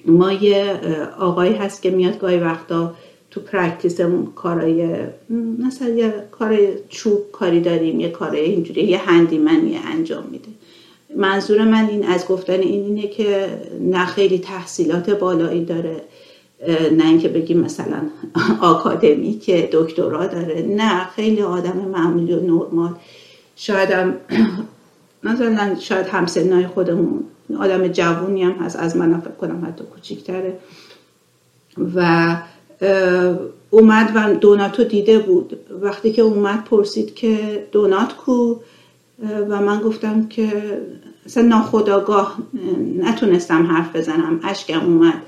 ما 0.05 0.31
یه 0.31 0.79
آقایی 1.19 1.53
هست 1.53 1.81
که 1.81 1.89
میاد 1.91 2.19
گاهی 2.19 2.37
وقتا 2.37 2.93
تو 3.33 3.41
پرکتیسمون 3.41 4.25
کارای 4.35 4.95
مثلا 5.59 5.89
یه 5.89 6.13
کار 6.31 6.57
چوب 6.89 7.31
کاری 7.31 7.61
داریم 7.61 7.99
یه 7.99 8.09
کارای 8.09 8.41
اینجوری 8.41 8.83
یه 8.83 8.97
هندیمنی 8.97 9.77
انجام 9.77 10.23
میده. 10.31 10.47
منظور 11.15 11.63
من 11.63 11.89
این 11.89 12.05
از 12.05 12.27
گفتن 12.27 12.59
این 12.59 12.83
اینه 12.83 13.07
که 13.07 13.47
نه 13.81 14.05
خیلی 14.05 14.39
تحصیلات 14.39 15.09
بالایی 15.09 15.65
داره 15.65 16.01
نه 16.91 17.07
اینکه 17.07 17.27
بگیم 17.27 17.59
مثلا 17.59 18.01
آکادمی 18.61 19.39
که 19.39 19.69
دکترا 19.71 20.27
داره 20.27 20.61
نه 20.61 21.05
خیلی 21.05 21.41
آدم 21.41 21.77
معمولی 21.77 22.33
و 22.33 22.39
نرمال. 22.39 22.95
شاید 23.55 23.91
هم 23.91 24.13
مثلا 25.23 25.75
شاید 25.79 26.07
همسنای 26.07 26.67
خودمون 26.67 27.23
آدم 27.59 27.87
جوونی 27.87 28.43
هم 28.43 28.51
هست 28.51 28.75
از 28.75 28.97
من 28.97 29.19
فکر 29.19 29.31
کنم 29.31 29.65
حتی 29.65 29.83
کوچیکتره. 29.83 30.57
و 31.95 32.35
اومد 33.69 34.11
و 34.15 34.33
دوناتو 34.33 34.83
دیده 34.83 35.19
بود. 35.19 35.59
وقتی 35.81 36.11
که 36.11 36.21
اومد 36.21 36.63
پرسید 36.63 37.15
که 37.15 37.63
دونات 37.71 38.13
کو؟ 38.13 38.55
و 39.49 39.61
من 39.61 39.79
گفتم 39.79 40.27
که 40.27 40.47
اصلا 41.25 41.43
ناخداگاه 41.43 42.37
نتونستم 42.97 43.65
حرف 43.65 43.95
بزنم 43.95 44.39
اشکم 44.43 44.85
اومد. 44.85 45.21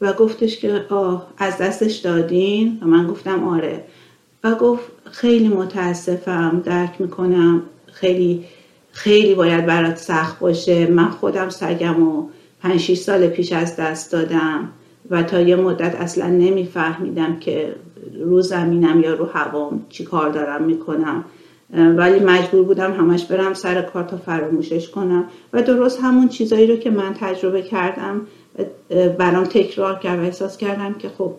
و 0.00 0.12
گفتش 0.12 0.58
که 0.58 0.84
آه 0.90 1.26
از 1.38 1.58
دستش 1.58 1.96
دادین؟ 1.96 2.78
و 2.82 2.86
من 2.86 3.06
گفتم 3.06 3.48
آره. 3.48 3.84
و 4.44 4.54
گفت 4.54 4.84
خیلی 5.04 5.48
متاسفم 5.48 6.62
درک 6.64 7.00
می‌کنم 7.00 7.62
خیلی 7.92 8.44
خیلی 8.92 9.34
باید 9.34 9.66
برات 9.66 9.96
سخت 9.96 10.38
باشه. 10.38 10.86
من 10.86 11.10
خودم 11.10 11.48
سگم 11.48 12.02
و 12.02 12.28
پنج 12.62 12.94
سال 12.94 13.26
پیش 13.26 13.52
از 13.52 13.76
دست 13.76 14.12
دادم. 14.12 14.68
و 15.10 15.22
تا 15.22 15.40
یه 15.40 15.56
مدت 15.56 15.94
اصلا 15.94 16.26
نمیفهمیدم 16.26 17.36
که 17.36 17.74
رو 18.24 18.40
زمینم 18.42 19.00
یا 19.00 19.14
رو 19.14 19.24
هوام 19.24 19.86
چی 19.88 20.04
کار 20.04 20.28
دارم 20.30 20.62
می‌کنم. 20.62 21.24
ولی 21.74 22.20
مجبور 22.20 22.62
بودم 22.62 22.92
همش 22.92 23.24
برم 23.24 23.54
سر 23.54 23.82
کار 23.82 24.04
تا 24.04 24.16
فراموشش 24.16 24.88
کنم. 24.88 25.24
و 25.52 25.62
درست 25.62 26.00
همون 26.02 26.28
چیزایی 26.28 26.66
رو 26.66 26.76
که 26.76 26.90
من 26.90 27.14
تجربه 27.20 27.62
کردم 27.62 28.20
برام 29.18 29.44
تکرار 29.44 29.98
کرد 29.98 30.18
و 30.18 30.22
احساس 30.22 30.56
کردم 30.56 30.94
که 30.94 31.08
خب 31.18 31.32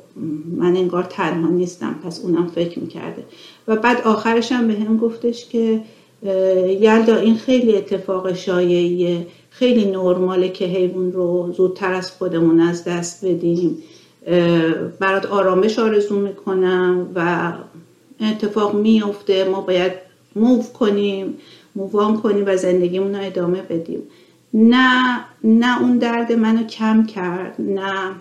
من 0.58 0.76
انگار 0.76 1.04
تنها 1.04 1.50
نیستم 1.50 1.96
پس 2.06 2.22
اونم 2.24 2.48
فکر 2.48 2.80
می‌کرده. 2.80 3.24
و 3.68 3.76
بعد 3.76 4.02
آخرش 4.02 4.52
هم 4.52 4.68
به 4.68 4.74
هم 4.74 4.98
گفتش 4.98 5.50
که 5.50 5.82
یلدا 6.80 7.16
این 7.16 7.36
خیلی 7.36 7.78
اتفاق 7.78 8.34
شایعیه. 8.34 9.28
خیلی 9.54 9.92
نرماله 9.92 10.50
که 10.50 10.66
حیوان 10.66 11.12
رو 11.12 11.54
زودتر 11.58 11.94
از 11.94 12.12
خودمون 12.12 12.60
از 12.60 12.84
دست 12.84 13.26
بدیم. 13.26 13.78
برات 15.00 15.26
آرامش 15.26 15.80
آرزو 15.80 16.20
می‌کنم 16.20 17.08
و 17.16 17.52
اتفاق 18.22 18.76
میفته 18.76 19.50
ما 19.50 19.62
باید 19.62 19.92
موو 20.36 20.64
کنیم 20.64 21.38
مووان 21.76 22.18
کنیم 22.18 22.44
و 22.48 22.58
زندگیمون 22.58 23.16
رو 23.16 23.26
ادامه 23.26 23.62
بدیم. 23.62 24.00
نه 24.54 25.20
نه 25.44 25.82
اون 25.82 25.98
درد 25.98 26.32
منو 26.32 26.64
کم 26.64 27.06
کرد 27.06 27.56
نه 27.60 28.12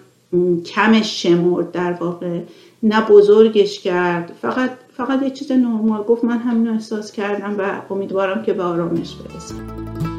کمش 0.65 1.23
شمرد 1.23 1.73
در 1.73 1.93
واقع 1.93 2.41
نه 2.83 3.07
بزرگش 3.07 3.81
کرد. 3.81 4.33
فقط 4.43 4.71
فقط 4.97 5.23
یه 5.23 5.31
چیز 5.31 5.53
نرمال. 5.53 6.03
گفت 6.03 6.25
من 6.25 6.39
همین 6.39 6.69
احساس 6.69 7.13
کردم 7.13 7.55
و 7.59 7.93
امیدوارم 7.95 8.43
که 8.43 8.53
به 8.53 8.63
آرامش 8.63 9.15
برسم. 9.15 10.10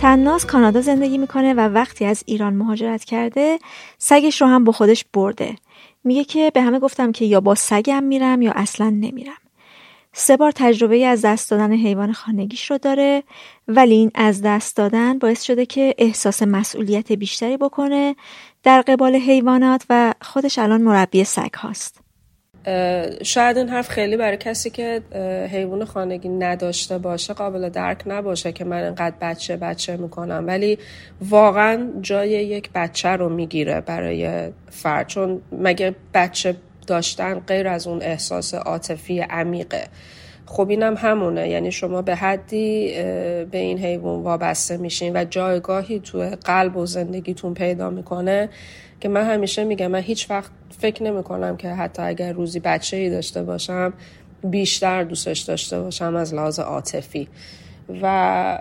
تناس 0.00 0.46
کانادا 0.46 0.80
زندگی 0.80 1.18
می‌کنه 1.18 1.54
و 1.54 1.60
وقتی 1.60 2.04
از 2.04 2.22
ایران 2.26 2.54
مهاجرت 2.54 3.04
کرده 3.04 3.58
سگش 3.98 4.40
رو 4.40 4.46
هم 4.46 4.64
با 4.64 4.72
خودش 4.72 5.04
برده. 5.12 5.56
میگه 6.04 6.24
که 6.24 6.50
به 6.54 6.62
همه 6.62 6.78
گفتم 6.78 7.12
که 7.12 7.24
یا 7.24 7.40
با 7.40 7.54
سگم 7.54 8.02
میرم 8.02 8.42
یا 8.42 8.52
اصلا 8.56 8.90
نمیرم. 8.90 9.36
سه 10.12 10.36
بار 10.36 10.52
تجربه 10.52 11.06
از 11.06 11.22
دست 11.24 11.50
دادن 11.50 11.72
حیوان 11.72 12.12
خانگیش 12.12 12.70
رو 12.70 12.78
داره 12.78 13.22
ولی 13.68 13.94
این 13.94 14.10
از 14.14 14.42
دست 14.42 14.76
دادن 14.76 15.18
باعث 15.18 15.42
شده 15.42 15.66
که 15.66 15.94
احساس 15.98 16.42
مسئولیت 16.42 17.12
بیشتری 17.12 17.56
بکنه 17.56 18.16
در 18.62 18.82
قبال 18.82 19.16
حیوانات 19.16 19.84
و 19.90 20.14
خودش 20.22 20.58
الان 20.58 20.82
مربی 20.82 21.24
سگ 21.24 21.54
هاست. 21.54 22.09
شاید 23.22 23.56
این 23.56 23.68
حرف 23.68 23.88
خیلی 23.88 24.16
برای 24.16 24.36
کسی 24.36 24.70
که 24.70 25.02
حیوان 25.50 25.84
خانگی 25.84 26.28
نداشته 26.28 26.98
باشه 26.98 27.34
قابل 27.34 27.68
درک 27.68 28.02
نباشه 28.06 28.52
که 28.52 28.64
من 28.64 28.84
انقدر 28.84 29.14
بچه 29.20 29.56
بچه 29.56 29.96
می‌کنم. 29.96 30.44
ولی 30.46 30.78
واقعا 31.20 31.88
جای 32.00 32.30
یک 32.30 32.70
بچه 32.74 33.08
رو 33.08 33.28
می‌گیره 33.28 33.80
برای 33.80 34.48
فرد. 34.70 35.06
چون 35.06 35.40
مگه 35.52 35.94
بچه 36.14 36.56
داشتن 36.86 37.38
غیر 37.38 37.68
از 37.68 37.86
اون 37.86 38.02
احساس 38.02 38.54
عاطفی 38.54 39.20
عمیقه. 39.20 39.84
خب 40.46 40.70
اینم 40.70 40.94
همونه. 40.96 41.48
یعنی 41.48 41.72
شما 41.72 42.02
به 42.02 42.14
حدی 42.14 42.92
به 43.50 43.58
این 43.58 43.78
حیوان 43.78 44.22
وابسته 44.22 44.76
میشین 44.76 45.16
و 45.16 45.24
جایگاهی 45.24 46.00
تو 46.00 46.30
قلب 46.44 46.76
و 46.76 46.86
زندگیتون 46.86 47.54
پیدا 47.54 47.90
می‌کنه 47.90 48.48
که 49.00 49.08
من 49.08 49.30
همیشه 49.30 49.64
میگم 49.64 49.86
من 49.86 50.00
هیچ 50.00 50.30
وقت 50.30 50.50
فکر 50.78 51.02
نمی 51.02 51.22
کنم 51.22 51.56
که 51.56 51.68
حتی 51.68 52.02
اگر 52.02 52.32
روزی 52.32 52.60
بچه 52.60 52.96
ای 52.96 53.10
داشته 53.10 53.42
باشم 53.42 53.92
بیشتر 54.44 55.04
دوستش 55.04 55.40
داشته 55.40 55.80
باشم 55.80 56.16
از 56.16 56.34
لحاظ 56.34 56.58
عاطفی. 56.58 57.28
و 58.02 58.58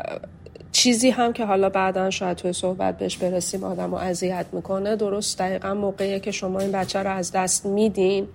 چیزی 0.71 1.09
هم 1.09 1.33
که 1.33 1.45
حالا 1.45 1.69
بعدا 1.69 2.09
شاید 2.09 2.37
توی 2.37 2.53
صحبت 2.53 2.97
بهش 2.97 3.17
برسیم 3.17 3.63
آدم 3.63 3.91
رو 3.91 3.95
اذیت 3.95 4.45
می‌کنه 4.51 4.95
درست 4.95 5.39
دقیقا 5.39 5.73
موقعیه 5.73 6.19
که 6.19 6.31
شما 6.31 6.59
این 6.59 6.71
بچه 6.71 7.03
رو 7.03 7.09
از 7.09 7.31
دست 7.31 7.65
میدین 7.65 8.27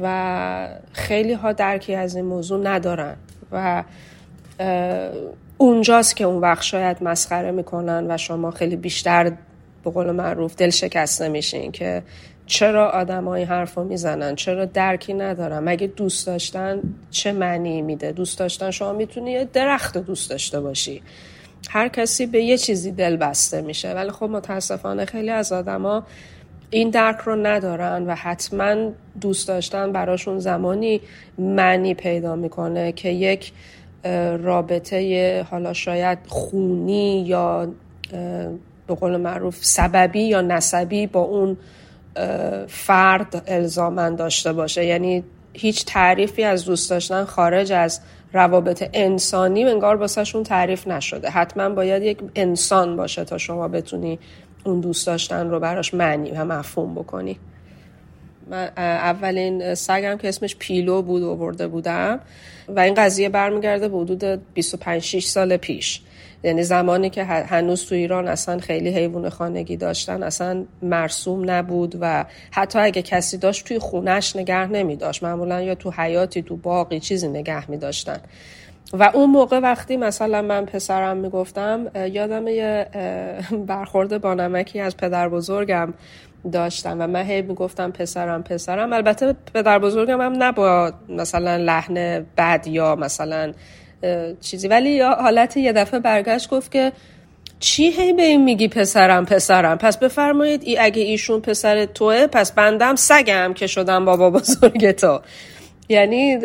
و 0.00 0.68
خیلی 0.92 1.32
ها 1.32 1.52
درکی 1.52 1.94
از 1.94 2.16
این 2.16 2.24
موضوع 2.24 2.68
ندارن 2.68 3.16
و 3.52 3.84
اونجاست 5.58 6.16
که 6.16 6.24
اون 6.24 6.40
وقت 6.40 6.62
شاید 6.62 7.02
مسخره 7.02 7.50
می‌کنن 7.50 8.10
و 8.10 8.16
شما 8.16 8.50
خیلی 8.50 8.76
بیشتر 8.76 9.32
به 9.84 9.90
قول 9.90 10.10
معروف 10.10 10.56
دل 10.56 10.70
شکسته 10.70 11.28
میشین 11.28 11.72
که 11.72 12.02
چرا 12.46 12.90
آدم 12.90 13.28
این 13.28 13.46
حرف 13.46 13.78
می‌زنن؟ 13.78 14.34
چرا 14.34 14.64
درکی 14.64 15.14
ندارن؟ 15.14 15.58
مگه 15.58 15.86
دوست 15.86 16.26
داشتن 16.26 16.80
چه 17.10 17.32
معنی 17.32 17.82
میده؟ 17.82 18.12
دوست 18.12 18.38
داشتن 18.38 18.70
شما 18.70 18.92
می‌تونی 18.92 19.30
یه 19.30 19.44
درخت 19.52 19.98
دوست 19.98 20.30
داشته 20.30 20.60
باشی. 20.60 21.02
هر 21.70 21.88
کسی 21.88 22.26
به 22.26 22.42
یه 22.42 22.58
چیزی 22.58 22.92
دل 22.92 23.16
بسته 23.16 23.60
میشه. 23.60 23.94
ولی 23.94 24.10
خب 24.10 24.24
متاسفانه 24.24 25.04
خیلی 25.04 25.30
از 25.30 25.52
آدما 25.52 26.06
این 26.70 26.90
درک 26.90 27.16
رو 27.16 27.46
ندارن 27.46 28.06
و 28.06 28.14
حتما 28.14 28.92
دوست 29.20 29.48
داشتن 29.48 29.92
براشون 29.92 30.38
زمانی 30.38 31.00
معنی 31.38 31.94
پیدا 31.94 32.36
می‌کنه 32.36 32.92
که 32.92 33.08
یک 33.08 33.52
رابطه 34.42 35.46
حالا 35.50 35.72
شاید 35.72 36.18
خونی 36.28 37.24
یا 37.26 37.68
به 38.86 38.94
قول 38.94 39.16
معروف 39.16 39.64
سببی 39.64 40.22
یا 40.22 40.40
نسبی 40.40 41.06
با 41.06 41.20
اون 41.20 41.56
فرد 42.68 43.42
الزامن 43.46 44.14
داشته 44.14 44.52
باشه. 44.52 44.84
یعنی 44.84 45.24
هیچ 45.52 45.84
تعریفی 45.84 46.44
از 46.44 46.64
دوست 46.64 46.90
داشتن 46.90 47.24
خارج 47.24 47.72
از 47.72 48.00
روابط 48.32 48.90
انسانی 48.92 49.64
انگار 49.64 49.96
واسهشون 49.96 50.42
تعریف 50.42 50.86
نشده. 50.86 51.30
حتما 51.30 51.68
باید 51.68 52.02
یک 52.02 52.18
انسان 52.34 52.96
باشه 52.96 53.24
تا 53.24 53.38
شما 53.38 53.68
بتونی 53.68 54.18
اون 54.64 54.80
دوست 54.80 55.06
داشتن 55.06 55.50
رو 55.50 55.60
براش 55.60 55.94
معنی 55.94 56.30
و 56.30 56.44
مفهوم 56.44 56.94
بکنی. 56.94 57.38
من 58.50 58.70
اولین 58.76 59.74
سگم 59.74 60.16
که 60.16 60.28
اسمش 60.28 60.56
پیلو 60.56 61.02
بود 61.02 61.22
آورده 61.22 61.68
بودم. 61.68 62.20
و 62.68 62.80
این 62.80 62.94
قضیه 62.94 63.28
برمیگرده 63.28 63.88
به 63.88 63.98
حدود 63.98 64.24
25 64.54 65.02
6 65.02 65.24
سال 65.24 65.56
پیش. 65.56 66.00
یعنی 66.44 66.62
زمانی 66.62 67.10
که 67.10 67.24
هنوز 67.24 67.86
تو 67.86 67.94
ایران 67.94 68.28
اصلا 68.28 68.58
خیلی 68.58 68.90
حیوان 68.90 69.28
خانگی 69.28 69.76
داشتن 69.76 70.22
اصلا 70.22 70.64
مرسوم 70.82 71.50
نبود 71.50 71.98
و 72.00 72.24
حتی 72.50 72.78
اگه 72.78 73.02
کسی 73.02 73.38
داشت 73.38 73.66
توی 73.66 73.78
خونش 73.78 74.36
نگه 74.36 74.66
نمی 74.66 74.96
داشت 74.96 75.22
معمولا 75.22 75.62
یا 75.62 75.74
تو 75.74 75.90
حیاتی 75.90 76.42
تو 76.42 76.56
باقی 76.56 77.00
چیزی 77.00 77.28
نگه 77.28 77.70
می 77.70 77.76
داشتن 77.76 78.20
و 78.92 79.10
اون 79.14 79.30
موقع 79.30 79.58
وقتی 79.58 79.96
مثلا 79.96 80.42
من 80.42 80.66
پسرم 80.66 81.16
می‌گفتم 81.16 81.90
یادم 81.94 82.48
یه 82.48 82.86
برخورد 83.66 84.20
با 84.20 84.34
نمکی 84.34 84.80
از 84.80 84.96
پدر 84.96 85.28
بزرگم 85.28 85.94
داشتم 86.52 86.96
و 87.00 87.06
من 87.06 87.22
هی 87.22 87.42
می‌گفتم 87.42 87.90
پسرم 87.90 88.42
پسرم. 88.42 88.92
البته 88.92 89.34
پدر 89.54 89.78
بزرگم 89.78 90.20
هم 90.20 90.32
نه 90.32 90.92
مثلا 91.08 91.56
لحن 91.56 92.26
بد 92.36 92.66
یا 92.66 92.96
مثلا 92.96 93.52
چیزی. 94.40 94.68
ولی 94.68 94.90
یا 94.90 95.10
حالت 95.10 95.56
یه 95.56 95.72
دفعه 95.72 96.00
برگشت 96.00 96.50
گفت 96.50 96.72
که 96.72 96.92
چی 97.60 97.90
هی 97.90 98.12
به 98.12 98.22
این 98.22 98.44
میگی 98.44 98.68
پسرم 98.68 99.26
پسرم؟ 99.26 99.78
پس 99.78 99.96
بفرمایید 99.98 100.62
ای 100.64 100.78
اگه 100.78 101.02
ایشون 101.02 101.40
پسر 101.40 101.84
توه 101.84 102.26
پس 102.26 102.52
بندم 102.52 102.96
سگم 102.96 103.52
که 103.54 103.66
شدم 103.66 104.04
بابا 104.04 104.30
بزرگ 104.30 104.90
تو. 104.90 105.20
یعنی 105.88 106.38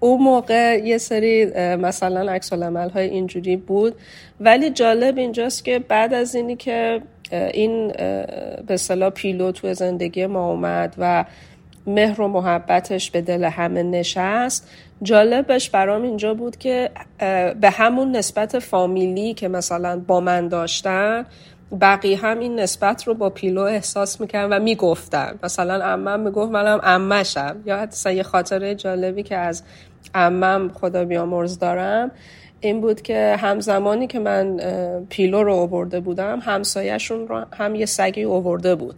اون 0.00 0.22
موقع 0.22 0.80
یه 0.84 0.98
سری 0.98 1.46
مثلا 1.76 2.32
عکس 2.32 2.52
های 2.52 3.08
اینجوری 3.08 3.56
بود. 3.56 3.94
ولی 4.40 4.70
جالب 4.70 5.18
اینجاست 5.18 5.64
که 5.64 5.78
بعد 5.78 6.14
از 6.14 6.34
اینی 6.34 6.56
که 6.56 7.00
این 7.30 7.88
به 8.66 8.76
صلاح 8.76 9.10
پیلو 9.10 9.52
تو 9.52 9.74
زندگی 9.74 10.26
ما 10.26 10.50
اومد 10.50 10.94
و 10.98 11.24
مهر 11.86 12.20
و 12.20 12.28
محبتش 12.28 13.10
به 13.10 13.20
دل 13.20 13.44
همه 13.44 13.82
نشست 13.82 14.68
جالبش 15.02 15.70
برام 15.70 16.02
اینجا 16.02 16.34
بود 16.34 16.56
که 16.56 16.90
به 17.60 17.70
همون 17.70 18.16
نسبت 18.16 18.58
فامیلی 18.58 19.34
که 19.34 19.48
مثلا 19.48 20.00
با 20.06 20.20
من 20.20 20.48
داشتن 20.48 21.26
بقیه 21.80 22.18
هم 22.18 22.38
این 22.38 22.60
نسبت 22.60 23.08
رو 23.08 23.14
با 23.14 23.30
پیلو 23.30 23.60
احساس 23.60 24.20
می‌کردن 24.20 24.56
و 24.56 24.62
می‌گفتن. 24.62 25.38
مثلا 25.42 25.84
امم 25.84 26.20
می‌گفت 26.20 26.52
منم 26.52 26.80
امشم 26.82 27.56
یا 27.66 27.78
حتی 27.78 28.14
یه 28.14 28.22
خاطره 28.22 28.74
جالبی 28.74 29.22
که 29.22 29.36
از 29.36 29.62
امم 30.14 30.70
خدا 30.80 31.04
بیامرز 31.04 31.58
دارم 31.58 32.10
این 32.60 32.80
بود 32.80 33.02
که 33.02 33.36
همزمانی 33.38 34.06
که 34.06 34.18
من 34.18 34.56
پیلو 35.08 35.42
رو 35.42 35.52
اوورده 35.52 36.00
بودم 36.00 36.40
همسایهشون 36.40 37.28
رو 37.28 37.44
هم 37.58 37.74
یه 37.74 37.86
سگی 37.86 38.22
اوورده 38.22 38.74
بود. 38.74 38.94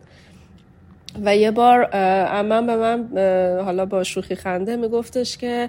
و 1.25 1.37
یه 1.37 1.51
بار 1.51 1.89
امم 1.93 2.67
به 2.67 2.77
من 2.77 3.09
حالا 3.65 3.87
با 3.87 4.05
شوخی 4.05 4.35
خنده 4.35 4.77
میگفتش 4.77 5.37
که 5.37 5.69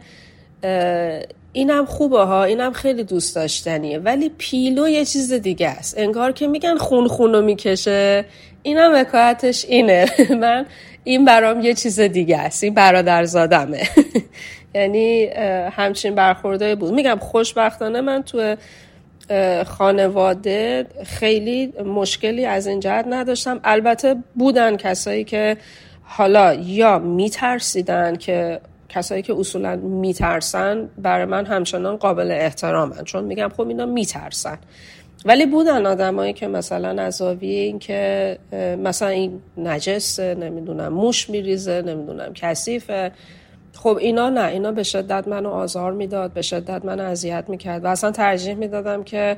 اینم 1.54 1.86
خوبه 1.86 2.20
ها 2.20 2.44
اینم 2.44 2.74
خیلی 2.74 3.04
دوست 3.04 3.36
داشتنیه 3.36 4.00
ولی 4.00 4.32
پیلو 4.38 4.88
یه 4.88 5.06
چیز 5.06 5.34
دیگه 5.34 5.70
است. 5.70 5.98
انگار 5.98 6.32
که 6.32 6.48
میگن 6.48 6.78
خون 6.78 7.08
خونو 7.08 7.42
می‌کشه 7.42 8.26
اینم 8.64 8.92
وکایتش 8.94 9.66
اینه. 9.66 10.06
من 10.42 10.66
این 11.04 11.26
برام 11.26 11.62
یه 11.62 11.74
چیز 11.74 12.00
دیگه 12.00 12.38
است 12.38 12.64
این 12.64 12.74
برادر 12.74 13.24
زادمه. 13.24 13.82
یعنی 14.76 15.26
همچین 15.72 16.16
برخورده 16.16 16.76
بود. 16.76 16.94
میگم 16.94 17.18
خوشبختانه 17.22 18.02
من 18.02 18.24
تو 18.24 18.56
خانواده 19.68 20.88
خیلی 21.04 21.74
مشکلی 21.86 22.46
از 22.46 22.68
این 22.68 22.80
جهت 22.80 23.06
نداشتم. 23.10 23.60
البته 23.64 24.16
بودن 24.36 24.78
کسایی 24.78 25.24
که 25.24 25.58
حالا 26.04 26.54
یا 26.54 27.00
میترسیدن 27.00 28.16
که 28.16 28.60
کسایی 28.90 29.22
که 29.22 29.34
اصولا 29.34 29.76
میترسن 29.76 30.90
برای 30.98 31.26
من 31.26 31.46
همچنان 31.46 31.98
قابل 31.98 32.32
احترامن. 32.32 33.04
چون 33.04 33.24
میگم 33.24 33.50
خب 33.58 33.68
اینا 33.68 33.86
میترسن. 33.86 34.58
ولی 35.26 35.46
بودن 35.46 35.86
آدمایی 35.86 36.34
که 36.34 36.48
مثلا 36.48 37.02
از 37.02 37.22
این 37.22 37.80
که 37.80 38.38
مثلا 38.84 39.08
این 39.08 39.42
نجس 39.58 40.20
نمی‌دونم 40.20 40.94
موش 40.94 41.30
میریزه 41.30 41.82
نمی‌دونم 41.82 42.34
کثیفه. 42.34 43.12
خب 43.74 43.98
اینا 44.02 44.30
نه 44.30 44.46
اینا 44.46 44.72
به 44.72 44.84
شدت 44.84 45.28
منو 45.28 45.50
آزار 45.50 45.92
می‌داد 45.92 46.34
به 46.34 46.42
شدت 46.42 46.86
منو 46.86 47.04
اذیت 47.04 47.46
می‌کرد 47.48 47.84
و 47.86 47.88
اصلا 47.88 48.12
ترجیح 48.12 48.54
می‌دادم 48.54 49.04
که 49.04 49.38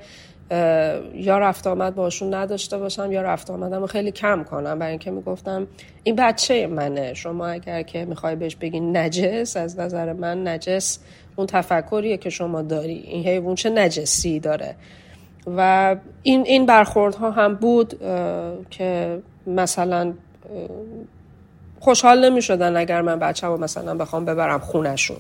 یا 1.15 1.39
رفت 1.39 1.68
آمد 1.68 1.95
باشون 1.95 2.34
نداشته 2.34 2.77
باشم 2.77 3.11
یا 3.11 3.22
رفت 3.22 3.51
آمدم 3.51 3.85
خیلی 3.85 4.11
کم 4.11 4.43
کنم. 4.43 4.80
برای 4.80 4.89
اینکه 4.89 5.11
می‌گفتم 5.11 5.68
این 6.03 6.15
بچه 6.15 6.68
منه 6.68 7.14
شما 7.14 7.47
اگر 7.47 7.81
که 7.81 8.05
می‌خوای 8.05 8.35
بهش 8.35 8.55
بگی 8.55 8.80
نجس 8.80 9.57
از 9.57 9.80
نظر 9.80 10.14
من 10.14 10.47
نجس 10.47 10.99
اون 11.35 11.47
تفکریه 11.47 12.18
که 12.18 12.30
شما 12.30 12.61
داری. 12.61 12.93
این 12.93 13.27
حیوان 13.27 13.55
چه 13.55 13.69
نجسی 13.69 14.39
داره. 14.39 14.76
و 15.57 15.95
این 16.23 16.45
این 16.45 16.65
برخوردها 16.65 17.31
هم 17.31 17.55
بود 17.55 17.99
که 18.69 19.19
مثلا 19.47 20.14
خوشحال 21.84 22.30
نمی 22.30 22.42
شدن 22.42 22.78
اگر 22.78 23.02
من 23.02 23.20
بچه 23.20 23.48
رو 23.48 23.58
مثلا 23.58 23.95
بخوام 23.95 24.26
ببرم 24.26 24.60
خونشون 24.60 25.18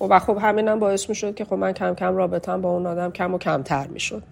و 0.00 0.18
خب 0.18 0.38
همینم 0.42 0.78
باعث 0.78 1.08
می 1.08 1.14
شد 1.14 1.34
که 1.34 1.44
خب 1.44 1.54
من 1.54 1.72
کم 1.72 1.94
کم 1.94 2.16
رابطم 2.16 2.60
با 2.60 2.70
اون 2.70 2.86
آدم 2.86 3.10
کم 3.10 3.34
و 3.34 3.38
کمتر 3.38 3.86
می 3.86 4.00
شد 4.00 4.22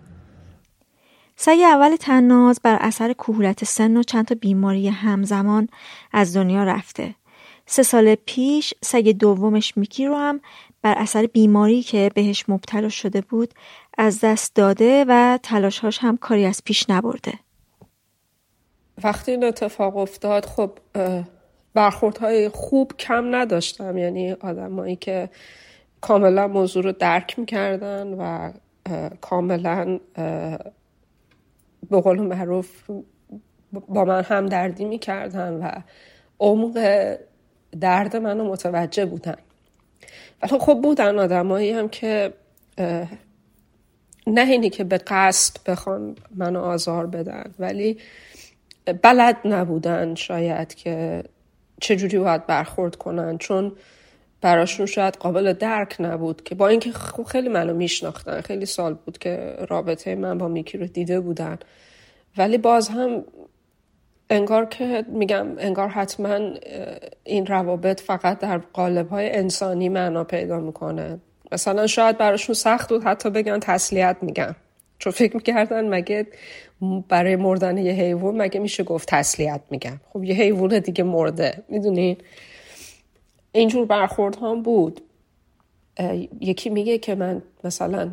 سگ 1.37 1.59
اول 1.65 1.97
تناز 1.97 2.61
بر 2.63 2.79
اثر 2.81 3.13
کهولت 3.13 3.65
سن 3.65 3.97
و 3.97 4.03
چند 4.03 4.27
تا 4.27 4.35
بیماری 4.41 4.89
همزمان 4.89 5.69
از 6.13 6.37
دنیا 6.37 6.65
رفته. 6.65 7.15
سه 7.67 7.83
سال 7.83 8.15
پیش 8.15 8.75
سگ 8.83 9.09
دومش 9.09 9.77
میکی 9.77 10.07
رو 10.07 10.15
هم 10.15 10.41
بر 10.83 10.95
اثر 10.99 11.27
بیماری 11.27 11.83
که 11.83 12.11
بهش 12.15 12.45
مبتلا 12.49 12.89
شده 12.89 13.21
بود 13.21 13.55
از 13.99 14.21
دست 14.21 14.55
داده 14.55 15.05
و 15.09 15.39
تلاشهاش 15.43 15.99
هم 15.99 16.17
کاری 16.17 16.45
از 16.45 16.63
پیش 16.65 16.91
نبرده. 16.91 17.33
وقتی 19.05 19.33
این 19.33 19.45
اتفاق 19.45 19.97
افتاد 19.97 20.45
خب 20.47 20.71
برخوردهای 21.75 22.49
خوب 22.49 22.93
کم 22.99 23.35
نداشتم. 23.35 23.99
یعنی 23.99 24.33
آدمایی 24.33 24.97
که 24.97 25.31
کاملا 26.01 26.49
موضوع 26.49 26.83
رو 26.85 26.93
درک 26.93 27.39
می‌کردن 27.39 28.07
و 28.07 28.53
کاملا 29.21 30.01
به 31.91 32.01
قول 32.01 32.21
معروف 32.21 32.91
با 33.73 34.05
من 34.05 34.23
هم 34.23 34.47
دردی 34.47 34.85
می‌کردن 34.85 35.53
و 35.53 35.71
عمق 36.41 37.17
درد 37.81 38.17
منو 38.17 38.45
متوجه 38.45 39.07
بودن. 39.07 39.37
ولی 40.43 40.59
خب 40.59 40.81
بودن 40.83 41.19
آدمایی 41.19 41.71
هم 41.71 41.89
که 41.89 42.33
نه 44.27 44.51
اینی 44.51 44.71
که 44.71 44.85
به 44.85 44.99
قصد 44.99 45.57
بخوان 45.67 46.17
منو 46.35 46.61
آزار 46.61 47.07
بدن 47.07 47.55
ولی 47.59 47.99
بلد 49.03 49.37
نبودن 49.45 50.15
شاید 50.15 50.75
که 50.75 51.25
چجوری 51.81 52.19
باید 52.19 52.47
برخورد 52.47 52.97
کنن؟ 52.97 53.39
چون 53.39 53.73
براشون 54.41 54.87
شاید 54.87 55.17
قابل 55.17 55.53
درک 55.53 55.97
نبود 56.01 56.43
که 56.43 56.55
با 56.55 56.69
اینکه 56.69 56.91
خیلی 57.27 57.49
منو 57.49 57.75
میشناختن 57.75 58.41
خیلی 58.41 58.67
سال 58.67 58.95
بود 58.95 59.19
که 59.19 59.57
رابطه 59.69 60.15
من 60.15 60.39
با 60.39 60.49
میکی 60.49 60.79
رو 60.79 60.87
دیده 60.87 61.21
بودن. 61.21 61.59
ولی 62.37 62.59
باز 62.59 62.89
هم 62.89 63.25
انگار 64.31 64.65
که 64.65 65.05
میگم 65.09 65.47
انگار 65.59 65.89
حتما 65.89 66.51
این 67.25 67.47
روابط 67.47 68.01
فقط 68.01 68.39
در 68.39 68.59
قالب 68.59 69.09
های 69.09 69.37
انسانی 69.37 69.89
معنا 69.89 70.25
پیدا 70.25 70.61
می‌کنه. 70.61 71.19
مثلا 71.53 71.87
شاید 71.87 72.19
براشون 72.19 72.55
سخت 72.55 72.89
بود 72.89 73.05
حتی 73.05 73.31
بگن 73.31 73.59
تسلیت 73.59 74.17
میگن 74.23 74.57
چون 74.99 75.13
فکر 75.13 75.37
می‌کردن 75.37 75.89
مگه 75.89 76.27
برای 77.09 77.37
مردن 77.37 77.79
یه 77.79 77.93
حیوان 77.93 78.43
مگه 78.43 78.61
میشه 78.61 78.85
گفت 78.85 79.09
تسلیت 79.09 79.61
میگن 79.71 80.01
خب 80.13 80.25
یه 80.25 80.35
حیوان 80.35 80.79
دیگه 80.79 81.05
مرده 81.05 81.63
می‌دونین؟ 81.69 82.17
اینجور 83.53 83.87
برخورد 83.87 84.37
هم 84.37 84.63
بود. 84.63 85.01
یکی 86.41 86.71
میگه 86.71 86.99
که 86.99 87.15
من 87.15 87.43
مثلا 87.65 88.11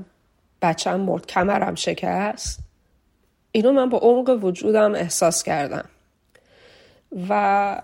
بچم 0.62 1.00
مرد 1.00 1.26
کمرم 1.26 1.76
شکست. 1.76 2.60
اینو 3.52 3.72
من 3.72 3.90
با 3.90 3.98
عمق 3.98 4.44
وجودم 4.44 4.96
احساس 4.96 5.44
کردم. 5.44 5.86
و 7.30 7.82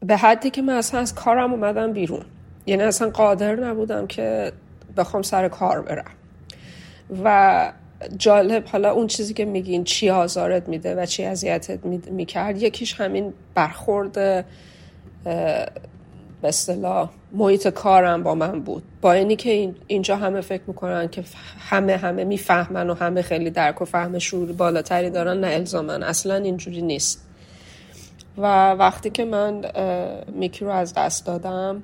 به 0.00 0.16
حدی 0.16 0.50
که 0.50 0.62
من 0.62 0.74
اصلا 0.74 1.00
از 1.00 1.14
کارم 1.14 1.52
اومدم 1.52 1.92
بیرون. 1.92 2.24
یعنی 2.66 2.82
اصلا 2.82 3.10
قادر 3.10 3.56
نبودم 3.56 4.06
که 4.06 4.52
بخوام 4.96 5.22
سر 5.22 5.48
کار 5.48 5.82
برم. 5.82 6.10
و 7.24 7.72
جالب 8.18 8.64
حالا 8.66 8.92
اون 8.92 9.06
چیزی 9.06 9.34
که 9.34 9.44
میگین 9.44 9.84
چی 9.84 10.10
آزارت 10.10 10.68
میده 10.68 10.94
و 10.94 11.06
چی 11.06 11.24
اذیتت 11.24 11.84
می‌کرد 11.84 12.62
یکیش 12.62 12.94
همین 12.94 13.32
برخورد 13.54 14.12
به 16.42 16.48
اصطلاح 16.48 17.10
محیط 17.32 17.68
کارم 17.68 18.22
با 18.22 18.34
من 18.34 18.60
بود. 18.60 18.82
با 19.00 19.12
اینی 19.12 19.36
که 19.36 19.74
اینجا 19.86 20.16
همه 20.16 20.40
فکر 20.40 20.62
می‌کنن 20.66 21.08
که 21.08 21.24
همه 21.58 21.96
همه 21.96 22.24
می‌فهمن 22.24 22.90
و 22.90 22.94
همه 22.94 23.22
خیلی 23.22 23.50
درک 23.50 23.82
و 23.82 23.84
فهم 23.84 24.18
شعوری 24.18 24.52
بالاتری 24.52 25.10
دارن 25.10 25.40
نه 25.40 25.46
الزامن 25.46 26.02
اصلا 26.02 26.34
اینجوری 26.34 26.82
نیست. 26.82 27.26
و 28.38 28.72
وقتی 28.72 29.10
که 29.10 29.24
من 29.24 29.64
میکی 30.32 30.64
رو 30.64 30.70
از 30.70 30.94
دست 30.94 31.26
دادم 31.26 31.82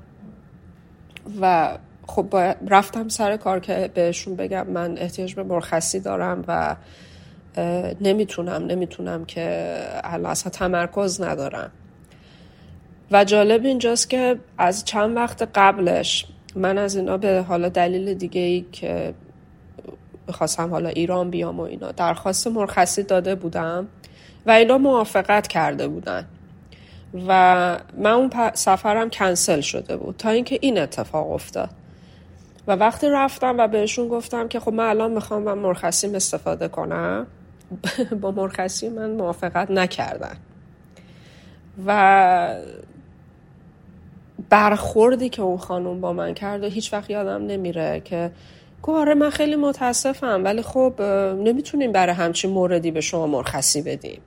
و 1.41 1.78
خب 2.07 2.55
رفتم 2.68 3.09
سر 3.09 3.36
کار 3.36 3.60
که 3.60 3.91
بهشون 3.94 4.36
بگم 4.36 4.67
من 4.67 4.99
احتیاج 4.99 5.35
به 5.35 5.43
مرخصی 5.43 6.01
دارم 6.01 6.44
و 6.49 6.76
نمی‌تونم 8.01 8.67
نمی‌تونم 8.67 9.25
که 9.25 9.76
الان 10.05 10.31
اصلا 10.31 10.51
تمرکز 10.51 11.20
ندارم. 11.23 11.70
و 13.10 13.25
جالب 13.25 13.65
اینجاست 13.65 14.10
که 14.10 14.39
از 14.59 14.85
چند 14.85 15.17
وقت 15.17 15.49
قبلش 15.55 16.26
من 16.55 16.78
از 16.78 16.97
اینا 16.97 17.17
به 17.17 17.44
حالا 17.49 17.68
دلیل 17.68 18.15
دیگه 18.15 18.41
ای 18.41 18.65
که 18.73 19.15
می‌خواستم 20.26 20.70
حالا 20.70 20.89
ایران 20.89 21.31
بیام 21.31 21.60
و 21.60 21.62
اینا 21.62 21.93
درخواست 21.93 22.47
مرخصی 22.47 23.02
داده 23.02 23.35
بودم 23.35 23.86
و 24.47 24.51
اینا 24.51 24.78
موافقت 24.78 25.47
کرده 25.47 25.89
بودن. 25.89 26.26
و 27.28 27.78
من 27.99 28.10
اون 28.10 28.31
سفرم 28.55 29.10
کنسل 29.10 29.60
شده 29.60 29.97
بود 29.97 30.17
تا 30.17 30.31
اینکه 30.31 30.59
این 30.60 30.78
اتفاق 30.78 31.31
افتاد. 31.31 31.70
و 32.67 32.73
وقتی 32.73 33.09
رفتم 33.09 33.55
و 33.59 33.69
بهشون 33.69 34.09
گفتم 34.09 34.49
که 34.49 34.61
خب 34.61 34.73
من 34.73 34.85
الان 34.85 35.12
می‌خوام 35.12 35.43
من 35.43 35.59
مرخصیم 35.59 36.15
استفاده 36.15 36.69
کنم 36.69 37.27
با 38.20 38.31
مرخصی 38.31 38.89
من 38.89 39.11
موافقت 39.11 39.70
نکردن. 39.70 40.36
و 41.86 42.55
برخوردی 44.51 45.28
که 45.28 45.43
اون 45.43 45.59
خانم 45.59 46.01
با 46.01 46.12
من 46.12 46.35
کرد 46.35 46.65
و 46.65 46.67
هیچ 46.67 46.93
وقت 46.93 47.11
یادم 47.11 47.47
نمیره 47.47 48.03
که 48.05 48.31
آره 48.83 49.15
من 49.15 49.31
خیلی 49.31 49.57
متاسفم 49.57 50.45
ولی 50.45 50.62
خب 50.62 51.03
نمی‌تونیم 51.39 51.93
برای 51.93 52.15
همچین 52.15 52.51
موردی 52.51 52.91
به 52.91 53.01
شما 53.01 53.27
مرخصی 53.27 53.83
بدیم. 53.83 54.20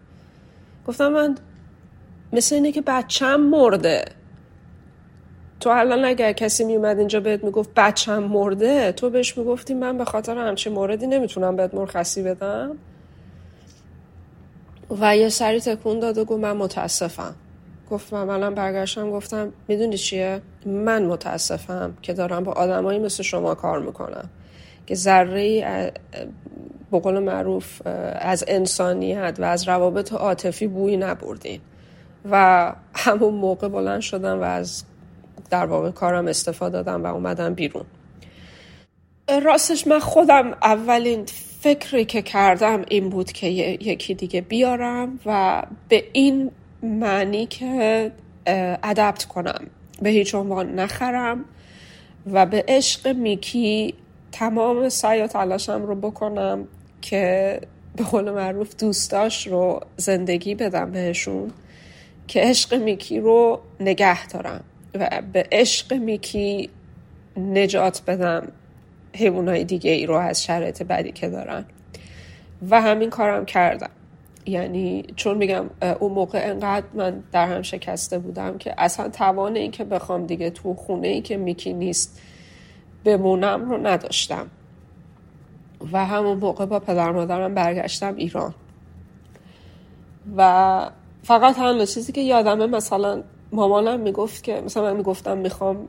گفتم 0.88 1.08
من 1.08 1.36
مثل 2.34 2.56
اینه 2.56 2.72
که 2.72 2.82
بچم 2.82 3.36
مرده. 3.36 4.06
تو 5.60 5.70
الان 5.70 6.06
اگر 6.06 6.32
کسی 6.32 6.64
میومد 6.64 7.00
اینجا 7.00 7.20
بهت 7.20 7.44
می‌گفت 7.44 7.70
بچم 7.76 8.24
مرده 8.24 8.92
تو 8.92 9.10
بهش 9.10 9.38
می‌گفتی 9.38 9.74
من 9.74 9.98
به 9.98 10.06
خاطر 10.06 10.38
همچین 10.38 10.74
موردی 10.74 11.08
نمی‌تونم 11.08 11.56
بهت 11.56 11.74
مرخصی 11.74 12.24
بدم؟ 12.24 12.78
و 15.00 15.18
یه 15.18 15.30
سری 15.30 15.60
تکون 15.60 16.00
داد 16.00 16.18
و 16.18 16.26
گفت 16.26 16.40
من 16.40 16.58
متاسفم. 16.58 17.36
گفتم 17.92 18.24
منم 18.24 18.56
برگشتم 18.56 19.12
گفتم 19.12 19.54
می‌دونی 19.68 19.98
چیه؟ 19.98 20.42
من 20.66 21.06
متاسفم 21.06 21.98
که 22.02 22.14
دارم 22.14 22.44
با 22.44 22.52
آدمایی 22.52 23.00
مثل 23.00 23.24
شما 23.24 23.56
کار 23.56 23.80
می‌کنم 23.80 24.30
که 24.88 24.96
ذره 24.96 25.92
به 26.92 27.00
قول 27.00 27.20
معروف 27.20 27.82
از 28.16 28.46
انسانیت 28.48 29.36
و 29.40 29.44
از 29.44 29.68
روابط 29.68 30.14
عاطفی 30.14 30.68
بویی 30.68 30.98
نبردین. 30.98 31.62
و 32.32 32.74
همون 32.94 33.34
موقع 33.34 33.68
بلند 33.68 34.02
شدم 34.02 34.40
و 34.40 34.44
از 34.44 34.84
در 35.50 35.66
واقع 35.66 35.92
کارم 35.92 36.28
استفاده 36.28 36.84
دادم 36.84 37.04
و 37.04 37.08
اومدم 37.14 37.54
بیرون. 37.54 37.86
راستش 39.44 39.88
من 39.88 40.00
خودم 40.00 40.52
اولین 40.64 41.26
فکری 41.62 42.06
که 42.06 42.22
کردم 42.22 42.86
این 42.88 43.10
بود 43.10 43.32
که 43.32 43.48
یکی 43.48 44.14
دیگه 44.14 44.42
بیارم 44.42 45.20
و 45.26 45.64
به 45.90 46.04
این 46.14 46.52
معنی 46.84 47.46
که 47.46 48.12
ادپت 48.84 49.26
کنم. 49.26 49.68
به 50.02 50.10
هیچ 50.10 50.36
عنوان 50.36 50.80
نخرم 50.80 51.46
و 52.32 52.46
به 52.46 52.66
عشق 52.68 53.08
میکی 53.08 53.94
تمام 54.32 54.90
سعی 54.90 55.22
و 55.22 55.28
تلاشم 55.28 55.84
رو 55.86 55.96
بکنم 55.96 56.68
که 57.02 57.62
به 57.96 58.04
قول 58.04 58.32
معروف 58.32 58.76
دوستاش 58.76 59.48
رو 59.48 59.80
زندگی 59.98 60.56
بدم 60.56 60.92
بهشون 60.92 61.52
که 62.28 62.42
عشق 62.42 62.74
میکی 62.74 63.20
رو 63.20 63.60
نگه 63.80 64.28
دارم. 64.28 64.64
و 64.94 65.22
به 65.34 65.48
عشق 65.52 65.94
میکی 65.94 66.70
نجات 67.38 68.02
بدم 68.08 68.48
حیوانای 69.16 69.64
دیگه 69.64 69.92
ای 69.92 70.06
رو 70.06 70.16
از 70.16 70.44
شرایط 70.44 70.84
بدی 70.84 71.12
که 71.12 71.30
دارن. 71.30 71.66
و 72.70 72.82
همین 72.82 73.10
کارم 73.10 73.46
کردم. 73.46 73.90
یعنی 74.46 75.06
چون 75.16 75.38
میگم 75.38 75.70
اون 76.00 76.12
موقع 76.12 76.42
انقدر 76.44 76.86
من 76.94 77.24
در 77.32 77.48
هم 77.48 77.62
شکسته 77.62 78.20
بودم 78.20 78.58
که 78.58 78.74
اصلا 78.78 79.10
توان 79.10 79.56
این 79.56 79.72
که 79.72 79.84
بخوام 79.84 80.26
دیگه 80.26 80.50
تو 80.50 80.74
خونه 80.74 81.08
ای 81.08 81.22
که 81.22 81.38
میکی 81.38 81.74
نیست 81.74 82.22
بمونم 83.04 83.70
رو 83.70 83.88
نداشتم. 83.88 84.48
و 85.92 86.06
همون 86.06 86.38
موقع 86.38 86.66
با 86.66 86.80
پدر 86.80 87.12
مادرم 87.12 87.54
برگشتم 87.54 88.16
ایران. 88.16 88.54
و 90.38 90.92
فقط 91.24 91.56
تنها 91.56 91.86
چیزی 91.86 92.12
که 92.12 92.22
یادمه 92.22 92.66
مثلا 92.66 93.24
مامانم 93.52 94.00
می‌گفت 94.00 94.44
که 94.44 94.62
مثلا 94.62 94.84
من 94.84 94.96
می‌گفتم 94.98 95.38
می‌خوام 95.38 95.88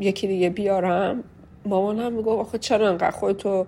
یکی 0.00 0.26
دیگه 0.26 0.50
بیارم. 0.50 1.24
مامانم 1.66 2.12
می‌گفت 2.12 2.48
آخه 2.48 2.58
چرا 2.58 2.88
انقدر 2.88 3.10
خودتو 3.10 3.66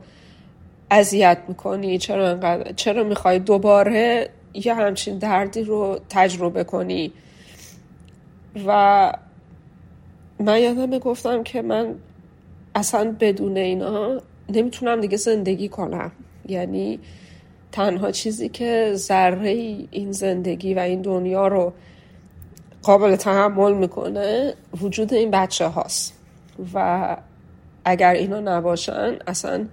اذیت 0.90 1.38
می‌کنی؟ 1.48 1.98
چرا 1.98 2.28
انقدر 2.28 2.72
چرا 2.72 3.04
می‌خوای 3.04 3.38
دوباره 3.38 4.30
یه 4.54 4.74
همچین 4.74 5.18
دردی 5.18 5.62
رو 5.62 5.98
تجربه 6.08 6.64
کنی؟ 6.64 7.12
و 8.66 9.12
من 10.40 10.60
یادم 10.60 10.88
می‌گفتم 10.88 11.42
که 11.42 11.62
من 11.62 11.94
اصلا 12.74 13.16
بدون 13.20 13.56
اینا 13.56 14.20
نمی‌تونم 14.48 15.00
دیگه 15.00 15.16
زندگی 15.16 15.68
کنم. 15.68 16.12
یعنی 16.48 17.00
تنها 17.72 18.10
چیزی 18.10 18.48
که 18.48 18.92
ذره 18.94 19.50
این 19.90 20.12
زندگی 20.12 20.74
و 20.74 20.78
این 20.78 21.02
دنیا 21.02 21.48
رو 21.48 21.72
قابل 22.84 23.16
تحمل 23.16 23.74
می‌کنه 23.74 24.54
وجود 24.80 25.14
این 25.14 25.30
بچه 25.30 25.66
هاست. 25.66 26.14
و 26.74 27.16
اگر 27.84 28.12
اینا 28.12 28.40
نباشن 28.40 29.16
اصلا 29.26 29.66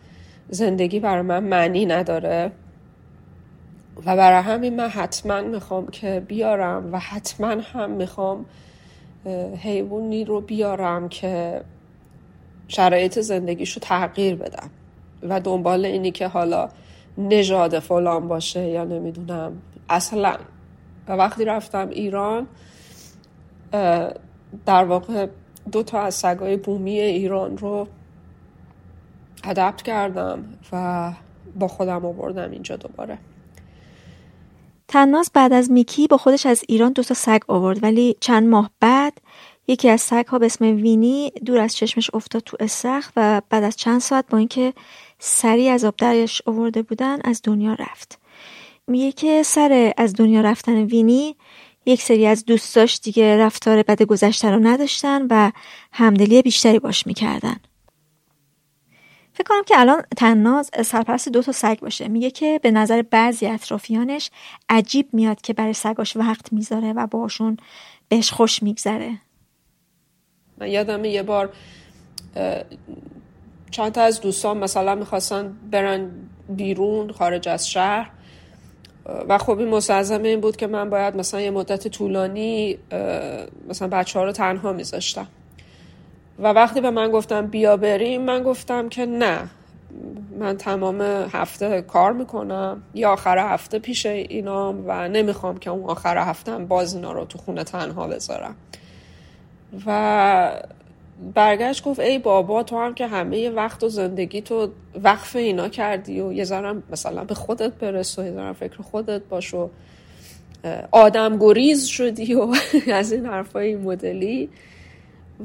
زندگی 0.49 0.99
برای 0.99 1.21
من 1.21 1.43
معنی 1.43 1.85
نداره. 1.85 2.51
و 4.05 4.15
برای 4.15 4.43
همین 4.43 4.75
من 4.75 4.87
حتما 4.87 5.41
می‌خوام 5.41 5.87
که 5.87 6.23
بیارم 6.27 6.89
و 6.93 6.99
حتما 6.99 7.47
هم 7.47 7.91
می‌خوام 7.91 8.45
حیوانی 9.63 10.25
رو 10.25 10.41
بیارم 10.41 11.09
که 11.09 11.61
شرایط 12.67 13.19
زندگیشو 13.19 13.79
تغییر 13.79 14.35
بدم. 14.35 14.69
و 15.23 15.39
دنبال 15.39 15.85
اینی 15.85 16.11
که 16.11 16.27
حالا 16.27 16.69
نژاد 17.17 17.79
فلان 17.79 18.27
باشه 18.27 18.67
یا 18.67 18.83
نمی‌دونم 18.83 19.61
اصلا. 19.89 20.35
و 21.07 21.13
وقتی 21.13 21.45
رفتم 21.45 21.89
ایران 21.89 22.47
در 24.65 24.83
واقع 24.83 25.27
دو 25.71 25.83
تا 25.83 26.01
از 26.01 26.15
سگای 26.15 26.57
بومی 26.57 26.99
ایران 26.99 27.57
رو 27.57 27.87
ادپت 29.43 29.81
کردم 29.81 30.43
و 30.71 31.11
با 31.59 31.67
خودم 31.67 32.05
آوردم 32.05 32.51
اینجا 32.51 32.75
دوباره. 32.75 33.17
تناز 34.87 35.31
بعد 35.33 35.53
از 35.53 35.71
میکی 35.71 36.07
با 36.07 36.17
خودش 36.17 36.45
از 36.45 36.63
ایران 36.67 36.91
دو 36.91 37.03
تا 37.03 37.13
سگ 37.13 37.39
آورد 37.47 37.83
ولی 37.83 38.15
چند 38.19 38.47
ماه 38.47 38.71
بعد 38.79 39.13
یکی 39.67 39.89
از 39.89 40.01
سگ 40.01 40.25
ها 40.27 40.39
به 40.39 40.45
اسم 40.45 40.65
وینی 40.65 41.31
دور 41.45 41.59
از 41.59 41.75
چشمش 41.75 42.09
افتاد 42.13 42.41
تو 42.41 42.57
استخ 42.59 43.11
و 43.15 43.41
بعد 43.49 43.63
از 43.63 43.75
چند 43.75 44.01
ساعت 44.01 44.25
با 44.29 44.37
اینکه 44.37 44.73
سری 45.19 45.69
از 45.69 45.85
آب 45.85 45.95
درش 45.97 46.41
آورده 46.45 46.81
بودن 46.81 47.19
از 47.23 47.41
دنیا 47.43 47.73
رفت. 47.73 48.19
میگه 48.87 49.11
که 49.11 49.43
سر 49.43 49.93
از 49.97 50.15
دنیا 50.15 50.41
رفتن 50.41 50.83
وینی 50.83 51.35
یک 51.85 52.01
سری 52.01 52.27
از 52.27 52.45
دوستاش 52.45 52.99
دیگه 53.03 53.37
رفتار 53.37 53.83
بد 53.83 54.01
گذشته 54.01 54.51
رو 54.51 54.59
نداشتن 54.59 55.27
و 55.29 55.51
همدلی 55.91 56.41
بیشتری 56.41 56.79
باش 56.79 57.07
می‌کردن. 57.07 57.55
فکر 59.33 59.47
کنم 59.47 59.63
که 59.63 59.79
الان 59.79 60.01
تناز 60.17 60.71
سرپرست 60.85 61.29
دو 61.29 61.41
تا 61.41 61.51
سگ 61.51 61.79
باشه. 61.79 62.07
میگه 62.07 62.31
که 62.31 62.59
به 62.63 62.71
نظر 62.71 63.01
بعضی 63.01 63.45
اطرافیانش 63.47 64.31
عجیب 64.69 65.09
میاد 65.13 65.41
که 65.41 65.53
برای 65.53 65.73
سگاش 65.73 66.17
وقت 66.17 66.53
می‌ذاره 66.53 66.93
و 66.93 67.07
باشون 67.07 67.57
بهش 68.09 68.31
خوش 68.31 68.63
میگذره. 68.63 69.17
من 70.57 70.67
یادم 70.67 71.05
یه 71.05 71.23
بار 71.23 71.53
چند 73.71 73.91
تا 73.91 74.01
از 74.01 74.21
دوستان 74.21 74.57
مثلا 74.57 74.95
می‌خواستن 74.95 75.57
برن 75.71 76.11
بیرون 76.49 77.11
خارج 77.11 77.47
از 77.47 77.69
شهر. 77.69 78.11
و 79.29 79.37
خب 79.37 79.59
این 79.59 79.67
مستلزم 79.67 80.23
این 80.23 80.41
بود 80.41 80.55
که 80.55 80.67
من 80.67 80.89
باید 80.89 81.15
مثلا 81.15 81.41
یه 81.41 81.51
مدت 81.51 81.87
طولانی 81.87 82.77
مثلا 83.69 83.87
بچه 83.87 84.19
ها 84.19 84.25
رو 84.25 84.31
تنها 84.31 84.73
میذاشتم. 84.73 85.27
و 86.39 86.47
وقتی 86.47 86.81
به 86.81 86.91
من 86.91 87.11
گفتم 87.11 87.47
بیا 87.47 87.77
بریم 87.77 88.21
من 88.21 88.43
گفتم 88.43 88.89
که 88.89 89.05
نه. 89.05 89.49
من 90.39 90.57
تمام 90.57 91.01
هفته 91.31 91.81
کار 91.81 92.13
می‌کنم. 92.13 92.83
یا 92.93 93.11
آخر 93.13 93.53
هفته 93.53 93.79
پیش 93.79 94.05
اینام 94.05 94.83
و 94.87 95.07
نمی‌خوام 95.07 95.57
که 95.57 95.69
اون 95.69 95.89
آخر 95.89 96.17
هفته 96.17 96.57
باز 96.57 96.95
اینا 96.95 97.11
رو 97.11 97.25
تو 97.25 97.37
خونه 97.37 97.63
تنها 97.63 98.07
بذارم. 98.07 98.55
و 99.85 100.51
برگشت 101.35 101.83
گفت 101.83 101.99
ای 101.99 102.19
بابا 102.19 102.63
تو 102.63 102.77
هم 102.79 102.93
که 102.93 103.07
همه 103.07 103.49
وقت 103.49 103.83
و 103.83 103.89
زندگی 103.89 104.41
تو 104.41 104.71
وقف 105.03 105.35
اینا 105.35 105.69
کردی 105.69 106.21
و 106.21 106.33
یه 106.33 106.43
ذرم 106.43 106.83
مثلا 106.91 107.23
به 107.23 107.35
خودت 107.35 107.73
برس 107.73 108.19
و 108.19 108.23
یه 108.23 108.31
ذرم 108.31 108.53
فکر 108.53 108.81
خودت 108.81 109.21
باش 109.21 109.53
و 109.53 109.69
آدم 110.91 111.37
گریز 111.37 111.85
شدی 111.85 112.33
و 112.33 112.47
از 112.93 113.11
این 113.11 113.25
حرفای 113.25 113.75
مدلی. 113.75 114.49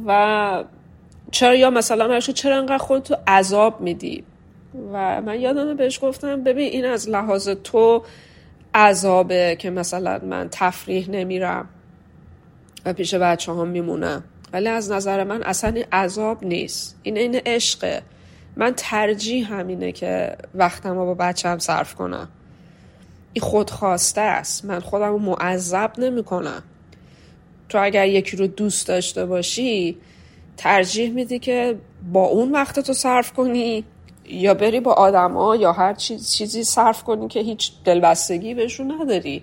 و 0.06 0.64
چرا 1.30 1.55
یا 1.55 1.70
مثلا 1.70 2.20
چرا 2.20 2.58
انقدر 2.58 2.78
خودتو 2.78 3.16
عذاب 3.26 3.80
میدی؟ 3.80 4.24
و 4.92 5.20
من 5.20 5.40
یادمه 5.40 5.74
بهش 5.74 6.05
گفتم 6.05 6.42
ببین 6.42 6.72
این 6.72 6.84
از 6.84 7.08
لحاظ 7.08 7.48
تو 7.48 8.02
عذابه 8.74 9.56
که 9.58 9.70
مثلا 9.70 10.20
من 10.24 10.48
تفریح 10.50 11.10
نمیرم 11.10 11.68
و 12.84 12.92
پیش 12.92 13.14
بچه 13.14 13.52
هم 13.52 13.68
میمونم. 13.68 14.24
ولی 14.52 14.68
از 14.68 14.92
نظر 14.92 15.25
من 15.25 15.42
اصلا 15.42 15.70
این 15.70 15.84
عذاب 15.92 16.44
نیست. 16.44 16.99
این 17.02 17.16
این 17.16 17.34
عشقه. 17.34 18.02
من 18.57 18.73
ترجیح 18.76 19.52
همینه 19.52 19.92
که 19.92 20.36
وقتم 20.55 20.94
با 20.94 21.15
بچه 21.15 21.49
هم 21.49 21.58
صرف 21.58 21.94
کنم. 21.94 22.28
این 23.33 23.42
خودخواسته 23.42 24.20
است. 24.20 24.65
من 24.65 24.81
خودم 24.81 25.08
رو 25.08 25.18
معذب 25.18 25.92
نمی 25.99 26.25
کنم 26.25 26.62
تو 27.68 27.78
اگر 27.83 28.07
یکی 28.07 28.36
رو 28.36 28.47
دوست 28.47 28.89
داشته 28.89 29.26
باشی 29.26 29.97
ترجیح 30.57 31.10
میدی 31.10 31.39
که 31.39 31.76
با 32.12 32.25
اون 32.25 32.52
وقت 32.52 32.81
تو 32.81 32.92
صرف 32.92 33.33
کنی 33.33 33.84
یا 34.25 34.55
بری 34.55 34.81
با 34.81 34.92
آدما 34.92 35.57
یا 35.57 35.73
هر 35.73 35.94
چیز 35.94 36.33
چیزی 36.33 36.65
صرف 36.65 37.02
کنی 37.02 37.28
که 37.28 37.41
هیچ 37.41 37.73
دلبستگی 37.84 38.55
بهشون 38.55 38.92
نداری. 38.92 39.42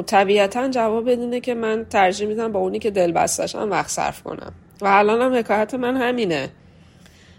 خب 0.00 0.06
طبیعتا 0.06 0.68
جواب 0.68 1.10
بدینه 1.10 1.40
که 1.40 1.54
من 1.54 1.86
ترجیح 1.90 2.28
میدم 2.28 2.52
با 2.52 2.60
اونی 2.60 2.78
که 2.78 2.90
دل 2.90 3.12
بستشم 3.12 3.70
وقت 3.70 3.88
صرف 3.88 4.22
کنم. 4.22 4.52
و 4.80 4.86
الان 4.86 5.20
هم 5.20 5.38
حکایت 5.38 5.74
من 5.74 5.96
همینه. 5.96 6.50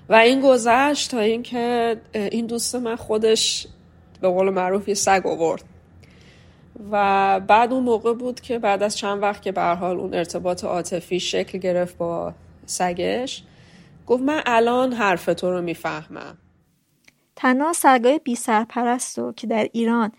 و 0.09 0.13
این 0.13 0.41
گذشت 0.41 1.11
تا 1.11 1.19
اینکه 1.19 1.97
این 2.13 2.45
دوست 2.45 2.75
من 2.75 2.95
خودش 2.95 3.67
به 4.21 4.27
قول 4.27 4.49
معروف 4.49 4.87
یه 4.87 4.93
سگ 4.93 5.21
آورد. 5.25 5.63
و 6.91 7.39
بعد 7.39 7.73
اون 7.73 7.83
موقع 7.83 8.13
بود 8.13 8.41
که 8.41 8.59
بعد 8.59 8.83
از 8.83 8.97
چند 8.97 9.21
وقت 9.21 9.41
که 9.41 9.51
به 9.51 9.61
حال 9.61 9.99
اون 9.99 10.13
ارتباط 10.13 10.63
عاطفی 10.63 11.19
شکل 11.19 11.57
گرفت 11.57 11.97
با 11.97 12.33
سگش 12.65 13.43
گفت 14.07 14.23
من 14.23 14.41
الان 14.45 14.93
حرف 14.93 15.25
تو 15.25 15.51
رو 15.51 15.61
می‌فهمم. 15.61 16.37
تنها 17.35 17.73
سگای 17.73 18.19
بی 18.23 18.35
سرپرست 18.35 19.19
که 19.35 19.47
در 19.47 19.67
ایران 19.73 20.11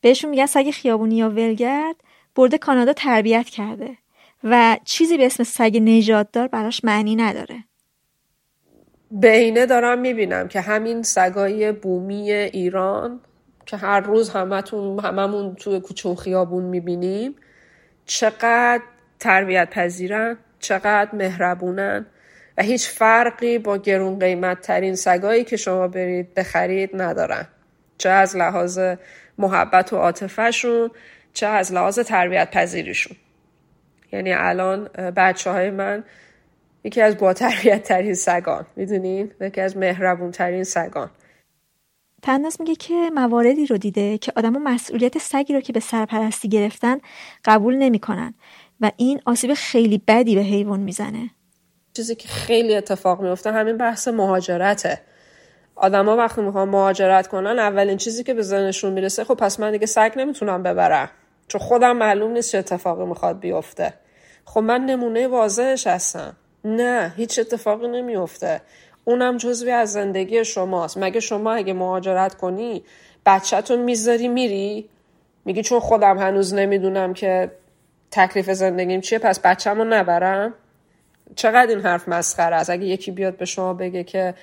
بهشون 0.00 0.30
میگن 0.30 0.46
سگ 0.46 0.70
خیابونی 0.70 1.16
یا 1.16 1.30
ولگرد 1.30 1.96
برده 2.36 2.58
کانادا 2.58 2.92
تربیت 2.92 3.46
کرده 3.46 3.96
و 4.44 4.76
چیزی 4.84 5.16
به 5.16 5.26
اسم 5.26 5.44
سگ 5.44 5.78
نژاددار 5.82 6.48
براش 6.48 6.84
معنی 6.84 7.16
نداره. 7.16 7.64
بینه 9.10 9.66
دارم 9.66 9.98
می‌بینم 9.98 10.48
که 10.48 10.60
همین 10.60 11.02
سگای 11.02 11.72
بومی 11.72 12.32
ایران 12.32 13.20
که 13.66 13.76
هر 13.76 14.00
روز 14.00 14.30
همتون 14.30 15.00
هممون 15.00 15.54
توی 15.54 15.80
کوچه 15.80 16.14
خیابون 16.14 16.64
می‌بینیم 16.64 17.34
چقدر 18.04 18.82
تربیت 19.18 19.70
پذیرن 19.70 20.36
چقدر 20.60 21.08
مهربونن 21.12 22.06
و 22.58 22.62
هیچ 22.62 22.88
فرقی 22.88 23.58
با 23.58 23.76
گرون 23.76 24.18
قیمت 24.18 24.60
ترین 24.60 24.94
سگایی 24.94 25.44
که 25.44 25.56
شما 25.56 25.88
برید 25.88 26.34
بخرید 26.34 26.90
ندارن. 26.94 27.48
چه 27.98 28.08
از 28.08 28.36
لحاظ 28.36 28.80
محبت 29.40 29.92
و 29.92 29.96
عاطفهشون 29.96 30.90
چه 31.34 31.46
از 31.46 31.72
لحاظ 31.72 31.98
تربیت 31.98 32.50
پذیریشون 32.50 33.16
یعنی 34.12 34.32
الان 34.32 34.84
بچه 35.16 35.50
های 35.50 35.70
من 35.70 36.04
یکی 36.84 37.00
از 37.00 37.16
با 37.16 37.32
تربیت 37.32 37.82
ترین 37.82 38.14
سگان 38.14 38.66
می‌دونین 38.76 39.30
یکی 39.40 39.60
از 39.60 39.76
مهربون 39.76 40.30
ترین 40.30 40.64
سگان. 40.64 41.10
تنداس 42.22 42.60
میگه 42.60 42.74
که 42.74 42.94
مواردی 43.14 43.66
رو 43.66 43.78
دیده 43.78 44.18
که 44.18 44.32
آدم 44.36 44.62
مسئولیت 44.62 45.18
سگی 45.18 45.54
رو 45.54 45.60
که 45.60 45.72
به 45.72 45.80
سرپرستی 45.80 46.48
گرفتن 46.48 46.98
قبول 47.44 47.76
نمی‌کنن 47.76 48.34
و 48.80 48.90
این 48.96 49.20
آسیب 49.26 49.54
خیلی 49.54 50.02
بدی 50.08 50.34
به 50.34 50.40
حیوان 50.40 50.80
می‌زنه. 50.80 51.30
چیزی 51.96 52.14
که 52.14 52.28
خیلی 52.28 52.74
اتفاق 52.74 53.22
میفته 53.22 53.52
همین 53.52 53.76
بحث 53.76 54.08
مهاجرته. 54.08 55.00
آدما 55.82 56.16
وقتی 56.16 56.40
می‌خوان 56.40 56.68
مهاجرت 56.68 57.26
کنن 57.26 57.58
اولین 57.58 57.96
چیزی 57.96 58.24
که 58.24 58.34
به 58.34 58.42
ذهنشون 58.42 58.92
می‌رسه 58.92 59.24
خب 59.24 59.34
پس 59.34 59.60
من 59.60 59.72
دیگه 59.72 59.86
سگ 59.86 60.12
نمی‌تونم 60.16 60.62
ببرم. 60.62 61.10
چون 61.48 61.60
خودم 61.60 61.96
معلوم 61.96 62.30
نیست 62.30 62.52
چه 62.52 62.58
اتفاقی 62.58 63.04
می‌خواد 63.04 63.40
بیفته. 63.40 63.94
خب 64.44 64.60
من 64.60 64.80
نمونه 64.80 65.28
واضحش 65.28 65.86
هستم. 65.86 66.36
نه 66.64 67.12
هیچ 67.16 67.38
اتفاقی 67.38 67.88
نمیفته 67.88 68.60
اونم 69.04 69.36
جزوی 69.36 69.70
از 69.70 69.92
زندگی 69.92 70.44
شماست. 70.44 70.98
مگه 70.98 71.20
شما 71.20 71.52
اگه 71.52 71.72
مهاجرت 71.72 72.34
کنی 72.34 72.84
بچهتون 73.26 73.78
می‌ذاری 73.78 74.28
میری؟ 74.28 74.88
میگی 75.44 75.62
چون 75.62 75.80
خودم 75.80 76.18
هنوز 76.18 76.54
نمی‌دونم 76.54 77.14
که 77.14 77.50
تکلیف 78.10 78.50
زندگیم 78.50 79.00
چیه 79.00 79.18
پس 79.18 79.40
بچه‌مو 79.40 79.84
نبرم؟ 79.84 80.54
چقدر 81.36 81.70
این 81.70 81.80
حرف 81.80 82.08
مسخره 82.08 82.56
است؟ 82.56 82.70
اگه 82.70 82.84
یکی 82.84 83.10
بیاد 83.10 83.36
به 83.36 83.44
شما 83.44 83.74
بگه 83.74 84.04
که 84.04 84.34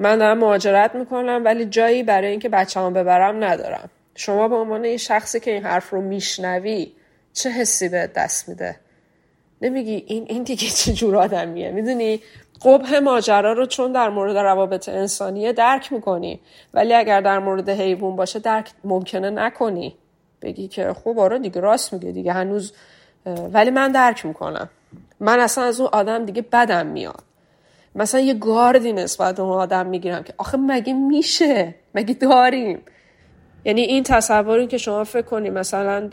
من 0.00 0.18
دارم 0.18 0.38
مهاجرت 0.38 0.94
می‌کنم 0.94 1.42
ولی 1.44 1.64
جایی 1.64 2.02
برای 2.02 2.30
اینکه 2.30 2.48
بچه‌مو 2.48 2.90
ببرم 2.90 3.44
ندارم. 3.44 3.90
شما 4.14 4.48
به 4.48 4.56
عنوان 4.56 4.84
یه 4.84 4.96
شخصی 4.96 5.40
که 5.40 5.50
این 5.50 5.62
حرف 5.62 5.90
رو 5.90 6.00
میشنوی 6.00 6.92
چه 7.32 7.50
حسی 7.50 7.88
به 7.88 8.10
دست 8.14 8.48
میده؟ 8.48 8.76
نمیگی 9.62 10.04
این 10.06 10.26
این 10.28 10.42
دیگه 10.42 10.68
چه 10.68 10.92
جور 10.92 11.16
آدمیه؟ 11.16 11.70
می‌دونی؟ 11.70 12.22
قبه 12.64 13.00
ماجرا 13.00 13.52
رو 13.52 13.66
چون 13.66 13.92
در 13.92 14.08
مورد 14.08 14.36
روابط 14.36 14.88
انسانیه 14.88 15.52
درک 15.52 15.92
می‌کنی 15.92 16.40
ولی 16.74 16.94
اگر 16.94 17.20
در 17.20 17.38
مورد 17.38 17.68
حیوان 17.68 18.16
باشه 18.16 18.38
درک 18.38 18.70
ممکنه 18.84 19.30
نکنی. 19.30 19.96
بگی 20.42 20.68
که 20.68 20.92
خب 20.92 21.18
آره 21.18 21.38
دیگه 21.38 21.60
راست 21.60 21.92
میگه 21.92 22.12
دیگه 22.12 22.32
هنوز 22.32 22.72
ولی 23.52 23.70
من 23.70 23.92
درک 23.92 24.26
می‌کنم. 24.26 24.70
من 25.20 25.40
اصلا 25.40 25.64
از 25.64 25.80
اون 25.80 25.88
آدم 25.92 26.24
دیگه 26.24 26.42
بدم 26.42 26.86
میاد. 26.86 27.22
مثلا 27.94 28.20
یه 28.20 28.34
گاردی 28.34 28.92
نسبت 28.92 29.40
اون 29.40 29.52
آدم 29.52 29.86
می‌گیرم 29.86 30.22
که 30.22 30.34
آخه 30.38 30.58
مگه 30.58 30.92
میشه 30.92 31.74
مگه 31.94 32.14
داریم 32.14 32.78
یعنی 33.64 33.80
این 33.80 34.02
تصوری 34.02 34.66
که 34.66 34.78
شما 34.78 35.04
فکر 35.04 35.22
کنی 35.22 35.50
مثلا 35.50 36.10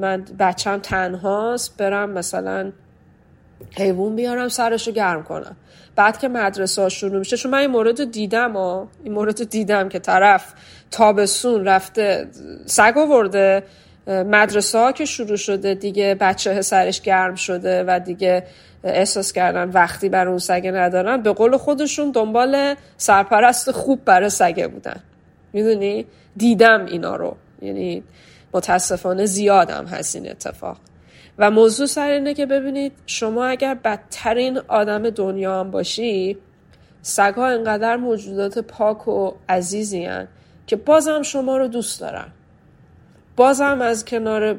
من 0.00 0.24
بچم 0.38 0.78
تنهاست 0.78 1.76
برم 1.76 2.10
مثلا 2.10 2.72
حیوان 3.76 4.16
بیارم 4.16 4.48
سرش 4.48 4.86
رو 4.86 4.94
گرم 4.94 5.22
کنم 5.22 5.56
بعد 5.96 6.18
که 6.18 6.28
مدرسه 6.28 6.82
ها 6.82 6.88
شروع 6.88 7.18
میشه 7.18 7.36
چون 7.36 7.52
من 7.52 7.58
این 7.58 7.70
مورد 7.70 8.10
دیدم 8.10 8.52
ها. 8.52 8.88
این 9.04 9.12
مورد 9.12 9.50
دیدم 9.50 9.88
که 9.88 9.98
طرف 9.98 10.54
تابستون 10.90 11.64
رفته 11.64 12.28
سگ 12.66 12.94
آورده 12.96 13.62
مدرسه 14.06 14.78
ها 14.78 14.92
که 14.92 15.04
شروع 15.04 15.36
شده 15.36 15.74
دیگه 15.74 16.16
بچه 16.20 16.62
سرش 16.62 17.00
گرم 17.00 17.34
شده 17.34 17.84
و 17.86 18.00
دیگه 18.00 18.44
احساس 18.84 19.32
کردن 19.32 19.70
وقتی 19.70 20.08
بر 20.08 20.28
اون 20.28 20.38
سگه 20.38 20.70
ندارن. 20.70 21.22
به 21.22 21.32
قول 21.32 21.56
خودشون 21.56 22.10
دنبال 22.10 22.74
سرپرست 22.96 23.70
خوب 23.70 24.04
برای 24.04 24.30
سگه 24.30 24.68
بودن. 24.68 25.00
می‌دونی؟ 25.52 26.06
دیدم 26.36 26.86
اینا 26.86 27.16
رو. 27.16 27.36
یعنی 27.62 28.02
متاسفانه 28.54 29.26
زیادم 29.26 29.86
هست 29.86 30.16
این 30.16 30.30
اتفاق. 30.30 30.76
و 31.38 31.50
موضوع 31.50 31.86
سر 31.86 32.08
اینه 32.08 32.34
که 32.34 32.46
ببینید 32.46 32.92
شما 33.06 33.44
اگر 33.44 33.74
بدترین 33.74 34.58
آدم 34.68 35.10
دنیا 35.10 35.60
هم 35.60 35.70
باشی 35.70 36.36
سگها 37.02 37.46
انقدر 37.46 37.96
موجودات 37.96 38.58
پاک 38.58 39.08
و 39.08 39.32
عزیزی 39.48 40.04
هن 40.04 40.28
که 40.66 40.76
بازم 40.76 41.22
شما 41.22 41.56
رو 41.56 41.68
دوست 41.68 42.00
دارن. 42.00 42.26
بازم 43.36 43.80
از 43.80 44.04
کنار 44.04 44.56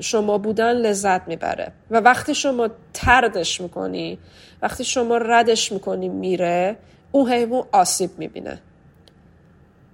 شما 0.00 0.38
بودن 0.38 0.72
لذت 0.72 1.28
می‌بره. 1.28 1.72
و 1.90 2.00
وقتی 2.00 2.34
شما 2.34 2.68
تردش 2.94 3.60
می‌کنی 3.60 4.18
وقتی 4.62 4.84
شما 4.84 5.16
ردش 5.16 5.72
می‌کنی 5.72 6.08
میره 6.08 6.76
اون 7.12 7.32
حیوان 7.32 7.64
آسیب 7.72 8.10
می‌بینه. 8.18 8.60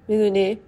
می‌دونی؟ 0.09 0.59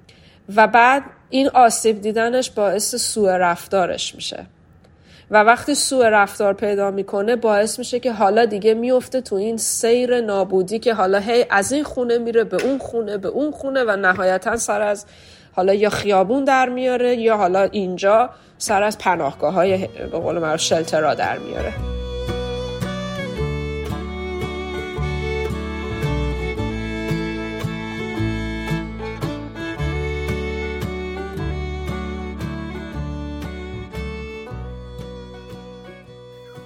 و 0.56 0.66
بعد 0.66 1.02
این 1.30 1.48
آسیب 1.48 2.00
دیدنش 2.00 2.50
باعث 2.50 2.94
سوء 2.94 3.36
رفتارش 3.36 4.14
میشه. 4.14 4.46
و 5.30 5.42
وقتی 5.42 5.74
سوء 5.74 6.08
رفتار 6.08 6.54
پیدا 6.54 6.90
می‌کنه 6.90 7.36
باعث 7.36 7.78
میشه 7.78 8.00
که 8.00 8.12
حالا 8.12 8.44
دیگه 8.44 8.74
میفته 8.74 9.20
تو 9.20 9.36
این 9.36 9.56
سیر 9.56 10.20
نابودی 10.20 10.78
که 10.78 10.94
حالا 10.94 11.18
هی 11.18 11.46
از 11.50 11.72
این 11.72 11.84
خونه 11.84 12.18
میره 12.18 12.44
به 12.44 12.64
اون 12.64 12.78
خونه 12.78 13.18
به 13.18 13.28
اون 13.28 13.50
خونه 13.50 13.84
و 13.84 13.96
نهایتا 13.96 14.56
سر 14.56 14.82
از 14.82 15.06
حالا 15.52 15.74
یا 15.74 15.90
خیابون 15.90 16.44
در 16.44 16.68
میاره 16.68 17.16
یا 17.16 17.36
حالا 17.36 17.62
اینجا 17.62 18.30
سر 18.58 18.82
از 18.82 18.98
پناهگاه 18.98 19.54
های 19.54 19.86
به 19.86 20.18
قول 20.18 20.38
معروف 20.38 20.60
شلترا 20.60 21.14
در 21.14 21.38
میاره. 21.38 21.72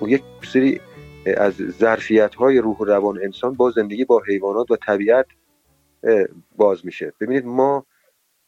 یک 0.08 0.22
سری 0.52 0.80
از 1.36 1.54
ظرفیت 1.54 2.34
های 2.34 2.58
روح 2.58 2.76
و 2.76 2.84
روان 2.84 3.18
انسان 3.22 3.54
با 3.54 3.70
زندگی 3.70 4.04
با 4.04 4.22
حیوانات 4.28 4.70
و 4.70 4.76
طبیعت 4.76 5.26
باز 6.56 6.86
میشه. 6.86 7.12
ببینید 7.20 7.46
ما 7.46 7.86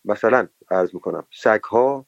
مثلا 0.05 0.49
عرض 0.71 0.95
می‌کنم 0.95 1.27
سگ 1.33 1.63
ها 1.63 2.07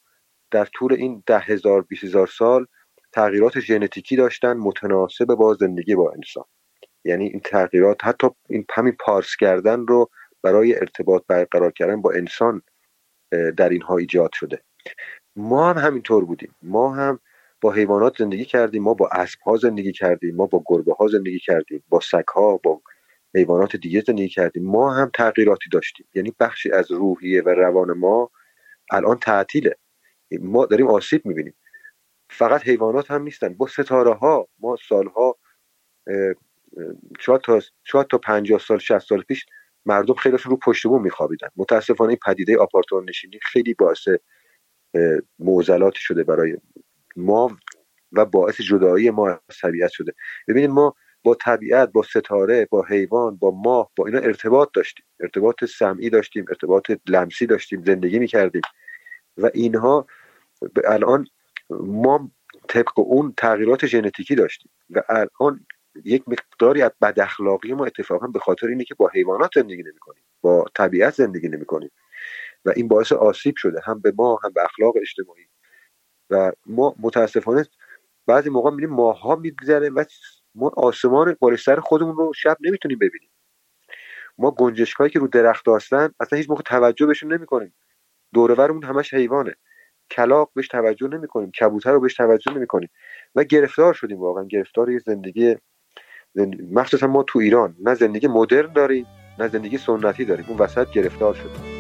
در 0.50 0.65
طول 0.65 0.92
این 0.92 1.23
ده 1.26 1.39
هزار 1.39 1.83
بیس 1.83 2.05
هزار 2.05 2.26
سال 2.26 2.66
تغییرات 3.12 3.60
ژنتیکی 3.60 4.16
داشتن 4.16 4.52
متناسب 4.52 5.25
با 5.25 5.55
زندگی 5.55 5.94
با 5.94 6.12
انسان. 6.12 6.44
یعنی 7.05 7.26
این 7.26 7.41
تغییرات 7.41 8.05
حتی 8.05 8.28
این 8.49 8.65
همین 8.75 8.97
پارس 9.00 9.36
کردن 9.41 9.86
رو 9.86 10.10
برای 10.42 10.75
ارتباط 10.76 11.23
برقرار 11.28 11.70
کردن 11.70 12.02
با 12.02 12.12
انسان 12.12 12.62
در 13.57 13.68
اینها 13.68 13.97
ایجاد 13.97 14.31
شده. 14.33 14.62
ما 15.36 15.73
هم 15.73 15.78
همینطور 15.78 16.25
بودیم. 16.25 16.55
ما 16.62 16.94
هم 16.94 17.20
با 17.60 17.73
حیوانات 17.73 18.18
زندگی 18.18 18.44
کردیم 18.44 18.83
ما 18.83 18.94
با 18.94 19.08
اسب 19.12 19.41
ها 19.41 19.57
زندگی 19.57 19.92
کردیم 19.92 20.36
ما 20.36 20.47
با 20.47 20.62
گربه 20.66 20.94
ها 20.94 21.07
زندگی 21.07 21.39
کردیم 21.39 21.83
با 21.89 22.00
سگ 22.00 22.25
ها 22.34 22.57
با 22.57 22.83
حیوانات 23.37 23.77
دیگه 23.77 24.01
زندگی 24.07 24.29
کردیم. 24.29 24.65
ما 24.65 24.95
هم 24.95 25.11
تغییراتی 25.15 25.71
داشتیم. 25.71 26.07
یعنی 26.15 26.35
بخشی 26.41 26.73
از 26.73 26.91
روحیه 26.91 27.43
و 27.43 27.49
روان 27.49 27.93
ما 27.93 28.31
الان 28.91 29.19
تعطیله. 29.19 29.77
ما 30.41 30.67
داریم 30.67 30.89
آسیب 30.89 31.27
می‌بینیم. 31.27 31.55
فقط 32.31 32.63
حیوانات 32.63 33.11
هم 33.11 33.23
نیستن. 33.23 33.55
با 33.55 33.67
ستاره 33.67 34.15
ها 34.15 34.49
ما 34.59 34.77
سالها 34.89 35.37
شاید 37.21 37.41
تا 37.41 37.61
شاید 37.85 38.07
تا 38.07 38.19
50 38.19 38.59
سال 38.59 38.79
60 38.79 38.99
سال 38.99 39.23
پیش 39.23 39.47
مردم 39.87 40.15
خیلیشون 40.15 40.51
رو 40.51 40.57
پشت 40.57 40.87
بوم 40.87 41.03
میخوابیدن. 41.03 41.49
متاسفانه 41.57 42.09
این 42.09 42.19
پدیده 42.27 42.59
آپارتمان 42.59 43.05
نشینی 43.09 43.39
خیلی 43.43 43.75
باعث 43.75 44.09
معضلاتی 45.39 46.01
شده 46.01 46.25
برای 46.25 46.57
ما 47.17 47.57
و 48.13 48.25
باعث 48.25 48.61
جدایی 48.61 49.11
ما 49.11 49.29
از 49.29 49.57
طبیعت 49.63 49.91
شده. 49.91 50.13
ببینید 50.49 50.71
ما 50.71 50.95
با 51.27 51.35
طبیعت 51.35 51.93
با 51.93 52.03
ستاره 52.03 52.69
با 52.71 52.83
حیوان 52.83 53.37
با 53.37 53.51
ماه 53.51 53.91
با 53.97 54.07
اینا 54.07 54.19
ارتباط 54.19 54.69
داشتیم. 54.75 55.05
ارتباط 55.21 55.65
سمعی 55.65 56.11
داشتیم 56.11 56.45
ارتباط 56.49 56.91
لمسی 57.07 57.47
داشتیم 57.47 57.85
زندگی 57.85 58.19
می‌کردیم. 58.19 58.63
و 59.37 59.51
اینها 59.55 60.07
الان 60.85 61.27
ما 61.71 62.31
طبق 62.69 62.99
اون 62.99 63.35
تغییرات 63.37 63.87
ژنتیکی 63.87 64.35
داشتیم. 64.35 64.71
و 64.91 65.03
الان 65.09 65.67
یک 66.05 66.23
مقداری 66.29 66.83
از 66.83 66.91
بد 67.03 67.21
اخلاقی 67.21 67.73
ما 67.73 67.87
اتفاقا 67.87 68.27
به 68.27 68.39
خاطر 68.39 68.67
اینه 68.67 68.85
که 68.85 68.95
با 68.95 69.11
حیوانات 69.15 69.51
زندگی 69.55 69.83
نمی‌کنیم. 69.83 70.23
با 70.41 70.65
طبیعت 70.75 71.15
زندگی 71.15 71.49
نمی‌کنیم. 71.49 71.91
و 72.65 72.73
این 72.77 72.89
باعث 72.89 73.13
آسیب 73.13 73.55
شده 73.57 73.81
هم 73.85 74.01
به 74.01 74.13
ما 74.17 74.39
هم 74.45 74.53
به 74.53 74.65
اخلاق 74.65 74.95
اجتماعی. 75.01 75.47
و 76.31 76.53
ما 76.67 76.95
متاسفانه 77.01 77.67
بعضی 78.27 78.51
موقع 78.51 78.71
می‌بینیم 78.71 78.95
ماها 78.95 79.37
میگذره 79.37 79.91
و 79.91 80.05
ما 80.57 80.73
آسمان 80.76 81.36
بالای 81.41 81.59
خودمون 81.83 82.17
رو 82.17 82.33
شب 82.36 82.57
نمی‌تونیم 82.60 82.99
ببینیم. 82.99 83.31
ما 84.39 84.51
گنجشکایی 84.51 85.10
که 85.10 85.18
رو 85.18 85.28
درخت 85.28 85.68
هستن 85.68 86.10
اصلا 86.20 86.36
هیچ 86.36 86.51
موقع 86.51 86.62
توجه 86.62 87.07
بهشون 87.07 87.33
نمی‌کنیم. 87.33 87.75
دورورمون 88.35 88.85
همش 88.85 89.15
حیوانه. 89.15 89.55
کلاق 90.10 90.51
بهش 90.55 90.68
توجه 90.68 91.09
نمی‌کنیم. 91.09 91.51
کبوتر 91.51 91.93
رو 91.93 92.01
بهش 92.01 92.15
توجه 92.15 92.52
نمی‌کنیم. 92.52 92.89
و 93.35 93.44
گرفتار 93.44 93.94
شدیم 93.94 94.18
واقعا. 94.18 94.44
گرفتار 94.44 94.91
یه 94.91 94.99
زندگی 94.99 95.57
مخصوصا 96.73 97.07
ما 97.07 97.23
تو 97.23 97.39
ایران. 97.39 97.76
نه 97.83 97.94
زندگی 97.94 98.26
مدرن 98.26 98.73
داریم 98.73 99.07
نه 99.39 99.49
زندگی 99.49 99.78
سنتی 99.78 100.25
داریم. 100.25 100.44
اون 100.49 100.59
وسط 100.59 100.91
گرفتار 100.91 101.35
شدیم. 101.35 101.76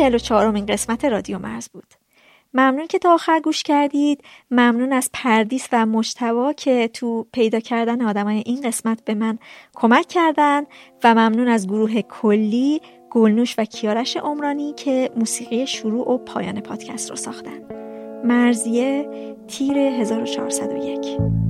چهل 0.00 0.14
و 0.14 0.18
چهارمین 0.18 0.66
قسمت 0.66 1.04
رادیو 1.04 1.38
مرز 1.38 1.68
بود. 1.68 1.94
ممنون 2.54 2.86
که 2.86 2.98
تا 2.98 3.14
آخر 3.14 3.40
گوش 3.40 3.62
کردید. 3.62 4.24
ممنون 4.50 4.92
از 4.92 5.10
پردیس 5.12 5.68
و 5.72 5.86
مشتوا 5.86 6.52
که 6.52 6.88
تو 6.88 7.26
پیدا 7.32 7.60
کردن 7.60 8.02
آدمای 8.02 8.42
این 8.46 8.60
قسمت 8.60 9.04
به 9.04 9.14
من 9.14 9.38
کمک 9.74 10.06
کردن 10.06 10.62
و 11.04 11.14
ممنون 11.14 11.48
از 11.48 11.66
گروه 11.66 12.02
کلی 12.02 12.80
گلنوش 13.10 13.54
و 13.58 13.64
کیارش 13.64 14.16
عمرانی 14.16 14.72
که 14.72 15.10
موسیقی 15.16 15.66
شروع 15.66 16.12
و 16.12 16.18
پایان 16.18 16.60
پادکست 16.60 17.10
رو 17.10 17.16
ساختن. 17.16 17.60
مرزیه 18.24 19.08
تیر 19.48 19.78
1401 19.78 21.49